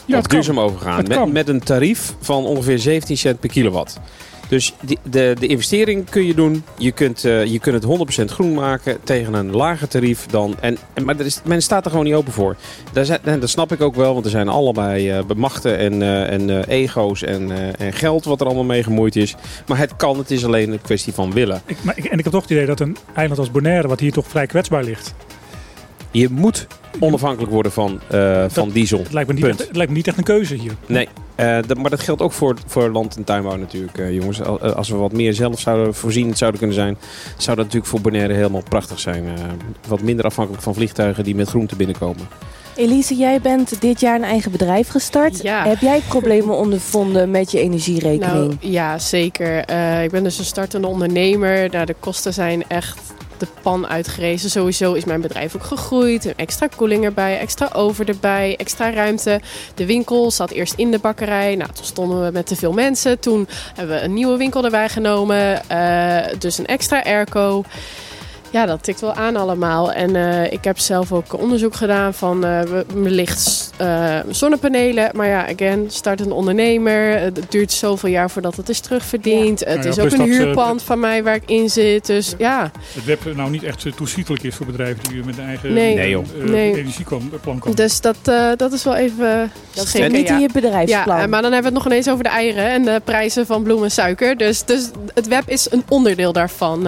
Ja, 0.07 0.18
op 0.18 0.28
duurzaam 0.28 0.61
overgegaan. 0.61 0.96
Het 0.98 1.09
Met, 1.09 1.32
met 1.32 1.48
een 1.48 1.61
tarief 1.61 2.14
van 2.20 2.44
ongeveer 2.44 2.78
17 2.78 3.16
cent 3.16 3.40
per 3.40 3.48
kilowatt. 3.48 4.00
Dus 4.48 4.74
die, 4.80 4.98
de, 5.11 5.36
de 5.38 5.46
investering 5.46 6.11
kun 6.11 6.26
je 6.26 6.34
doen. 6.34 6.64
Je 6.78 6.92
kunt, 6.92 7.24
eh, 7.24 7.44
je 7.44 7.59
kunt 7.59 7.82
het 7.84 8.20
100% 8.22 8.24
groen 8.32 8.55
maken 8.55 8.98
tegen 9.05 9.34
een 9.34 9.50
lager 9.50 9.88
tarief 9.88 10.26
dan. 10.26 10.55
En, 10.61 10.76
en, 10.94 11.05
maar 11.05 11.18
er 11.18 11.26
is, 11.26 11.40
men 11.44 11.62
staat 11.62 11.84
er 11.84 11.90
gewoon 11.90 12.07
niet 12.07 12.14
open 12.14 12.32
voor. 12.32 12.57
Daar 12.92 13.05
zijn, 13.05 13.18
en 13.24 13.40
dat 13.40 13.48
snap 13.48 13.72
ik 13.72 13.80
ook 13.80 13.94
wel, 13.94 14.12
want 14.12 14.24
er 14.24 14.30
zijn 14.30 14.48
allebei 14.48 15.11
eh, 15.11 15.24
bemachten 15.24 15.78
en, 15.78 16.03
eh, 16.03 16.30
en 16.32 16.64
ego's 16.68 17.22
en, 17.22 17.50
en 17.78 17.92
geld 17.92 18.24
wat 18.24 18.40
er 18.40 18.46
allemaal 18.46 18.64
mee 18.64 18.82
gemoeid 18.82 19.16
is. 19.16 19.34
Maar 19.66 19.78
het 19.78 19.96
kan, 19.96 20.18
het 20.18 20.30
is 20.30 20.44
alleen 20.44 20.72
een 20.72 20.80
kwestie 20.82 21.12
van 21.12 21.32
willen. 21.32 21.62
Ik, 21.66 21.76
maar, 21.82 21.96
ik- 21.98 22.05
en 22.05 22.18
ik 22.18 22.24
heb 22.24 22.32
toch 22.32 22.42
het 22.42 22.50
idee 22.50 22.66
dat 22.66 22.80
een 22.80 22.96
eiland 23.14 23.38
als 23.38 23.50
Bonaire, 23.50 23.88
wat 23.88 24.00
hier 24.00 24.12
toch 24.12 24.26
vrij 24.28 24.46
kwetsbaar 24.46 24.84
ligt, 24.84 25.14
Je 26.12 26.28
moet 26.30 26.66
onafhankelijk 27.00 27.52
worden 27.52 27.72
van, 27.72 28.00
eh, 28.10 28.44
van 28.48 28.70
diesel. 28.70 28.98
het 28.98 29.12
lijkt, 29.12 29.28
me 29.28 29.34
niet 29.34 29.44
Punt. 29.44 29.58
echt, 29.58 29.68
het 29.68 29.76
lijkt 29.76 29.90
me 29.90 29.96
niet 29.96 30.06
echt 30.06 30.18
een 30.18 30.24
keuze 30.24 30.54
hier. 30.54 30.72
Nee, 30.86 31.08
eh, 31.34 31.58
dat- 31.66 31.78
maar 31.78 31.90
dat 31.90 32.00
geldt 32.00 32.22
ook 32.22 32.32
voor, 32.32 32.56
voor 32.66 32.90
land- 32.90 33.16
en 33.16 33.24
tuinbouw 33.24 33.56
natuurlijk, 33.56 33.98
eh, 33.98 34.14
jongens. 34.14 34.42
Al- 34.42 34.60
Als 34.60 34.88
we 34.88 34.96
wat 34.96 35.12
meer 35.12 35.34
zelf 35.34 35.60
zouden 35.60 35.94
voorzien 35.94 36.36
zouden 36.36 36.58
kunnen 36.60 36.76
zijn, 36.78 36.96
zou 37.36 37.56
dat 37.56 37.64
natuurlijk 37.64 37.86
voor 37.92 38.00
Bonaire 38.00 38.34
helemaal 38.34 38.62
prachtig 38.68 39.00
zijn. 39.00 39.24
Eh, 39.26 39.32
wat 39.88 40.02
minder 40.02 40.24
afhankelijk 40.24 40.62
van 40.62 40.74
vliegtuigen 40.74 41.24
die 41.24 41.34
met 41.34 41.48
groente 41.48 41.76
binnenkomen. 41.76 42.28
Elise, 42.76 43.14
jij 43.16 43.40
bent 43.40 43.80
dit 43.80 44.00
jaar 44.00 44.16
een 44.16 44.24
eigen 44.24 44.50
bedrijf 44.52 44.88
gestart. 44.88 45.42
Ja. 45.42 45.66
Heb 45.68 45.78
jij 45.80 46.00
problemen 46.08 46.56
ondervonden 46.56 47.30
met 47.30 47.50
je 47.50 47.60
energierekening? 47.60 48.32
Nou 48.48 48.56
ja, 48.60 48.98
zeker. 48.98 49.64
Eh, 49.64 50.02
ik 50.02 50.10
ben 50.10 50.22
dus 50.22 50.38
een 50.38 50.44
startende 50.44 50.86
ondernemer. 50.86 51.70
Nou, 51.70 51.86
de 51.86 51.94
kosten 52.00 52.32
zijn 52.34 52.64
echt 52.68 52.98
de 53.38 53.46
pan 53.62 53.86
uitgerezen. 53.86 54.50
Sowieso 54.50 54.92
is 54.92 55.04
mijn 55.04 55.20
bedrijf 55.20 55.56
ook 55.56 55.64
gegroeid. 55.64 56.24
Een 56.24 56.36
extra 56.36 56.68
koeling 56.76 57.04
erbij, 57.04 57.38
extra 57.38 57.70
oven 57.72 58.06
erbij, 58.06 58.56
extra 58.56 58.90
ruimte. 58.90 59.40
De 59.74 59.86
winkel 59.86 60.30
zat 60.30 60.50
eerst 60.50 60.74
in 60.74 60.90
de 60.90 60.98
bakkerij. 60.98 61.56
Nou, 61.56 61.70
toen 61.72 61.84
stonden 61.84 62.24
we 62.24 62.30
met 62.30 62.46
te 62.46 62.56
veel 62.56 62.72
mensen. 62.72 63.20
Toen 63.20 63.48
hebben 63.74 63.96
we 63.96 64.02
een 64.02 64.14
nieuwe 64.14 64.36
winkel 64.36 64.64
erbij 64.64 64.88
genomen. 64.88 65.68
Eh, 65.68 66.38
dus 66.38 66.58
een 66.58 66.66
extra 66.66 67.02
airco. 67.02 67.64
Ja, 68.53 68.66
dat 68.66 68.82
tikt 68.82 69.00
wel 69.00 69.14
aan 69.14 69.36
allemaal. 69.36 69.92
En 69.92 70.16
eh, 70.16 70.53
ik 70.53 70.64
heb 70.64 70.78
zelf 70.78 71.12
ook 71.12 71.40
onderzoek 71.40 71.74
gedaan 71.74 72.14
van 72.14 72.44
eh, 72.44 72.61
we- 72.61 72.84
wellicht 72.94 73.70
eh, 73.76 74.18
zonnepanelen. 74.30 75.11
Maar 75.14 75.26
ja, 75.28 75.48
again, 75.48 75.84
start 75.88 76.20
een 76.20 76.32
ondernemer. 76.32 77.18
Het 77.20 77.40
duurt 77.48 77.72
zoveel 77.72 78.09
jaar 78.11 78.30
voordat 78.30 78.57
het 78.57 78.68
is 78.68 78.80
terugverdiend. 78.80 79.61
Het 79.61 79.84
ja, 79.84 79.90
is 79.90 79.98
ook 79.98 80.11
een 80.11 80.18
dat, 80.18 80.28
eh, 80.28 80.34
huurpand 80.36 80.82
van 80.82 81.00
mij 81.00 81.22
waar 81.22 81.34
ik 81.34 81.42
in 81.50 81.68
zit. 81.70 82.07
Dus 82.07 82.34
ja, 82.38 82.70
Het 82.94 83.05
web 83.05 83.34
nou 83.36 83.50
niet 83.50 83.62
echt 83.62 83.84
eh, 83.86 83.92
toeschietelijk 83.92 84.42
is 84.42 84.55
voor 84.55 84.66
bedrijven 84.66 85.05
die 85.09 85.24
met 85.24 85.38
een 85.38 85.44
eigen 85.46 85.72
Nee. 85.72 85.94
Nee, 85.94 86.14
eh, 86.16 86.44
Nee. 86.50 86.76
energieplan 86.76 87.30
komen. 87.59 87.76
dus 87.76 88.00
dat, 88.00 88.16
eh, 88.24 88.48
dat 88.57 88.72
is 88.72 88.84
wel 88.84 88.94
even 88.96 89.50
Dat 89.74 89.86
zit 89.86 90.12
niet 90.12 90.28
ja. 90.28 90.34
in 90.34 90.40
je 90.40 90.48
bedrijfsplan. 90.53 91.18
Ja, 91.20 91.26
maar 91.26 91.42
dan 91.42 91.53
hebben 91.53 91.72
we 91.72 91.76
het 91.78 91.84
nog 91.84 91.86
ineens 91.86 92.09
over 92.09 92.24
de 92.24 92.30
eieren 92.30 92.70
en 92.70 92.82
de 92.84 93.00
prijzen 93.05 93.46
van 93.46 93.62
bloemen 93.62 93.84
en 93.84 93.90
suiker. 93.90 94.36
Dus, 94.36 94.64
dus 94.64 94.90
het 95.14 95.28
web 95.28 95.42
is 95.46 95.70
een 95.70 95.82
onderdeel 95.88 96.32
daarvan. 96.32 96.86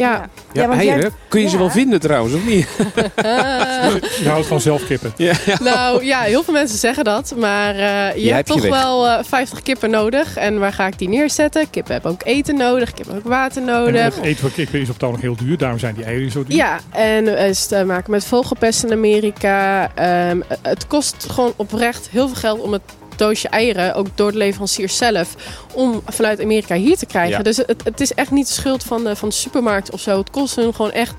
Eh, 0.00 0.06
ja. 0.06 0.28
Ja, 0.52 0.68
want 0.68 0.82
jij-. 0.82 1.10
Kun 1.28 1.40
je 1.40 1.48
ze 1.48 1.58
wel 1.58 1.70
vinden 1.70 2.00
trouwens, 2.00 2.34
of 2.34 2.46
niet? 2.46 2.68
Je 4.22 4.28
houdt 4.28 4.46
van 4.46 4.60
zelf 4.60 4.86
kippen. 4.86 5.12
Ja. 5.16 5.34
Nou 5.62 6.04
ja, 6.04 6.20
heel 6.20 6.42
veel 6.42 6.52
mensen 6.52 6.78
zeggen 6.78 7.04
dat. 7.04 7.34
Maar 7.36 7.74
eh, 7.74 8.14
je 8.14 8.24
Je 8.24 8.32
hebt 8.32 8.48
je 8.48 8.54
toch 8.54 8.68
wel 8.68 9.06
eh, 9.08 9.24
50 9.24 9.62
kippen 9.62 9.90
nodig. 9.90 10.36
En 10.36 10.58
waar 10.58 10.72
ga 10.72 10.86
ik 10.86 10.98
die 10.98 11.08
neerzetten? 11.08 11.70
Kippen 11.70 11.92
hebben 11.92 12.10
ook 12.10 12.22
eten 12.24 12.56
nodig. 12.56 12.92
Kippen 12.92 13.14
hebben 13.14 13.32
ook 13.32 13.38
water 13.38 13.62
En 13.62 13.68
nodig. 13.68 14.14
het 14.14 14.24
eten 14.24 14.40
van 14.40 14.52
kippen 14.52 14.80
is 14.80 14.88
op 14.88 14.94
het 14.94 15.02
ogenblik 15.02 15.24
heel 15.24 15.46
duur. 15.46 15.58
Daarom 15.58 15.78
zijn 15.78 15.94
die 15.94 16.04
eieren 16.04 16.30
zo 16.30 16.44
duur. 16.44 16.56
Ja, 16.56 16.78
en 16.90 17.26
het 17.26 17.50
is 17.50 17.66
te 17.66 17.84
maken 17.84 18.10
met 18.10 18.24
vogelpest 18.24 18.84
in 18.84 18.92
Amerika. 18.92 19.90
Ehm, 19.94 20.40
het 20.62 20.86
kost 20.86 21.26
gewoon 21.30 21.52
oprecht 21.56 22.08
heel 22.10 22.26
veel 22.26 22.36
geld 22.36 22.60
om 22.60 22.72
het 22.72 22.82
doosje 23.20 23.48
eieren, 23.48 23.94
ook 23.94 24.06
door 24.14 24.32
de 24.32 24.38
leverancier 24.38 24.88
zelf, 24.88 25.34
om 25.74 26.02
vanuit 26.06 26.40
Amerika 26.40 26.74
hier 26.74 26.96
te 26.96 27.06
krijgen. 27.06 27.36
Ja. 27.36 27.42
Dus 27.42 27.56
het, 27.56 27.80
het 27.84 28.00
is 28.00 28.14
echt 28.14 28.30
niet 28.30 28.46
de 28.46 28.52
schuld 28.52 28.82
van 28.82 29.04
de, 29.04 29.16
van 29.16 29.28
de 29.28 29.34
supermarkt 29.34 29.90
of 29.90 30.00
zo. 30.00 30.18
Het 30.18 30.30
kost 30.30 30.56
hun 30.56 30.74
gewoon 30.74 30.92
echt, 30.92 31.14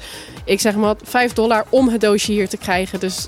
ik 0.45 0.59
zeg 0.59 0.75
maar, 0.75 0.95
5 1.03 1.33
dollar 1.33 1.65
om 1.69 1.89
het 1.89 2.01
doosje 2.01 2.31
hier 2.31 2.49
te 2.49 2.57
krijgen. 2.57 2.99
Dus 2.99 3.27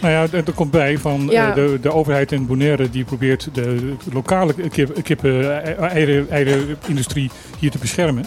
Nou 0.00 0.12
ja, 0.12 0.38
er 0.46 0.52
komt 0.54 0.70
bij 0.70 0.98
van 0.98 1.28
Ja. 1.30 1.48
eh, 1.48 1.54
de, 1.54 1.78
de 1.80 1.92
overheid 1.92 2.32
in 2.32 2.46
Bonaire 2.46 2.90
die 2.90 3.04
probeert 3.04 3.48
de, 3.52 3.94
lokale 4.12 4.54
kip, 4.68 5.02
kippen, 5.02 5.64
eh, 5.64 5.90
eieren, 5.90 6.30
eierenindustrie 6.30 7.30
hier 7.58 7.70
te 7.70 7.78
beschermen. 7.78 8.24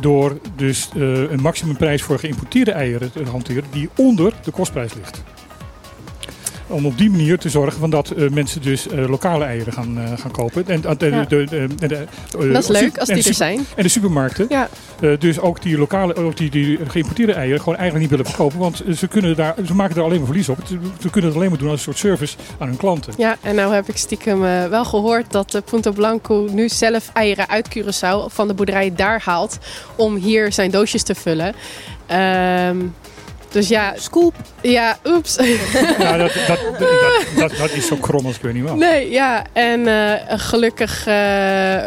Door 0.00 0.38
dus 0.56 0.88
eh, 0.96 1.00
een 1.30 1.40
maximumprijs 1.40 2.02
voor 2.02 2.18
geïmporteerde 2.18 2.70
eieren 2.72 3.12
te 3.12 3.22
hanteren 3.30 3.64
die 3.70 3.88
onder 3.96 4.32
de 4.44 4.50
kostprijs 4.50 4.94
ligt. 4.94 5.22
Om 6.68 6.86
op 6.86 6.98
die 6.98 7.10
manier 7.10 7.38
te 7.38 7.48
zorgen 7.48 7.80
van 7.80 7.90
dat 7.90 8.10
eh, 8.10 8.28
mensen 8.30 8.62
dus 8.62 8.88
eh, 8.88 9.08
lokale 9.08 9.44
eieren 9.44 9.72
gaan, 9.72 9.98
eh, 9.98 10.12
gaan 10.18 10.30
kopen. 10.30 10.64
En, 10.68 10.84
en 10.84 10.96
de- 10.98 11.06
Ja. 11.06 11.24
de- 11.24 11.44
de- 11.44 11.66
en 11.80 11.88
de- 11.88 12.06
dat 12.52 12.62
is 12.62 12.68
leuk 12.68 12.98
als 12.98 13.08
die 13.08 13.24
er 13.28 13.34
zijn. 13.34 13.66
En 13.76 13.82
de 13.82 13.88
supermarkten. 13.88 14.46
Ja. 14.48 14.68
Dus 15.18 15.40
ook 15.40 15.62
die 15.62 15.78
lokale, 15.78 16.14
ook 16.16 16.36
die, 16.36 16.50
die 16.50 16.78
geïmporteerde 16.88 17.32
eieren 17.32 17.58
gewoon 17.60 17.76
eigenlijk 17.78 18.00
niet 18.10 18.10
willen 18.18 18.26
verkopen. 18.34 18.58
Want 18.58 18.82
ze, 18.96 19.06
kunnen 19.08 19.36
daar, 19.36 19.54
ze 19.66 19.74
maken 19.74 19.96
er 19.96 20.02
alleen 20.02 20.16
maar 20.18 20.26
verlies 20.26 20.48
op. 20.48 20.58
Ze, 21.00 21.10
kunnen 21.10 21.30
het 21.30 21.38
alleen 21.38 21.50
maar 21.50 21.58
doen 21.58 21.68
als 21.70 21.78
een 21.78 21.84
soort 21.84 21.98
service 21.98 22.36
aan 22.58 22.68
hun 22.68 22.76
klanten. 22.76 23.12
Ja, 23.16 23.36
en 23.40 23.54
nou 23.54 23.74
heb 23.74 23.88
ik 23.88 23.96
stiekem 23.96 24.40
wel 24.70 24.84
gehoord 24.84 25.32
dat 25.32 25.60
Punto 25.64 25.92
Blanco 25.92 26.48
nu 26.52 26.68
zelf 26.68 27.10
eieren 27.12 27.48
uit 27.48 27.68
Curaçao 27.78 28.26
van 28.32 28.48
de 28.48 28.54
boerderij 28.54 28.92
daar 28.94 29.22
haalt 29.24 29.58
om 29.96 30.14
hier 30.16 30.52
zijn 30.52 30.70
doosjes 30.70 31.02
te 31.02 31.14
vullen. 31.14 31.54
Ehm, 32.06 32.76
dus 33.56 33.68
ja, 33.68 33.94
Scoop. 33.98 34.34
ja, 34.62 34.98
oeps. 35.04 35.36
Ja, 35.98 36.16
dat, 36.22 36.32
dat, 36.46 36.58
dat, 36.78 36.88
dat, 37.36 37.56
dat 37.58 37.70
is 37.70 37.86
zo 37.86 37.96
krom 37.96 38.26
als 38.26 38.36
ik 38.36 38.42
weet 38.42 38.54
niet 38.54 38.62
wat. 38.62 38.76
nee, 38.76 39.10
ja, 39.10 39.44
en 39.52 39.86
eh, 39.86 40.38
gelukkig 40.38 41.06
eh, 41.06 41.84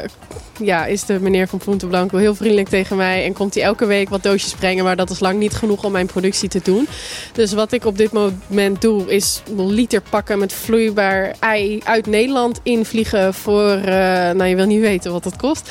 ja, 0.59 0.85
is 0.85 1.05
de 1.05 1.19
meneer 1.19 1.47
van 1.47 1.59
Punto 1.59 1.87
Blanco 1.87 2.17
heel 2.17 2.35
vriendelijk 2.35 2.69
tegen 2.69 2.97
mij 2.97 3.25
en 3.25 3.33
komt 3.33 3.53
hij 3.53 3.63
elke 3.63 3.85
week 3.85 4.09
wat 4.09 4.23
doosjes 4.23 4.53
brengen, 4.53 4.83
maar 4.83 4.95
dat 4.95 5.09
is 5.09 5.19
lang 5.19 5.39
niet 5.39 5.53
genoeg 5.53 5.83
om 5.83 5.91
mijn 5.91 6.05
productie 6.05 6.49
te 6.49 6.61
doen. 6.63 6.87
Dus 7.33 7.53
wat 7.53 7.71
ik 7.71 7.85
op 7.85 7.97
dit 7.97 8.11
moment 8.11 8.81
doe, 8.81 9.13
is 9.13 9.41
een 9.57 9.71
liter 9.71 10.01
pakken 10.09 10.39
met 10.39 10.53
vloeibaar 10.53 11.35
ei 11.39 11.81
uit 11.83 12.05
Nederland 12.05 12.59
invliegen 12.63 13.33
voor, 13.33 13.71
eh, 13.71 13.93
nou 14.31 14.43
je 14.43 14.55
wil 14.55 14.65
niet 14.65 14.81
weten 14.81 15.11
wat 15.11 15.23
dat 15.23 15.35
kost. 15.35 15.69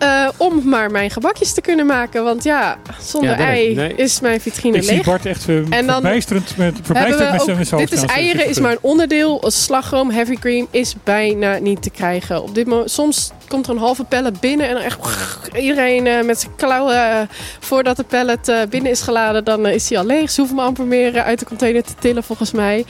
Eh, 0.00 0.28
om 0.36 0.68
maar 0.68 0.90
mijn 0.90 1.10
gebakjes 1.10 1.52
te 1.52 1.60
kunnen 1.60 1.86
maken. 1.86 2.24
Want 2.24 2.44
ja, 2.44 2.78
zonder 3.00 3.30
Ja, 3.30 3.36
ei 3.36 3.74
nee. 3.74 3.94
is 3.94 4.20
mijn 4.20 4.40
vitrine 4.40 4.76
Ik 4.76 4.82
zie 4.82 4.94
leeg. 4.94 5.04
Bart 5.04 5.26
echt 5.26 5.48
En 5.48 5.86
dan 5.86 6.00
verbijsterend 6.00 6.56
met, 6.56 6.78
verbijsterend 6.82 7.42
zijn 7.42 7.58
ook, 7.72 7.78
met 7.78 7.88
dit 7.88 7.92
is 7.92 8.04
eieren, 8.04 8.48
is 8.48 8.60
maar 8.60 8.72
een 8.72 8.78
onderdeel. 8.80 9.42
Slagroom, 9.46 10.10
heavy 10.10 10.34
cream 10.34 10.66
is 10.70 10.94
bijna 11.04 11.58
niet 11.58 11.82
te 11.82 11.90
krijgen. 11.90 12.42
Op 12.42 12.54
dit 12.54 12.66
moment, 12.66 12.90
soms 12.90 13.30
komt 13.48 13.66
er 13.66 13.72
een 13.72 13.78
halve 13.78 14.04
pallet 14.04 14.40
binnen 14.40 14.68
en 14.68 14.74
dan 14.74 14.82
echt 14.82 14.98
iedereen 15.56 16.06
eh, 16.06 16.24
met 16.24 16.40
zijn 16.40 16.56
klauwen 16.56 16.94
eh, 16.94 17.20
voordat 17.60 17.96
de 17.96 18.04
pallet 18.04 18.48
eh, 18.48 18.58
binnen 18.70 18.90
is 18.90 19.00
geladen, 19.00 19.44
dan 19.44 19.66
is 19.66 19.88
hij 19.88 19.98
al 19.98 20.04
leeg. 20.04 20.30
Ze 20.30 20.40
hoeven 20.40 20.58
hem 20.58 20.66
amper 20.66 20.86
meer 20.86 21.22
uit 21.22 21.38
de 21.38 21.44
container 21.44 21.82
te 21.82 21.94
tillen 21.98 22.22
volgens 22.22 22.52
mij. 22.52 22.84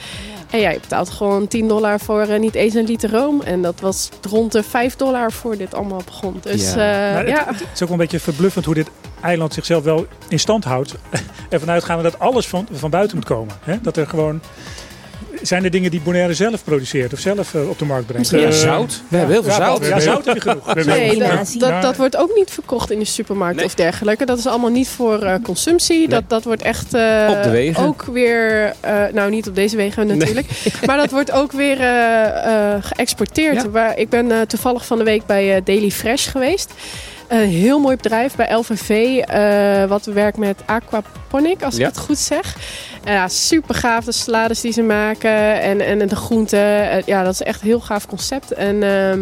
En 0.51 0.59
ja, 0.59 0.69
je 0.69 0.79
betaalt 0.79 1.09
gewoon 1.09 1.47
10 1.47 1.67
dollar 1.67 1.99
voor 1.99 2.21
eh, 2.21 2.39
niet 2.39 2.55
eens 2.55 2.73
een 2.73 2.85
liter 2.85 3.11
room. 3.11 3.41
En 3.41 3.61
dat 3.61 3.79
was 3.79 4.09
rond 4.29 4.51
de 4.51 4.63
5 4.63 4.95
dollar 4.95 5.31
voor 5.31 5.57
dit 5.57 5.73
allemaal 5.73 6.01
begon. 6.05 6.37
Dus 6.41 6.73
Ja. 6.73 7.07
ja, 7.07 7.13
Maar 7.13 7.27
ja. 7.27 7.45
het, 7.47 7.59
het 7.59 7.67
is 7.73 7.81
ook 7.81 7.89
wel 7.89 7.91
een 7.91 7.97
beetje 7.97 8.19
verbluffend 8.19 8.65
hoe 8.65 8.73
dit 8.73 8.89
eiland 9.21 9.53
zichzelf 9.53 9.83
wel 9.83 10.05
in 10.27 10.39
stand 10.39 10.63
houdt. 10.63 10.95
Ervan 11.49 11.69
uitgaande 11.69 12.03
dat 12.03 12.19
alles 12.19 12.47
van, 12.47 12.67
van 12.71 12.89
buiten 12.89 13.17
moet 13.17 13.25
komen. 13.25 13.55
Hè? 13.63 13.81
Dat 13.81 13.97
er 13.97 14.07
gewoon... 14.07 14.41
Zijn 15.41 15.63
er 15.63 15.69
dingen 15.71 15.91
die 15.91 16.01
Bonaire 16.01 16.33
zelf 16.33 16.63
produceert 16.63 17.13
of 17.13 17.19
zelf 17.19 17.53
eh, 17.53 17.69
op 17.69 17.79
de 17.79 17.85
markt 17.85 18.05
brengt? 18.07 18.31
Misschien- 18.31 18.51
Ja, 18.51 18.55
Eh, 18.55 18.61
zout. 18.71 19.01
We 19.07 19.17
hebben 19.17 19.33
heel 19.35 19.43
veel 19.43 19.51
Ja, 19.51 19.57
zout. 19.57 19.85
Ja, 19.87 19.99
zout 19.99 20.25
heb 20.25 20.35
je 20.35 20.41
genoeg. 20.41 20.73
Nee, 20.85 21.19
dat, 21.59 21.81
dat, 21.81 21.95
wordt 21.95 22.17
ook 22.17 22.35
niet 22.35 22.51
verkocht 22.51 22.91
in 22.91 22.99
de 22.99 23.05
supermarkt 23.05 23.55
Nee. 23.55 23.65
of 23.65 23.75
dergelijke. 23.75 24.25
Dat 24.25 24.37
is 24.37 24.47
allemaal 24.47 24.69
niet 24.69 24.87
voor 24.87 25.21
eh, 25.23 25.33
consumptie. 25.43 26.07
Dat, 26.07 26.23
dat 26.27 26.43
wordt 26.43 26.61
echt 26.61 26.93
eh, 26.93 27.27
Op 27.29 27.43
de 27.43 27.49
wegen. 27.49 27.83
ook 27.85 28.03
weer, 28.03 28.73
eh, 28.79 29.03
nou 29.13 29.29
niet 29.29 29.47
op 29.47 29.55
deze 29.55 29.75
wegen 29.75 30.07
natuurlijk, 30.07 30.47
maar 30.85 30.97
dat 30.97 31.11
wordt 31.11 31.31
ook 31.31 31.51
weer 31.51 31.79
eh, 31.79 32.73
eh, 32.73 32.83
geëxporteerd. 32.83 33.61
Ja. 33.61 33.69
Waar, 33.69 33.97
ik 33.97 34.09
ben 34.09 34.31
eh, 34.31 34.41
toevallig 34.41 34.85
van 34.85 34.97
de 34.97 35.03
week 35.03 35.25
bij 35.25 35.55
eh, 35.55 35.61
Daily 35.63 35.91
Fresh 35.91 36.29
geweest. 36.31 36.71
Een 37.31 37.47
heel 37.49 37.79
mooi 37.79 37.95
bedrijf 37.95 38.35
bij 38.35 38.53
LVV, 38.53 38.89
eh, 39.27 39.85
wat 39.89 40.05
werkt 40.05 40.37
met 40.37 40.61
aquaponic, 40.65 41.63
als 41.63 41.75
Ja. 41.75 41.81
ik 41.87 41.93
het 41.93 41.97
goed 42.03 42.17
zeg. 42.17 42.55
En 43.03 43.13
ja, 43.13 43.27
super 43.27 43.75
gaaf, 43.75 44.05
de 44.05 44.11
salades 44.11 44.61
die 44.61 44.71
ze 44.71 44.81
maken 44.81 45.61
en, 45.61 45.81
en 45.81 46.07
de 46.07 46.15
groenten. 46.15 46.89
Eh, 46.91 47.01
ja, 47.05 47.23
dat 47.23 47.33
is 47.33 47.41
echt 47.41 47.61
een 47.61 47.67
heel 47.67 47.79
gaaf 47.79 48.07
concept. 48.07 48.51
En, 48.51 48.83
ehm, 48.83 49.19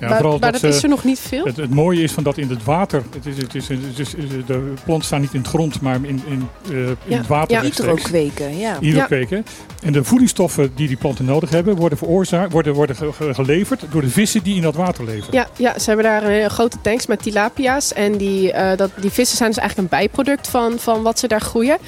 Ja, 0.00 0.08
maar 0.08 0.22
dat 0.22 0.40
dat 0.40 0.62
is 0.62 0.76
ze- 0.76 0.82
er 0.82 0.88
nog 0.88 1.04
niet 1.04 1.18
veel. 1.18 1.44
Het, 1.44 1.56
het 1.56 1.70
mooie 1.74 2.02
is 2.02 2.12
van 2.12 2.22
dat 2.22 2.38
in 2.38 2.48
het 2.48 2.64
water, 2.64 3.02
het 3.14 3.26
is, 3.26 3.36
het 3.36 3.54
is, 3.54 3.68
het 3.68 3.98
is, 3.98 4.10
de 4.46 4.72
planten 4.84 5.06
staan 5.06 5.20
niet 5.20 5.32
in 5.34 5.38
het 5.40 5.48
grond, 5.48 5.80
maar 5.80 5.94
in, 5.94 6.22
in, 6.26 6.48
eh, 6.70 6.76
in 6.78 6.96
Ja, 7.04 7.16
het 7.16 7.26
water 7.26 7.50
ja. 7.56 7.60
rechtstreeks. 7.60 8.02
kweken, 8.02 8.58
ja. 8.58 8.76
Hydrokweken. 8.80 9.46
En 9.82 9.92
de 9.92 10.04
voedingsstoffen 10.04 10.72
die 10.74 10.88
die 10.88 10.96
planten 10.96 11.24
nodig 11.24 11.50
hebben, 11.50 11.76
worden, 11.76 11.98
veroorzaakt, 11.98 12.52
worden, 12.52 12.74
worden 12.74 12.96
ge- 12.96 13.12
ge- 13.12 13.34
geleverd 13.34 13.84
door 13.90 14.00
de 14.00 14.08
vissen 14.08 14.42
die 14.42 14.56
in 14.56 14.62
dat 14.62 14.74
water 14.74 15.04
leven. 15.04 15.28
Ja, 15.30 15.46
ja, 15.56 15.78
ze 15.78 15.84
hebben 15.86 16.04
daar 16.04 16.22
een 16.24 16.30
hele 16.30 16.48
grote 16.48 16.76
tanks 16.80 17.06
met 17.06 17.22
tilapia's. 17.22 17.92
En 17.92 18.16
die, 18.16 18.52
eh, 18.52 18.76
dat, 18.76 18.90
die 19.00 19.10
vissen 19.10 19.36
zijn 19.36 19.50
dus 19.50 19.58
eigenlijk 19.58 19.92
een 19.92 19.98
bijproduct 19.98 20.48
van, 20.48 20.74
van 20.78 21.02
wat 21.02 21.18
ze 21.18 21.28
daar 21.28 21.40
groeien. 21.40 21.78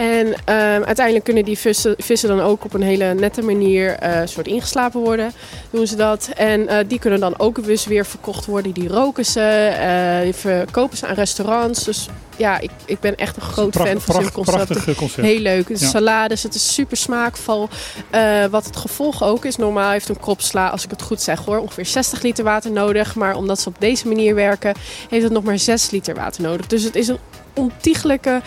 En 0.00 0.34
ehm, 0.44 0.82
uiteindelijk 0.82 1.24
kunnen 1.24 1.44
die 1.44 1.58
vissen, 1.58 1.94
vissen 1.98 2.28
dan 2.28 2.40
ook 2.40 2.64
op 2.64 2.74
een 2.74 2.82
hele 2.82 3.14
nette 3.14 3.42
manier 3.42 3.92
eh, 3.92 4.20
soort 4.24 4.46
ingeslapen 4.46 5.00
worden. 5.00 5.32
Doen 5.70 5.86
ze 5.86 5.96
dat. 5.96 6.30
En 6.36 6.68
eh, 6.68 6.78
die 6.88 6.98
kunnen 6.98 7.20
dan 7.20 7.38
ook 7.38 7.64
dus 7.64 7.86
weer 7.86 8.06
verkocht 8.06 8.46
worden. 8.46 8.72
Die 8.72 8.88
roken 8.88 9.24
ze, 9.24 9.40
eh, 9.40 10.22
die 10.22 10.32
verkopen 10.34 10.96
ze 10.96 11.06
aan 11.06 11.14
restaurants. 11.14 11.84
Dus 11.84 12.08
ja, 12.36 12.58
ik, 12.58 12.70
ik 12.84 13.00
ben 13.00 13.16
echt 13.16 13.36
een 13.36 13.42
groot 13.42 13.74
fan 13.76 14.00
van 14.00 14.14
pracht- 14.14 14.34
zo'n 14.34 14.44
concept. 14.96 15.16
Heel 15.16 15.38
leuk. 15.40 15.66
De 15.66 15.74
Ja. 15.78 15.86
salades, 15.88 16.42
het 16.42 16.54
is 16.54 16.74
super 16.74 16.96
smaakvol. 16.96 17.68
Wat 18.50 18.64
het 18.64 18.76
gevolg 18.76 19.22
ook 19.22 19.44
is, 19.44 19.56
normaal 19.56 19.90
heeft 19.90 20.08
een 20.08 20.20
krop 20.20 20.40
sla, 20.40 20.68
als 20.68 20.84
ik 20.84 20.90
het 20.90 21.02
goed 21.02 21.20
zeg 21.22 21.44
hoor, 21.44 21.58
ongeveer 21.58 21.86
60 21.86 22.22
liter 22.22 22.44
water 22.44 22.70
nodig. 22.72 23.14
Maar 23.14 23.36
omdat 23.36 23.60
ze 23.60 23.68
op 23.68 23.76
deze 23.78 24.08
manier 24.08 24.34
werken, 24.34 24.74
heeft 25.10 25.24
het 25.24 25.32
nog 25.32 25.42
maar 25.42 25.58
6 25.58 25.90
liter 25.90 26.14
water 26.14 26.42
nodig. 26.42 26.66
Dus 26.66 26.82
het 26.82 26.96
is 26.96 27.08
een 27.08 27.18
ontiegelijke, 27.54 28.40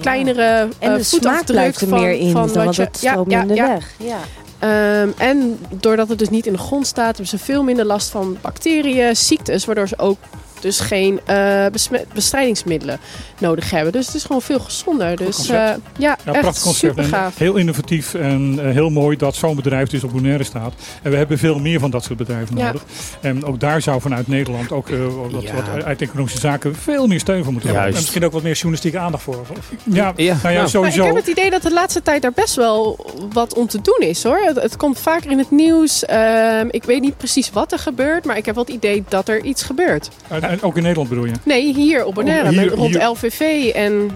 kleinere 0.00 0.68
En 0.78 0.92
eh, 0.92 1.02
smaak 1.02 1.04
voetafdruk 1.04 1.46
blijft 1.46 1.80
er 1.80 1.88
van, 1.88 2.00
meer 2.00 2.12
in, 2.12 2.32
van 2.32 2.52
dan 2.52 2.64
wat 2.64 2.76
je... 2.76 2.88
stroomt 2.92 3.26
minder 3.26 3.56
weg. 3.56 3.94
Ja. 3.98 4.18
Ehm, 4.58 5.08
en 5.16 5.58
doordat 5.70 6.08
het 6.08 6.18
dus 6.18 6.30
niet 6.30 6.46
in 6.46 6.52
de 6.52 6.58
grond 6.58 6.86
staat, 6.86 7.06
hebben 7.06 7.26
ze 7.26 7.38
veel 7.38 7.62
minder 7.62 7.84
last 7.84 8.10
van 8.10 8.36
bacteriën, 8.40 9.16
ziektes, 9.16 9.64
waardoor 9.64 9.88
ze 9.88 9.98
ook 9.98 10.18
dus 10.64 10.80
geen 10.80 11.20
eh, 11.26 11.66
bestrijdingsmiddelen 12.14 12.98
nodig 13.38 13.70
hebben. 13.70 13.92
Dus 13.92 14.06
het 14.06 14.14
is 14.14 14.24
gewoon 14.24 14.42
veel 14.42 14.58
gezonder. 14.58 15.16
Dus 15.16 15.48
eh, 15.48 15.54
ja, 15.56 15.76
Ja, 15.98 16.16
echt 16.24 16.40
prachtig 16.40 16.62
concept. 16.62 16.76
super 16.78 17.02
En 17.04 17.08
gaaf. 17.10 17.38
heel 17.38 17.56
innovatief 17.56 18.14
en 18.14 18.58
eh, 18.62 18.72
heel 18.72 18.90
mooi 18.90 19.16
dat 19.16 19.34
zo'n 19.34 19.56
bedrijf 19.56 19.88
dus 19.88 20.04
op 20.04 20.12
Bonaire 20.12 20.44
staat. 20.44 20.72
En 21.02 21.10
we 21.10 21.16
hebben 21.16 21.38
veel 21.38 21.58
meer 21.58 21.80
van 21.80 21.90
dat 21.90 22.04
soort 22.04 22.18
bedrijven 22.18 22.56
Ja. 22.56 22.64
nodig. 22.66 22.84
En 23.20 23.44
ook 23.44 23.60
daar 23.60 23.82
zou 23.82 24.00
vanuit 24.00 24.28
Nederland, 24.28 24.72
ook 24.72 24.88
eh, 24.90 24.98
wat, 25.30 25.42
Ja. 25.42 25.54
wat 25.54 25.84
uit 25.84 26.02
economische 26.02 26.38
zaken, 26.40 26.74
veel 26.76 27.06
meer 27.06 27.20
steun 27.20 27.42
voor 27.44 27.52
moeten 27.52 27.70
hebben. 27.70 27.88
En 27.88 27.94
misschien 27.96 28.24
ook 28.24 28.32
wat 28.32 28.42
meer 28.42 28.52
journalistieke 28.52 28.98
aandacht 28.98 29.22
voor. 29.22 29.36
Of- 29.40 29.48
Ja, 29.84 29.92
Ja, 29.94 30.12
nou 30.14 30.22
ja, 30.22 30.36
nou. 30.42 30.54
Maar 30.56 30.68
sowieso. 30.68 31.00
ik 31.00 31.06
heb 31.06 31.16
het 31.16 31.26
idee 31.26 31.50
dat 31.50 31.62
de 31.62 31.72
laatste 31.72 32.02
tijd 32.02 32.22
daar 32.22 32.32
best 32.32 32.54
wel 32.54 33.06
wat 33.32 33.54
om 33.54 33.66
te 33.66 33.80
doen 33.82 34.08
is 34.08 34.22
hoor. 34.22 34.38
Het, 34.44 34.62
het 34.62 34.76
komt 34.76 34.98
vaker 34.98 35.30
in 35.30 35.38
het 35.38 35.50
nieuws. 35.50 36.04
Ehm, 36.04 36.66
ik 36.70 36.84
weet 36.84 37.00
niet 37.00 37.16
precies 37.16 37.50
wat 37.50 37.72
er 37.72 37.78
gebeurt, 37.78 38.24
maar 38.24 38.36
ik 38.36 38.46
heb 38.46 38.54
wel 38.54 38.64
het 38.64 38.72
idee 38.74 39.04
dat 39.08 39.28
er 39.28 39.44
iets 39.44 39.62
gebeurt. 39.62 40.08
En- 40.28 40.42
en 40.42 40.53
ook 40.62 40.76
in 40.76 40.82
Nederland 40.82 41.08
bedoel 41.08 41.24
je? 41.24 41.32
Nee, 41.44 41.74
hier 41.74 42.04
op 42.04 42.14
Bonaire, 42.14 42.44
Oh, 42.44 42.50
hier- 42.50 42.64
met- 42.64 42.74
rond 42.74 42.94
hier. 42.94 43.04
LVV 43.08 43.70
en 43.74 44.10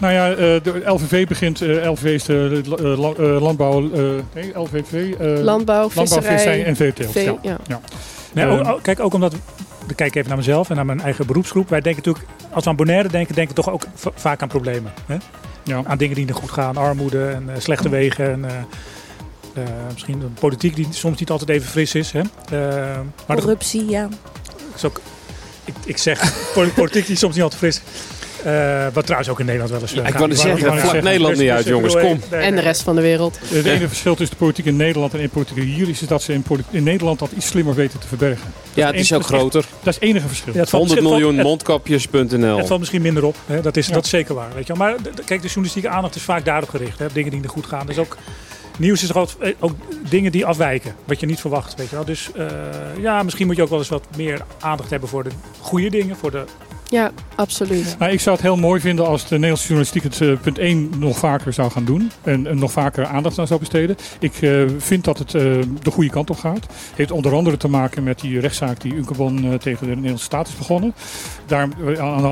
Nou 0.00 0.12
ja, 0.12 0.30
eh, 0.30 0.36
de 0.36 0.82
LVV 0.84 1.26
begint. 1.26 1.60
eh, 1.62 1.90
LVV 1.90 2.04
is 2.04 2.24
de 2.24 2.62
eh, 2.78 2.98
la- 2.98 3.40
landbouw. 3.40 3.92
eh, 3.92 4.00
nee, 4.34 4.50
LVV. 4.58 5.14
eh, 5.18 5.42
Landbouw, 5.42 5.90
visserij, 5.90 6.64
en 6.64 6.76
veeteelt. 6.76 7.12
vee- 7.12 7.24
ja. 7.24 7.36
ja. 7.42 7.58
Ja. 7.66 7.80
Nee, 8.32 8.44
Eh, 8.44 8.52
ook- 8.60 8.66
ook- 8.68 8.82
kijk, 8.82 9.00
ook 9.00 9.14
omdat... 9.14 9.34
Dan 9.86 9.96
kijk 9.96 10.08
ik 10.10 10.14
even 10.16 10.28
naar 10.28 10.38
mezelf 10.38 10.70
en 10.70 10.76
naar 10.76 10.86
mijn 10.86 11.00
eigen 11.00 11.26
beroepsgroep. 11.26 11.68
Wij 11.68 11.80
denken 11.80 12.02
natuurlijk, 12.04 12.34
als 12.50 12.64
we 12.64 12.70
aan 12.70 12.76
Bonaire 12.76 13.08
denken, 13.08 13.34
denken 13.34 13.54
we 13.54 13.62
toch 13.62 13.72
ook 13.72 13.84
va- 13.94 14.10
vaak 14.14 14.42
aan 14.42 14.48
problemen. 14.48 14.92
Hè? 15.06 15.16
Ja. 15.64 15.82
Aan 15.84 15.98
dingen 15.98 16.14
die 16.14 16.24
niet 16.24 16.34
goed 16.34 16.50
gaan, 16.50 16.76
armoede 16.76 17.26
en 17.26 17.44
eh, 17.48 17.60
slechte 17.60 17.88
wegen. 17.88 18.30
En, 18.32 18.44
misschien 19.92 20.20
een 20.20 20.34
politiek 20.40 20.74
die 20.76 20.86
soms 20.90 21.18
niet 21.18 21.30
altijd 21.30 21.50
even 21.50 21.68
fris 21.68 21.94
is. 21.94 22.12
Hè? 22.12 22.20
Maar 22.50 23.04
dat 23.26 23.38
Corruptie, 23.38 23.88
ja. 23.88 24.08
is 24.74 24.84
ook, 24.84 25.00
ik, 25.64 25.74
ik 25.84 25.98
zeg 25.98 26.32
poli- 26.54 26.70
politiek 26.70 27.06
die 27.06 27.16
soms 27.16 27.34
niet 27.34 27.42
altijd 27.42 27.60
fris. 27.60 27.80
Eh, 28.44 28.86
wat 28.92 29.04
trouwens 29.04 29.30
ook 29.30 29.38
in 29.40 29.44
Nederland 29.44 29.70
wel 29.72 29.80
eens. 29.80 29.90
eh, 29.90 29.96
Ja, 29.96 30.02
ik 30.04 30.10
gaat. 30.10 30.18
wou 30.20 30.34
zeggen, 30.34 30.78
vlak 30.80 31.02
Nederland 31.02 31.36
niet 31.36 31.50
uit, 31.50 31.66
jongens, 31.66 31.94
kom. 31.96 32.20
En 32.30 32.54
de 32.54 32.60
rest 32.60 32.82
van 32.82 32.94
de 32.94 33.00
wereld. 33.02 33.38
Eh, 33.42 33.50
Het 33.56 33.64
enige 33.66 33.88
verschil 33.88 34.14
tussen 34.14 34.36
de 34.38 34.42
politiek 34.44 34.64
in 34.66 34.76
Nederland 34.76 35.14
en 35.14 35.20
de 35.20 35.28
politiek 35.28 35.64
hier 35.64 35.88
is 35.88 36.00
dat 36.00 36.22
ze 36.22 36.32
in, 36.32 36.44
in 36.70 36.82
Nederland 36.82 37.18
dat 37.18 37.30
iets 37.36 37.46
slimmer 37.46 37.74
weten 37.74 37.98
te 38.00 38.06
verbergen. 38.06 38.52
Ja, 38.74 38.86
het 38.86 38.94
is 38.96 39.12
ook 39.12 39.24
groter. 39.24 39.64
Dat 39.82 39.88
is 39.88 39.94
het 39.94 40.02
enige 40.04 40.26
verschil. 40.28 40.52
Ja, 40.52 40.60
het 40.60 40.68
valt 40.70 40.82
100 40.86 41.02
misschien- 41.08 41.24
miljoen 41.26 41.44
mondkapjes.nl. 41.46 42.56
Het 42.56 42.66
valt 42.66 42.78
misschien 42.80 43.02
minder 43.02 43.24
op. 43.24 43.36
Hè? 43.46 43.60
Dat, 43.60 43.76
is, 43.76 43.86
Ja. 43.86 43.92
dat 43.94 44.04
is 44.04 44.10
zeker 44.10 44.34
waar. 44.34 44.48
Weet 44.54 44.66
je 44.66 44.74
wel. 44.76 44.86
Maar 44.86 44.96
kijk, 45.24 45.40
de 45.40 45.46
journalistieke 45.46 45.88
aandacht 45.88 46.14
is 46.16 46.22
vaak 46.22 46.44
daarop 46.44 46.68
gericht. 46.68 46.98
Hè? 46.98 47.06
Dingen 47.12 47.30
die 47.30 47.40
niet 47.40 47.48
goed 47.50 47.66
gaan. 47.66 47.86
Dus 47.86 47.98
ook 47.98 48.16
nieuws 48.78 49.02
is 49.02 49.08
toch 49.08 49.16
ook, 49.16 49.42
eh, 49.42 49.54
ook 49.60 49.74
dingen 50.08 50.32
die 50.32 50.46
afwijken. 50.46 50.94
Wat 51.04 51.20
je 51.20 51.26
niet 51.26 51.40
verwacht. 51.40 51.74
Weet 51.74 51.88
je 51.88 51.96
wel. 51.96 52.04
Dus 52.04 52.32
eh, 52.32 52.48
ja, 53.00 53.22
misschien 53.22 53.46
moet 53.46 53.56
je 53.56 53.62
ook 53.62 53.68
wel 53.68 53.78
eens 53.78 53.88
wat 53.88 54.06
meer 54.16 54.44
aandacht 54.60 54.90
hebben 54.90 55.08
voor 55.08 55.24
de 55.24 55.30
goede 55.60 55.90
dingen. 55.90 56.16
Voor 56.16 56.30
de, 56.30 56.44
Ja, 56.94 57.12
absoluut. 57.34 57.96
Ik 58.00 58.20
zou 58.20 58.36
het 58.36 58.44
heel 58.44 58.56
mooi 58.56 58.80
vinden 58.80 59.06
als 59.06 59.22
de 59.22 59.34
Nederlandse 59.34 59.66
journalistiek 59.66 60.02
het 60.02 60.20
eh, 60.20 60.32
punt 60.42 60.58
1 60.58 60.90
nog 60.98 61.18
vaker 61.18 61.52
zou 61.52 61.70
gaan 61.70 61.84
doen. 61.84 62.10
En, 62.22 62.58
nog 62.58 62.72
vaker 62.72 63.06
aandacht 63.06 63.38
aan 63.38 63.46
zou 63.46 63.60
besteden. 63.60 63.96
Ik 64.20 64.42
eh, 64.42 64.62
vind 64.78 65.04
dat 65.04 65.18
het 65.18 65.34
eh, 65.34 65.42
de 65.82 65.90
goede 65.90 66.10
kant 66.10 66.30
op 66.30 66.36
gaat. 66.36 66.66
Heeft 66.94 67.10
onder 67.10 67.34
andere 67.34 67.56
te 67.56 67.68
maken 67.68 68.02
met 68.02 68.20
die 68.20 68.40
rechtszaak 68.40 68.80
die 68.80 68.94
Unkebon 68.94 69.58
tegen 69.58 69.86
de 69.86 69.94
Nederlandse 69.94 70.24
staat 70.24 70.48
is 70.48 70.56
begonnen. 70.56 70.94
Daar, 71.46 71.68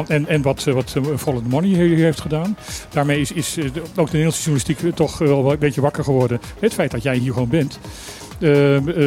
en, 0.06 0.28
en 0.28 0.42
wat, 0.42 0.64
wat 0.64 0.92
the 0.92 1.40
Money 1.48 1.68
hier 1.68 2.04
heeft 2.04 2.20
gedaan. 2.20 2.56
Daarmee 2.90 3.20
is, 3.20 3.32
is 3.32 3.58
ook 3.58 4.10
de 4.10 4.18
Nederlandse 4.18 4.50
journalistiek 4.50 4.94
toch 4.94 5.18
wel 5.18 5.52
een 5.52 5.58
beetje 5.58 5.80
wakker 5.80 6.04
geworden. 6.04 6.40
Het 6.58 6.74
feit 6.74 6.90
dat 6.90 7.02
jij 7.02 7.16
hier 7.16 7.32
gewoon 7.32 7.48
bent. 7.48 7.78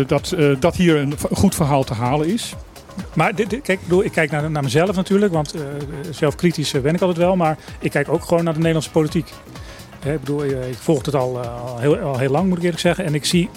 Dat, 0.08 0.36
dat 0.60 0.76
hier 0.76 0.96
een 0.96 1.14
goed 1.32 1.56
verhaal 1.56 1.84
te 1.84 1.94
halen 1.94 2.28
is. 2.28 2.56
Maar 3.14 3.40
ik, 3.40 4.12
kijk 4.12 4.32
naar, 4.32 4.52
naar 4.52 4.64
mezelf 4.64 4.96
natuurlijk. 4.96 5.34
Want 5.34 5.54
eh, 5.54 5.62
zelf 6.12 6.36
kritisch 6.36 6.74
eh, 6.74 6.82
ben 6.82 6.94
ik 6.94 7.02
altijd 7.02 7.20
wel. 7.20 7.36
Maar 7.36 7.58
ik 7.80 7.92
kijk 7.92 8.10
ook 8.10 8.24
gewoon 8.24 8.44
naar 8.44 8.54
de 8.54 8.60
Nederlandse 8.60 8.92
politiek. 8.92 9.32
Hè, 10.06 10.14
ik 10.14 10.20
bedoel, 10.20 10.44
eh, 10.44 10.70
ik 10.70 10.78
volg 10.78 11.06
het 11.06 11.16
al, 11.16 11.42
eh, 11.42 11.64
al, 11.64 11.80
heel, 11.80 11.98
al 11.98 12.18
heel 12.18 12.30
lang 12.30 12.48
moet 12.48 12.58
ik 12.58 12.64
eerlijk 12.64 12.82
zeggen. 12.82 13.06
En 13.06 13.14
ik 13.14 13.26
zie... 13.26 13.50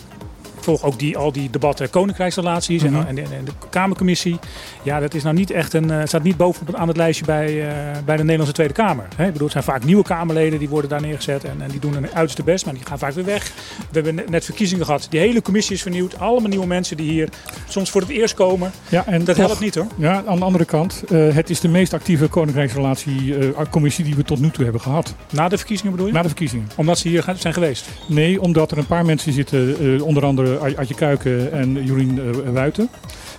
Volg 0.61 0.83
ook 0.83 0.99
die, 0.99 1.17
al 1.17 1.33
die 1.33 1.51
debatten 1.51 1.91
koninkrijksrelaties 1.91 2.83
en, 2.83 2.93
Mhm. 2.93 3.07
en, 3.07 3.19
en 3.19 3.45
de 3.45 3.51
Kamercommissie. 3.71 4.39
Ja, 4.83 5.01
dat 5.01 5.15
is 5.15 5.23
nou 5.23 5.35
niet 5.35 5.51
echt 5.51 5.73
een, 5.73 5.91
eh, 5.91 6.01
staat 6.05 6.23
niet 6.23 6.37
bovenop 6.37 6.75
aan 6.75 6.89
het 6.89 6.97
lijstje 6.97 7.25
bij, 7.25 7.69
eh, 7.69 7.75
bij 8.05 8.15
de 8.17 8.23
Nederlandse 8.23 8.55
Tweede 8.55 8.75
Kamer. 8.75 9.05
Hè? 9.17 9.25
Ik 9.27 9.33
bedoel, 9.33 9.49
het 9.49 9.53
zijn 9.53 9.65
vaak 9.65 9.85
nieuwe 9.85 10.03
Kamerleden 10.03 10.59
die 10.59 10.69
worden 10.69 10.91
daar 10.91 11.01
neergezet 11.01 11.45
en, 11.45 11.57
en 11.63 11.71
die 11.71 11.81
doen 11.81 11.93
hun 11.93 12.07
uiterste 12.13 12.43
best, 12.43 12.65
maar 12.65 12.75
die 12.75 12.85
gaan 12.87 12.99
vaak 12.99 13.13
weer 13.13 13.25
weg. 13.25 13.53
We 13.91 14.01
hebben 14.01 14.25
net- 14.29 14.45
verkiezingen 14.45 14.85
gehad. 14.85 15.07
Die 15.11 15.21
hele 15.21 15.43
commissie 15.43 15.75
is 15.75 15.83
vernieuwd. 15.83 16.19
Allemaal 16.19 16.49
nieuwe 16.49 16.67
mensen 16.67 16.97
die 16.97 17.11
hier 17.11 17.29
soms 17.69 17.91
voor 17.91 18.01
het 18.01 18.11
eerst 18.11 18.35
komen. 18.35 18.71
Ja, 18.89 19.07
en 19.07 19.25
Dat 19.25 19.37
toch- 19.37 19.47
helpt 19.47 19.61
niet 19.61 19.75
hoor. 19.75 19.87
Ja, 19.97 20.23
aan 20.27 20.39
de 20.39 20.45
andere 20.45 20.65
kant, 20.65 21.03
eh, 21.11 21.35
het 21.35 21.51
is 21.51 21.61
de 21.61 21.69
meest 21.69 21.93
actieve 21.95 22.29
koninkrijksrelatie-commissie 22.29 24.05
die 24.05 24.15
we 24.15 24.23
tot 24.23 24.41
nu 24.41 24.51
toe 24.51 24.65
hebben 24.65 24.81
gehad. 24.83 25.15
Na 25.31 25.49
de 25.49 25.57
verkiezingen 25.57 25.93
bedoel 25.93 26.07
je? 26.07 26.13
Na 26.13 26.23
de 26.23 26.29
verkiezingen. 26.29 26.69
Omdat 26.75 26.99
ze 26.99 27.09
hier 27.09 27.25
zijn 27.37 27.55
geweest. 27.55 27.87
Nee, 28.07 28.41
omdat 28.41 28.71
er 28.71 28.79
een 28.79 28.87
paar 28.87 29.05
mensen 29.05 29.33
zitten, 29.33 29.77
onder 30.03 30.25
andere 30.25 30.48
Adje 30.57 30.95
Kuiken 30.95 31.53
en 31.53 31.85
Jorien 31.85 32.19
eh, 32.19 32.53
Wuiten. 32.53 32.89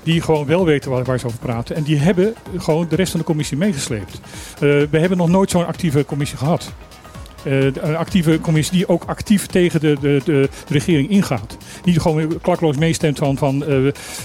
Die 0.03 0.21
gewoon 0.21 0.45
wel 0.45 0.65
weten 0.65 0.91
waar, 0.91 1.03
waar 1.03 1.19
ze 1.19 1.25
over 1.25 1.39
praten. 1.39 1.75
En 1.75 1.83
die 1.83 1.97
hebben 1.97 2.33
gewoon 2.57 2.87
de 2.89 2.95
rest 2.95 3.11
van 3.11 3.19
de 3.19 3.25
commissie 3.25 3.57
meegesleept. 3.57 4.13
Eh, 4.53 4.59
we 4.59 4.99
hebben 4.99 5.17
nog 5.17 5.29
nooit 5.29 5.49
zo'n 5.49 5.65
actieve 5.65 6.05
commissie 6.05 6.37
gehad. 6.37 6.71
Eh, 7.43 7.63
een 7.63 7.97
actieve 7.97 8.39
commissie 8.41 8.77
die 8.77 8.87
ook 8.87 9.03
actief 9.05 9.45
tegen 9.45 9.79
de, 9.79 9.97
de, 10.01 10.21
de, 10.25 10.49
regering 10.67 11.09
ingaat. 11.09 11.57
Niet 11.83 11.99
gewoon 11.99 12.41
klakloos 12.41 12.77
meestemt 12.77 13.17
van, 13.17 13.37
van 13.37 13.65
eh, 13.65 13.75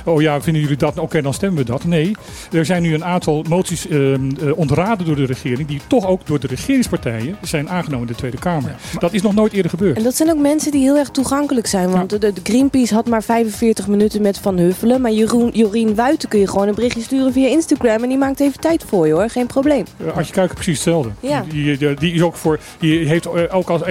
oh 0.05 0.23
ja, 0.23 0.41
vinden 0.41 0.63
jullie 0.63 0.77
dat? 0.77 0.99
Oké, 0.99 1.23
dan 1.23 1.35
stemmen 1.35 1.59
we 1.59 1.65
dat. 1.65 1.85
Nee, 1.85 2.17
er 2.53 2.65
zijn 2.65 2.83
nu 2.83 2.95
een 2.95 3.05
aantal 3.05 3.45
moties 3.49 3.89
eh, 3.89 4.15
eh, 4.15 4.21
ontraden 4.55 5.07
door 5.07 5.17
de 5.17 5.25
regering, 5.25 5.69
die 5.69 5.81
toch 5.87 6.07
ook 6.07 6.27
door 6.27 6.41
de 6.41 6.47
regeringspartijen 6.47 7.37
zijn 7.43 7.69
aangenomen 7.69 8.07
in 8.07 8.13
de 8.13 8.19
Tweede 8.19 8.39
Kamer. 8.39 8.77
dat 8.99 9.13
is 9.13 9.23
nog 9.23 9.35
nooit 9.35 9.53
eerder 9.53 9.71
gebeurd. 9.71 9.97
En 9.97 10.03
dat 10.03 10.17
zijn 10.17 10.31
ook 10.31 10.39
mensen 10.39 10.73
die 10.73 10.81
heel 10.81 10.97
erg 10.97 11.09
toegankelijk 11.09 11.67
zijn. 11.67 11.91
Want 11.91 12.11
de, 12.11 12.19
de 12.19 12.41
Greenpeace 12.43 12.95
had 12.95 13.09
maar 13.09 13.23
45 13.23 13.89
minuten 13.89 14.23
met 14.23 14.39
Van 14.39 14.59
Huffelen. 14.59 15.01
Maar 15.01 15.13
Jeroen, 15.13 15.51
Jorien 15.53 15.95
Wuiten 15.95 16.29
kun 16.29 16.41
je 16.41 16.49
gewoon 16.49 16.69
een 16.69 16.75
berichtje 16.75 17.03
sturen 17.03 17.33
via 17.33 17.49
Instagram. 17.49 18.03
En 18.03 18.09
die 18.09 18.19
maakt 18.19 18.41
even 18.41 18.61
tijd 18.61 18.85
voor 18.87 19.07
je 19.07 19.13
hoor. 19.13 19.29
Geen 19.29 19.47
probleem. 19.47 19.85
Uh, 20.05 20.17
Adje 20.17 20.33
Kuiken 20.33 20.55
precies 20.55 20.75
hetzelfde. 20.75 21.11
Ja. 21.21 21.45
Die, 21.49 21.79
die, 21.79 21.95
die 21.95 22.13
is 22.13 22.23
ook 22.23 22.37
voor, 22.37 22.61
die 22.79 23.04
heeft 23.09 23.27
eh, 23.27 23.43
ook 23.57 23.71
als, 23.71 23.83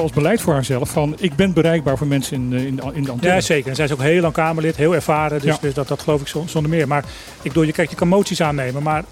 als 0.00 0.12
beleid 0.12 0.40
voor 0.40 0.52
haarzelf 0.54 0.90
van 0.90 1.14
ik 1.18 1.34
ben 1.36 1.52
bereikbaar 1.52 1.98
voor 1.98 2.06
mensen 2.06 2.36
in, 2.36 2.52
eh, 2.58 2.64
in, 2.66 2.76
de- 2.76 2.90
in 2.92 3.02
de 3.04 3.10
Antillen. 3.10 3.34
Ja, 3.34 3.40
zeker. 3.40 3.70
En 3.70 3.76
zij 3.76 3.84
is 3.84 3.92
ook 3.92 4.00
heel 4.02 4.20
lang 4.20 4.32
Kamerlid, 4.34 4.76
heel 4.76 4.94
ervaren. 4.94 5.40
Dus, 5.40 5.50
Ja. 5.54 5.58
dus 5.60 5.74
dat, 5.74 5.88
dat 5.88 6.00
geloof 6.02 6.20
ik 6.20 6.26
zon- 6.28 6.48
zonder 6.48 6.70
meer. 6.70 6.88
Maar 6.88 7.04
ik 7.36 7.42
bedoel, 7.42 7.62
je, 7.62 7.72
kijk, 7.72 7.90
je 7.90 7.96
kan 7.96 8.08
moties 8.08 8.42
aannemen, 8.42 8.82
maar 8.82 9.04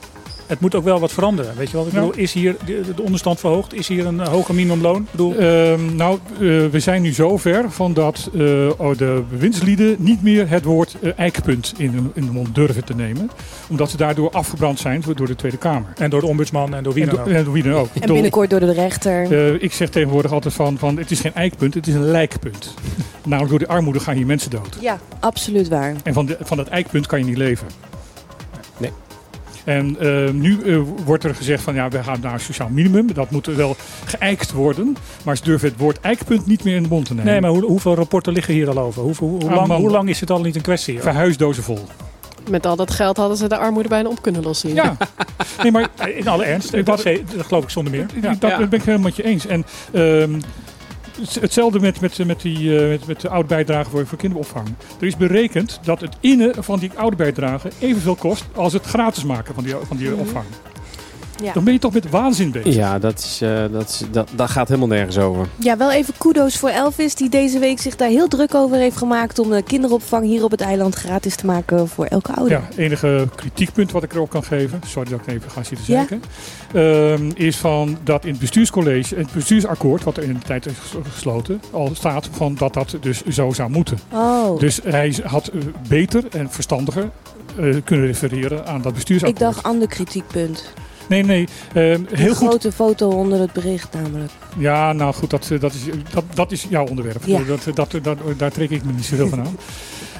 het 0.50 0.60
moet 0.60 0.74
ook 0.74 0.84
wel 0.84 1.00
wat 1.00 1.12
veranderen. 1.12 1.56
Weet 1.56 1.70
je 1.70 1.76
wel? 1.76 1.86
Ik 1.86 1.92
Ja. 1.92 1.98
bedoel, 2.00 2.14
is 2.16 2.32
hier 2.32 2.56
de, 2.66 2.80
de 2.96 3.02
onderstand 3.02 3.40
verhoogd? 3.40 3.74
Is 3.74 3.88
hier 3.88 4.06
een 4.06 4.20
eh, 4.20 4.28
hoger 4.28 4.54
minimumloon? 4.54 5.02
Ik 5.02 5.10
bedoel, 5.10 5.34
Ehm, 5.36 5.96
nou, 5.96 6.18
eh, 6.32 6.38
we 6.70 6.80
zijn 6.80 7.02
nu 7.02 7.12
zo 7.14 7.36
ver 7.36 7.70
van 7.70 7.92
dat 7.92 8.30
eh, 8.34 8.40
oh, 8.76 8.96
de 8.96 9.22
bewindslieden 9.30 9.96
niet 9.98 10.22
meer 10.22 10.48
het 10.48 10.64
woord 10.64 10.96
eikpunt 11.16 11.74
in, 11.76 11.90
hun- 11.92 12.10
in 12.14 12.24
de 12.24 12.32
mond 12.32 12.54
durven 12.54 12.84
te 12.84 12.94
nemen. 12.94 13.30
Omdat 13.68 13.90
ze 13.90 13.96
daardoor 13.96 14.30
afgebrand 14.30 14.78
zijn 14.78 15.02
door 15.14 15.26
de 15.26 15.36
Tweede 15.36 15.56
Kamer. 15.56 15.92
en 15.96 16.10
door 16.10 16.20
de 16.20 16.26
ombudsman 16.26 16.74
en 16.74 16.82
door 16.82 16.92
wie 16.94 17.02
En 17.02 17.08
dan 17.08 17.18
ook. 17.20 17.26
en 17.28 17.44
door 17.44 17.52
wie 17.52 17.62
dan 17.62 17.72
ook. 17.72 17.86
Ik 17.86 17.94
En 17.94 18.00
bedoel, 18.00 18.14
binnenkort 18.14 18.50
door 18.50 18.60
de 18.60 18.72
rechter. 18.72 19.32
eh, 19.54 19.62
ik 19.62 19.72
zeg 19.72 19.88
tegenwoordig 19.90 20.32
altijd 20.32 20.54
van, 20.54 20.78
van 20.78 20.96
het 20.98 21.10
is 21.10 21.20
geen 21.20 21.34
eikpunt, 21.34 21.74
het 21.74 21.86
is 21.86 21.94
een 21.94 22.10
lijkpunt. 22.10 22.74
Namelijk 23.24 23.50
door 23.50 23.58
de 23.58 23.68
armoede 23.68 24.00
gaan 24.00 24.16
hier 24.16 24.26
mensen 24.26 24.50
dood. 24.50 24.76
Ja, 24.80 24.98
absoluut 25.20 25.68
waar. 25.68 25.94
En 26.02 26.12
van, 26.14 26.26
de, 26.26 26.36
van 26.40 26.56
dat 26.56 26.68
eikpunt 26.68 27.06
kan 27.06 27.18
je 27.18 27.24
niet 27.24 27.36
leven. 27.36 27.66
Nee. 28.78 28.90
En 29.70 29.96
eh, 29.98 30.30
nu 30.32 30.60
eh, 30.62 30.78
wordt 31.04 31.24
er 31.24 31.34
gezegd 31.34 31.62
van 31.62 31.74
ja, 31.74 31.88
we 31.88 32.02
gaan 32.02 32.18
naar 32.20 32.32
een 32.32 32.40
sociaal 32.40 32.68
minimum. 32.68 33.14
Dat 33.14 33.30
moet 33.30 33.46
wel 33.46 33.76
geëikt 34.04 34.52
worden. 34.52 34.96
Maar 35.24 35.36
ze 35.36 35.42
durven 35.42 35.68
het 35.68 35.78
woord 35.78 36.00
eikpunt 36.00 36.46
niet 36.46 36.64
meer 36.64 36.76
in 36.76 36.82
de 36.82 36.88
mond 36.88 37.06
te 37.06 37.14
nemen. 37.14 37.32
Nee, 37.32 37.40
maar 37.40 37.50
hoe, 37.50 37.64
hoeveel 37.64 37.94
rapporten 37.94 38.32
liggen 38.32 38.54
hier 38.54 38.68
al 38.68 38.78
over? 38.78 39.02
Hoe, 39.02 39.14
hoe, 39.18 39.40
hoe 39.44 39.50
lang, 39.54 39.72
hoe 39.72 39.90
lang 39.90 40.08
is 40.08 40.20
het 40.20 40.30
al 40.30 40.40
niet 40.40 40.56
een 40.56 40.62
kwestie? 40.62 41.00
Verhuisdozen 41.00 41.62
vol. 41.62 41.78
Met 42.50 42.66
al 42.66 42.76
dat 42.76 42.90
geld 42.90 43.16
hadden 43.16 43.36
ze 43.36 43.48
de 43.48 43.56
armoede 43.56 43.88
bijna 43.88 44.08
op 44.08 44.22
kunnen 44.22 44.42
lossen. 44.42 44.68
hier. 44.68 44.82
Ja, 44.82 44.96
nee, 45.62 45.72
maar 45.72 45.88
In 46.14 46.28
alle 46.28 46.44
ernst, 46.44 46.74
Ik 46.74 46.86
dat, 46.86 47.02
wou- 47.02 47.16
dat, 47.16 47.36
dat 47.36 47.46
geloof 47.46 47.62
ik 47.64 47.70
zonder 47.70 47.92
meer. 47.92 48.06
Ja. 48.22 48.36
dat 48.38 48.56
ben 48.70 48.78
ik 48.78 48.84
helemaal 48.84 49.06
met 49.06 49.16
je 49.16 49.24
eens. 49.24 49.46
En 49.46 49.64
ehm, 49.92 50.40
hetzelfde 51.40 51.80
met, 51.80 52.00
met, 52.00 52.26
met, 52.26 52.40
die, 52.40 52.78
eh, 52.78 52.88
met, 52.88 53.06
met 53.06 53.20
de 53.20 53.28
oude 53.28 53.48
bijdrage 53.48 53.90
voor, 53.90 54.06
voor 54.06 54.18
kinderopvang. 54.18 54.68
Er 55.00 55.06
is 55.06 55.16
berekend 55.16 55.80
dat 55.82 56.00
het 56.00 56.16
innen 56.20 56.64
van 56.64 56.78
die 56.78 56.90
oude 56.94 57.16
bijdrage 57.16 57.70
evenveel 57.78 58.14
kost 58.14 58.44
als 58.54 58.72
het 58.72 58.84
gratis 58.84 59.24
maken 59.24 59.54
van 59.54 59.64
die, 59.64 59.74
van 59.82 59.96
die 59.96 60.14
opvang. 60.14 60.44
Ja. 61.42 61.52
Dan 61.52 61.64
ben 61.64 61.72
je 61.72 61.78
toch 61.78 61.92
met 61.92 62.10
waanzin 62.10 62.50
bezig. 62.50 62.74
Ja, 62.74 62.98
dat, 62.98 63.18
is, 63.18 63.40
eh, 63.42 63.62
dat, 63.72 63.88
is, 63.88 64.02
dat, 64.10 64.28
dat 64.34 64.50
gaat 64.50 64.68
helemaal 64.68 64.88
nergens 64.88 65.18
over. 65.18 65.46
Ja, 65.56 65.76
wel 65.76 65.92
even 65.92 66.14
kudo's 66.18 66.56
voor 66.58 66.68
Elvis, 66.68 67.14
die 67.14 67.28
deze 67.28 67.58
week 67.58 67.80
zich 67.80 67.96
daar 67.96 68.08
heel 68.08 68.28
druk 68.28 68.54
over 68.54 68.76
heeft 68.76 68.96
gemaakt 68.96 69.38
om 69.38 69.50
de 69.50 69.62
kinderopvang 69.62 70.24
hier 70.24 70.44
op 70.44 70.50
het 70.50 70.60
eiland 70.60 70.94
gratis 70.94 71.36
te 71.36 71.46
maken 71.46 71.88
voor 71.88 72.04
elke 72.04 72.32
ouder. 72.34 72.58
Ja, 72.58 72.68
enige 72.82 73.28
kritiekpunt 73.34 73.92
wat 73.92 74.02
ik 74.02 74.12
erop 74.12 74.30
kan 74.30 74.44
geven, 74.44 74.80
sorry 74.86 75.10
dat 75.10 75.20
ik 75.20 75.26
even 75.26 75.50
ga 75.50 75.62
zitten 75.62 75.84
Ja. 75.94 76.06
zeiken, 76.06 76.22
ehm, 76.74 77.30
is 77.34 77.56
van 77.56 77.98
dat 78.04 78.24
in 78.24 78.30
het 78.30 78.40
bestuurscollege, 78.40 79.14
het 79.16 79.32
bestuursakkoord, 79.32 80.04
wat 80.04 80.16
er 80.16 80.22
in 80.22 80.32
de 80.32 80.38
tijd 80.46 80.66
is 80.66 80.72
ges- 80.78 81.12
gesloten, 81.12 81.60
al 81.70 81.90
staat 81.92 82.28
van 82.32 82.54
dat 82.54 82.74
dat 82.74 82.96
dus 83.00 83.22
zo 83.24 83.52
zou 83.52 83.70
moeten. 83.70 83.98
Oh, 84.12 84.58
Dus 84.58 84.80
hij 84.84 85.16
had 85.24 85.46
eh, 85.46 85.60
beter 85.88 86.24
en 86.30 86.50
verstandiger 86.50 87.10
eh, 87.58 87.76
kunnen 87.84 88.06
refereren 88.06 88.66
aan 88.66 88.78
dat 88.78 88.86
ik 88.86 88.94
bestuursakkoord. 88.94 89.38
dacht 89.40 89.62
ander 89.62 89.88
kritiekpunt. 89.88 90.72
Nee, 91.10 91.22
nee, 91.22 91.48
ehm, 91.74 92.02
Die 92.08 92.16
heel 92.16 92.34
goed. 92.34 92.48
grote 92.48 92.72
foto 92.72 93.08
onder 93.08 93.40
het 93.40 93.52
bericht 93.52 93.92
namelijk. 93.94 94.30
Ja, 94.58 94.92
nou 94.92 95.14
goed, 95.14 95.30
dat, 95.30 95.50
eh, 95.50 95.60
dat, 95.60 95.72
is, 95.74 95.80
dat, 96.12 96.24
dat 96.34 96.52
is 96.52 96.66
jouw 96.68 96.86
onderwerp. 96.86 97.22
Ja. 97.24 97.40
Dat, 97.46 97.60
dat, 97.74 98.04
dat, 98.04 98.18
daar 98.36 98.50
trek 98.52 98.70
ik 98.70 98.84
me 98.84 98.92
niet 98.92 99.04
zoveel 99.04 99.28
van 99.28 99.38
aan. 99.40 99.56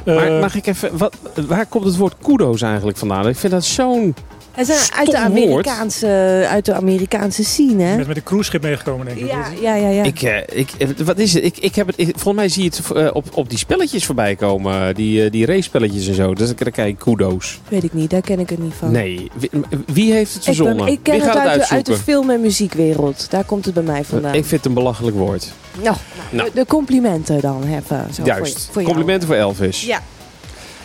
Maar 0.05 0.17
Eh, 0.35 0.41
mag 0.41 0.55
ik 0.55 0.67
even, 0.67 0.97
wat, 0.99 1.17
waar 1.47 1.67
komt 1.67 1.85
het 1.85 1.97
woord 1.97 2.15
kudo's 2.23 2.63
eigenlijk 2.63 2.99
vandaan? 2.99 3.29
Ik 3.29 3.37
vind 3.37 3.53
dat 3.53 3.65
zo'n 3.65 4.15
Hij 4.53 4.65
zijn 4.65 4.79
uit 4.97 5.11
de. 5.11 5.17
Amerikaanse, 5.19 6.47
uit 6.51 6.65
de 6.65 6.75
Amerikaanse 6.75 7.45
scene, 7.45 7.83
hè? 7.83 7.97
Met, 7.97 8.07
met 8.07 8.17
een 8.17 8.23
cruiseschip 8.23 8.63
meegekomen, 8.63 9.07
denk 9.07 9.19
ik. 9.19 9.27
Ja, 9.27 9.45
ja, 9.63 9.75
ja. 9.75 9.89
ja. 9.89 10.03
Ik, 10.03 10.23
eh, 10.23 10.59
ik, 10.59 10.71
eh, 10.79 10.89
wat 11.05 11.19
is 11.19 11.33
het? 11.35 11.45
Ik, 11.45 11.59
ik 11.59 11.75
heb 11.75 11.87
het 11.87 11.99
ik, 11.99 12.07
volgens 12.07 12.35
mij 12.35 12.49
zie 12.49 12.63
je 12.63 12.69
het 12.69 12.91
eh, 12.97 13.11
op, 13.13 13.25
op 13.35 13.49
die 13.49 13.59
spelletjes 13.59 14.05
voorbij 14.07 14.37
komen. 14.37 14.95
Die, 14.95 15.31
die 15.31 15.47
race 15.47 15.63
spelletjes 15.63 16.07
en 16.09 16.15
zo. 16.15 16.35
Dus 16.35 16.47
dan 16.57 16.73
krijg 16.73 16.89
ik 16.89 16.99
kudo's. 16.99 17.61
Weet 17.69 17.85
ik 17.85 17.93
niet, 17.93 18.11
daar 18.11 18.21
ken 18.21 18.39
ik 18.41 18.51
het 18.51 18.59
niet 18.59 18.75
van. 18.79 18.91
Nee. 18.91 19.31
Wie, 19.35 19.51
wie 19.87 20.13
heeft 20.13 20.35
het 20.35 20.47
Ik, 20.47 20.47
ben- 20.47 20.55
verzonnen? 20.57 20.87
ik 20.93 20.99
ken 21.03 21.15
wie 21.15 21.23
het 21.23 21.33
gaat 21.33 21.47
uit, 21.47 21.61
het 21.61 21.69
de, 21.69 21.75
uit 21.75 21.87
de 21.87 21.97
film- 21.97 22.31
en 22.31 22.41
muziekwereld. 22.41 23.27
Daar 23.31 23.45
komt 23.45 23.65
het 23.65 23.75
bij 23.75 23.83
mij 23.83 24.05
vandaan. 24.05 24.35
Ik 24.35 24.45
vind 24.45 24.51
het 24.51 24.65
een 24.65 24.75
belachelijk 24.75 25.17
woord. 25.17 25.53
Nou, 25.83 25.97
Nou. 26.31 26.49
De, 26.51 26.55
de 26.61 26.67
complimenten 26.67 27.41
dan 27.41 27.63
even. 27.65 28.07
Zo 28.15 28.23
Juist. 28.25 28.53
Voor, 28.55 28.63
voor 28.73 28.83
jou. 28.83 28.85
Complimenten 28.95 29.29
voor 29.29 29.37
Elvis. 29.37 29.85
Ja. 29.85 30.03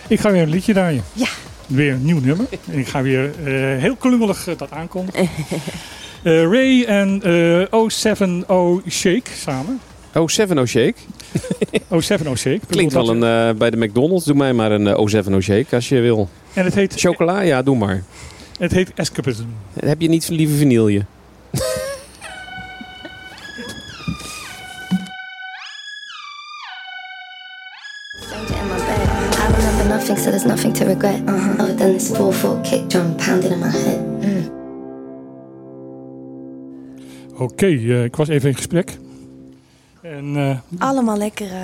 Ik 0.07 0.19
ga 0.19 0.31
weer 0.31 0.41
een 0.41 0.49
liedje 0.49 0.73
draaien. 0.73 1.03
Ja. 1.13 1.27
Weer 1.67 1.93
een 1.93 2.05
nieuw 2.05 2.19
nummer. 2.19 2.45
En 2.71 2.79
ik 2.79 2.87
ga 2.87 3.01
weer 3.01 3.31
eh, 3.43 3.81
heel 3.81 3.95
klungelig 3.95 4.47
eh, 4.47 4.57
dat 4.57 4.71
aankondigen. 4.71 5.29
Eh, 6.23 6.43
Ray 6.43 6.83
en 6.83 7.21
eh 7.71 7.87
070 7.87 8.81
Shake 8.89 9.29
samen. 9.35 9.79
Oh, 10.13 10.27
Seven 10.27 10.57
O 10.57 10.65
Shake. 10.65 10.93
070 11.89 12.37
Shake. 12.37 12.59
Klinkt 12.69 12.93
wel 12.93 13.09
een, 13.09 13.57
bij 13.57 13.69
de 13.69 13.77
McDonald's. 13.77 14.25
Doe 14.25 14.35
mij 14.35 14.53
maar 14.53 14.71
een 14.71 14.87
eh, 14.87 15.23
O7 15.23 15.31
O 15.33 15.41
Shake 15.41 15.75
als 15.75 15.89
je 15.89 15.99
wil. 15.99 16.29
En 16.53 16.65
het 16.65 16.75
heet, 16.75 16.93
Chocola? 16.95 17.41
Ja, 17.41 17.61
doe 17.61 17.77
maar. 17.77 18.03
het 18.59 18.71
heet 18.71 18.91
Escapism. 18.95 19.43
Heb 19.79 20.01
je 20.01 20.07
niet 20.07 20.29
lieve 20.29 20.57
vanille? 20.57 21.05
Remember 30.15 30.23
nothing, 30.23 30.23
so 30.23 30.29
there's 30.29 30.45
nothing 30.45 30.73
to 30.73 30.85
regret. 30.85 31.21
Uh-huh. 31.27 31.63
Other 31.63 31.75
than 31.75 31.93
this 31.93 32.11
4-4 32.11 32.63
kick 32.63 32.89
drum 32.89 33.15
pounding 33.15 33.51
in 33.51 33.59
my 33.59 33.69
head. 33.69 33.99
Mm. 34.21 34.53
Oké, 37.37 37.65
eh, 37.65 38.03
ik 38.03 38.15
was 38.15 38.27
even 38.27 38.49
in 38.49 38.55
gesprek. 38.55 38.97
En 40.01 40.35
eh, 40.35 40.79
Allemaal 40.81 41.17
lekkere, 41.17 41.63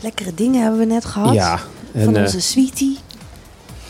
lekkere 0.00 0.34
dingen 0.34 0.62
hebben 0.62 0.78
we 0.80 0.86
net 0.86 1.04
gehad. 1.04 1.34
Ja. 1.34 1.60
En, 1.92 2.04
Van 2.04 2.16
eh, 2.16 2.22
onze 2.22 2.40
sweetie. 2.40 2.98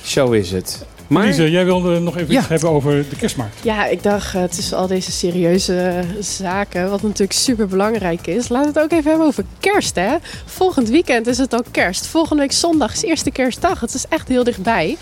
zo 0.02 0.30
is 0.30 0.50
het. 0.50 0.86
Maar 1.06 1.26
Lise, 1.26 1.50
jij 1.50 1.64
wilde 1.64 1.98
nog 2.00 2.16
even 2.16 2.32
Ja. 2.32 2.40
iets 2.40 2.48
hebben 2.48 2.70
over 2.70 3.04
de 3.10 3.16
kerstmarkt. 3.16 3.54
Ja, 3.62 3.86
ik 3.86 4.02
dacht, 4.02 4.34
eh, 4.34 4.42
tussen 4.44 4.76
al 4.76 4.86
deze 4.86 5.12
serieuze 5.12 6.00
zaken, 6.20 6.90
wat 6.90 7.02
natuurlijk 7.02 7.32
super 7.32 7.66
belangrijk 7.68 8.26
is, 8.26 8.48
laten 8.48 8.72
we 8.72 8.78
het 8.80 8.84
ook 8.92 8.98
even 8.98 9.10
hebben 9.10 9.26
over 9.26 9.44
kerst, 9.60 9.94
hè? 9.94 10.14
Volgend 10.44 10.88
weekend 10.88 11.26
is 11.26 11.38
het 11.38 11.52
al 11.52 11.62
kerst. 11.70 12.06
Volgende 12.06 12.42
week 12.42 12.52
zondag 12.52 12.92
is 12.92 13.02
eerste 13.02 13.30
kerstdag. 13.30 13.80
Het 13.80 13.94
is 13.94 14.04
echt 14.08 14.28
heel 14.28 14.44
dichtbij. 14.44 14.96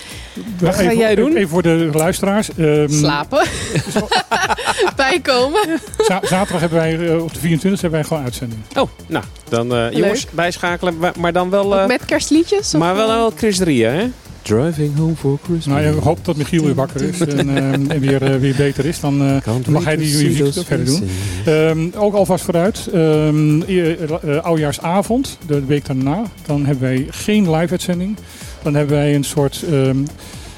Wat 0.61 0.75
ga 0.75 0.81
even, 0.81 0.97
jij 0.97 1.15
doen? 1.15 1.37
Even 1.37 1.49
voor 1.49 1.63
de 1.63 1.91
luisteraars. 1.93 2.49
Ehm, 2.59 2.89
Slapen. 2.93 3.47
Bijkomen. 4.97 5.81
za- 6.07 6.21
zaterdag 6.23 6.61
hebben 6.61 6.79
wij, 6.79 7.09
eh, 7.09 7.23
op 7.23 7.33
de 7.35 7.41
24 7.41 7.81
hebben 7.81 7.99
wij 8.01 8.09
gewoon 8.09 8.25
uitzending. 8.25 8.61
Oh, 8.77 8.89
nou, 9.07 9.25
dan 9.49 9.75
eh, 9.75 9.91
jongens, 9.93 10.27
bijschakelen. 10.31 10.99
Maar, 10.99 11.13
maar 11.19 11.33
dan 11.33 11.51
wel... 11.51 11.77
eh, 11.79 11.87
met 11.87 12.05
kerstliedjes? 12.05 12.75
of, 12.75 12.81
maar 12.81 12.95
wel 12.95 13.07
wel 13.09 13.33
Chris 13.37 13.61
Ria, 13.61 13.91
hè? 13.91 14.07
Driving 14.43 14.97
home 14.97 15.17
for 15.17 15.39
Christmas. 15.43 15.83
Nou, 15.83 15.97
ik 15.97 16.03
hoop 16.03 16.25
dat 16.25 16.37
Michiel 16.37 16.65
weer 16.65 16.75
wakker 16.75 17.03
is 17.03 17.21
en, 17.21 17.57
ehm, 17.57 17.91
en 17.91 18.01
weer, 18.01 18.23
eh, 18.23 18.37
weer 18.37 18.55
beter 18.57 18.85
is. 18.85 19.01
Dan 19.01 19.23
eh, 19.23 19.67
mag 19.69 19.85
hij 19.85 19.97
die 19.97 20.29
muziek 20.29 20.65
verder 20.67 20.87
doen. 20.87 21.09
Ehm, 21.45 21.89
ook 21.97 22.15
alvast 22.15 22.45
vooruit. 22.45 22.89
Eh, 22.93 24.39
oudjaarsavond, 24.43 25.39
de 25.47 25.65
week 25.65 25.87
daarna, 25.87 26.23
dan 26.47 26.67
hebben 26.67 26.89
wij 26.89 27.07
geen 27.11 27.51
live-uitzending. 27.51 28.17
Dan 28.63 28.75
hebben 28.75 28.97
wij 28.97 29.15
een 29.15 29.25
soort 29.25 29.65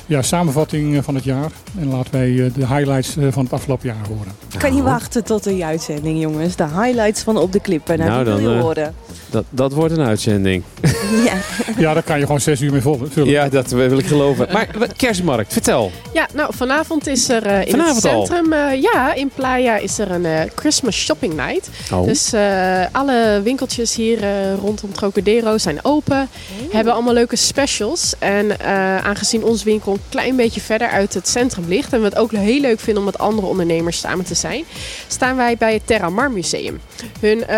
ja, 0.07 0.23
samenvatting 0.23 0.97
eh, 0.97 1.03
van 1.03 1.15
het 1.15 1.25
jaar. 1.25 1.51
En 1.79 1.89
laten 1.89 2.13
wij 2.13 2.45
eh, 2.45 2.55
de 2.55 2.67
highlights 2.67 3.17
eh, 3.17 3.27
van 3.31 3.45
het 3.45 3.53
afgelopen 3.53 3.87
jaar 3.87 4.07
horen. 4.09 4.33
Ik 4.53 4.59
kan 4.59 4.75
niet 4.75 4.83
wachten 4.83 5.25
tot 5.25 5.45
de 5.45 5.65
uitzending, 5.65 6.21
jongens. 6.21 6.57
De 6.57 6.67
highlights 6.69 7.23
van 7.23 7.37
Op 7.37 7.53
de 7.53 7.61
Klippen. 7.61 7.99
Nou, 7.99 8.11
Nou, 8.11 8.25
die 8.25 8.35
wil 8.35 8.45
dan, 8.45 8.55
je 8.55 8.63
horen. 8.63 8.95
Dat, 9.31 9.45
dat 9.51 9.73
wordt 9.73 9.97
een 9.97 10.05
uitzending. 10.05 10.63
Ja. 11.25 11.35
Ja, 11.79 11.95
daar 11.95 12.03
kan 12.03 12.19
je 12.19 12.25
gewoon 12.25 12.41
zes 12.41 12.61
uur 12.61 12.73
mee 12.73 12.81
vullen. 12.81 13.31
Ja, 13.31 13.49
dat 13.49 13.71
wil 13.71 13.99
ik 13.99 14.07
geloven. 14.07 14.49
Maar 14.53 14.69
kerstmarkt, 14.97 15.53
vertel. 15.53 15.91
Ja, 16.13 16.29
nou 16.35 16.55
vanavond 16.55 17.07
is 17.07 17.29
er 17.29 17.47
in 17.47 17.71
Vanavond 17.71 18.03
het 18.03 18.13
al? 18.13 18.27
centrum, 18.27 18.53
eh, 18.53 18.83
ja, 18.83 19.15
in 19.15 19.31
Playa 19.35 19.77
is 19.77 19.99
er 19.99 20.11
een 20.11 20.51
Christmas 20.55 20.97
shopping 20.97 21.35
night. 21.35 21.71
Oh. 21.93 22.05
Dus 22.07 22.33
eh, 22.33 22.85
alle 22.93 23.41
winkeltjes 23.45 23.95
hier 23.95 24.23
eh, 24.23 24.55
rondom 24.55 24.93
Trocadero 24.93 25.59
zijn 25.59 25.79
open, 25.83 26.29
hebben 26.71 26.93
allemaal 26.93 27.13
leuke 27.15 27.37
specials. 27.37 28.15
En 28.19 28.61
eh, 28.61 28.97
aangezien 28.97 29.45
ons 29.45 29.63
winkel 29.63 29.94
een 29.95 30.01
klein 30.09 30.37
beetje 30.37 30.61
verder 30.61 30.89
uit 30.89 31.15
het 31.15 31.29
centrum 31.29 31.69
ligt 31.69 31.93
en 31.93 32.03
het 32.03 32.17
ook 32.17 32.33
heel 32.33 32.61
leuk 32.61 32.81
vinden 32.81 33.03
om 33.03 33.09
met 33.09 33.19
andere 33.19 33.47
ondernemers 33.47 33.99
samen 33.99 34.25
te 34.25 34.35
zijn, 34.35 34.65
staan 35.07 35.37
wij 35.37 35.57
bij 35.57 35.73
het 35.73 35.87
Terra 35.87 36.11
Mar 36.11 36.31
Museum. 36.31 36.81
Hun 37.21 37.47
eh, 37.47 37.57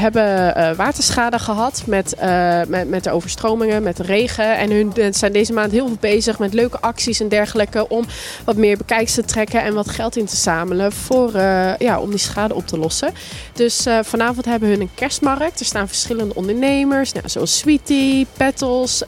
hebben 0.00 0.54
eh, 0.54 0.74
waterschade 0.76 1.38
gehad 1.38 1.82
met, 1.86 2.14
eh, 2.14 2.60
met, 2.68 2.88
met 2.88 3.04
de 3.04 3.10
overstromingen, 3.10 3.82
met 3.82 3.96
de 3.96 4.02
regen. 4.02 4.56
En 4.56 4.70
hun 4.70 5.14
zijn 5.14 5.32
deze 5.32 5.52
maand 5.52 5.72
heel 5.72 5.86
veel 5.86 5.96
bezig 6.00 6.38
met 6.38 6.54
leuke 6.54 6.80
acties 6.80 7.20
en 7.20 7.28
dergelijke 7.28 7.88
om 7.88 8.04
wat 8.44 8.56
meer 8.56 8.76
bekijks 8.76 9.14
te 9.14 9.24
trekken 9.24 9.62
en 9.62 9.74
wat 9.74 9.88
geld 9.88 10.16
in 10.16 10.26
te 10.26 10.36
zamelen 10.36 10.92
voor, 10.92 11.30
ja, 11.78 12.00
om 12.00 12.10
die 12.10 12.18
schade 12.18 12.54
op 12.54 12.66
te 12.66 12.78
lossen. 12.78 13.12
Dus 13.52 13.86
vanavond 14.02 14.44
hebben 14.44 14.68
hun 14.68 14.80
een 14.80 14.94
kerstmarkt. 14.94 15.60
Er 15.60 15.66
staan 15.66 15.88
verschillende 15.88 16.34
ondernemers, 16.34 17.12
nou, 17.12 17.28
zoals 17.28 17.58
Sweetie, 17.58 18.26
Petals. 18.36 19.02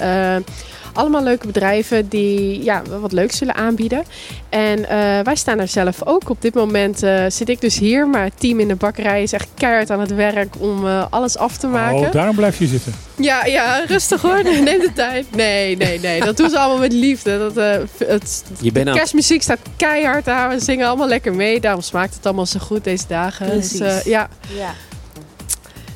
Allemaal 0.95 1.23
leuke 1.23 1.47
bedrijven 1.47 2.09
die 2.09 2.65
ja, 2.65 2.83
wat 3.01 3.13
leuks 3.13 3.39
zullen 3.39 3.55
aanbieden. 3.55 4.05
En 4.49 4.89
eh, 4.89 4.97
wij 5.25 5.35
staan 5.37 5.59
er 5.59 5.69
zelf 5.69 6.03
ook. 6.05 6.29
Op 6.31 6.43
dit 6.43 6.55
moment 6.55 7.03
eh, 7.03 7.25
zit 7.29 7.49
ik 7.49 7.61
dus 7.61 7.79
hier, 7.79 8.09
maar 8.09 8.25
het 8.25 8.41
team 8.41 8.61
in 8.61 8.69
de 8.69 8.75
bakkerij 8.75 9.23
is 9.23 9.33
echt 9.33 9.49
keihard 9.55 9.91
aan 9.91 10.01
het 10.01 10.15
werk 10.15 10.55
om 10.59 10.87
eh, 10.87 11.05
alles 11.11 11.37
af 11.39 11.57
te 11.57 11.67
maken. 11.67 11.99
Oh, 11.99 12.13
daarom 12.13 12.37
blijf 12.37 12.59
je 12.59 12.67
zitten. 12.67 12.95
Ja, 13.17 13.45
ja, 13.45 13.85
rustig 13.87 14.23
hoor. 14.23 14.43
Neem 14.65 14.65
de 14.81 14.91
tijd. 14.95 15.27
Nee, 15.35 15.77
nee, 15.77 16.01
nee. 16.01 16.21
Dat 16.21 16.37
doen 16.37 16.51
ze 16.51 16.59
allemaal 16.59 16.79
met 16.79 16.93
liefde. 16.93 17.39
Dat, 17.39 17.57
eh, 17.57 18.09
het, 18.09 18.45
Je 18.61 18.73
bent 18.73 18.85
de 18.85 18.91
aan- 18.91 18.97
kerstmuziek 18.97 19.43
staat 19.43 19.59
keihard 19.77 20.29
aan. 20.29 20.49
We 20.51 20.61
zingen 20.61 20.87
allemaal 20.87 21.09
lekker 21.09 21.35
mee. 21.35 21.61
Daarom 21.61 21.81
smaakt 21.83 22.15
het 22.15 22.27
allemaal 22.27 22.47
zo 22.47 22.59
goed 22.61 22.85
deze 22.85 23.05
dagen. 23.09 23.47
Precies. 23.47 23.79
Dus, 23.79 23.99
eh, 24.03 24.05
ja. 24.05 24.29
Ja. 24.57 24.75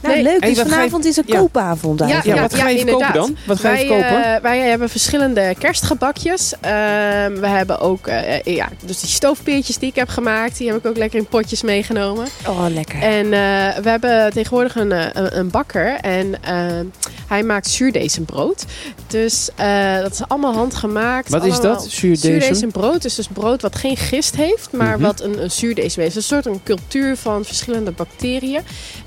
Nou, 0.03 0.15
Nee. 0.15 0.23
leuk. 0.23 0.41
Dus 0.41 0.57
je- 0.57 0.63
vanavond 0.69 1.05
is 1.05 1.17
een 1.17 1.25
koopavond 1.25 1.99
Ja, 1.99 2.05
eigenlijk. 2.07 2.37
Ja, 2.37 2.43
wat 2.43 2.55
ga 2.55 2.69
je 2.69 2.77
verkopen 2.79 3.07
inderdaad. 3.07 3.27
dan? 3.27 3.37
Wat 3.47 3.61
ga 3.61 3.71
je 3.71 3.89
wij, 3.89 3.99
verkopen? 3.99 4.35
eh, 4.35 4.41
wij 4.43 4.59
hebben 4.59 4.89
verschillende 4.89 5.55
kerstgebakjes. 5.59 6.53
Ehm, 6.61 7.33
we 7.41 7.47
hebben 7.47 7.81
ook 7.81 8.07
eh, 8.07 8.43
ja, 8.57 8.69
dus 8.85 9.01
die 9.01 9.09
stoofpeertjes 9.09 9.79
die 9.79 9.89
ik 9.89 9.95
heb 9.95 10.09
gemaakt. 10.09 10.59
Die 10.59 10.67
heb 10.69 10.77
ik 10.77 10.87
ook 10.87 10.97
lekker 10.97 11.19
in 11.19 11.27
potjes 11.27 11.63
meegenomen. 11.63 12.27
Oh, 12.47 12.65
lekker. 12.69 13.03
En 13.03 13.25
eh, 13.25 13.83
we 13.83 13.89
hebben 13.91 14.33
tegenwoordig 14.33 14.77
een, 14.77 14.91
een, 14.91 15.39
een 15.39 15.51
bakker. 15.51 15.95
En 16.01 16.35
eh, 16.45 16.55
hij 17.29 17.43
maakt 17.43 17.67
zuurdesembrood. 17.69 18.65
Dus 19.07 19.49
eh, 19.57 19.99
dat 20.01 20.13
is 20.13 20.21
allemaal 20.29 20.53
handgemaakt. 20.55 21.29
Wat 21.29 21.45
is 21.45 21.61
dat? 21.61 21.87
Zuurdesem? 21.91 22.31
Zuurdesembrood 22.31 23.05
is 23.05 23.15
dus 23.15 23.27
brood 23.33 23.63
wat 23.63 23.77
geen 23.77 23.97
gist 23.97 24.37
heeft. 24.37 24.73
Maar 24.73 24.95
Mhm. 24.95 25.03
wat 25.03 25.21
een, 25.21 25.43
een 25.43 25.51
zuurdesem 25.51 26.03
heeft. 26.03 26.17
Een 26.17 26.23
soort 26.23 26.47
een 26.47 26.63
cultuur 26.63 27.17
van 27.17 27.45
verschillende 27.45 27.91
bacteriën. 27.91 28.61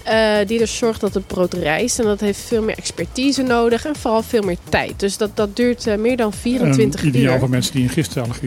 eh, 0.04 0.38
die 0.48 0.58
dus 0.58 0.78
zorgt 0.78 1.02
dat 1.02 1.14
het 1.14 1.28
brood 1.28 1.54
rijst. 1.54 2.00
En 2.00 2.06
dat 2.06 2.20
heeft 2.20 2.40
veel 2.40 2.62
meer 2.62 2.78
expertise 2.78 3.42
nodig. 3.42 3.86
En 3.86 3.96
vooral 3.96 4.24
veel 4.24 4.42
meer 4.42 4.58
tijd. 4.70 5.00
Dus 5.00 5.18
dat, 5.18 5.30
dat 5.38 5.56
duurt 5.56 5.88
eh, 5.88 5.98
meer 5.98 6.18
dan 6.18 6.34
24 6.34 7.02
Een 7.02 7.08
ideaal 7.08 7.34
uur. 7.34 7.40
voor 7.40 7.50
mensen 7.50 7.74
die 7.74 7.84
een 7.84 7.90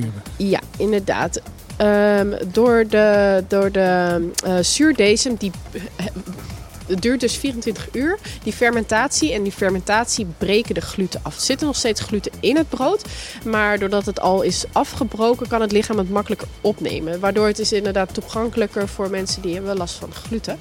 hebben. 0.03 0.23
Ja, 0.37 0.61
inderdaad. 0.77 1.41
Ehm, 1.77 2.33
door 2.53 2.85
de, 2.89 3.45
door 3.49 3.73
de 3.73 4.21
zuurdesem, 4.61 5.35
die 5.39 5.51
het 6.87 7.03
duurt 7.03 7.21
dus 7.21 7.37
24 7.37 7.89
uur, 7.93 8.19
die 8.43 8.53
fermentatie. 8.53 9.33
En 9.33 9.43
die 9.43 9.53
fermentatie 9.53 10.27
breken 10.39 10.75
de 10.75 10.81
gluten 10.81 11.21
af. 11.23 11.35
Er 11.35 11.43
zit 11.43 11.61
nog 11.61 11.77
steeds 11.77 12.01
gluten 12.01 12.33
in 12.41 12.57
het 12.57 12.69
brood. 12.69 13.05
Maar 13.45 13.79
doordat 13.79 14.07
het 14.07 14.21
al 14.21 14.43
is 14.43 14.65
afgebroken, 14.73 15.49
kan 15.49 15.61
het 15.61 15.73
lichaam 15.73 15.99
het 15.99 16.11
makkelijker 16.11 16.49
opnemen. 16.61 17.21
Waardoor 17.21 17.47
het 17.47 17.59
is 17.59 17.73
inderdaad 17.73 18.15
toegankelijker 18.15 18.89
voor 18.89 19.11
mensen 19.11 19.43
die 19.43 19.55
hebben 19.55 19.77
last 19.77 19.95
van 19.95 20.13
gluten. 20.13 20.59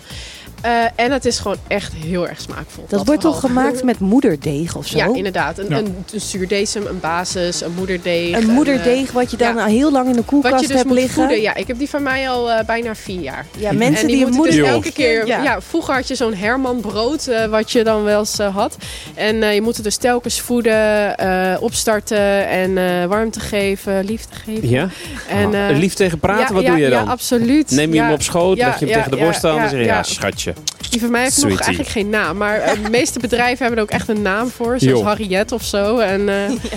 Eh, 0.63 0.71
en 0.95 1.11
het 1.11 1.25
is 1.25 1.39
gewoon 1.39 1.57
echt 1.67 1.93
heel 1.93 2.27
erg 2.27 2.41
smaakvol. 2.41 2.85
Dat 2.87 3.05
wordt 3.05 3.21
toch 3.21 3.39
gemaakt 3.39 3.83
met 3.83 3.99
moederdeeg 3.99 4.75
of 4.75 4.87
zo? 4.87 4.97
Ja, 4.97 5.09
inderdaad. 5.13 5.57
Een, 5.57 5.65
Ja. 5.69 5.77
een, 5.77 5.95
een 6.13 6.21
zuurdesem, 6.21 6.85
een 6.85 6.99
basis, 6.99 7.61
een 7.61 7.73
moederdeeg. 7.75 8.35
Een 8.35 8.41
eh, 8.41 8.47
moederdeeg 8.55 9.11
wat 9.11 9.31
je 9.31 9.37
dan 9.37 9.55
ja. 9.55 9.61
al 9.61 9.67
heel 9.67 9.91
lang 9.91 10.07
in 10.09 10.15
de 10.15 10.21
koelkast 10.23 10.53
wat 10.53 10.61
je 10.61 10.67
dus 10.67 10.75
hebt 10.75 10.87
moet 10.89 10.97
liggen. 10.97 11.13
voeden. 11.13 11.41
Ja, 11.41 11.55
ik 11.55 11.67
heb 11.67 11.77
die 11.77 11.89
van 11.89 12.03
mij 12.03 12.29
al 12.29 12.51
eh, 12.51 12.65
bijna 12.65 12.95
vier 12.95 13.19
jaar. 13.21 13.45
Ja, 13.57 13.69
En 13.69 13.77
mensen 13.77 14.07
die, 14.07 14.15
die 14.15 14.25
een 14.25 14.31
moeten 14.33 14.53
moeder... 14.55 14.73
dus 14.73 14.85
elke 14.85 14.91
keer... 14.91 15.27
Ja. 15.27 15.43
Ja. 15.43 15.61
vroeger 15.61 15.93
had 15.93 16.07
je 16.07 16.15
zo'n 16.15 16.33
Herman 16.33 16.79
brood, 16.81 17.27
eh, 17.27 17.45
wat 17.45 17.71
je 17.71 17.83
dan 17.83 18.03
wel 18.03 18.19
eens 18.19 18.37
had. 18.37 18.77
En 19.13 19.43
eh, 19.43 19.53
je 19.53 19.61
moet 19.61 19.75
het 19.75 19.83
dus 19.83 19.97
telkens 19.97 20.41
voeden, 20.41 21.17
eh, 21.17 21.57
opstarten 21.61 22.47
en 22.47 22.77
eh, 22.77 23.05
warmte 23.05 23.39
geven, 23.39 24.05
liefde 24.05 24.35
geven. 24.45 24.69
Ja? 24.69 24.87
En, 25.29 25.47
Ah, 25.53 25.69
eh, 25.69 25.77
lief 25.77 25.93
tegen 25.93 26.19
praten, 26.19 26.47
ja, 26.47 26.53
wat 26.53 26.63
ja, 26.63 26.69
doe 26.69 26.79
je 26.79 26.89
dan? 26.89 27.03
Ja, 27.05 27.11
absoluut. 27.11 27.71
Neem 27.71 27.89
je 27.89 27.95
ja. 27.95 28.03
hem 28.03 28.13
op 28.13 28.21
schoot, 28.21 28.57
Ja, 28.57 28.65
leg 28.67 28.79
je 28.79 28.85
hem 28.85 28.93
ja, 28.95 29.03
tegen 29.03 29.17
de 29.17 29.23
borst 29.23 29.43
aan 29.45 29.59
en 29.59 29.69
zeg 29.69 29.79
je, 29.79 29.85
ja. 29.85 30.03
schatje. 30.03 30.52
Die 30.89 30.99
van 31.01 31.11
mij 31.11 31.23
heeft 31.23 31.43
nog 31.43 31.59
eigenlijk 31.59 31.89
geen 31.89 32.09
naam. 32.09 32.37
Maar 32.37 32.59
eh, 32.59 32.83
de 32.83 32.89
meeste 32.89 33.19
bedrijven 33.19 33.57
hebben 33.57 33.77
er 33.77 33.83
ook 33.83 33.89
echt 33.89 34.07
een 34.07 34.21
naam 34.21 34.49
voor. 34.49 34.75
Zoals. 34.79 35.01
Harriet 35.03 35.51
of 35.51 35.63
zo. 35.63 35.97
En, 35.97 36.29
eh 36.29 36.35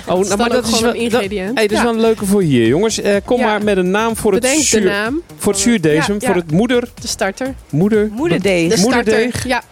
Oh, 0.15 0.21
is 0.21 0.29
dan 0.29 0.53
ook 0.53 0.65
gewoon 0.65 0.81
wel- 0.83 0.91
een 0.95 1.01
ingrediënt. 1.01 1.55
Hey, 1.59 1.67
dat 1.67 1.71
is 1.71 1.77
Ja. 1.79 1.85
wel 1.85 1.93
een 1.95 2.01
leuke 2.01 2.27
voor 2.27 2.43
hier, 2.43 2.67
jongens. 2.67 3.01
Eh, 3.01 3.17
kom 3.25 3.39
Ja. 3.39 3.47
maar 3.47 3.65
met 3.65 3.77
een 3.77 3.91
naam 3.91 4.17
voor 4.17 4.33
het 4.33 4.43
de 4.43 4.59
zuur, 4.61 4.85
naam. 4.85 5.23
voor 5.37 5.53
het 5.53 5.61
zuurdesem, 5.63 6.15
Ja, 6.15 6.19
ja. 6.21 6.27
voor 6.27 6.43
het 6.43 6.51
moeder, 6.51 6.89
De 7.01 7.09
starter. 7.09 7.55
moeder, 7.71 8.09
Moederdeeg. 8.13 8.75
De 8.75 8.81
Moederdeeg. 8.81 9.29
starter. 9.31 9.49
Ja, 9.49 9.63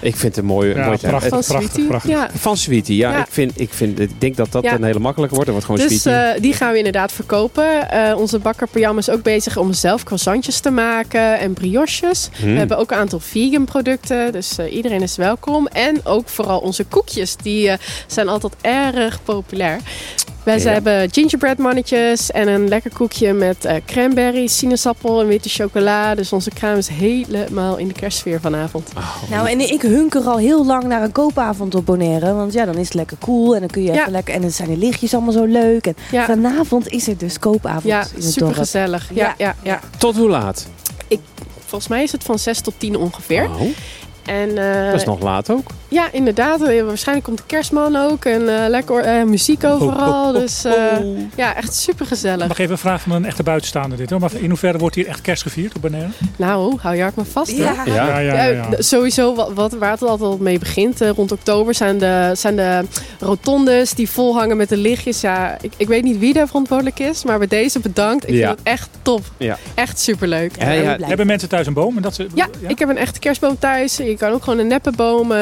Ik 0.00 0.16
vind 0.16 0.22
het 0.34 0.36
een 0.36 0.44
mooie, 0.50 0.74
Ja, 0.74 0.84
mooie 0.84 0.98
prachtig, 0.98 1.46
van 1.46 1.86
prachtig. 1.86 2.10
Ja. 2.10 2.28
Van 2.34 2.56
Sweetie, 2.56 2.96
ja. 2.96 3.10
Ja. 3.10 3.18
Ik, 3.20 3.26
vind, 3.30 3.60
ik, 3.60 3.72
vind, 3.72 4.00
ik 4.00 4.20
denk 4.20 4.36
dat 4.36 4.52
dat 4.52 4.62
Ja. 4.64 4.72
een 4.74 4.84
hele 4.84 4.98
makkelijke 4.98 5.34
wordt. 5.34 5.50
Dat 5.50 5.60
wordt 5.62 5.72
gewoon 5.80 5.88
Dus 5.88 6.02
Sweetie. 6.02 6.34
eh, 6.34 6.40
die 6.42 6.52
gaan 6.52 6.72
we 6.72 6.78
inderdaad 6.78 7.12
verkopen. 7.12 7.90
Eh, 7.90 8.16
onze 8.18 8.38
bakker 8.38 8.68
Pajam 8.68 8.98
is 8.98 9.10
ook 9.10 9.22
bezig 9.22 9.56
om 9.56 9.72
zelf 9.72 10.02
croissantjes 10.02 10.60
te 10.60 10.70
maken 10.70 11.38
en 11.38 11.52
brioches. 11.52 12.28
Hmm. 12.36 12.52
We 12.52 12.58
hebben 12.58 12.78
ook 12.78 12.90
een 12.90 12.96
aantal 12.98 13.20
vegan 13.20 13.64
producten, 13.64 14.32
dus 14.32 14.58
eh, 14.58 14.72
iedereen 14.74 15.02
is 15.02 15.16
welkom. 15.16 15.66
En 15.66 16.00
ook 16.04 16.28
vooral 16.28 16.58
onze 16.58 16.84
koekjes, 16.84 17.36
die 17.36 17.68
eh, 17.68 17.78
zijn 18.06 18.28
altijd 18.28 18.52
erg 18.60 19.22
populair. 19.22 19.80
Wij 20.46 20.58
Ja. 20.60 20.70
hebben 20.70 21.10
gingerbread 21.12 21.58
mannetjes 21.58 22.30
en 22.30 22.48
een 22.48 22.68
lekker 22.68 22.90
koekje 22.92 23.32
met 23.32 23.64
eh 23.64 23.74
cranberry, 23.86 24.46
sinaasappel 24.46 25.20
en 25.20 25.26
witte 25.26 25.48
chocola. 25.48 26.14
Dus 26.14 26.32
onze 26.32 26.50
kraam 26.50 26.76
is 26.76 26.88
helemaal 26.88 27.76
in 27.76 27.88
de 27.88 27.94
kerstsfeer 27.94 28.40
vanavond. 28.40 28.88
Nou, 29.30 29.48
en 29.50 29.60
ik 29.72 29.82
hunker 29.82 30.22
al 30.22 30.36
heel 30.36 30.66
lang 30.66 30.84
naar 30.84 31.02
een 31.02 31.12
koopavond 31.12 31.74
op 31.74 31.86
Bonaire. 31.86 32.32
Want 32.34 32.52
ja, 32.52 32.64
dan 32.64 32.74
is 32.76 32.84
het 32.84 32.94
lekker 32.94 33.16
cool 33.20 33.54
en 33.54 33.60
dan 33.60 33.68
kun 33.68 33.82
je 33.82 33.92
Ja. 33.92 34.00
even 34.00 34.12
lekker... 34.12 34.34
En 34.34 34.40
dan 34.40 34.50
zijn 34.50 34.68
de 34.68 34.76
lichtjes 34.76 35.14
allemaal 35.14 35.32
zo 35.32 35.44
leuk. 35.44 35.86
En 35.86 35.94
Ja. 36.10 36.24
vanavond 36.26 36.88
is 36.88 37.08
er 37.08 37.16
dus 37.18 37.38
koopavond 37.38 37.84
Ja, 37.84 38.00
in 38.00 38.08
het 38.14 38.24
super 38.24 38.40
dorp. 38.40 38.54
gezellig. 38.54 39.10
Ja, 39.14 39.34
ja, 39.38 39.54
ja. 39.62 39.80
Tot 39.98 40.16
hoe 40.16 40.28
laat? 40.28 40.66
Volgens 41.66 41.88
mij 41.90 42.02
is 42.02 42.12
het 42.12 42.24
van 42.24 42.38
6 42.38 42.60
tot 42.60 42.74
10 42.78 42.96
ongeveer. 42.96 43.44
Oh, 43.44 43.60
En, 44.26 44.58
eh, 44.58 44.84
dat 44.90 45.00
is 45.00 45.04
nog 45.06 45.20
laat 45.22 45.50
ook. 45.50 45.66
Ja, 45.96 46.08
inderdaad. 46.12 46.62
Eh, 46.62 46.82
Waarschijnlijk 46.82 47.26
komt 47.26 47.38
de 47.38 47.44
kerstman 47.46 47.96
ook. 47.96 48.24
En 48.24 48.48
eh, 48.62 48.68
lekker 48.68 48.98
eh, 49.00 49.22
muziek 49.24 49.64
overal. 49.64 50.32
Dus 50.32 50.64
eh, 50.64 50.72
ja, 51.36 51.54
echt 51.56 51.74
super 51.74 52.06
gezellig. 52.06 52.48
Mag 52.48 52.58
even 52.58 52.72
een 52.72 52.78
vraag 52.78 53.02
van 53.02 53.12
een 53.12 53.24
echte 53.24 53.42
buitenstaander 53.42 53.98
dit 53.98 54.10
hoor. 54.10 54.20
Maar 54.20 54.30
in 54.34 54.48
hoeverre 54.48 54.78
wordt 54.78 54.94
hier 54.94 55.06
echt 55.06 55.20
kerst 55.20 55.42
gevierd 55.42 55.74
op 55.76 55.82
Bonaire? 55.82 56.08
Nou, 56.36 56.76
hou 56.80 56.96
je 56.96 57.02
hart 57.02 57.14
maar 57.14 57.24
vast. 57.24 57.50
Ja. 57.50 57.74
Ja. 57.84 57.94
Ja, 57.94 58.18
ja, 58.18 58.32
ja. 58.32 58.44
Ja, 58.44 58.68
d- 58.70 58.84
Sowieso, 58.84 59.34
wat, 59.34 59.52
wat, 59.54 59.72
waar 59.72 59.90
het 59.90 60.02
altijd 60.02 60.40
mee 60.40 60.58
begint, 60.58 61.00
eh, 61.00 61.08
rond 61.10 61.32
oktober, 61.32 61.74
zijn 61.74 61.98
de, 61.98 62.30
zijn 62.34 62.56
de 62.56 62.84
rotondes 63.20 63.90
die 63.94 64.10
vol 64.10 64.34
hangen 64.36 64.56
met 64.56 64.68
de 64.68 64.76
lichtjes. 64.76 65.20
Ja, 65.20 65.56
ik, 65.60 65.72
ik 65.76 65.88
weet 65.88 66.02
niet 66.02 66.18
wie 66.18 66.32
daar 66.32 66.46
verantwoordelijk 66.46 66.98
is, 66.98 67.24
maar 67.24 67.38
bij 67.38 67.46
deze 67.46 67.80
bedankt. 67.80 68.28
Ik 68.28 68.34
Ja. 68.34 68.46
vind 68.46 68.58
het 68.58 68.68
echt 68.68 68.88
top. 69.02 69.24
Ja. 69.36 69.58
Echt 69.74 69.98
superleuk. 70.00 70.52
Ja, 70.58 70.70
ja. 70.70 70.96
Hebben 71.00 71.26
mensen 71.26 71.48
thuis 71.48 71.66
een 71.66 71.72
boom? 71.74 71.96
En 71.96 72.02
dat 72.02 72.14
ze, 72.14 72.26
Ja, 72.34 72.46
ik 72.66 72.78
heb 72.78 72.88
een 72.88 72.96
echte 72.98 73.18
kerstboom 73.18 73.58
thuis. 73.58 73.96
Je 73.96 74.16
kan 74.16 74.32
ook 74.32 74.44
gewoon 74.44 74.58
een 74.58 74.66
neppe 74.66 74.90
boom. 74.96 75.32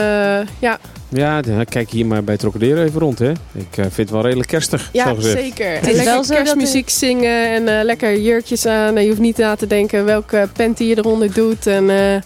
Eh, 0.45 0.53
ja, 0.59 0.79
Ja, 1.09 1.41
kijk 1.69 1.91
hier 1.91 2.07
maar 2.07 2.25
bij 2.25 2.37
Trocadero 2.37 2.83
even 2.83 3.01
rond, 3.01 3.19
hè. 3.19 3.31
Ik 3.31 3.37
eh, 3.71 3.77
vind 3.83 3.97
het 3.97 4.11
wel 4.11 4.23
redelijk 4.23 4.49
kerstig, 4.49 4.81
zo 4.83 4.89
ja 4.93 5.15
gezegd. 5.15 5.39
zeker. 5.39 5.73
is 5.73 5.89
En 5.89 5.95
lekker 6.05 6.35
kerstmuziek 6.35 6.89
zingen 6.91 7.49
en 7.55 7.79
eh, 7.79 7.85
lekker 7.85 8.21
jurkjes 8.21 8.67
aan. 8.67 8.97
En 8.97 9.03
je 9.03 9.09
hoeft 9.09 9.21
niet 9.21 9.37
na 9.37 9.55
te 9.57 9.67
denken 9.67 10.05
welke 10.05 10.49
panty 10.57 10.85
je 10.85 10.99
eronder 10.99 11.33
doet. 11.33 11.67
En 11.67 11.91
eh, 11.91 12.21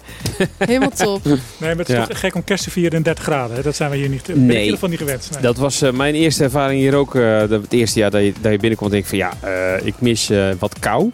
helemaal 0.69 0.90
top. 0.90 1.24
Nee, 1.24 1.39
maar 1.59 1.77
het 1.77 1.89
is 1.89 1.95
Ja. 1.95 2.07
toch 2.07 2.20
gek 2.20 2.35
om 2.35 2.45
kerst 2.45 2.65
te 2.65 2.70
vieren 2.70 2.97
in 2.97 3.03
30 3.03 3.24
graden. 3.24 3.57
Hè? 3.57 3.62
Dat 3.62 3.77
zijn 3.77 3.90
we 3.90 3.97
hier 3.97 4.09
niet, 4.09 4.28
in 4.28 4.47
Nee. 4.47 4.59
ieder 4.59 4.73
geval 4.73 4.89
niet 4.89 4.99
gewend. 4.99 5.28
Nee. 5.32 5.43
Dat 5.43 5.57
was 5.57 5.82
eh, 5.82 5.93
mijn 5.93 6.15
eerste 6.15 6.45
ervaring 6.45 6.81
hier 6.81 6.95
ook. 6.95 7.15
eh, 7.15 7.39
dat, 7.39 7.51
het 7.62 7.73
eerste 7.73 7.99
jaar 7.99 8.11
dat 8.11 8.23
je, 8.23 8.32
dat 8.40 8.53
je 8.53 8.59
binnenkomt, 8.59 8.90
denk 8.90 9.03
ik 9.03 9.09
van 9.09 9.19
ja, 9.19 9.32
eh, 9.40 9.86
ik 9.86 9.95
mis 9.99 10.31
eh, 10.31 10.49
wat 10.59 10.78
kou. 10.78 11.11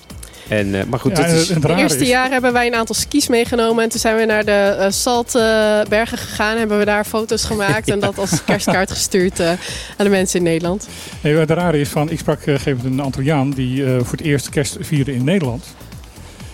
En, 0.49 0.75
eh, 0.75 0.85
maar 0.85 0.99
goed, 1.01 1.17
Ja, 1.17 1.25
is... 1.27 1.49
het- 1.49 1.65
eerste 1.69 2.03
is- 2.03 2.09
jaar 2.09 2.31
hebben 2.31 2.53
wij 2.53 2.67
een 2.67 2.75
aantal 2.75 2.95
skis 2.95 3.29
meegenomen. 3.29 3.85
En 3.85 3.91
toen 3.91 4.01
zijn 4.01 4.17
we 4.17 4.25
naar 4.25 4.45
de 4.45 4.77
eh, 4.79 4.87
Saltbergen 4.91 6.19
gegaan. 6.19 6.57
Hebben 6.59 6.79
we 6.79 6.85
daar 6.85 7.05
foto's 7.05 7.45
gemaakt. 7.55 7.89
En 7.91 8.01
dat 8.01 8.19
als 8.19 8.45
kerstkaart 8.45 8.91
gestuurd 8.91 9.41
eh, 9.41 9.49
aan 9.49 9.57
de 9.97 10.09
mensen 10.09 10.39
in 10.39 10.45
Nederland. 10.45 10.89
Nee, 11.21 11.37
wat 11.37 11.49
het 11.49 11.59
rare 11.59 11.79
is 11.81 11.89
van, 11.89 12.11
ik 12.11 12.19
sprak 12.19 12.39
een 12.39 12.43
gegeven 12.59 12.77
moment 12.77 12.93
een 12.99 13.01
Antilliaan 13.05 13.51
die 13.51 13.85
eh, 13.85 13.91
voor 13.99 14.11
het 14.17 14.21
eerst 14.21 14.49
kerst 14.49 14.77
vierde 14.81 15.15
in 15.15 15.25
Nederland. 15.25 15.65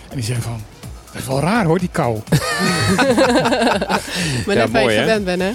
En 0.09 0.15
die 0.15 0.25
zei 0.25 0.41
van, 0.41 0.61
dat 1.13 1.21
is 1.21 1.27
wel 1.27 1.39
raar 1.39 1.65
hoor, 1.65 1.79
die 1.79 1.89
kou. 1.91 2.17
Maar 4.45 4.55
Ja, 4.55 4.61
net 4.63 4.71
waar 4.71 4.81
je 4.83 4.89
hè? 4.89 4.99
gewend 5.01 5.25
bent, 5.25 5.41
hè? 5.41 5.47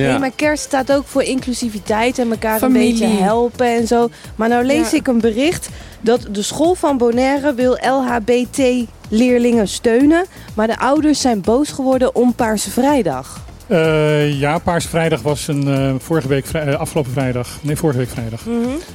ja. 0.00 0.08
Nee, 0.10 0.18
maar 0.18 0.30
kerst 0.36 0.62
staat 0.64 0.92
ook 0.92 1.04
voor 1.06 1.22
inclusiviteit 1.22 2.18
en 2.18 2.30
elkaar 2.30 2.58
Familie. 2.58 2.92
een 2.92 2.98
beetje 3.08 3.22
helpen 3.22 3.66
en 3.66 3.86
zo. 3.86 4.08
Maar 4.36 4.48
nou 4.48 4.64
lees 4.64 4.90
Ja. 4.90 4.96
ik 4.96 5.06
een 5.06 5.20
bericht 5.20 5.68
dat 6.00 6.26
de 6.30 6.42
school 6.42 6.74
van 6.74 6.96
Bonaire 6.98 7.54
wil 7.54 7.78
LHBT-leerlingen 7.80 9.68
steunen. 9.68 10.24
Maar 10.54 10.66
de 10.66 10.78
ouders 10.78 11.20
zijn 11.20 11.40
boos 11.40 11.70
geworden 11.70 12.14
om 12.14 12.34
Paarse 12.34 12.70
Vrijdag. 12.70 13.40
Eh, 13.66 14.38
ja, 14.40 14.58
Paarse 14.58 14.88
Vrijdag 14.88 15.22
was 15.22 15.48
een, 15.48 15.68
eh, 15.68 15.94
vorige 15.98 16.28
week, 16.28 16.46
vrij- 16.46 16.66
eh, 16.66 16.74
afgelopen 16.78 17.12
vrijdag, 17.12 17.48
nee 17.60 17.76
vorige 17.76 17.98
week 17.98 18.08
vrijdag. 18.08 18.40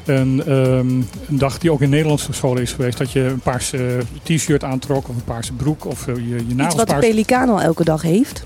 Een, 0.05 0.43
ehm, 0.45 0.87
een 0.89 1.07
dag 1.27 1.57
die 1.57 1.71
ook 1.71 1.81
in 1.81 1.89
Nederlandse 1.89 2.33
scholen 2.33 2.61
is 2.61 2.71
geweest. 2.71 2.97
Dat 2.97 3.11
je 3.11 3.19
een 3.19 3.39
paarse 3.39 3.99
t-shirt 4.23 4.63
aantrok 4.63 5.09
of 5.09 5.15
een 5.15 5.23
paarse 5.23 5.53
broek 5.53 5.85
of 5.85 6.05
je, 6.05 6.23
je 6.25 6.35
Iets 6.35 6.53
nagels 6.53 6.75
wat 6.75 6.87
de 6.87 6.93
paars. 6.93 7.05
pelikaan 7.05 7.49
al 7.49 7.61
elke 7.61 7.83
dag 7.83 8.01
heeft. 8.01 8.43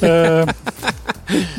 Eh, 0.00 0.42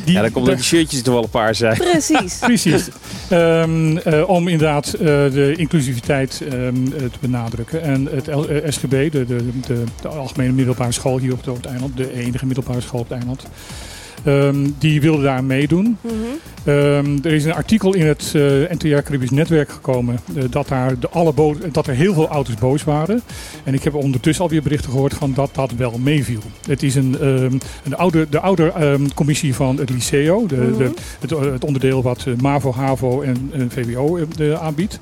die- 0.05 0.13
ja, 0.13 0.21
dan 0.21 0.31
komt 0.31 0.45
dat 0.45 0.55
die 0.55 0.63
shirtjes 0.63 1.01
toch 1.01 1.13
wel 1.13 1.23
een 1.23 1.29
paar 1.29 1.55
zijn. 1.55 1.77
Precies. 1.77 2.37
Precies. 2.45 2.87
Ehm, 3.29 3.97
eh, 3.97 4.29
om 4.29 4.47
inderdaad 4.47 4.93
eh, 4.93 4.99
de 5.07 5.53
inclusiviteit 5.57 6.41
ehm, 6.49 6.55
eh, 6.55 6.91
te 6.91 7.17
benadrukken. 7.19 7.81
En 7.81 8.07
het 8.11 8.27
L- 8.27 8.45
SGB, 8.67 9.11
de, 9.11 9.25
de, 9.25 9.49
de, 9.67 9.83
de 10.01 10.07
Algemene 10.07 10.51
Middelbare 10.51 10.91
School 10.91 11.17
hier 11.17 11.31
op 11.31 11.37
het, 11.37 11.47
op 11.47 11.55
het 11.55 11.65
eiland, 11.65 11.97
de 11.97 12.13
enige 12.13 12.45
middelbare 12.45 12.81
school 12.81 12.99
op 12.99 13.09
het 13.09 13.17
eiland, 13.17 13.43
ehm, 14.23 14.67
die 14.79 15.01
wilde 15.01 15.23
daar 15.23 15.43
meedoen. 15.43 15.97
Ehm, 16.63 17.17
er 17.23 17.33
is 17.33 17.45
een 17.45 17.53
artikel 17.53 17.93
in 17.93 18.05
het 18.05 18.31
eh 18.35 18.41
NTR 18.41 19.01
Caribisch 19.01 19.29
Netwerk 19.29 19.71
gekomen 19.71 20.19
eh, 20.35 20.43
dat, 20.49 20.67
daar 20.67 20.99
de 20.99 21.09
alle 21.09 21.33
dat 21.71 21.87
er 21.87 21.93
heel 21.93 22.13
veel 22.13 22.27
ouders 22.27 22.57
boos 22.57 22.83
waren. 22.83 23.21
En 23.63 23.73
ik 23.73 23.83
heb 23.83 23.93
ondertussen 23.93 24.43
alweer 24.43 24.61
berichten 24.61 24.91
gehoord 24.91 25.13
van 25.13 25.33
dat 25.33 25.49
dat 25.53 25.71
wel 25.71 25.97
meeviel. 25.97 26.41
Het 26.67 26.83
is 26.83 26.95
een, 26.95 27.17
ehm, 27.19 27.57
een 27.83 27.95
oude, 27.95 28.27
de 28.29 28.39
oude 28.39 28.71
ehm, 28.71 29.07
commissie 29.15 29.55
van 29.55 29.77
het 29.77 29.89
Liceo, 29.89 30.45
de, 30.47 30.77
de, 30.77 30.91
het, 31.19 31.31
eh, 31.31 31.41
het 31.41 31.65
onderdeel 31.65 32.01
wat 32.01 32.25
MAVO, 32.41 32.73
HAVO 32.73 33.21
en, 33.21 33.49
en 33.53 33.71
VWO 33.71 34.27
aanbiedt. 34.59 34.99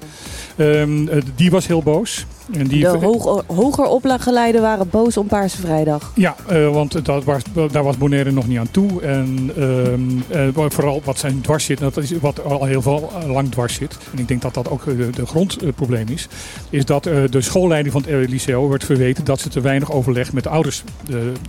Die 1.35 1.52
was 1.52 1.68
heel 1.68 1.84
boos. 1.84 2.26
En 2.53 2.68
die 2.68 2.82
De 2.82 2.88
hoog, 2.88 3.44
hoger 3.48 3.86
opgeleiden 3.86 4.61
waren 4.61 4.90
boos 4.90 5.18
om 5.18 5.28
Paarse 5.28 5.57
Vrijdag. 5.57 6.11
ja, 6.15 6.36
eh, 6.48 6.69
want 6.69 7.06
dat 7.06 7.24
was, 7.24 7.41
daar 7.72 7.84
was 7.84 7.98
Bonaire 7.98 8.32
nog 8.32 8.48
niet 8.48 8.57
aan 8.57 8.72
toe. 8.72 9.02
En 9.02 9.52
ehm, 9.57 10.48
eh, 10.57 10.65
vooral 10.69 11.02
wat 11.03 11.18
zijn 11.18 11.41
dwars 11.41 11.65
zit, 11.65 11.80
dat 11.80 11.98
is 11.98 12.11
wat 12.22 12.44
al 12.44 12.65
heel 12.65 12.82
veel 12.82 13.11
eh, 13.22 13.30
lang 13.32 13.52
dwars 13.52 13.74
zit. 13.74 13.98
En 14.14 14.19
ik 14.19 14.28
denk 14.28 14.41
dat 14.41 14.53
dat 14.53 14.69
ook 14.69 14.86
de, 14.86 15.10
de 15.10 15.26
grondprobleem 15.26 16.07
is. 16.07 16.28
Is 16.69 16.86
dat 16.86 17.03
de 17.03 17.41
schoolleiding 17.41 17.94
van 17.94 18.03
het 18.07 18.30
Liceo 18.30 18.69
werd 18.69 18.84
verweten 18.84 19.26
dat 19.26 19.40
ze 19.40 19.49
te 19.49 19.61
weinig 19.61 19.91
overleg 19.91 20.34
met 20.34 20.44
de 20.44 20.49
ouders 20.49 20.84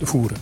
voeren. 0.01 0.37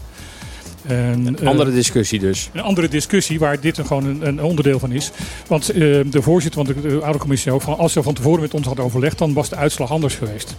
En, 0.88 1.40
eh, 1.40 1.48
Andere 1.48 1.72
discussie 1.72 2.20
dus. 2.20 2.50
een 2.54 2.62
andere 2.62 2.88
discussie 2.88 3.40
waar 3.40 3.60
dit 3.60 3.78
een, 3.78 3.86
gewoon 3.86 4.06
een, 4.06 4.28
een 4.28 4.44
onderdeel 4.44 4.80
van 4.80 4.92
is. 4.92 5.12
Want 5.48 5.70
eh, 5.70 5.78
de 6.10 6.22
voorzitter 6.22 6.66
van 6.66 6.74
de, 6.74 6.82
de 6.82 7.02
oude 7.04 7.20
commissie 7.20 7.52
ook 7.52 7.62
van 7.62 7.78
als 7.78 7.94
ze 7.94 8.04
van 8.04 8.14
tevoren 8.14 8.42
met 8.42 8.54
ons 8.54 8.66
hadden 8.66 8.86
overlegd, 8.86 9.18
dan 9.18 9.34
was 9.34 9.50
de 9.50 9.56
uitslag 9.56 9.92
anders 9.92 10.16
geweest. 10.16 10.56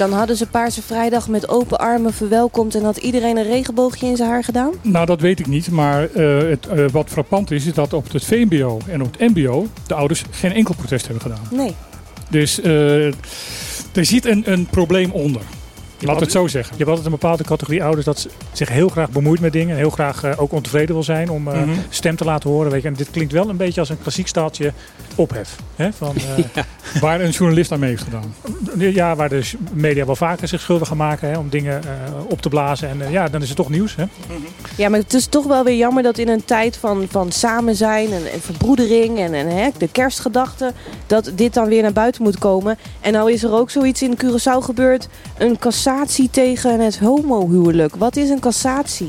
Dan 0.00 0.12
hadden 0.12 0.36
ze 0.36 0.46
Paarse 0.46 0.82
Vrijdag 0.82 1.28
met 1.28 1.48
open 1.48 1.78
armen 1.78 2.12
verwelkomd 2.12 2.74
en 2.74 2.84
had 2.84 2.96
iedereen 2.96 3.36
een 3.36 3.44
regenboogje 3.44 4.06
in 4.06 4.16
zijn 4.16 4.28
haar 4.28 4.44
gedaan. 4.44 4.72
Nou, 4.82 5.06
dat 5.06 5.20
weet 5.20 5.40
ik 5.40 5.46
niet. 5.46 5.70
Maar 5.70 6.10
eh, 6.10 6.38
het, 6.48 6.66
eh, 6.66 6.84
wat 6.92 7.08
frappant 7.08 7.50
is, 7.50 7.66
is 7.66 7.74
dat 7.74 7.92
op 7.92 8.12
het 8.12 8.24
VMBO 8.24 8.78
en 8.86 9.02
op 9.02 9.16
het 9.18 9.34
MBO 9.34 9.66
de 9.86 9.94
ouders 9.94 10.24
geen 10.30 10.52
enkel 10.52 10.74
protest 10.74 11.04
hebben 11.04 11.22
gedaan. 11.22 11.42
Nee. 11.50 11.74
Dus 12.28 12.60
eh, 12.60 13.06
er 13.92 14.04
zit 14.04 14.26
een, 14.26 14.42
een 14.52 14.66
probleem 14.66 15.10
onder. 15.10 15.42
Laat 16.00 16.20
het 16.20 16.32
zo 16.32 16.46
zeggen. 16.46 16.70
Je 16.72 16.76
hebt 16.84 16.88
altijd 16.88 17.06
een 17.06 17.18
bepaalde 17.20 17.44
categorie 17.44 17.82
ouders 17.84 18.04
dat 18.06 18.18
ze 18.18 18.28
zich 18.52 18.68
heel 18.68 18.88
graag 18.88 19.10
bemoeit 19.10 19.40
met 19.40 19.52
dingen. 19.52 19.70
En 19.70 19.76
heel 19.76 19.90
graag 19.90 20.22
eh, 20.24 20.32
ook 20.42 20.52
ontevreden 20.52 20.94
wil 20.94 21.04
zijn 21.04 21.30
om 21.30 21.48
eh, 21.48 21.54
Mhm. 21.60 21.70
stem 21.88 22.16
te 22.16 22.24
laten 22.24 22.50
horen. 22.50 22.70
Weet 22.70 22.82
je. 22.82 22.88
En 22.88 22.94
dit 22.94 23.10
klinkt 23.10 23.32
wel 23.32 23.48
een 23.48 23.56
beetje 23.56 23.80
als 23.80 23.88
een 23.88 24.00
klassiek 24.02 24.26
staaltje 24.28 24.72
ophef. 25.14 25.56
Hè? 25.76 25.92
Van, 25.92 26.14
eh, 26.16 26.62
Waar 27.00 27.20
een 27.20 27.30
journalist 27.30 27.72
aan 27.72 27.78
mee 27.80 27.90
heeft 27.90 28.02
gedaan. 28.02 28.34
ja, 28.78 29.16
waar 29.16 29.28
de 29.28 29.50
media 29.72 30.06
wel 30.06 30.16
vaker 30.16 30.48
zich 30.48 30.60
schuldig 30.60 30.88
gaan 30.88 30.96
maken 30.96 31.28
hè, 31.30 31.38
om 31.38 31.48
dingen 31.48 31.82
eh, 31.84 31.88
op 32.28 32.42
te 32.42 32.48
blazen. 32.48 32.88
En 32.88 33.10
ja, 33.10 33.28
dan 33.28 33.42
is 33.42 33.48
het 33.48 33.56
toch 33.56 33.68
nieuws. 33.68 33.96
Hè? 33.96 34.04
Ja, 34.76 34.88
maar 34.88 34.98
het 35.00 35.14
is 35.14 35.26
toch 35.26 35.46
wel 35.46 35.64
weer 35.64 35.76
jammer 35.76 36.02
dat 36.02 36.18
in 36.18 36.28
een 36.28 36.44
tijd 36.44 36.76
van, 36.76 37.06
van 37.10 37.32
samen 37.32 37.74
zijn 37.74 38.12
en, 38.12 38.32
en 38.32 38.40
verbroedering 38.40 39.18
en, 39.18 39.34
en 39.34 39.46
hè, 39.56 39.68
de 39.78 39.88
kerstgedachte, 39.88 40.72
dat 41.06 41.30
dit 41.34 41.54
dan 41.54 41.68
weer 41.68 41.82
naar 41.82 41.92
buiten 41.92 42.22
moet 42.22 42.38
komen. 42.38 42.78
En 43.00 43.12
nou 43.12 43.32
is 43.32 43.42
er 43.42 43.52
ook 43.52 43.70
zoiets 43.70 44.02
in 44.02 44.18
Curaçao 44.24 44.58
gebeurd, 44.64 45.08
een 45.38 45.58
cassatie 45.94 46.30
tegen 46.30 46.80
het 46.80 46.98
homohuwelijk. 46.98 47.96
Wat 47.96 48.16
is 48.16 48.28
een 48.28 48.40
cassatie? 48.40 49.06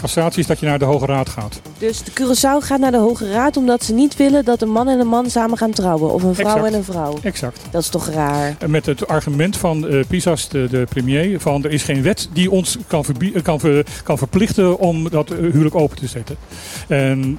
Cassatie 0.00 0.40
is 0.40 0.46
dat 0.46 0.60
je 0.60 0.66
naar 0.66 0.78
de 0.78 0.84
Hoge 0.84 1.06
Raad 1.06 1.28
gaat. 1.28 1.60
Dus 1.78 2.02
de 2.02 2.10
Curaçao 2.10 2.64
gaat 2.66 2.78
naar 2.78 2.90
de 2.90 2.96
Hoge 2.96 3.30
Raad 3.32 3.56
omdat 3.56 3.84
ze 3.84 3.92
niet 3.94 4.16
willen 4.16 4.44
dat 4.44 4.62
een 4.62 4.70
man 4.70 4.88
en 4.88 5.00
een 5.00 5.06
man 5.06 5.30
samen 5.30 5.58
gaan 5.58 5.70
trouwen. 5.70 6.12
Of 6.12 6.22
een 6.22 6.34
vrouw 6.34 6.54
Exact. 6.54 6.66
en 6.72 6.74
een 6.78 6.84
vrouw. 6.84 7.18
Exact. 7.22 7.60
Dat 7.70 7.82
is 7.82 7.88
toch 7.88 8.08
raar? 8.08 8.56
En 8.58 8.70
met 8.70 8.86
het 8.86 9.06
argument 9.08 9.56
van 9.56 9.88
eh, 9.88 10.04
Pisas, 10.08 10.48
de, 10.48 10.68
de 10.70 10.86
premier, 10.88 11.40
van 11.40 11.64
er 11.64 11.70
is 11.70 11.82
geen 11.82 12.02
wet 12.02 12.28
die 12.32 12.50
ons 12.50 12.78
kan, 12.86 13.04
eh, 13.34 13.42
kan, 13.42 13.60
ver- 13.60 13.86
kan 14.04 14.18
verplichten 14.18 14.78
om 14.78 15.10
dat 15.10 15.30
eh, 15.30 15.38
huwelijk 15.38 15.74
open 15.74 15.96
te 15.96 16.06
zetten. 16.06 16.36
En 16.88 17.38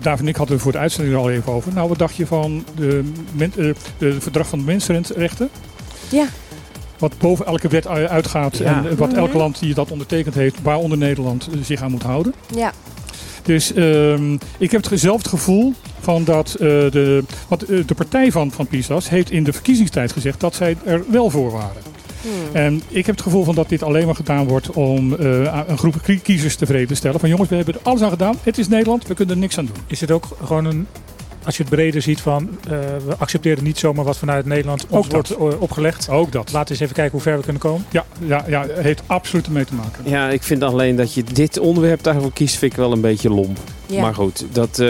David 0.00 0.20
en 0.20 0.28
ik 0.28 0.36
hadden 0.36 0.54
het 0.54 0.62
voor 0.64 0.72
de 0.72 0.78
uitzending 0.78 1.14
er 1.14 1.20
al 1.20 1.30
even 1.30 1.52
over. 1.52 1.72
Nou, 1.74 1.88
wat 1.88 1.98
dacht 1.98 2.16
je 2.16 2.26
van 2.26 2.64
de, 2.76 3.12
men, 3.32 3.52
eh, 3.56 3.70
de 3.98 4.20
verdrag 4.20 4.48
van 4.48 4.58
de 4.58 4.64
mensenrechten? 4.64 5.48
Ja. 6.08 6.26
Wat 6.98 7.18
boven 7.18 7.46
elke 7.46 7.68
wet 7.68 7.84
u- 7.84 7.88
uitgaat 7.88 8.56
Ja. 8.58 8.64
en 8.64 8.90
eh, 8.90 8.96
wat 8.96 9.12
elk 9.12 9.28
Mhm. 9.28 9.36
land 9.36 9.58
die 9.60 9.74
dat 9.74 9.90
ondertekend 9.90 10.34
heeft, 10.34 10.62
waaronder 10.62 10.98
Nederland, 10.98 11.48
eh, 11.52 11.58
zich 11.62 11.82
aan 11.82 11.90
moet 11.90 12.02
houden. 12.02 12.34
Ja. 12.54 12.72
Dus 13.42 13.72
ehm, 13.72 14.32
ik 14.58 14.70
heb 14.70 14.84
het 14.84 15.00
zelf 15.00 15.16
het 15.18 15.28
gevoel 15.28 15.72
van 16.00 16.24
dat 16.24 16.54
eh, 16.54 16.58
de, 16.68 17.24
want, 17.48 17.62
eh, 17.62 17.86
de 17.86 17.94
partij 17.94 18.32
van, 18.32 18.50
van 18.50 18.66
PISAS 18.66 19.08
heeft 19.08 19.30
in 19.30 19.44
de 19.44 19.52
verkiezingstijd 19.52 20.12
gezegd 20.12 20.40
dat 20.40 20.54
zij 20.54 20.76
er 20.84 21.04
wel 21.10 21.30
voor 21.30 21.50
waren. 21.50 21.82
Hmm. 22.22 22.30
En 22.54 22.82
ik 22.88 23.06
heb 23.06 23.14
het 23.14 23.24
gevoel 23.24 23.44
van 23.44 23.54
dat 23.54 23.68
dit 23.68 23.82
alleen 23.82 24.06
maar 24.06 24.14
gedaan 24.14 24.46
wordt 24.48 24.70
om 24.70 25.14
eh, 25.14 25.58
een 25.66 25.78
groep 25.78 25.94
kie- 26.02 26.20
kiezers 26.20 26.56
tevreden 26.56 26.88
te 26.88 26.94
stellen. 26.94 27.20
Van 27.20 27.28
jongens, 27.28 27.48
we 27.48 27.56
hebben 27.56 27.74
er 27.74 27.80
alles 27.82 28.00
aan 28.02 28.10
gedaan. 28.10 28.34
Het 28.42 28.58
is 28.58 28.68
Nederland, 28.68 29.06
we 29.06 29.14
kunnen 29.14 29.34
er 29.34 29.40
niks 29.40 29.58
aan 29.58 29.64
doen. 29.66 29.76
Is 29.86 30.00
het 30.00 30.10
ook 30.10 30.28
gewoon 30.44 30.64
een, 30.64 30.86
als 31.44 31.56
je 31.56 31.62
het 31.62 31.72
breder 31.72 32.02
ziet 32.02 32.20
van, 32.20 32.48
eh, 32.64 32.70
we 33.06 33.14
accepteren 33.18 33.64
niet 33.64 33.78
zomaar 33.78 34.04
wat 34.04 34.16
vanuit 34.18 34.46
Nederland 34.46 34.86
ons 34.88 35.04
Ook 35.06 35.10
dat. 35.12 35.36
wordt 35.38 35.54
eh, 35.54 35.60
opgelegd. 35.62 36.08
Ook 36.08 36.32
dat. 36.32 36.52
Laten 36.52 36.64
we 36.66 36.70
eens 36.72 36.80
even 36.80 36.94
kijken 36.94 37.12
hoe 37.12 37.20
ver 37.20 37.36
we 37.36 37.42
kunnen 37.42 37.62
komen. 37.62 37.84
Ja, 37.90 38.04
ja, 38.18 38.44
ja 38.48 38.62
het 38.62 38.78
heeft 38.78 39.02
absoluut 39.06 39.46
ermee 39.46 39.64
te 39.64 39.74
maken. 39.74 40.10
Ja, 40.10 40.28
ik 40.30 40.42
vind 40.42 40.62
alleen 40.62 40.96
dat 40.96 41.14
je 41.14 41.24
dit 41.24 41.58
onderwerp 41.58 42.02
daarvoor 42.02 42.32
kiest, 42.32 42.56
vind 42.56 42.72
ik 42.72 42.78
wel 42.78 42.92
een 42.92 43.00
beetje 43.00 43.30
lomp. 43.30 43.58
Ja. 43.86 44.00
Maar 44.00 44.14
goed, 44.14 44.44
dat... 44.52 44.78
eh, 44.78 44.86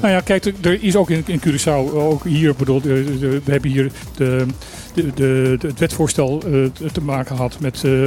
Nou 0.00 0.08
ja, 0.08 0.20
kijk, 0.20 0.52
er- 0.60 0.82
is 0.82 0.96
ook 0.96 1.10
in, 1.10 1.22
in 1.26 1.40
Curaçao, 1.48 1.92
ook 1.94 2.24
hier, 2.24 2.54
bedoel, 2.54 2.80
we 2.82 3.40
hebben 3.44 3.70
hier 3.70 3.92
de, 4.16 4.46
de, 4.94 5.02
de, 5.14 5.56
de- 5.58 5.66
het 5.66 5.78
wetvoorstel 5.78 6.38
te- 6.38 7.00
maken 7.02 7.36
gehad 7.36 7.56
met 7.60 7.84
eh, 7.84 8.06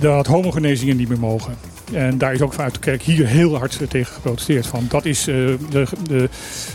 dat 0.00 0.26
homogenezingen 0.26 0.96
niet 0.96 1.08
meer 1.08 1.18
mogen. 1.18 1.54
En 1.92 2.18
daar 2.18 2.32
is 2.32 2.40
ook 2.40 2.52
vanuit 2.52 2.74
de 2.74 2.80
kerk 2.80 3.02
hier 3.02 3.26
heel 3.26 3.56
hard 3.56 3.78
eh, 3.80 3.88
tegen 3.88 4.12
geprotesteerd. 4.14 4.66
Van, 4.66 4.86
dat 4.88 5.04
is 5.04 5.26
eh, 5.26 5.34
de, 5.70 5.84
de 6.08 6.28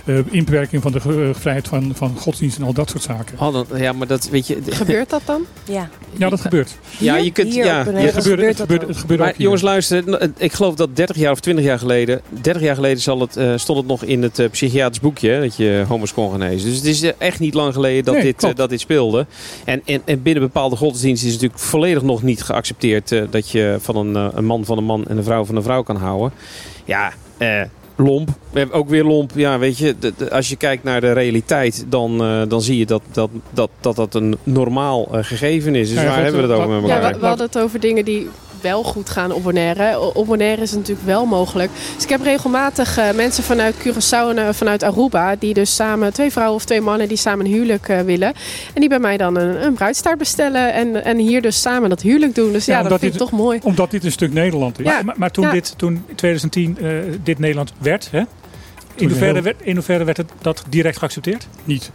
eh, 0.05 0.17
inperking 0.29 0.81
van 0.81 0.91
de 0.91 0.99
vrijheid 1.33 1.67
van, 1.67 1.91
van 1.95 2.17
godsdienst 2.17 2.57
en 2.57 2.63
al 2.63 2.73
dat 2.73 2.89
soort 2.89 3.03
zaken. 3.03 3.39
oh, 3.39 3.53
dan- 3.53 3.67
ja, 3.81 3.93
maar 3.93 4.07
dat 4.07 4.29
weet 4.29 4.47
je... 4.47 4.57
Gebeurt 4.69 5.09
dat 5.09 5.21
dan? 5.25 5.41
Ja. 5.65 5.89
Ja, 6.17 6.29
dat 6.29 6.41
gebeurt. 6.41 6.77
Ja, 6.97 7.15
je 7.15 7.31
kunt... 7.31 7.53
Hier 7.53 7.65
ja, 7.65 7.83
gebeurt, 7.83 8.13
gebeurt 8.13 8.39
het 8.39 8.57
dat 8.57 8.67
gebeurt, 8.67 8.87
het 8.87 8.97
gebeurt 8.97 9.19
Maar 9.19 9.29
ook 9.29 9.35
hier. 9.35 9.43
jongens, 9.43 9.61
luister. 9.61 10.29
Ik 10.37 10.53
geloof 10.53 10.75
dat 10.75 10.95
30 10.95 11.15
jaar 11.15 11.31
of 11.31 11.39
20 11.39 11.65
jaar 11.65 11.79
geleden... 11.79 12.21
30 12.41 12.61
jaar 12.61 12.75
geleden 12.75 13.01
zal 13.01 13.19
het, 13.19 13.37
eh, 13.37 13.53
stond 13.55 13.77
het 13.77 13.87
nog 13.87 14.03
in 14.03 14.21
het 14.21 14.47
psychiatrisch 14.51 14.99
boekje... 14.99 15.29
hè, 15.29 15.41
dat 15.41 15.55
je 15.55 15.83
homo's 15.87 16.13
kon 16.13 16.31
genezen. 16.31 16.69
Dus 16.69 16.77
het 16.77 16.85
is 16.85 17.11
echt 17.17 17.39
niet 17.39 17.53
lang 17.53 17.73
geleden 17.73 18.03
dat, 18.03 18.13
Nee, 18.15 18.23
dit, 18.37 18.55
dat 18.55 18.69
dit 18.69 18.79
speelde. 18.79 19.25
En, 19.65 19.81
en, 19.85 20.01
en 20.05 20.21
binnen 20.21 20.43
bepaalde 20.43 20.75
godsdiensten 20.75 21.27
is 21.27 21.33
het 21.33 21.41
natuurlijk 21.41 21.69
volledig 21.69 22.03
nog 22.03 22.23
niet 22.23 22.43
geaccepteerd... 22.43 23.11
eh, 23.11 23.21
dat 23.29 23.49
je 23.49 23.77
van 23.79 23.95
een, 23.95 24.37
een 24.37 24.45
man 24.45 24.65
van 24.65 24.77
een 24.77 24.83
man 24.83 25.02
en 25.07 25.17
een 25.17 25.23
vrouw 25.23 25.45
van 25.45 25.55
een 25.55 25.63
vrouw 25.63 25.81
kan 25.83 25.95
houden. 25.95 26.31
Ja, 26.85 27.11
eh, 27.37 27.61
lomp. 27.95 28.29
We 28.51 28.59
hebben 28.59 28.77
ook 28.77 28.89
weer 28.89 29.03
lomp. 29.03 29.31
Ja, 29.35 29.59
weet 29.59 29.77
je, 29.77 29.95
de- 29.99 30.13
de- 30.17 30.31
als 30.31 30.49
je 30.49 30.55
kijkt 30.55 30.83
naar 30.83 31.01
de 31.01 31.11
realiteit... 31.11 31.85
dan, 31.89 32.21
eh, 32.23 32.41
dan 32.47 32.61
zie 32.61 32.77
je 32.77 32.85
dat 32.85 33.01
dat, 33.11 33.29
dat, 33.49 33.69
dat, 33.81 33.95
dat 33.95 34.13
een 34.15 34.37
normaal 34.43 35.07
eh, 35.11 35.23
gegeven 35.23 35.75
is. 35.75 35.87
Dus 35.87 35.95
Nou 35.97 36.07
ja, 36.09 36.13
waar 36.13 36.23
hebben 36.23 36.41
we 36.47 36.53
het 36.53 36.57
over 36.61 36.81
met 36.81 36.89
Ja, 36.89 36.95
elkaar? 36.95 37.13
we, 37.13 37.19
we 37.19 37.25
hadden 37.25 37.45
het 37.45 37.57
over 37.59 37.79
dingen 37.79 38.05
die 38.05 38.29
wel 38.63 38.83
goed 38.83 39.09
gaan 39.09 39.31
op 39.31 39.43
Bonaire. 39.43 39.99
Op 40.13 40.25
Bonaire 40.25 40.61
is 40.61 40.69
het 40.69 40.79
natuurlijk 40.79 41.07
wel 41.07 41.25
mogelijk. 41.25 41.71
Dus 41.95 42.03
ik 42.03 42.09
heb 42.09 42.21
regelmatig 42.21 42.97
eh, 42.97 43.11
mensen 43.11 43.43
vanuit 43.43 43.75
Curaçao 43.75 44.29
en 44.29 44.37
eh, 44.37 44.53
vanuit 44.53 44.83
Aruba... 44.83 45.35
die 45.35 45.53
dus 45.53 45.75
samen, 45.75 46.13
twee 46.13 46.31
vrouwen 46.31 46.55
of 46.55 46.65
twee 46.65 46.81
mannen 46.81 47.07
die 47.07 47.17
samen 47.17 47.45
een 47.45 47.51
huwelijk 47.51 47.89
eh, 47.89 47.99
willen. 47.99 48.33
En 48.73 48.79
die 48.79 48.89
bij 48.89 48.99
mij 48.99 49.17
dan 49.17 49.35
een, 49.37 49.65
een 49.65 49.73
bruidstaart 49.73 50.17
bestellen 50.17 50.73
en, 50.73 51.03
en 51.03 51.17
hier 51.17 51.41
dus 51.41 51.61
samen 51.61 51.89
dat 51.89 52.01
huwelijk 52.01 52.35
doen. 52.35 52.51
Dus 52.51 52.65
ja, 52.65 52.77
Ja, 52.81 52.87
dat 52.89 52.99
vind 52.99 53.13
ik 53.13 53.19
toch 53.19 53.31
mooi. 53.31 53.59
Omdat 53.63 53.91
dit 53.91 54.03
een 54.03 54.11
stuk 54.11 54.33
Nederland 54.33 54.79
is. 54.79 54.85
Ja. 54.85 55.01
Maar, 55.15 55.31
toen, 55.31 55.43
Ja. 55.45 55.51
dit, 55.51 55.73
toen 55.77 56.03
in 56.07 56.15
2010 56.15 56.77
eh, 56.77 56.89
dit 57.23 57.39
Nederland 57.39 57.73
werd, 57.79 58.11
hè? 58.11 58.21
In, 58.95 59.07
hoeverre 59.09 59.33
heel- 59.33 59.41
werd, 59.41 59.61
in 59.61 59.75
hoeverre 59.75 60.03
werd 60.03 60.17
het, 60.17 60.31
dat 60.41 60.63
direct 60.69 60.97
geaccepteerd? 60.97 61.47
Niet. 61.63 61.91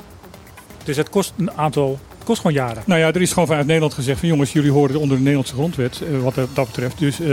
Dus 0.84 0.96
het 0.96 1.08
kost 1.10 1.32
een 1.38 1.50
aantal, 1.52 1.98
kost 2.28 2.40
gewoon 2.40 2.56
jaren. 2.56 2.82
Nou 2.86 3.00
ja, 3.00 3.06
er 3.06 3.20
is 3.20 3.32
gewoon 3.32 3.46
vanuit 3.46 3.66
Nederland 3.66 3.94
gezegd 3.94 4.18
van 4.18 4.28
jongens, 4.28 4.52
jullie 4.52 4.70
horen 4.70 5.00
onder 5.00 5.16
de 5.16 5.22
Nederlandse 5.22 5.54
grondwet, 5.54 6.00
eh, 6.00 6.22
wat 6.22 6.34
dat 6.34 6.66
betreft. 6.66 6.98
Dus 6.98 7.20
eh, 7.20 7.28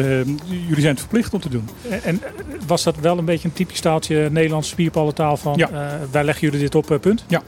jullie 0.46 0.82
zijn 0.82 0.88
het 0.88 1.00
verplicht 1.00 1.34
om 1.34 1.40
te 1.40 1.50
doen. 1.50 1.70
En, 2.04 2.22
was 2.68 2.84
dat 2.84 2.96
wel 3.02 3.18
een 3.18 3.26
beetje 3.26 3.48
een 3.48 3.54
typisch 3.54 3.80
taaltje 3.80 4.30
Nederlands 4.32 4.70
spierpallentaal 4.70 5.38
van 5.38 5.54
Ja. 5.58 5.70
eh, 5.70 5.94
wij 6.12 6.24
leggen 6.24 6.44
jullie 6.44 6.60
dit 6.60 6.76
op, 6.76 6.98
punt? 7.02 7.26
Ja. 7.28 7.42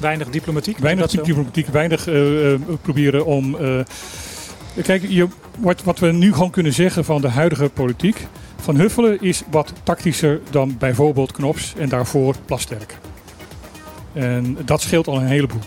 Weinig 0.00 0.28
diplomatiek? 0.28 0.78
Weinig 0.78 1.10
diplomatiek, 1.10 1.66
weinig 1.66 2.04
proberen 2.82 3.26
om... 3.26 3.56
kijk, 4.82 5.04
je, 5.08 5.28
wat, 5.58 5.82
wat 5.82 5.98
we 5.98 6.12
nu 6.12 6.32
gewoon 6.32 6.50
kunnen 6.50 6.72
zeggen 6.72 7.04
van 7.04 7.20
de 7.20 7.28
huidige 7.28 7.68
politiek... 7.68 8.26
Van 8.60 8.76
Huffelen 8.76 9.20
is 9.20 9.42
wat 9.50 9.72
tactischer 9.82 10.40
dan 10.50 10.76
bijvoorbeeld 10.78 11.32
Knops 11.32 11.74
en 11.78 11.88
daarvoor 11.88 12.34
Plasterk. 12.44 12.98
En 14.12 14.58
dat 14.64 14.80
scheelt 14.80 15.06
al 15.06 15.16
een 15.16 15.26
heleboel. 15.26 15.60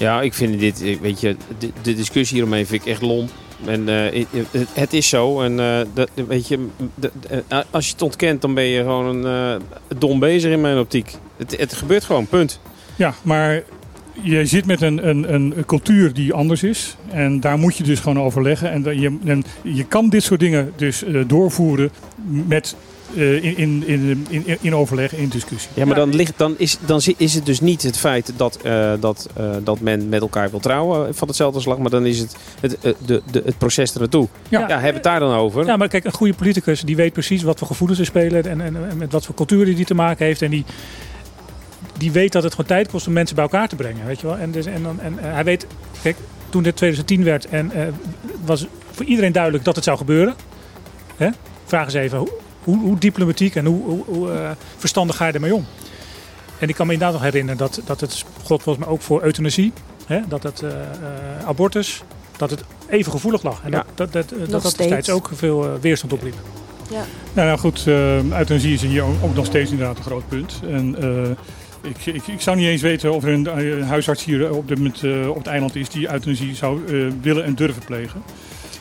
Ja, 0.00 0.22
ik 0.22 0.34
vind 0.34 0.60
dit, 0.60 1.00
weet 1.00 1.20
je, 1.20 1.36
de, 1.82 1.94
discussie 1.94 2.36
hieromheen 2.36 2.66
vind 2.66 2.82
ik 2.82 2.88
echt 2.88 3.02
lomp. 3.02 3.30
En 3.64 3.88
eh, 3.88 4.24
het- 4.72 4.92
is 4.92 5.08
zo. 5.08 5.40
En 5.42 5.60
eh, 5.60 5.80
dat, 5.94 6.08
weet 6.14 6.48
je, 6.48 6.66
eh, 7.48 7.58
als 7.70 7.86
je 7.86 7.92
het 7.92 8.02
ontkent, 8.02 8.40
dan 8.40 8.54
ben 8.54 8.64
je 8.64 8.80
gewoon 8.82 9.24
een 9.24 9.62
dom 9.98 10.18
bezig 10.18 10.52
in 10.52 10.60
mijn 10.60 10.78
optiek. 10.78 11.14
Het, 11.36 11.56
het 11.58 11.72
gebeurt 11.72 12.04
gewoon, 12.04 12.26
punt. 12.26 12.60
Ja, 12.96 13.14
maar 13.22 13.62
je 14.22 14.46
zit 14.46 14.66
met 14.66 14.80
een, 14.82 15.08
een, 15.08 15.34
een 15.34 15.54
cultuur 15.66 16.12
die 16.12 16.32
anders 16.32 16.62
is. 16.62 16.96
En 17.10 17.40
daar 17.40 17.58
moet 17.58 17.76
je 17.76 17.82
dus 17.84 18.00
gewoon 18.00 18.20
overleggen. 18.20 18.70
En, 18.72 19.00
je, 19.00 19.18
en 19.24 19.44
je 19.62 19.84
kan 19.84 20.08
dit 20.08 20.22
soort 20.22 20.40
dingen 20.40 20.72
dus 20.76 21.04
doorvoeren 21.26 21.90
met, 22.46 22.76
in, 23.14 23.56
in, 23.56 23.86
in, 23.86 24.26
in, 24.28 24.58
in 24.60 24.74
overleg, 24.74 25.14
in 25.14 25.28
discussie. 25.28 25.70
Ja, 25.74 25.84
maar 25.84 25.94
dan, 25.94 26.14
ligt, 26.14 26.32
dan, 26.36 26.54
is, 26.56 26.78
dan 26.86 27.00
is 27.16 27.34
het 27.34 27.46
dus 27.46 27.60
niet 27.60 27.82
het 27.82 27.98
feit 27.98 28.32
dat, 28.36 28.58
eh, 28.62 28.92
dat, 29.00 29.28
eh, 29.36 29.50
dat 29.64 29.80
men 29.80 30.08
met 30.08 30.20
elkaar 30.20 30.50
wil 30.50 30.60
trouwen 30.60 31.14
van 31.14 31.28
hetzelfde 31.28 31.60
slag. 31.60 31.78
Maar 31.78 31.90
dan 31.90 32.06
is 32.06 32.18
het 32.18 32.36
het, 32.60 32.78
eh, 32.80 32.92
de, 33.06 33.22
de, 33.30 33.42
het 33.44 33.58
proces 33.58 33.94
er 33.94 34.00
naartoe. 34.00 34.28
Ja. 34.48 34.60
Ja, 34.60 34.66
hebben 34.66 34.86
we 34.86 34.94
het 34.94 35.02
daar 35.02 35.20
dan 35.20 35.34
over? 35.34 35.66
Ja, 35.66 35.76
maar 35.76 35.88
kijk, 35.88 36.04
een 36.04 36.12
goede 36.12 36.34
politicus 36.34 36.80
die 36.80 36.96
weet 36.96 37.12
precies 37.12 37.42
wat 37.42 37.58
voor 37.58 37.66
gevoelens 37.66 38.00
er 38.00 38.06
spelen 38.06 38.44
en, 38.44 38.60
en, 38.60 38.90
en 38.90 38.96
met 38.96 39.12
wat 39.12 39.26
voor 39.26 39.34
cultuur 39.34 39.64
die 39.64 39.84
te 39.84 39.94
maken 39.94 40.26
heeft. 40.26 40.42
En 40.42 40.50
die, 40.50 40.64
die 42.00 42.12
weet 42.12 42.32
dat 42.32 42.42
het 42.42 42.52
gewoon 42.52 42.66
tijd 42.66 42.88
kost 42.88 43.06
om 43.06 43.12
mensen 43.12 43.34
bij 43.34 43.44
elkaar 43.44 43.68
te 43.68 43.76
brengen. 43.76 44.06
Weet 44.06 44.20
je 44.20 44.26
wel? 44.26 44.36
En, 44.36 44.50
dus, 44.50 44.66
en, 44.66 44.82
dan, 44.82 45.00
en 45.00 45.18
eh, 45.18 45.32
hij 45.32 45.44
weet, 45.44 45.66
kijk, 46.02 46.16
toen 46.48 46.62
dit 46.62 46.76
2010 46.76 47.24
werd 47.24 47.46
en 47.46 47.72
eh, 47.72 47.86
was 48.44 48.66
voor 48.90 49.04
iedereen 49.04 49.32
duidelijk 49.32 49.64
dat 49.64 49.74
het 49.74 49.84
zou 49.84 49.98
gebeuren. 49.98 50.34
Hè? 51.16 51.28
Vraag 51.64 51.84
eens 51.84 51.94
even, 51.94 52.28
hoe, 52.78 52.98
diplomatiek 52.98 53.54
en 53.54 53.64
hoe, 53.66 53.82
hoe, 53.84 54.04
hoe, 54.06 54.30
eh, 54.30 54.50
verstandig 54.76 55.16
ga 55.16 55.26
je 55.26 55.32
ermee 55.32 55.54
om? 55.54 55.66
En 56.58 56.68
ik 56.68 56.74
kan 56.74 56.86
me 56.86 56.92
inderdaad 56.92 57.16
nog 57.16 57.30
herinneren 57.30 57.58
dat, 57.58 57.80
dat 57.84 58.00
het 58.00 58.24
God 58.44 58.62
volgens 58.62 58.84
mij 58.84 58.94
ook 58.94 59.02
voor 59.02 59.22
euthanasie, 59.22 59.72
hè? 60.06 60.20
dat 60.28 60.42
het 60.42 60.62
eh, 60.62 60.70
eh, 60.70 61.46
abortus, 61.46 62.02
dat 62.36 62.50
het 62.50 62.64
even 62.88 63.12
gevoelig 63.12 63.42
lag. 63.42 63.62
En 63.64 63.70
Ja. 63.70 63.84
dat 63.94 64.12
dat, 64.12 64.28
dat, 64.28 64.50
dat, 64.50 64.62
destijds 64.62 64.92
steeds. 64.92 65.10
ook 65.10 65.30
veel 65.34 65.78
weerstand 65.80 66.12
opliep. 66.12 66.34
Ja. 66.90 67.04
Nou 67.32 67.48
ja, 67.48 67.56
goed, 67.56 67.86
uh, 67.86 68.32
euthanasie 68.32 68.72
is 68.72 68.82
hier 68.82 69.02
ook, 69.02 69.14
ook 69.22 69.34
nog 69.34 69.46
steeds 69.46 69.70
inderdaad 69.70 69.96
een 69.96 70.02
groot 70.02 70.28
punt. 70.28 70.60
En 70.68 70.96
eh, 71.02 71.90
ik, 71.90 72.06
ik, 72.06 72.26
ik 72.26 72.40
zou 72.40 72.56
niet 72.56 72.66
eens 72.66 72.82
weten 72.82 73.12
of 73.12 73.24
er 73.24 73.32
een, 73.32 73.58
een 73.58 73.82
huisarts 73.82 74.24
hier 74.24 74.54
op, 74.54 74.68
dit 74.68 74.76
moment, 74.78 75.28
op 75.28 75.36
het 75.36 75.46
eiland 75.46 75.76
is 75.76 75.88
die 75.88 76.12
euthanasie 76.12 76.54
zou 76.54 76.80
willen 77.20 77.44
en 77.44 77.54
durven 77.54 77.84
plegen. 77.84 78.22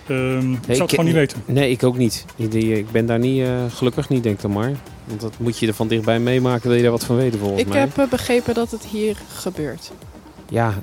Ehm, 0.09 0.51
ik 0.53 0.57
zou 0.67 0.81
het 0.81 0.89
gewoon 0.89 1.05
niet 1.05 1.13
weten. 1.13 1.41
Nee, 1.45 1.69
ik 1.71 1.83
ook 1.83 1.97
niet. 1.97 2.25
Ik, 2.35 2.51
die- 2.51 2.77
ik 2.77 2.91
ben 2.91 3.05
daar 3.05 3.19
niet, 3.19 3.41
eh, 3.41 3.63
gelukkig 3.69 4.09
niet, 4.09 4.23
denk 4.23 4.35
ik 4.35 4.41
dan 4.41 4.51
maar. 4.51 4.71
Want 5.05 5.21
dat 5.21 5.33
moet 5.37 5.59
je 5.59 5.67
er 5.67 5.73
van 5.73 5.87
dichtbij 5.87 6.19
meemaken, 6.19 6.67
wil 6.67 6.77
je 6.77 6.81
daar 6.83 6.91
wat 6.91 7.03
van 7.05 7.15
weten 7.15 7.39
volgens 7.39 7.61
Ik 7.61 7.67
mij. 7.67 7.79
heb 7.79 7.97
eh, 7.97 8.07
begrepen 8.09 8.53
dat 8.53 8.71
het 8.71 8.85
hier 8.85 9.17
gebeurt. 9.35 9.91
Ja, 10.49 10.73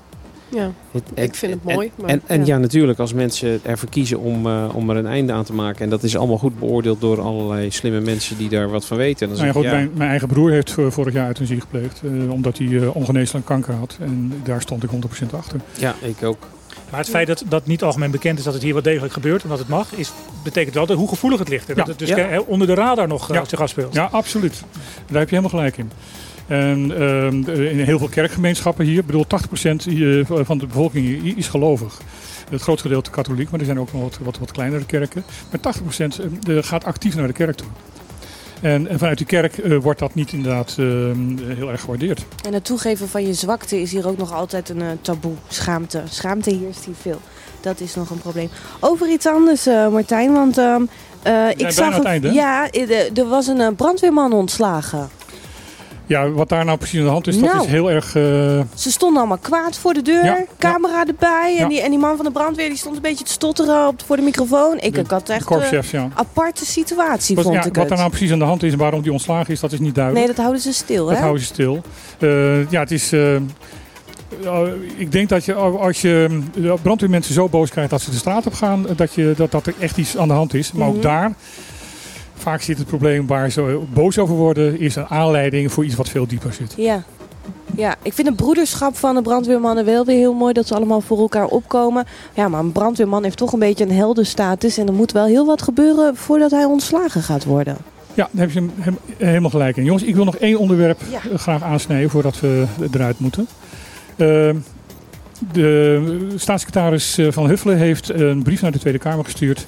Ja. 0.48 0.70
het- 0.90 1.02
Ik 1.14 1.34
vind 1.34 1.52
het 1.52 1.64
mooi, 1.64 1.86
En, 1.86 1.92
maar, 2.00 2.10
en, 2.10 2.22
en 2.26 2.38
ja. 2.40 2.46
ja. 2.46 2.58
natuurlijk, 2.58 2.98
als 2.98 3.12
mensen 3.12 3.60
ervoor 3.62 3.88
kiezen 3.88 4.18
om, 4.20 4.46
eh, 4.46 4.68
om 4.74 4.90
er 4.90 4.96
een 4.96 5.06
einde 5.06 5.32
aan 5.32 5.44
te 5.44 5.52
maken. 5.52 5.84
En 5.84 5.90
dat 5.90 6.02
is 6.02 6.16
allemaal 6.16 6.38
goed 6.38 6.58
beoordeeld 6.58 7.00
door 7.00 7.20
allerlei 7.20 7.70
slimme 7.70 8.00
mensen 8.00 8.36
die 8.38 8.48
daar 8.48 8.68
wat 8.70 8.84
van 8.84 8.96
weten. 8.96 9.26
Dan 9.28 9.36
Nou 9.36 9.46
ja, 9.48 9.52
goed, 9.52 9.64
ik, 9.64 9.70
mijn, 9.70 9.90
mijn 9.94 10.10
eigen 10.10 10.28
broer 10.28 10.50
heeft 10.50 10.74
vorig 10.88 11.14
jaar 11.14 11.26
euthanasie 11.26 11.60
gepleegd. 11.60 12.00
eh, 12.04 12.32
omdat 12.32 12.58
hij 12.58 12.66
uh, 12.66 12.96
ongeneeslijk 12.96 13.44
kanker 13.44 13.74
had. 13.74 13.96
En 14.00 14.32
daar 14.44 14.60
stond 14.60 14.82
ik 14.82 14.90
100% 14.90 15.34
achter. 15.34 15.60
ja, 15.78 15.94
ik 16.02 16.22
ook. 16.24 16.46
Maar 16.90 17.00
het 17.00 17.08
feit 17.08 17.26
dat, 17.26 17.42
dat 17.48 17.66
niet 17.66 17.82
algemeen 17.82 18.10
bekend 18.10 18.38
is 18.38 18.44
dat 18.44 18.54
het 18.54 18.62
hier 18.62 18.72
wel 18.72 18.82
degelijk 18.82 19.12
gebeurt 19.12 19.42
en 19.42 19.48
dat 19.48 19.58
het 19.58 19.68
mag, 19.68 19.92
is, 19.92 20.12
betekent 20.44 20.74
wel 20.74 20.86
dat 20.86 20.96
hoe 20.96 21.08
gevoelig 21.08 21.38
het 21.38 21.48
ligt. 21.48 21.68
En 21.68 21.74
dat 21.74 21.86
het 21.86 21.98
dus 21.98 22.10
eh, 22.10 22.38
onder 22.46 22.66
de 22.66 22.74
radar 22.74 23.08
nog 23.08 23.30
eh, 23.30 23.36
Ja. 23.36 23.44
zich 23.44 23.60
afspeelt. 23.60 23.94
Ja, 23.94 24.08
absoluut. 24.12 24.62
Daar 25.06 25.18
heb 25.18 25.28
je 25.30 25.36
helemaal 25.36 25.58
gelijk 25.58 25.76
in. 25.76 25.90
En 26.46 26.98
ehm, 26.98 27.50
in 27.50 27.80
heel 27.80 27.98
veel 27.98 28.08
kerkgemeenschappen 28.08 28.84
hier, 28.84 28.98
ik 28.98 29.06
bedoel 29.06 29.26
80% 29.26 29.84
hier 29.84 30.26
van 30.28 30.58
de 30.58 30.66
bevolking 30.66 31.22
hier 31.22 31.36
is 31.36 31.48
gelovig. 31.48 32.00
Het 32.50 32.62
grootste 32.62 32.88
gedeelte 32.88 33.10
katholiek, 33.10 33.50
maar 33.50 33.60
er 33.60 33.66
zijn 33.66 33.80
ook 33.80 33.92
nog 33.92 34.02
wat, 34.02 34.18
wat, 34.22 34.38
wat 34.38 34.52
kleinere 34.52 34.84
kerken. 34.84 35.24
Maar 35.50 35.74
80% 35.74 35.80
eh, 36.48 36.56
gaat 36.60 36.84
actief 36.84 37.14
naar 37.16 37.26
de 37.26 37.32
kerk 37.32 37.56
toe. 37.56 37.66
En, 38.60 38.88
en 38.88 38.98
vanuit 38.98 39.18
die 39.18 39.26
kerk 39.26 39.58
eh, 39.58 39.76
wordt 39.78 39.98
dat 39.98 40.14
niet 40.14 40.32
inderdaad 40.32 40.74
ehm, 40.78 41.36
heel 41.56 41.70
erg 41.70 41.80
gewaardeerd. 41.80 42.24
En 42.46 42.52
het 42.52 42.64
toegeven 42.64 43.08
van 43.08 43.26
je 43.26 43.34
zwakte 43.34 43.80
is 43.80 43.92
hier 43.92 44.08
ook 44.08 44.16
nog 44.16 44.32
altijd 44.32 44.68
een 44.68 44.82
eh, 44.82 44.88
taboe. 45.00 45.34
Schaamte. 45.48 46.02
Schaamte 46.08 46.50
heerst 46.50 46.84
hier 46.84 46.94
veel. 47.00 47.20
Dat 47.60 47.80
is 47.80 47.94
nog 47.94 48.10
een 48.10 48.18
probleem. 48.18 48.48
Over 48.80 49.08
iets 49.08 49.26
anders, 49.26 49.66
eh, 49.66 49.88
Martijn. 49.88 50.32
Want 50.32 50.58
ehm, 50.58 50.82
eh, 51.26 51.48
ik 51.56 51.70
zag. 51.70 52.02
het 52.02 52.32
ja, 52.32 52.70
eh, 52.70 53.18
er 53.18 53.28
was 53.28 53.46
een 53.46 53.60
eh, 53.60 53.68
brandweerman 53.76 54.32
ontslagen. 54.32 55.08
Ja, 56.08 56.30
wat 56.30 56.48
daar 56.48 56.64
nou 56.64 56.78
precies 56.78 56.98
aan 56.98 57.04
de 57.04 57.10
hand 57.10 57.26
is, 57.26 57.38
dat 57.40 57.52
Nou. 57.52 57.64
is 57.64 57.70
heel 57.70 57.90
erg... 57.90 58.06
eh, 58.06 58.22
Ze 58.74 58.90
stonden 58.90 59.18
allemaal 59.18 59.38
kwaad 59.38 59.78
voor 59.78 59.94
de 59.94 60.02
deur, 60.02 60.24
Ja, 60.24 60.44
camera 60.58 61.04
erbij. 61.06 61.50
En, 61.56 61.62
Ja. 61.62 61.68
die, 61.68 61.80
en 61.80 61.90
die 61.90 61.98
man 61.98 62.16
van 62.16 62.24
de 62.24 62.30
brandweer 62.30 62.68
die 62.68 62.78
stond 62.78 62.96
een 62.96 63.02
beetje 63.02 63.24
te 63.24 63.30
stotteren 63.32 63.86
op, 63.86 64.02
voor 64.06 64.16
de 64.16 64.22
microfoon. 64.22 64.78
Ik, 64.80 64.94
De 64.94 65.00
ik 65.00 65.10
had 65.10 65.28
echt 65.28 65.40
een 65.40 65.46
korpschef, 65.46 65.90
ja. 65.90 66.08
aparte 66.14 66.66
situatie, 66.66 67.34
wat, 67.36 67.44
vond 67.44 67.56
ik 67.56 67.62
wat 67.64 67.74
het. 67.76 67.88
daar 67.88 67.98
nou 67.98 68.10
precies 68.10 68.32
aan 68.32 68.38
de 68.38 68.44
hand 68.44 68.62
is 68.62 68.72
en 68.72 68.78
waarom 68.78 69.02
die 69.02 69.12
ontslagen 69.12 69.52
is, 69.52 69.60
dat 69.60 69.72
is 69.72 69.78
niet 69.78 69.94
duidelijk. 69.94 70.26
Nee, 70.26 70.34
dat 70.36 70.44
houden 70.44 70.62
ze 70.64 70.72
stil, 70.72 71.04
Dat 71.06 71.14
hè? 71.14 71.20
houden 71.20 71.42
ze 71.42 71.46
stil. 71.52 71.82
Eh, 72.18 72.70
ja, 72.70 72.80
het 72.80 72.90
is. 72.90 73.12
eh, 73.12 73.34
eh, 73.36 73.40
ik 74.96 75.12
denk 75.12 75.28
dat 75.28 75.44
je 75.44 75.54
als 75.54 76.00
je 76.00 76.38
brandweermensen 76.82 77.34
zo 77.34 77.48
boos 77.48 77.70
krijgt 77.70 77.90
dat 77.90 78.00
ze 78.00 78.10
de 78.10 78.16
straat 78.16 78.46
op 78.46 78.54
gaan, 78.54 78.88
eh, 78.88 78.96
dat, 78.96 79.14
je, 79.14 79.34
dat, 79.36 79.50
dat 79.50 79.66
er 79.66 79.74
echt 79.78 79.96
iets 79.96 80.16
aan 80.16 80.28
de 80.28 80.34
hand 80.34 80.54
is. 80.54 80.72
Maar 80.72 80.86
Mhm. 80.86 80.96
ook 80.96 81.02
daar, 81.02 81.32
vaak 82.36 82.62
zit 82.62 82.78
het 82.78 82.86
probleem 82.86 83.26
waar 83.26 83.50
ze 83.50 83.80
boos 83.92 84.18
over 84.18 84.34
worden, 84.34 84.80
is 84.80 84.96
een 84.96 85.06
aanleiding 85.06 85.72
voor 85.72 85.84
iets 85.84 85.94
wat 85.94 86.08
veel 86.08 86.26
dieper 86.26 86.52
zit. 86.52 86.74
Ja. 86.76 87.02
Ja, 87.76 87.94
ik 88.02 88.12
vind 88.12 88.28
het 88.28 88.36
broederschap 88.36 88.96
van 88.96 89.14
de 89.14 89.22
brandweermannen 89.22 89.84
wel 89.84 90.04
weer 90.04 90.16
heel 90.16 90.34
mooi 90.34 90.52
dat 90.52 90.66
ze 90.66 90.74
allemaal 90.74 91.00
voor 91.00 91.18
elkaar 91.18 91.46
opkomen. 91.46 92.04
Ja, 92.34 92.48
maar 92.48 92.60
een 92.60 92.72
brandweerman 92.72 93.22
heeft 93.24 93.36
toch 93.36 93.52
een 93.52 93.58
beetje 93.58 93.84
een 93.84 93.92
heldenstatus 93.92 94.78
en 94.78 94.86
er 94.86 94.92
moet 94.92 95.12
wel 95.12 95.24
heel 95.26 95.46
wat 95.46 95.62
gebeuren 95.62 96.16
voordat 96.16 96.50
hij 96.50 96.64
ontslagen 96.64 97.22
gaat 97.22 97.44
worden. 97.44 97.76
Ja, 98.14 98.28
daar 98.30 98.42
heb 98.46 98.50
je 98.52 98.58
hem, 98.60 98.70
hem- 98.76 98.98
helemaal 99.16 99.50
gelijk 99.50 99.76
in. 99.76 99.84
Jongens, 99.84 100.02
ik 100.04 100.14
wil 100.14 100.24
nog 100.24 100.36
één 100.36 100.58
onderwerp 100.58 101.00
Ja. 101.10 101.30
eh, 101.32 101.38
graag 101.38 101.62
aansnijden 101.62 102.10
voordat 102.10 102.40
we 102.40 102.64
eruit 102.92 103.18
moeten. 103.18 103.46
Eh, 104.16 104.50
de 105.52 106.26
staatssecretaris 106.36 107.18
eh, 107.18 107.26
Van 107.30 107.46
Huffelen 107.48 107.76
heeft 107.76 108.08
een 108.08 108.42
brief 108.42 108.62
naar 108.62 108.72
de 108.72 108.78
Tweede 108.78 108.98
Kamer 108.98 109.24
gestuurd 109.24 109.66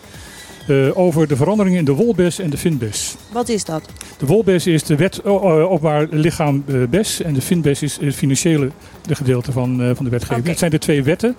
eh, 0.70 0.98
over 0.98 1.28
de 1.28 1.36
veranderingen 1.36 1.78
in 1.78 1.84
de 1.84 1.92
wolbes 1.92 2.38
en 2.38 2.50
de 2.50 2.58
finbes. 2.58 3.16
Wat 3.32 3.48
is 3.48 3.64
dat? 3.64 3.82
De 4.18 4.26
wolbes 4.26 4.66
is 4.66 4.82
de 4.82 4.96
wet 4.96 5.18
eh, 5.18 5.32
openbaar 5.70 6.06
lichaam 6.10 6.64
eh, 6.66 6.76
BES 6.90 7.22
en 7.22 7.34
de 7.34 7.40
finbes 7.40 7.82
is 7.82 7.98
het 8.00 8.14
financiële 8.14 8.70
de 9.06 9.14
gedeelte 9.14 9.52
van, 9.52 9.82
eh, 9.82 9.90
van 9.94 10.04
de 10.04 10.10
wetgeving. 10.10 10.40
Oké. 10.40 10.48
Het 10.48 10.58
zijn 10.58 10.70
de 10.70 10.78
twee 10.78 11.02
wetten 11.02 11.36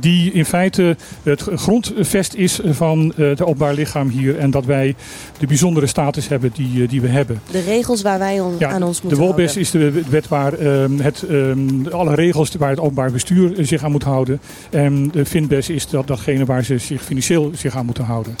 die 0.00 0.32
in 0.32 0.44
feite 0.44 0.96
het 1.22 1.42
grondvest 1.54 2.34
is 2.34 2.60
van 2.64 3.12
eh, 3.16 3.28
het 3.28 3.42
openbaar 3.42 3.74
lichaam 3.74 4.08
hier 4.08 4.38
en 4.38 4.50
dat 4.50 4.64
wij 4.64 4.94
de 5.38 5.46
bijzondere 5.46 5.86
status 5.86 6.28
hebben 6.28 6.50
die, 6.54 6.82
eh, 6.82 6.88
die 6.88 7.00
we 7.00 7.08
hebben. 7.08 7.40
De 7.50 7.60
regels 7.60 8.02
waar 8.02 8.18
wij 8.18 8.40
on- 8.40 8.54
Ja, 8.58 8.68
aan 8.70 8.82
ons 8.82 8.96
de 8.96 9.02
moeten 9.02 9.20
WOLBES 9.24 9.44
houden. 9.54 9.60
is 9.62 9.70
de 9.70 10.10
wet 10.10 10.28
waar 10.28 10.52
ehm, 10.52 10.98
het, 10.98 11.22
ehm, 11.22 11.86
alle 11.90 12.14
regels 12.14 12.54
waar 12.58 12.70
het 12.70 12.80
openbaar 12.80 13.12
bestuur 13.12 13.52
zich 13.66 13.84
aan 13.84 13.90
moet 13.90 14.02
houden. 14.02 14.40
En 14.70 15.10
de 15.12 15.24
FINBES 15.26 15.68
is 15.68 15.88
dat, 15.88 16.06
datgene 16.06 16.44
waar 16.44 16.64
ze 16.64 16.78
zich 16.78 17.02
financieel 17.02 17.50
zich 17.54 17.76
aan 17.76 17.86
moeten 17.86 18.04
houden. 18.04 18.36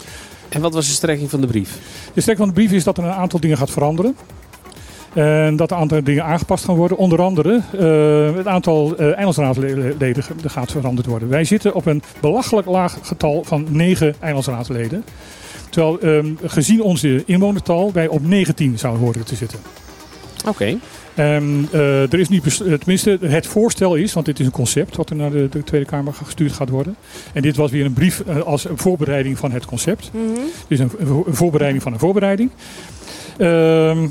En 0.48 0.60
wat 0.60 0.74
was 0.74 0.86
de 0.86 0.92
strekking 0.92 1.30
van 1.30 1.40
de 1.40 1.46
brief? 1.46 1.78
De 2.14 2.20
sterkte 2.20 2.42
van 2.44 2.54
de 2.54 2.60
brief 2.60 2.72
is 2.72 2.84
dat 2.84 2.98
er 2.98 3.04
een 3.04 3.10
aantal 3.10 3.40
dingen 3.40 3.56
gaat 3.56 3.70
veranderen. 3.70 4.16
En 5.14 5.56
dat 5.56 5.70
een 5.70 5.76
aantal 5.76 6.02
dingen 6.02 6.24
aangepast 6.24 6.64
gaan 6.64 6.76
worden. 6.76 6.96
Onder 6.96 7.22
andere 7.22 7.60
eh, 7.78 8.36
het 8.36 8.46
aantal 8.46 8.96
eh 8.96 9.16
eilandsraadleden 9.16 10.22
gaat 10.44 10.70
veranderd 10.70 11.06
worden. 11.06 11.28
Wij 11.28 11.44
zitten 11.44 11.74
op 11.74 11.86
een 11.86 12.02
belachelijk 12.20 12.66
laag 12.66 12.98
getal 13.02 13.44
van 13.44 13.66
9 13.70 14.14
eilandsraadleden. 14.20 15.04
Terwijl 15.70 16.00
ehm, 16.00 16.34
gezien 16.42 16.82
onze 16.82 17.22
inwonertal 17.26 17.92
wij 17.92 18.08
op 18.08 18.26
19 18.26 18.78
zouden 18.78 19.02
horen 19.04 19.24
te 19.24 19.34
zitten. 19.34 19.58
Oké. 20.46 20.78
En 21.14 21.68
eh, 21.72 22.12
er 22.12 22.18
is 22.18 22.28
nu, 22.28 22.40
eh, 22.44 22.72
tenminste, 22.72 23.18
het 23.20 23.46
voorstel 23.46 23.94
is, 23.94 24.12
want 24.12 24.26
dit 24.26 24.40
is 24.40 24.46
een 24.46 24.52
concept 24.52 24.96
wat 24.96 25.10
er 25.10 25.16
naar 25.16 25.30
de, 25.30 25.48
de 25.50 25.64
Tweede 25.64 25.86
Kamer 25.86 26.14
gestuurd 26.14 26.52
gaat 26.52 26.68
worden. 26.68 26.96
En 27.32 27.42
dit 27.42 27.56
was 27.56 27.70
weer 27.70 27.84
een 27.84 27.92
brief 27.92 28.22
als 28.44 28.68
een 28.68 28.78
voorbereiding 28.78 29.38
van 29.38 29.52
het 29.52 29.64
concept. 29.64 30.10
Dus 30.68 30.78
een, 30.78 30.90
een 30.98 31.24
voorbereiding 31.26 31.82
van 31.82 31.92
een 31.92 31.98
voorbereiding. 31.98 32.50
Ehm, 33.38 34.06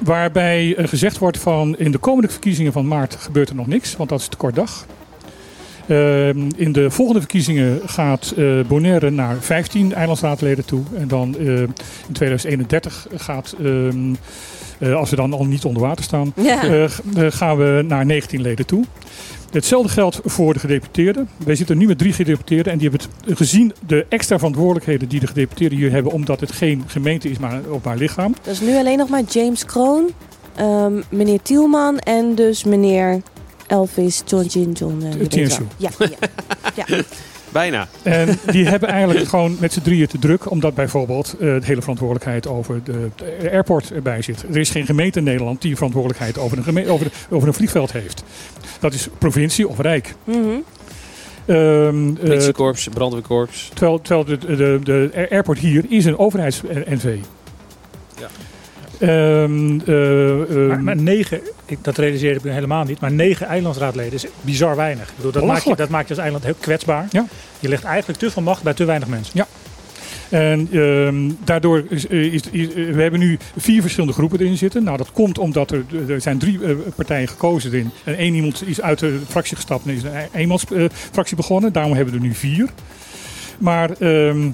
waarbij 0.00 0.76
eh, 0.76 0.88
gezegd 0.88 1.18
wordt 1.18 1.38
van 1.38 1.76
in 1.78 1.90
de 1.90 1.98
komende 1.98 2.28
verkiezingen 2.28 2.72
van 2.72 2.88
maart 2.88 3.14
gebeurt 3.14 3.48
er 3.48 3.54
nog 3.54 3.66
niks, 3.66 3.96
want 3.96 4.08
dat 4.08 4.20
is 4.20 4.28
te 4.28 4.36
kort 4.36 4.54
dag. 4.54 4.86
Ehm, 5.90 6.48
in 6.56 6.72
de 6.72 6.90
volgende 6.90 7.20
verkiezingen 7.20 7.80
gaat 7.84 8.34
eh, 8.36 8.60
Bonaire 8.66 9.10
naar 9.10 9.36
15 9.40 9.94
eilandsraadleden 9.94 10.64
toe. 10.64 10.82
En 10.96 11.08
dan 11.08 11.36
eh, 11.38 11.60
in 11.60 12.12
2031 12.12 13.06
gaat, 13.14 13.54
ehm, 13.58 14.10
eh, 14.10 14.18
als 14.80 15.10
we 15.10 15.16
dan 15.16 15.32
al 15.32 15.44
niet 15.44 15.64
onder 15.64 15.82
water 15.82 16.04
staan, 16.04 16.32
Ja. 16.36 16.62
eh, 16.64 16.84
eh, 16.84 16.90
gaan 17.32 17.56
we 17.56 17.84
naar 17.86 18.06
19 18.06 18.40
leden 18.40 18.66
toe. 18.66 18.84
Hetzelfde 19.50 19.88
geldt 19.88 20.20
voor 20.24 20.52
de 20.52 20.58
gedeputeerden. 20.58 21.28
Wij 21.44 21.54
zitten 21.54 21.78
nu 21.78 21.86
met 21.86 21.98
drie 21.98 22.12
gedeputeerden 22.12 22.72
en 22.72 22.78
die 22.78 22.88
hebben 22.90 23.08
het 23.26 23.36
gezien 23.38 23.72
de 23.86 24.06
extra 24.08 24.36
verantwoordelijkheden 24.36 25.08
die 25.08 25.20
de 25.20 25.26
gedeputeerden 25.26 25.78
hier 25.78 25.90
hebben, 25.90 26.12
omdat 26.12 26.40
het 26.40 26.52
geen 26.52 26.82
gemeente 26.86 27.30
is, 27.30 27.38
maar 27.38 27.52
een 27.52 27.66
openbaar 27.66 27.96
lichaam. 27.96 28.34
Dat 28.42 28.52
is 28.54 28.60
nu 28.60 28.76
alleen 28.76 28.98
nog 28.98 29.08
maar 29.08 29.22
James 29.28 29.64
Kroon, 29.64 30.10
ehm, 30.54 30.92
meneer 31.08 31.42
Tielman 31.42 31.98
en 31.98 32.34
dus 32.34 32.64
meneer 32.64 33.22
Elvis 33.66 34.22
John 34.26 34.44
Jin 34.46 34.72
John. 34.72 35.02
eh, 35.04 35.48
wel. 35.48 35.66
Ja, 35.76 35.90
ja. 35.98 36.08
ja. 36.74 36.84
Bijna. 37.52 37.88
En 38.02 38.38
die 38.52 38.66
hebben 38.66 38.88
eigenlijk 38.88 39.28
gewoon 39.28 39.56
met 39.60 39.72
z'n 39.72 39.80
drieën 39.80 40.06
te 40.06 40.18
druk, 40.18 40.50
omdat 40.50 40.74
bijvoorbeeld 40.74 41.32
eh, 41.32 41.38
de 41.38 41.60
hele 41.62 41.80
verantwoordelijkheid 41.80 42.46
over 42.46 42.80
de, 42.84 43.08
de 43.16 43.50
airport 43.50 43.92
erbij 43.92 44.22
zit. 44.22 44.42
Er 44.50 44.56
is 44.58 44.70
geen 44.70 44.86
gemeente 44.86 45.18
in 45.18 45.24
Nederland 45.24 45.62
die 45.62 45.74
verantwoordelijkheid 45.76 46.38
over 46.38 46.58
een, 46.58 46.64
geme- 46.64 46.88
over, 46.88 47.06
de- 47.06 47.34
over 47.34 47.48
een 47.48 47.54
vliegveld 47.54 47.92
heeft. 47.92 48.22
Dat 48.80 48.94
is 48.94 49.08
provincie 49.18 49.68
of 49.68 49.78
rijk. 49.78 50.14
Mhm. 50.24 50.38
Ehm, 51.46 52.08
eh, 52.08 52.14
Politiekorps, 52.24 52.88
brandweerkorps. 52.94 53.70
terwijl 53.74 54.00
terwijl 54.00 54.24
de, 54.24 54.56
de, 54.56 54.78
de 54.84 55.26
airport 55.30 55.58
hier 55.58 55.84
is 55.88 56.04
een 56.04 56.18
overheids-NV. 56.18 57.16
Ja. 58.18 58.26
Ehm, 59.00 59.80
eh, 59.86 60.40
ehm, 60.40 60.66
Maar, 60.66 60.82
maar 60.82 60.96
negen, 60.96 61.40
ik, 61.66 61.78
dat 61.82 61.96
realiseerde 61.98 62.40
ik 62.48 62.52
helemaal 62.54 62.84
niet, 62.84 63.00
maar 63.00 63.12
negen 63.12 63.46
eilandsraadleden 63.46 64.12
is 64.12 64.26
bizar 64.40 64.76
weinig. 64.76 65.08
Ik 65.08 65.16
bedoel, 65.16 65.32
dat, 65.32 65.44
maakt 65.44 65.64
je, 65.64 65.76
dat 65.76 65.88
maakt 65.88 66.08
je 66.08 66.14
als 66.14 66.22
eiland 66.22 66.44
heel 66.44 66.54
kwetsbaar. 66.60 67.06
Ja. 67.10 67.26
Je 67.60 67.68
legt 67.68 67.84
eigenlijk 67.84 68.18
te 68.18 68.30
veel 68.30 68.42
macht 68.42 68.62
bij 68.62 68.74
te 68.74 68.84
weinig 68.84 69.08
mensen. 69.08 69.32
Ja. 69.34 69.46
En 70.28 70.68
ehm, 70.72 71.30
daardoor 71.44 71.84
is, 71.88 72.04
is, 72.04 72.42
is- 72.50 72.68
eh, 72.74 72.74
we 72.94 73.02
hebben 73.02 73.20
nu 73.20 73.38
vier 73.56 73.80
verschillende 73.80 74.14
groepen 74.14 74.40
erin 74.40 74.56
zitten. 74.56 74.84
Nou, 74.84 74.96
dat 74.96 75.12
komt 75.12 75.38
omdat 75.38 75.70
er, 75.70 75.84
er 76.08 76.20
zijn 76.20 76.38
drie 76.38 76.64
eh, 76.64 76.74
partijen 76.96 77.28
gekozen 77.28 77.72
erin. 77.72 77.90
En 78.04 78.16
één 78.16 78.34
iemand 78.34 78.62
is 78.68 78.80
uit 78.80 78.98
de 78.98 79.18
fractie 79.28 79.56
gestapt 79.56 79.86
en 79.86 79.94
is 79.94 80.02
een 80.02 80.10
eenmansfractie 80.34 81.36
begonnen. 81.36 81.72
Daarom 81.72 81.92
hebben 81.94 82.14
we 82.14 82.20
er 82.20 82.26
nu 82.26 82.34
vier. 82.34 82.68
Maar 83.58 83.90
ehm, 83.98 84.48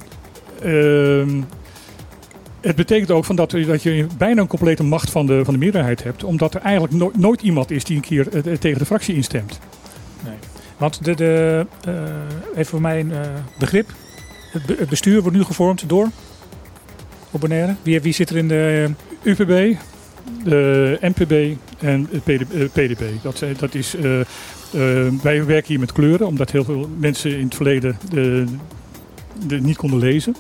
het 2.67 2.77
betekent 2.77 3.11
ook 3.11 3.25
van 3.25 3.37
dat, 3.37 3.51
dat 3.51 3.83
je 3.83 4.07
bijna 4.19 4.41
een 4.41 4.47
complete 4.47 4.83
macht 4.83 5.11
van 5.11 5.27
de, 5.27 5.45
van 5.45 5.55
de 5.55 5.61
meerderheid 5.61 6.03
hebt. 6.03 6.25
Omdat 6.25 6.55
er 6.55 6.61
eigenlijk 6.61 6.95
no- 6.95 7.13
nooit 7.17 7.43
iemand 7.43 7.71
is 7.71 7.85
die 7.85 7.97
een 7.97 8.03
keer 8.03 8.29
eh, 8.29 8.53
tegen 8.57 8.79
de 8.79 8.87
fractie 8.87 9.15
instemt. 9.15 9.59
Nee. 10.25 10.35
Want 10.77 11.05
de, 11.05 11.15
de, 11.15 11.67
eh, 11.85 11.93
even 12.53 12.67
voor 12.67 12.81
mij 12.81 13.01
een 13.01 13.13
eh, 13.13 13.21
begrip. 13.59 13.93
Het, 14.53 14.67
be- 14.67 14.77
het 14.79 14.89
bestuur 14.89 15.21
wordt 15.23 15.37
nu 15.37 15.45
gevormd 15.45 15.89
door? 15.89 16.09
Op 17.31 17.41
Bonaire? 17.41 17.75
Wie, 17.83 18.01
wie 18.01 18.13
zit 18.13 18.31
er 18.31 18.37
in 18.37 18.49
de... 18.49 18.91
UPB, 19.23 19.77
de 20.45 20.99
NPB 21.01 21.57
en 21.79 22.09
het 22.11 22.23
PD, 22.23 22.53
eh, 22.53 22.65
PDB. 22.73 23.03
Dat, 23.59 23.75
is, 23.75 23.95
eh, 23.97 24.21
eh, 24.21 24.27
wij 25.23 25.45
werken 25.45 25.69
hier 25.69 25.81
met 25.81 25.93
kleuren, 25.93 26.27
omdat 26.27 26.51
heel 26.51 26.65
veel 26.65 26.89
mensen 26.99 27.39
in 27.39 27.45
het 27.45 27.55
verleden 27.55 27.99
de, 28.11 28.45
de 29.47 29.61
niet 29.61 29.77
konden 29.77 29.99
lezen. 29.99 30.37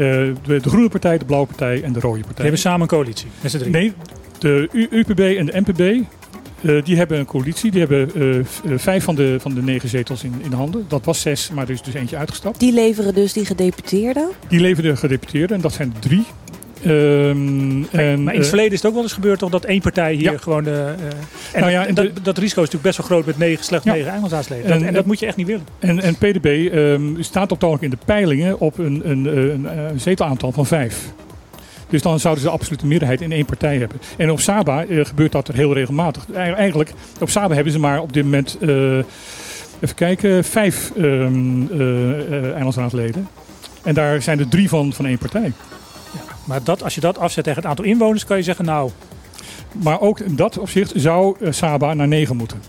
Eh, 0.00 0.06
de, 0.06 0.60
de 0.60 0.68
groene 0.68 0.88
partij, 0.88 1.18
de 1.18 1.24
blauwe 1.24 1.46
partij 1.46 1.82
en 1.82 1.92
de 1.92 2.00
rode 2.00 2.14
Die 2.14 2.24
partij. 2.24 2.42
hebben 2.42 2.60
samen 2.60 2.80
een 2.80 2.86
coalitie, 2.86 3.26
met 3.40 3.50
z'n 3.50 3.58
drie. 3.58 3.70
Nee, 3.70 3.92
de 4.38 4.68
U- 4.72 4.88
UPB 4.90 5.18
en 5.20 5.46
de 5.46 5.60
NPB, 5.66 5.80
eh, 5.80 6.84
die 6.84 6.96
hebben 6.96 7.18
een 7.18 7.24
coalitie. 7.24 7.70
Die 7.70 7.80
hebben 7.80 8.10
eh, 8.14 8.78
vijf 8.78 9.04
van 9.04 9.14
de, 9.14 9.36
van 9.40 9.54
de 9.54 9.62
negen 9.62 9.88
zetels 9.88 10.24
in, 10.24 10.34
in 10.42 10.52
handen. 10.52 10.84
Dat 10.88 11.04
was 11.04 11.20
zes, 11.20 11.50
maar 11.50 11.64
er 11.64 11.70
is 11.70 11.82
dus 11.82 11.94
eentje 11.94 12.16
uitgestapt. 12.16 12.60
Die 12.60 12.72
leveren 12.72 13.14
dus 13.14 13.32
die 13.32 13.44
gedeputeerden. 13.44 14.28
Die 14.48 14.60
leveren 14.60 14.90
de 14.90 14.96
gedeputeerden 14.96 15.56
en 15.56 15.62
dat 15.62 15.72
zijn 15.72 15.94
drie. 16.00 16.24
Ehm, 16.84 17.82
en, 17.90 18.22
maar 18.22 18.34
in 18.34 18.38
het 18.40 18.42
eh, 18.42 18.42
verleden 18.48 18.72
is 18.72 18.76
het 18.78 18.86
ook 18.86 18.94
wel 18.94 19.02
eens 19.02 19.12
gebeurd 19.12 19.38
toch 19.38 19.50
dat 19.50 19.64
één 19.64 19.80
partij 19.80 20.12
hier 20.14 20.32
Ja. 20.32 20.38
gewoon 20.38 20.66
eh, 20.66 20.88
en 20.88 20.96
Nou 21.60 21.70
ja, 21.70 21.86
en 21.86 21.94
dat, 21.94 22.06
dat 22.22 22.38
risico 22.38 22.62
is 22.62 22.70
natuurlijk 22.70 22.82
best 22.82 22.96
wel 22.96 23.06
groot 23.06 23.26
met 23.26 23.38
negen, 23.38 23.64
slechts 23.64 23.86
Ja. 23.86 23.92
negen 23.92 24.10
eilandsraadsleden. 24.10 24.66
Dat- 24.68 24.80
En- 24.80 24.86
En, 24.86 24.92
dat 24.94 25.06
moet 25.06 25.18
je 25.18 25.26
echt 25.26 25.36
niet 25.36 25.46
willen. 25.46 25.66
En, 25.78 26.00
en 26.00 26.14
PDB 26.14 26.68
ehm, 26.72 27.22
staat 27.22 27.52
op 27.52 27.82
in 27.82 27.90
de 27.90 27.98
peilingen 28.04 28.60
op 28.60 28.78
een, 28.78 29.00
een, 29.04 29.24
een, 29.38 29.78
een, 29.90 30.00
zetelaantal 30.00 30.52
van 30.52 30.66
vijf. 30.66 31.12
Dus 31.88 32.02
dan 32.02 32.20
zouden 32.20 32.42
ze 32.42 32.48
de 32.48 32.54
absolute 32.54 32.86
meerderheid 32.86 33.20
in 33.20 33.32
één 33.32 33.44
partij 33.44 33.76
hebben. 33.78 34.00
En 34.16 34.30
op 34.30 34.40
Saba 34.40 34.84
gebeurt 34.88 35.32
dat 35.32 35.48
er 35.48 35.54
heel 35.54 35.74
regelmatig. 35.74 36.26
Eigen- 36.34 36.56
Eigenlijk, 36.56 36.92
op 37.20 37.30
Saba 37.30 37.54
hebben 37.54 37.72
ze 37.72 37.78
maar 37.78 38.00
op 38.00 38.12
dit 38.12 38.24
moment, 38.24 38.58
even 38.60 39.94
kijken, 39.94 40.44
vijf 40.44 40.92
eilandsraadsleden. 42.54 43.28
En 43.82 43.94
daar 43.94 44.22
zijn 44.22 44.38
er 44.38 44.48
drie 44.48 44.68
van, 44.68 44.92
van 44.92 45.06
één 45.06 45.18
partij. 45.18 45.52
Maar 46.50 46.64
dat, 46.64 46.82
als 46.82 46.94
je 46.94 47.00
dat 47.00 47.18
afzet 47.18 47.44
tegen 47.44 47.60
het 47.60 47.70
aantal 47.70 47.84
inwoners, 47.84 48.24
kan 48.24 48.36
je 48.36 48.42
zeggen, 48.42 48.64
nou, 48.64 48.90
Maar 49.72 50.00
ook 50.00 50.20
in 50.20 50.36
dat 50.36 50.58
opzicht 50.58 50.92
zou 50.94 51.36
eh, 51.40 51.52
Saba 51.52 51.94
naar 51.94 52.08
negen 52.08 52.36
moeten. 52.36 52.62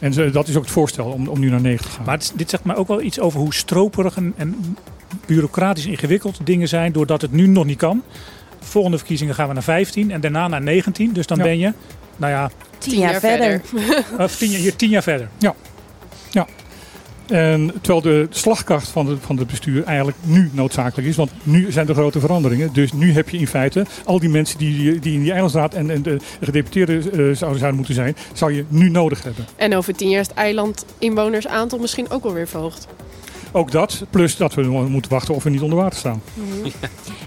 En 0.00 0.32
dat 0.32 0.48
is 0.48 0.56
ook 0.56 0.62
het 0.62 0.72
voorstel 0.72 1.06
om, 1.06 1.28
om 1.28 1.38
nu 1.40 1.50
naar 1.50 1.60
negen 1.60 1.84
te 1.84 1.90
gaan. 1.90 2.04
Maar 2.04 2.14
het- 2.16 2.32
dit 2.36 2.50
zegt 2.50 2.64
mij 2.64 2.76
ook 2.76 2.88
wel 2.88 3.02
iets 3.02 3.20
over 3.20 3.40
hoe 3.40 3.54
stroperig 3.54 4.16
en, 4.16 4.34
en 4.36 4.76
bureaucratisch 5.26 5.86
ingewikkeld 5.86 6.40
dingen 6.44 6.68
zijn, 6.68 6.92
doordat 6.92 7.20
het 7.22 7.32
nu 7.32 7.46
nog 7.46 7.64
niet 7.64 7.78
kan. 7.78 8.02
Volgende 8.60 8.98
verkiezingen 8.98 9.34
gaan 9.34 9.48
we 9.48 9.54
naar 9.54 9.62
15 9.62 10.10
en 10.10 10.20
daarna 10.20 10.48
naar 10.48 10.62
19. 10.62 11.12
Dus 11.12 11.26
dan 11.26 11.36
Ja. 11.38 11.42
ben 11.44 11.58
je, 11.58 11.72
nou 12.16 12.32
ja, 12.32 12.50
Tien, 12.78 12.98
jaar, 12.98 13.20
verder. 13.20 13.60
of 14.18 14.36
tien, 14.36 14.50
jaar- 14.50 14.60
hier 14.60 14.76
tien 14.76 14.88
jaar 14.90 15.02
verder. 15.02 15.28
En 17.28 17.72
terwijl 17.80 18.00
de 18.00 18.26
slagkracht 18.30 18.88
van, 18.88 19.18
van 19.20 19.36
het 19.36 19.46
bestuur 19.46 19.84
eigenlijk 19.84 20.16
nu 20.22 20.50
noodzakelijk 20.52 21.08
is. 21.08 21.16
Want 21.16 21.30
nu 21.42 21.72
zijn 21.72 21.88
er 21.88 21.94
grote 21.94 22.20
veranderingen. 22.20 22.72
Dus 22.72 22.92
nu 22.92 23.12
heb 23.12 23.28
je 23.28 23.38
in 23.38 23.46
feite 23.46 23.86
al 24.04 24.18
die 24.18 24.28
mensen 24.28 24.58
die, 24.58 24.98
die 24.98 25.14
in 25.14 25.22
die 25.22 25.32
eilandsraad 25.32 25.74
en, 25.74 25.90
en 25.90 26.02
de 26.02 26.16
gedeputeerden 26.40 26.96
eh, 26.96 27.10
zouden, 27.12 27.38
zouden 27.38 27.74
moeten 27.74 27.94
zijn, 27.94 28.16
zou 28.32 28.52
je 28.52 28.64
nu 28.68 28.90
nodig 28.90 29.22
hebben. 29.22 29.46
En 29.56 29.76
over 29.76 29.94
tien 29.94 30.08
jaar 30.08 30.20
is 30.20 30.26
het 30.26 30.36
eilandinwonersaantal 30.36 31.78
misschien 31.78 32.10
ook 32.10 32.24
alweer 32.24 32.48
verhoogd. 32.48 32.86
Ook 33.52 33.70
dat, 33.70 34.04
plus 34.10 34.36
dat 34.36 34.54
we 34.54 34.62
moeten 34.62 35.10
wachten 35.10 35.34
of 35.34 35.42
we 35.42 35.50
niet 35.50 35.60
onder 35.60 35.78
water 35.78 35.98
staan. 35.98 36.22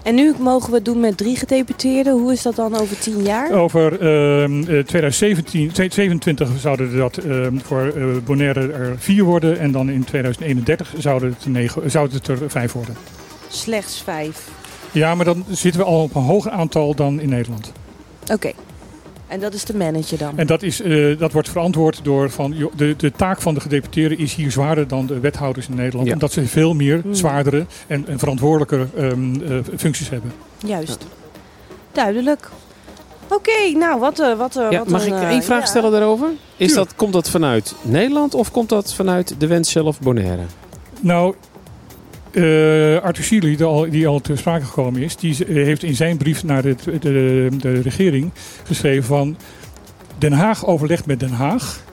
En 0.03 0.15
nu 0.15 0.33
mogen 0.39 0.69
we 0.69 0.75
het 0.75 0.85
doen 0.85 0.99
met 0.99 1.17
drie 1.17 1.35
gedeputeerden. 1.35 2.13
Hoe 2.13 2.31
is 2.31 2.41
dat 2.41 2.55
dan 2.55 2.77
over 2.77 2.99
tien 2.99 3.23
jaar? 3.23 3.51
Over 3.51 3.91
ehm, 3.93 4.59
eh, 4.59 4.65
2017, 4.65 5.71
2027 5.71 6.49
zouden 6.59 6.97
dat 6.97 7.17
ehm, 7.17 7.57
voor 7.57 7.81
eh, 7.95 8.05
Bonaire 8.25 8.71
er 8.71 8.95
vier 8.97 9.23
worden. 9.23 9.59
En 9.59 9.71
dan 9.71 9.89
in 9.89 10.03
2031 10.03 10.93
zouden 10.97 11.29
het, 11.29 11.45
negen, 11.45 11.91
zouden 11.91 12.17
het 12.17 12.27
er 12.27 12.49
vijf 12.49 12.71
worden. 12.71 12.95
Slechts 13.47 14.01
vijf. 14.01 14.49
Ja, 14.91 15.15
maar 15.15 15.25
dan 15.25 15.45
zitten 15.49 15.81
we 15.81 15.87
al 15.87 16.03
op 16.03 16.15
een 16.15 16.21
hoger 16.21 16.51
aantal 16.51 16.95
dan 16.95 17.19
in 17.19 17.29
Nederland. 17.29 17.71
Oké. 18.31 18.51
En 19.31 19.39
dat 19.39 19.53
is 19.53 19.65
de 19.65 19.77
manager 19.77 20.17
dan? 20.17 20.37
En 20.37 20.47
dat, 20.47 20.63
is, 20.63 20.81
eh, 20.81 21.17
dat 21.19 21.31
wordt 21.31 21.49
verantwoord 21.49 21.99
door 22.03 22.29
van 22.29 22.55
de, 22.75 22.95
de 22.97 23.11
taak 23.11 23.41
van 23.41 23.53
de 23.53 23.59
gedeputeerden 23.59 24.17
is 24.17 24.33
hier 24.33 24.51
zwaarder 24.51 24.87
dan 24.87 25.05
de 25.05 25.19
wethouders 25.19 25.67
in 25.67 25.75
Nederland. 25.75 26.07
Ja. 26.07 26.13
Omdat 26.13 26.31
ze 26.31 26.45
veel 26.45 26.73
meer 26.73 26.99
Hmm. 27.01 27.13
zwaardere 27.13 27.65
en, 27.87 28.07
en 28.07 28.19
verantwoordelijke 28.19 28.87
ehm, 28.97 29.41
eh, 29.41 29.57
functies 29.77 30.09
hebben. 30.09 30.31
Juist. 30.65 31.05
Duidelijk. 31.91 32.49
Oké, 33.27 33.77
nou 33.77 33.99
wat, 33.99 34.19
eh, 34.19 34.37
wat, 34.37 34.55
eh, 34.55 34.71
Ja, 34.71 34.77
wat 34.77 34.87
mag 34.87 35.05
een, 35.07 35.21
ik 35.21 35.29
één 35.29 35.43
vraag 35.43 35.59
ja. 35.59 35.65
stellen 35.65 35.91
daarover? 35.91 36.29
Is 36.57 36.73
dat, 36.73 36.95
komt 36.95 37.13
dat 37.13 37.29
vanuit 37.29 37.75
Nederland 37.81 38.33
of 38.33 38.51
komt 38.51 38.69
dat 38.69 38.93
vanuit 38.93 39.35
de 39.37 39.47
wens 39.47 39.71
zelf 39.71 39.99
Bonaire? 39.99 40.43
Nou, 40.99 41.35
eh, 42.31 43.03
Arthur 43.03 43.23
Seeley, 43.23 43.55
die 43.55 43.65
al, 43.65 43.89
die 43.89 44.07
al 44.07 44.19
ter 44.19 44.37
sprake 44.37 44.65
gekomen 44.65 45.01
is, 45.01 45.15
die 45.15 45.45
eh, 45.45 45.53
heeft 45.53 45.83
in 45.83 45.95
zijn 45.95 46.17
brief 46.17 46.43
naar 46.43 46.61
de, 46.61 46.75
de, 46.99 47.49
de 47.57 47.81
regering 47.81 48.31
geschreven 48.63 49.03
van 49.03 49.37
Den 50.17 50.31
Haag 50.31 50.65
overlegt 50.65 51.05
met 51.05 51.19
Den 51.19 51.31
Haag 51.31 51.83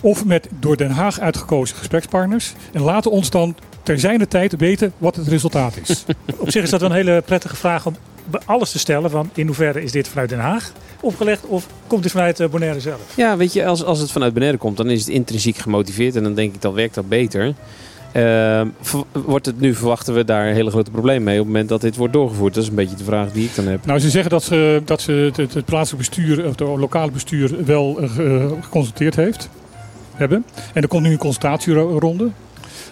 of 0.00 0.24
met 0.24 0.48
door 0.60 0.76
Den 0.76 0.90
Haag 0.90 1.20
uitgekozen 1.20 1.76
gesprekspartners 1.76 2.52
en 2.72 2.82
laten 2.82 3.10
ons 3.10 3.30
dan 3.30 3.56
ter 3.82 3.98
zijner 3.98 4.28
tijd 4.28 4.56
weten 4.56 4.92
wat 4.98 5.16
het 5.16 5.28
resultaat 5.28 5.78
is. 5.82 6.04
Op 6.36 6.50
zich 6.50 6.62
is 6.62 6.70
dat 6.70 6.80
wel 6.80 6.90
een 6.90 6.96
hele 6.96 7.22
prettige 7.26 7.56
vraag 7.56 7.86
om 7.86 7.96
bij 8.30 8.40
alles 8.44 8.70
te 8.70 8.78
stellen. 8.78 9.10
Van 9.10 9.30
in 9.34 9.46
hoeverre 9.46 9.82
is 9.82 9.92
dit 9.92 10.08
vanuit 10.08 10.28
Den 10.28 10.38
Haag 10.38 10.72
opgelegd 11.00 11.46
of 11.46 11.66
komt 11.86 12.02
dit 12.02 12.12
vanuit 12.12 12.40
eh, 12.40 12.48
Bonaire 12.48 12.80
zelf? 12.80 13.00
Ja, 13.16 13.36
weet 13.36 13.52
je, 13.52 13.66
als, 13.66 13.84
als 13.84 13.98
het 13.98 14.10
vanuit 14.10 14.32
Bonaire 14.32 14.58
komt, 14.58 14.76
dan 14.76 14.90
is 14.90 15.00
het 15.00 15.08
intrinsiek 15.08 15.56
gemotiveerd 15.56 16.16
en 16.16 16.22
dan 16.22 16.34
denk 16.34 16.54
ik 16.54 16.62
dan 16.62 16.74
werkt 16.74 16.94
dat 16.94 17.08
beter. 17.08 17.54
Ehm, 18.14 18.68
wordt 19.12 19.46
het 19.46 19.60
nu, 19.60 19.74
verwachten 19.74 20.14
we 20.14 20.24
daar 20.24 20.44
hele 20.44 20.70
grote 20.70 20.90
problemen 20.90 21.22
mee 21.22 21.34
op 21.38 21.44
het 21.44 21.52
moment 21.52 21.68
dat 21.68 21.80
dit 21.80 21.96
wordt 21.96 22.12
doorgevoerd? 22.12 22.54
Dat 22.54 22.62
is 22.62 22.68
een 22.68 22.74
beetje 22.74 22.96
de 22.96 23.04
vraag 23.04 23.32
die 23.32 23.44
ik 23.44 23.54
dan 23.54 23.66
heb. 23.66 23.86
Nou, 23.86 23.98
ze 23.98 24.10
zeggen 24.10 24.30
dat 24.30 24.42
ze, 24.42 24.82
dat 24.84 25.00
ze 25.00 25.12
het, 25.12 25.36
het, 25.36 25.54
het 25.54 25.64
plaatselijk 25.64 26.08
bestuur, 26.08 26.44
of 26.44 26.50
het 26.58 26.60
lokale 26.60 27.10
bestuur, 27.10 27.64
wel 27.64 27.98
eh, 28.00 28.10
ge- 28.10 28.56
geconsulteerd 28.60 29.16
heeft. 29.16 29.48
Hebben. 30.14 30.44
En 30.74 30.82
er 30.82 30.88
komt 30.88 31.02
nu 31.02 31.10
een 31.12 31.18
consultatieronde. 31.18 32.28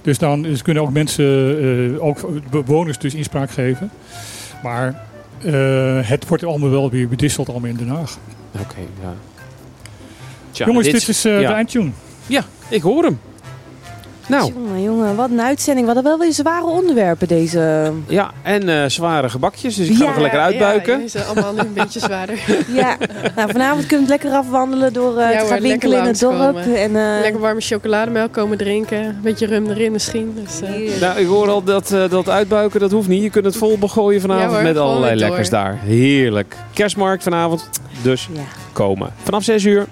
Dus 0.02 0.18
dan 0.18 0.42
dus 0.42 0.62
kunnen 0.62 0.82
ook 0.82 0.92
mensen, 0.92 1.58
eh, 1.94 2.04
ook 2.04 2.28
bewoners 2.50 2.98
dus 2.98 3.14
inspraak 3.14 3.50
geven. 3.50 3.90
Maar 4.62 5.04
eh, 5.44 5.52
het 6.08 6.28
wordt 6.28 6.44
allemaal 6.44 6.70
wel 6.70 6.90
weer 6.90 7.08
bedisseld 7.08 7.48
allemaal 7.48 7.70
in 7.70 7.76
Den 7.76 7.88
Haag. 7.88 8.18
Oké, 8.52 8.80
ja. 9.02 9.14
Tja, 10.50 10.66
Jongens, 10.66 10.86
dit, 10.90 11.08
is 11.08 11.24
eh, 11.24 11.40
ja. 11.40 11.48
de 11.48 11.54
eindtune. 11.54 11.90
Ja, 12.26 12.44
ik 12.68 12.82
hoor 12.82 13.02
hem. 13.04 13.18
Nou, 14.28 14.52
Jongen, 14.54 14.82
jongen, 14.82 15.16
wat 15.16 15.30
een 15.30 15.40
uitzending. 15.40 15.86
We 15.86 15.92
hadden 15.92 16.10
wel 16.12 16.20
weer 16.26 16.32
zware 16.32 16.66
onderwerpen 16.66 17.28
deze. 17.28 17.92
ja, 18.06 18.30
en 18.42 18.68
eh, 18.68 18.88
zware 18.88 19.28
gebakjes, 19.28 19.74
dus 19.74 19.88
ik 19.88 19.96
ga 19.96 20.04
Ja, 20.04 20.10
nog 20.10 20.18
lekker 20.20 20.40
uitbuiken. 20.40 21.00
Ja, 21.00 21.08
zijn 21.08 21.24
allemaal 21.26 21.52
nu 21.52 21.58
een 21.58 21.72
beetje 21.72 22.00
zwaarder. 22.00 22.38
Ja, 22.74 22.96
nou, 23.36 23.50
vanavond 23.50 23.86
kun 23.86 24.00
je 24.00 24.06
lekker 24.06 24.30
afwandelen 24.30 24.92
door 24.92 25.16
eh, 25.18 25.32
Ja 25.32 25.40
te 25.42 25.46
gaan 25.46 25.60
winkelen 25.60 25.98
in 25.98 26.04
het 26.04 26.20
dorp. 26.20 26.56
En, 26.56 26.96
eh, 26.96 27.20
Lekker 27.20 27.40
warme 27.40 27.60
chocolademelk 27.60 28.32
komen 28.32 28.58
drinken. 28.58 28.98
Een 29.04 29.18
beetje 29.22 29.46
rum 29.46 29.70
erin 29.70 29.92
misschien. 29.92 30.36
Dus, 30.44 30.60
eh. 30.60 31.00
Nou, 31.00 31.18
ik 31.20 31.26
hoor 31.26 31.48
al 31.50 31.62
dat, 31.62 31.92
eh, 31.92 32.10
dat 32.10 32.28
uitbuiken, 32.28 32.80
dat 32.80 32.90
hoeft 32.90 33.08
niet. 33.08 33.22
Je 33.22 33.30
kunt 33.30 33.44
het 33.44 33.56
vol 33.56 33.78
begooien 33.78 34.20
vanavond 34.20 34.50
Ja 34.50 34.54
hoor, 34.56 34.62
met 34.62 34.76
allerlei 34.76 35.10
door. 35.18 35.20
lekkers 35.28 35.50
daar. 35.50 35.78
Heerlijk. 35.82 36.56
Kerstmarkt 36.72 37.22
vanavond, 37.22 37.68
dus 38.02 38.28
Ja. 38.32 38.40
komen. 38.72 39.12
Vanaf 39.22 39.42
6 39.44 39.64
uur, 39.64 39.86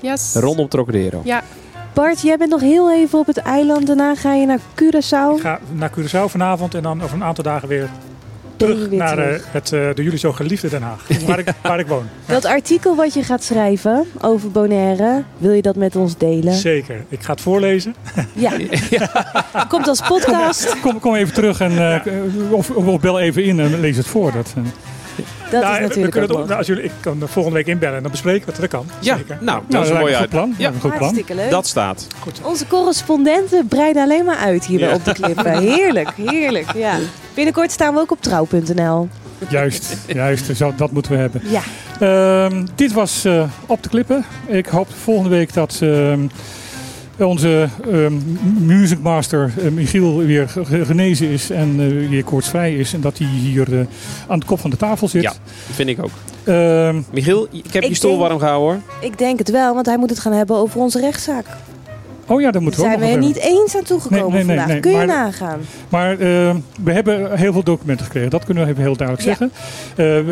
yes. 0.00 0.34
rondom 0.34 0.68
Trocadero. 0.68 1.20
Ja, 1.24 1.42
Bart, 1.94 2.20
jij 2.20 2.36
bent 2.36 2.50
nog 2.50 2.60
heel 2.60 2.92
even 2.92 3.18
op 3.18 3.26
het 3.26 3.36
eiland. 3.36 3.86
Daarna 3.86 4.14
ga 4.14 4.34
je 4.34 4.46
naar 4.46 4.58
Curaçao. 4.58 5.36
Ik 5.36 5.40
ga 5.40 5.60
naar 5.72 5.90
Curaçao 5.90 6.24
vanavond 6.24 6.74
en 6.74 6.82
dan 6.82 7.02
over 7.02 7.14
een 7.14 7.24
aantal 7.24 7.44
dagen 7.44 7.68
weer 7.68 7.88
terug 8.56 8.88
weer 8.88 8.98
naar 8.98 9.18
eh, 9.18 9.24
terug. 9.24 9.52
het 9.52 9.72
eh, 9.72 9.80
door 9.80 10.04
jullie 10.04 10.18
zo 10.18 10.32
geliefde 10.32 10.68
Den 10.68 10.82
Haag. 10.82 11.06
Waar 11.26 11.38
ik, 11.38 11.52
waar 11.62 11.78
ik 11.78 11.86
woon. 11.86 12.06
Dat 12.26 12.44
artikel 12.44 12.96
wat 12.96 13.14
je 13.14 13.22
gaat 13.22 13.42
schrijven 13.42 14.06
over 14.20 14.50
Bonaire, 14.50 15.22
wil 15.38 15.52
je 15.52 15.62
dat 15.62 15.76
met 15.76 15.96
ons 15.96 16.16
delen? 16.16 16.54
Zeker. 16.54 17.04
Ik 17.08 17.22
ga 17.22 17.32
het 17.32 17.40
voorlezen. 17.40 17.94
Ja. 18.32 18.52
Komt 19.68 19.88
als 19.88 20.00
podcast. 20.00 20.80
Kom, 20.80 21.00
kom 21.00 21.14
even 21.14 21.34
terug 21.34 21.60
en 21.60 22.02
eh, 22.02 22.12
of, 22.50 22.70
of 22.70 23.00
bel 23.00 23.20
even 23.20 23.44
in 23.44 23.60
en 23.60 23.80
lees 23.80 23.96
het 23.96 24.06
voor. 24.06 24.32
Dat, 24.32 24.54
eh. 24.56 24.62
Dat 25.60 25.62
Nou, 25.70 25.82
is 25.82 25.88
natuurlijk 25.96 26.16
ook 26.16 26.28
nou, 26.46 26.52
als 26.58 26.66
jullie, 26.66 26.82
ik 26.84 26.90
kan 27.00 27.22
er 27.22 27.28
volgende 27.28 27.56
week 27.58 27.66
inbellen 27.66 27.96
en 27.96 28.02
dan 28.02 28.10
bespreken 28.10 28.46
we 28.46 28.52
het. 28.52 28.60
Dat 28.60 28.70
kan. 28.70 28.86
Ja, 29.00 29.16
Zeker. 29.16 29.38
nou, 29.40 29.60
dat 29.60 29.68
Nou, 29.70 29.84
is 29.84 29.90
een 29.90 29.96
mooi 29.96 30.14
uit. 30.14 30.14
een 30.14 30.20
goed 30.20 30.30
plan. 30.30 30.54
Ja, 30.58 30.66
Een 30.68 30.72
goed 30.72 30.80
plan. 30.80 30.98
Hartstikke 30.98 31.34
leuk. 31.34 31.50
Dat 31.50 31.66
staat. 31.66 32.06
Onze 32.42 32.66
correspondenten 32.66 33.66
breiden 33.68 34.02
alleen 34.02 34.24
maar 34.24 34.36
uit 34.36 34.64
hier 34.66 34.78
bij 34.78 34.88
Ja. 34.88 34.94
Op 34.94 35.04
de 35.04 35.12
Klippen. 35.12 35.58
Heerlijk, 35.74 36.10
heerlijk. 36.16 36.72
Ja. 36.74 36.96
Binnenkort 37.34 37.72
staan 37.72 37.94
we 37.94 38.00
ook 38.00 38.10
op 38.10 38.20
trouw.nl. 38.22 39.08
Juist, 39.48 39.96
juist. 40.06 40.58
Dat 40.76 40.90
moeten 40.92 41.12
we 41.12 41.18
hebben. 41.18 41.42
Ja. 41.44 41.60
Ehm, 42.00 42.66
dit 42.74 42.92
was 42.92 43.24
eh, 43.24 43.44
Op 43.66 43.82
de 43.82 43.88
Klippen. 43.88 44.24
Ik 44.46 44.66
hoop 44.66 44.88
volgende 45.02 45.30
week 45.30 45.54
dat 45.54 45.78
ehm, 45.82 46.26
onze 47.18 47.68
ehm, 47.92 48.12
music 48.58 48.98
master 49.02 49.52
eh, 49.62 49.70
Michiel 49.70 50.16
weer 50.18 50.48
ge- 50.48 50.84
genezen 50.84 51.28
is 51.28 51.50
en 51.50 51.68
eh, 51.80 52.08
weer 52.08 52.24
koortsvrij 52.24 52.74
is. 52.76 52.92
En 52.94 53.00
dat 53.00 53.18
hij 53.18 53.26
hier 53.26 53.78
eh, 53.78 53.86
aan 54.28 54.38
de 54.38 54.46
kop 54.46 54.60
van 54.60 54.70
de 54.70 54.76
tafel 54.76 55.08
zit. 55.08 55.22
Ja, 55.22 55.32
vind 55.72 55.88
ik 55.88 56.02
ook. 56.02 56.10
Ehm, 56.44 57.00
Michiel, 57.12 57.46
ik 57.50 57.72
heb 57.72 57.82
Ik 57.82 57.88
je 57.88 57.94
stoel 57.94 58.10
denk- 58.10 58.22
warm 58.22 58.38
gehouden 58.38 58.82
hoor. 59.00 59.08
Ik 59.10 59.18
denk 59.18 59.38
het 59.38 59.50
wel, 59.50 59.74
want 59.74 59.86
hij 59.86 59.98
moet 59.98 60.10
het 60.10 60.18
gaan 60.18 60.32
hebben 60.32 60.56
over 60.56 60.80
onze 60.80 61.00
rechtszaak. 61.00 61.46
Oh 62.26 62.40
ja, 62.40 62.50
daar 62.50 62.52
Daar 62.52 62.62
moeten 62.62 62.80
we 62.80 62.86
ook 62.86 62.92
zijn 62.92 63.04
we 63.10 63.14
er 63.14 63.18
niet 63.22 63.36
eens 63.36 63.76
aan 63.76 63.82
toegekomen 63.82 64.30
Nee, 64.32 64.44
nee, 64.44 64.44
nee, 64.44 64.56
vandaag. 64.58 64.80
Kun 64.80 64.90
je 64.90 64.96
maar- 64.96 65.06
nagaan? 65.06 65.60
Maar 65.88 66.18
ehm, 66.18 66.56
we 66.84 66.92
hebben 66.92 67.38
heel 67.38 67.52
veel 67.52 67.62
documenten 67.62 68.04
gekregen. 68.06 68.30
Dat 68.30 68.44
kunnen 68.44 68.64
we 68.64 68.70
even 68.70 68.82
heel 68.82 68.96
duidelijk 68.96 69.28
Ja. 69.28 69.34
zeggen. 69.36 69.52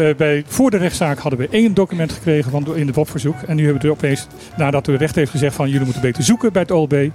Eh, 0.09 0.14
bij, 0.16 0.44
voor 0.47 0.70
de 0.70 0.77
rechtszaak 0.77 1.19
hadden 1.19 1.39
we 1.40 1.48
één 1.51 1.74
document 1.74 2.12
gekregen 2.12 2.51
van, 2.51 2.77
in 2.77 2.86
de 2.86 2.93
WOP-verzoek. 2.93 3.36
En 3.47 3.56
nu 3.56 3.62
hebben 3.64 3.82
we 3.82 3.89
er 3.89 3.94
opeens, 3.94 4.27
nadat 4.56 4.85
de 4.85 4.97
rechter 4.97 5.19
heeft 5.19 5.31
gezegd 5.31 5.55
van 5.55 5.69
jullie 5.69 5.85
moeten 5.85 6.02
beter 6.02 6.23
zoeken 6.23 6.52
bij 6.52 6.62
het 6.62 6.70
OLB, 6.70 7.09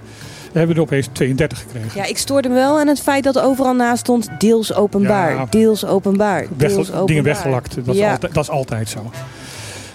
hebben 0.52 0.68
we 0.68 0.74
er 0.74 0.80
opeens 0.86 1.08
32 1.12 1.58
gekregen. 1.58 1.90
Ja, 1.94 2.04
ik 2.04 2.18
stoorde 2.18 2.48
me 2.48 2.54
wel 2.54 2.78
aan 2.80 2.86
het 2.86 3.00
feit 3.00 3.24
dat 3.24 3.38
overal 3.40 3.74
naast 3.74 4.00
stond 4.00 4.28
deels 4.38 4.74
openbaar. 4.74 5.34
Ja. 5.34 5.46
deels 5.50 5.84
openbaar. 5.86 6.46
Weg- 6.56 6.68
Deels 6.70 6.78
openbaar. 6.88 7.06
dingen 7.06 7.22
weggelakt. 7.24 7.74
Dat 7.84 7.94
is, 7.94 8.00
Ja. 8.00 8.10
altijd, 8.10 8.34
dat 8.34 8.42
is 8.42 8.50
altijd 8.50 8.88
zo. 8.88 9.10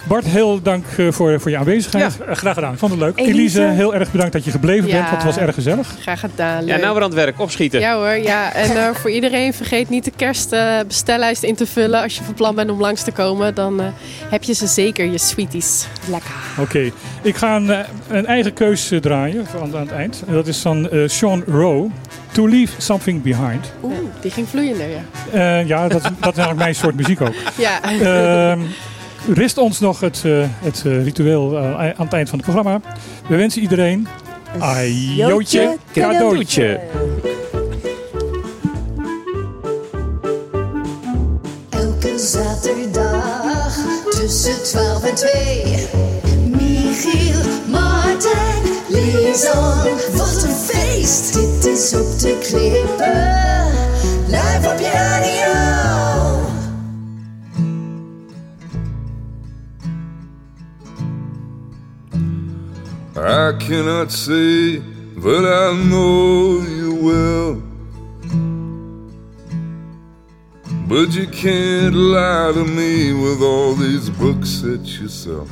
Bart, 0.08 0.24
heel 0.24 0.62
dank 0.62 0.84
eh, 0.96 1.06
voor, 1.12 1.40
voor 1.40 1.50
je 1.50 1.56
aanwezigheid. 1.56 2.18
Eh, 2.20 2.34
graag 2.36 2.54
gedaan. 2.54 2.72
Ik 2.72 2.78
vond 2.78 2.90
het 2.92 3.00
leuk. 3.00 3.18
Elise, 3.18 3.32
Elise. 3.34 3.60
heel 3.62 3.94
erg 3.94 4.10
bedankt 4.10 4.32
dat 4.32 4.44
je 4.44 4.50
gebleven 4.50 4.86
Ja. 4.88 4.94
bent, 4.94 5.10
want 5.10 5.22
het 5.22 5.34
was 5.34 5.42
erg 5.42 5.54
gezellig. 5.54 5.94
Graag 6.00 6.20
gedaan. 6.20 6.66
Ja, 6.66 6.76
nou 6.76 6.94
weer 6.94 7.02
aan 7.02 7.08
het 7.10 7.18
werk. 7.18 7.40
Opschieten. 7.40 7.80
Ja 7.80 7.94
hoor, 7.96 8.16
ja. 8.16 8.52
En 8.52 8.76
eh, 8.76 8.94
voor 8.94 9.10
iedereen, 9.10 9.54
vergeet 9.54 9.88
niet 9.88 10.04
de 10.04 10.12
kerstbestellijst 10.16 11.42
in 11.42 11.54
te 11.54 11.66
vullen. 11.66 12.02
Als 12.02 12.16
je 12.16 12.24
van 12.24 12.34
plan 12.34 12.54
bent 12.54 12.70
om 12.70 12.80
langs 12.80 13.02
te 13.02 13.12
komen, 13.12 13.54
dan 13.54 13.80
eh, 13.80 13.86
heb 14.30 14.42
je 14.42 14.52
ze 14.52 14.66
zeker, 14.66 15.04
je 15.04 15.18
sweeties. 15.18 15.86
Lekker. 16.10 16.30
Oké, 16.60 16.90
ik 17.22 17.36
ga 17.36 17.56
een, 17.56 17.84
een 18.08 18.26
eigen 18.26 18.52
keus 18.52 18.90
draaien 19.00 19.46
aan, 19.62 19.74
aan 19.74 19.80
het 19.80 19.92
eind. 19.92 20.22
En 20.26 20.34
dat 20.34 20.46
is 20.46 20.58
van 20.58 20.90
eh, 20.90 21.08
Sean 21.08 21.44
Rowe, 21.46 21.88
To 22.32 22.48
Leave 22.48 22.72
Something 22.82 23.22
Behind. 23.22 23.72
Oeh, 23.82 23.94
die 24.20 24.30
ging 24.30 24.48
vloeiender, 24.48 24.86
ja. 24.88 25.02
Eh, 25.60 25.66
ja, 25.66 25.88
dat, 25.88 26.02
dat 26.02 26.12
is 26.12 26.20
eigenlijk 26.22 26.58
mijn 26.58 26.74
soort 26.74 26.94
muziek 26.96 27.20
ook. 27.20 27.34
Ja. 27.56 27.80
Rest 29.32 29.58
ons 29.58 29.80
nog 29.80 30.00
het, 30.00 30.22
eh, 30.24 30.44
het 30.48 30.82
eh, 30.86 31.04
ritueel 31.04 31.56
eh, 31.56 31.74
aan 31.74 32.04
het 32.04 32.12
eind 32.12 32.28
van 32.28 32.38
het 32.38 32.50
programma. 32.50 32.80
We 33.28 33.36
wensen 33.36 33.62
iedereen 33.62 34.08
een 34.60 35.14
jootje 35.14 35.76
cadeautje. 35.92 36.80
Elke 41.70 42.18
zaterdag 42.18 43.76
tussen 44.10 44.62
12 44.62 45.04
en 45.04 45.14
2. 45.14 45.62
Michiel, 46.48 47.40
Martijn, 47.70 48.62
Lisan. 48.88 49.82
Wat 50.16 50.42
een 50.42 50.56
feest! 50.66 51.34
Dit 51.34 51.72
is 51.72 51.94
op 51.94 52.18
de 52.18 52.38
klippen. 52.42 53.32
Live 54.26 54.72
op 54.72 54.78
je 54.78 54.90
radio. 54.92 56.03
I 63.16 63.52
cannot 63.60 64.10
say 64.10 64.78
that 64.78 65.44
I 65.46 65.88
know 65.88 66.60
you 66.62 66.94
well. 67.00 67.62
But 70.88 71.14
you 71.14 71.28
can't 71.28 71.94
lie 71.94 72.50
to 72.54 72.64
me 72.64 73.12
with 73.12 73.40
all 73.40 73.74
these 73.74 74.10
books 74.10 74.62
that 74.62 74.84
you 74.98 75.06
sell. 75.06 75.46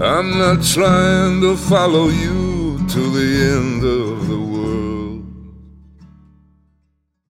I'm 0.00 0.36
not 0.36 0.64
trying 0.64 1.42
to 1.42 1.56
follow 1.56 2.08
you 2.08 2.78
to 2.88 3.00
the 3.10 3.56
end 3.56 3.84
of 3.84 4.28